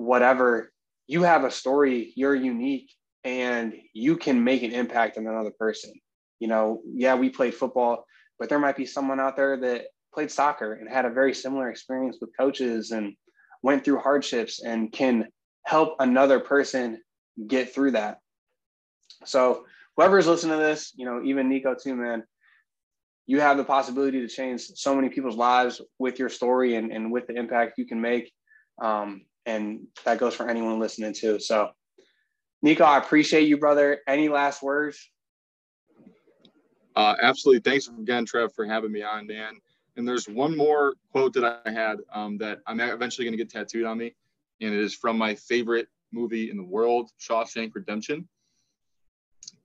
whatever 0.00 0.72
you 1.06 1.22
have 1.22 1.44
a 1.44 1.50
story 1.50 2.10
you're 2.16 2.34
unique 2.34 2.90
and 3.22 3.74
you 3.92 4.16
can 4.16 4.42
make 4.42 4.62
an 4.62 4.72
impact 4.72 5.18
on 5.18 5.26
another 5.26 5.52
person. 5.58 5.92
You 6.38 6.48
know, 6.48 6.80
yeah, 6.86 7.14
we 7.16 7.28
played 7.28 7.54
football, 7.54 8.06
but 8.38 8.48
there 8.48 8.58
might 8.58 8.78
be 8.78 8.86
someone 8.86 9.20
out 9.20 9.36
there 9.36 9.58
that 9.58 9.88
played 10.14 10.30
soccer 10.30 10.72
and 10.72 10.88
had 10.88 11.04
a 11.04 11.10
very 11.10 11.34
similar 11.34 11.70
experience 11.70 12.16
with 12.18 12.30
coaches 12.34 12.92
and 12.92 13.12
went 13.62 13.84
through 13.84 13.98
hardships 13.98 14.62
and 14.64 14.90
can 14.90 15.28
help 15.66 15.96
another 16.00 16.40
person 16.40 17.02
get 17.46 17.74
through 17.74 17.90
that. 17.90 18.20
So, 19.26 19.66
whoever's 19.98 20.26
listening 20.26 20.56
to 20.56 20.64
this, 20.64 20.94
you 20.96 21.04
know, 21.04 21.20
even 21.22 21.50
Nico 21.50 21.74
too, 21.74 21.94
man, 21.94 22.24
you 23.26 23.40
have 23.40 23.58
the 23.58 23.64
possibility 23.64 24.22
to 24.22 24.28
change 24.28 24.62
so 24.62 24.94
many 24.94 25.10
people's 25.10 25.36
lives 25.36 25.82
with 25.98 26.18
your 26.18 26.30
story 26.30 26.76
and, 26.76 26.90
and 26.90 27.12
with 27.12 27.26
the 27.26 27.34
impact 27.34 27.76
you 27.76 27.84
can 27.84 28.00
make. 28.00 28.32
Um, 28.80 29.26
and 29.50 29.86
that 30.04 30.18
goes 30.18 30.34
for 30.34 30.48
anyone 30.48 30.78
listening 30.78 31.12
too. 31.12 31.40
So, 31.40 31.70
Nico, 32.62 32.84
I 32.84 32.98
appreciate 32.98 33.48
you, 33.48 33.56
brother. 33.56 33.98
Any 34.06 34.28
last 34.28 34.62
words? 34.62 35.10
Uh, 36.94 37.16
absolutely. 37.20 37.60
Thanks 37.68 37.88
again, 37.88 38.24
Trev, 38.24 38.52
for 38.54 38.64
having 38.64 38.92
me 38.92 39.02
on, 39.02 39.26
man. 39.26 39.54
And 39.96 40.06
there's 40.06 40.28
one 40.28 40.56
more 40.56 40.94
quote 41.10 41.32
that 41.34 41.62
I 41.66 41.70
had 41.70 41.98
um, 42.12 42.38
that 42.38 42.60
I'm 42.66 42.80
eventually 42.80 43.24
going 43.24 43.36
to 43.36 43.42
get 43.42 43.50
tattooed 43.50 43.86
on 43.86 43.98
me, 43.98 44.14
and 44.60 44.72
it 44.72 44.80
is 44.80 44.94
from 44.94 45.18
my 45.18 45.34
favorite 45.34 45.88
movie 46.12 46.50
in 46.50 46.56
the 46.56 46.64
world, 46.64 47.10
Shawshank 47.20 47.74
Redemption. 47.74 48.28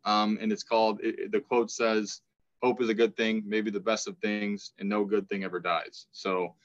Um, 0.03 0.37
and 0.41 0.51
it's 0.51 0.63
called. 0.63 0.99
It, 1.03 1.31
the 1.31 1.39
quote 1.39 1.69
says, 1.69 2.21
"Hope 2.63 2.81
is 2.81 2.89
a 2.89 2.93
good 2.93 3.15
thing, 3.15 3.43
maybe 3.45 3.69
the 3.69 3.79
best 3.79 4.07
of 4.07 4.17
things, 4.17 4.71
and 4.79 4.89
no 4.89 5.05
good 5.05 5.29
thing 5.29 5.43
ever 5.43 5.59
dies." 5.59 6.07
So 6.11 6.55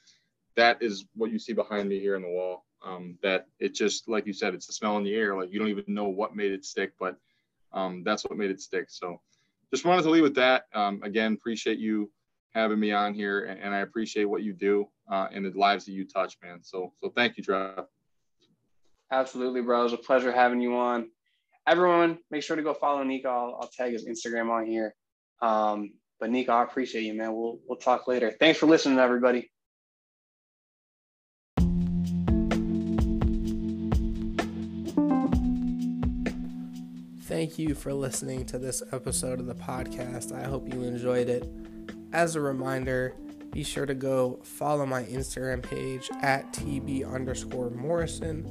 that 0.55 0.81
is 0.81 1.05
what 1.15 1.31
you 1.31 1.39
see 1.39 1.53
behind 1.53 1.87
me 1.87 1.99
here 1.99 2.15
on 2.15 2.23
the 2.23 2.29
wall 2.29 2.65
um, 2.83 3.17
that 3.21 3.47
it 3.59 3.73
just 3.73 4.09
like 4.09 4.25
you 4.25 4.33
said 4.33 4.53
it's 4.53 4.67
the 4.67 4.73
smell 4.73 4.97
in 4.97 5.03
the 5.03 5.13
air 5.13 5.35
like 5.35 5.51
you 5.51 5.59
don't 5.59 5.69
even 5.69 5.83
know 5.87 6.07
what 6.07 6.35
made 6.35 6.51
it 6.51 6.65
stick 6.65 6.93
but 6.99 7.17
um, 7.73 8.03
that's 8.03 8.23
what 8.23 8.37
made 8.37 8.51
it 8.51 8.61
stick. 8.61 8.89
So 8.89 9.21
just 9.71 9.85
wanted 9.85 10.03
to 10.03 10.09
leave 10.09 10.23
with 10.23 10.35
that. 10.35 10.65
Um, 10.73 11.01
again 11.03 11.33
appreciate 11.33 11.79
you 11.79 12.11
having 12.53 12.79
me 12.79 12.91
on 12.91 13.13
here 13.13 13.45
and, 13.45 13.61
and 13.61 13.73
i 13.73 13.79
appreciate 13.79 14.25
what 14.25 14.43
you 14.43 14.51
do 14.51 14.85
uh, 15.09 15.27
and 15.31 15.45
the 15.45 15.57
lives 15.57 15.85
that 15.85 15.93
you 15.93 16.05
touch 16.05 16.37
man. 16.43 16.63
So 16.63 16.93
so 17.01 17.09
thank 17.09 17.37
you 17.37 17.43
Trev. 17.43 17.85
absolutely 19.11 19.61
bro. 19.61 19.81
It 19.81 19.83
was 19.83 19.93
a 19.93 19.97
pleasure 19.97 20.31
having 20.31 20.61
you 20.61 20.75
on. 20.75 21.09
Everyone 21.67 22.17
make 22.29 22.43
sure 22.43 22.55
to 22.55 22.63
go 22.63 22.73
follow 22.73 23.03
nico 23.03 23.29
i'll, 23.29 23.59
I'll 23.61 23.69
tag 23.69 23.93
his 23.93 24.05
instagram 24.05 24.49
on 24.49 24.65
here. 24.65 24.93
Um, 25.41 25.93
but 26.19 26.29
nico 26.29 26.51
i 26.51 26.63
appreciate 26.63 27.03
you 27.03 27.13
man. 27.13 27.33
We'll 27.33 27.59
we'll 27.67 27.79
talk 27.79 28.07
later. 28.07 28.35
Thanks 28.39 28.59
for 28.59 28.65
listening 28.65 28.99
everybody 28.99 29.49
Thank 37.41 37.57
you 37.57 37.73
for 37.73 37.91
listening 37.91 38.45
to 38.45 38.59
this 38.59 38.83
episode 38.91 39.39
of 39.39 39.47
the 39.47 39.55
podcast. 39.55 40.31
I 40.31 40.47
hope 40.47 40.71
you 40.71 40.83
enjoyed 40.83 41.27
it. 41.27 41.51
As 42.13 42.35
a 42.35 42.39
reminder, 42.39 43.15
be 43.49 43.63
sure 43.63 43.87
to 43.87 43.95
go 43.95 44.39
follow 44.43 44.85
my 44.85 45.05
Instagram 45.05 45.63
page 45.63 46.07
at 46.21 46.53
TB 46.53 47.11
underscore 47.11 47.71
Morrison 47.71 48.45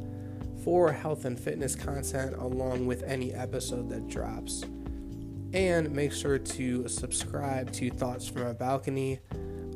for 0.64 0.90
health 0.90 1.24
and 1.24 1.38
fitness 1.38 1.76
content 1.76 2.34
along 2.34 2.84
with 2.84 3.04
any 3.04 3.32
episode 3.32 3.88
that 3.90 4.08
drops. 4.08 4.64
And 5.52 5.92
make 5.92 6.12
sure 6.12 6.38
to 6.38 6.88
subscribe 6.88 7.72
to 7.74 7.90
Thoughts 7.90 8.26
from 8.26 8.42
a 8.42 8.54
Balcony 8.54 9.20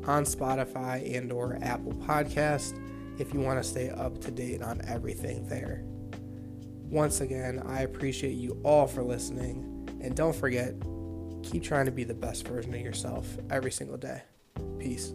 on 0.03 0.25
Spotify 0.25 1.17
and 1.17 1.31
or 1.31 1.57
Apple 1.61 1.93
Podcast 1.93 2.77
if 3.17 3.33
you 3.33 3.39
want 3.39 3.63
to 3.63 3.69
stay 3.69 3.91
up 3.91 4.19
to 4.19 4.31
date 4.31 4.61
on 4.61 4.81
everything 4.85 5.47
there. 5.47 5.85
Once 6.95 7.19
again, 7.19 7.61
I 7.65 7.81
appreciate 7.81 8.35
you 8.35 8.57
all 8.63 8.87
for 8.87 9.03
listening. 9.03 9.85
And 10.01 10.15
don't 10.15 10.33
forget, 10.33 10.75
keep 11.43 11.61
trying 11.61 11.87
to 11.87 11.91
be 11.91 12.05
the 12.05 12.13
best 12.13 12.47
version 12.47 12.73
of 12.73 12.79
yourself 12.79 13.27
every 13.49 13.69
single 13.69 13.97
day. 13.97 14.21
Peace. 14.79 15.11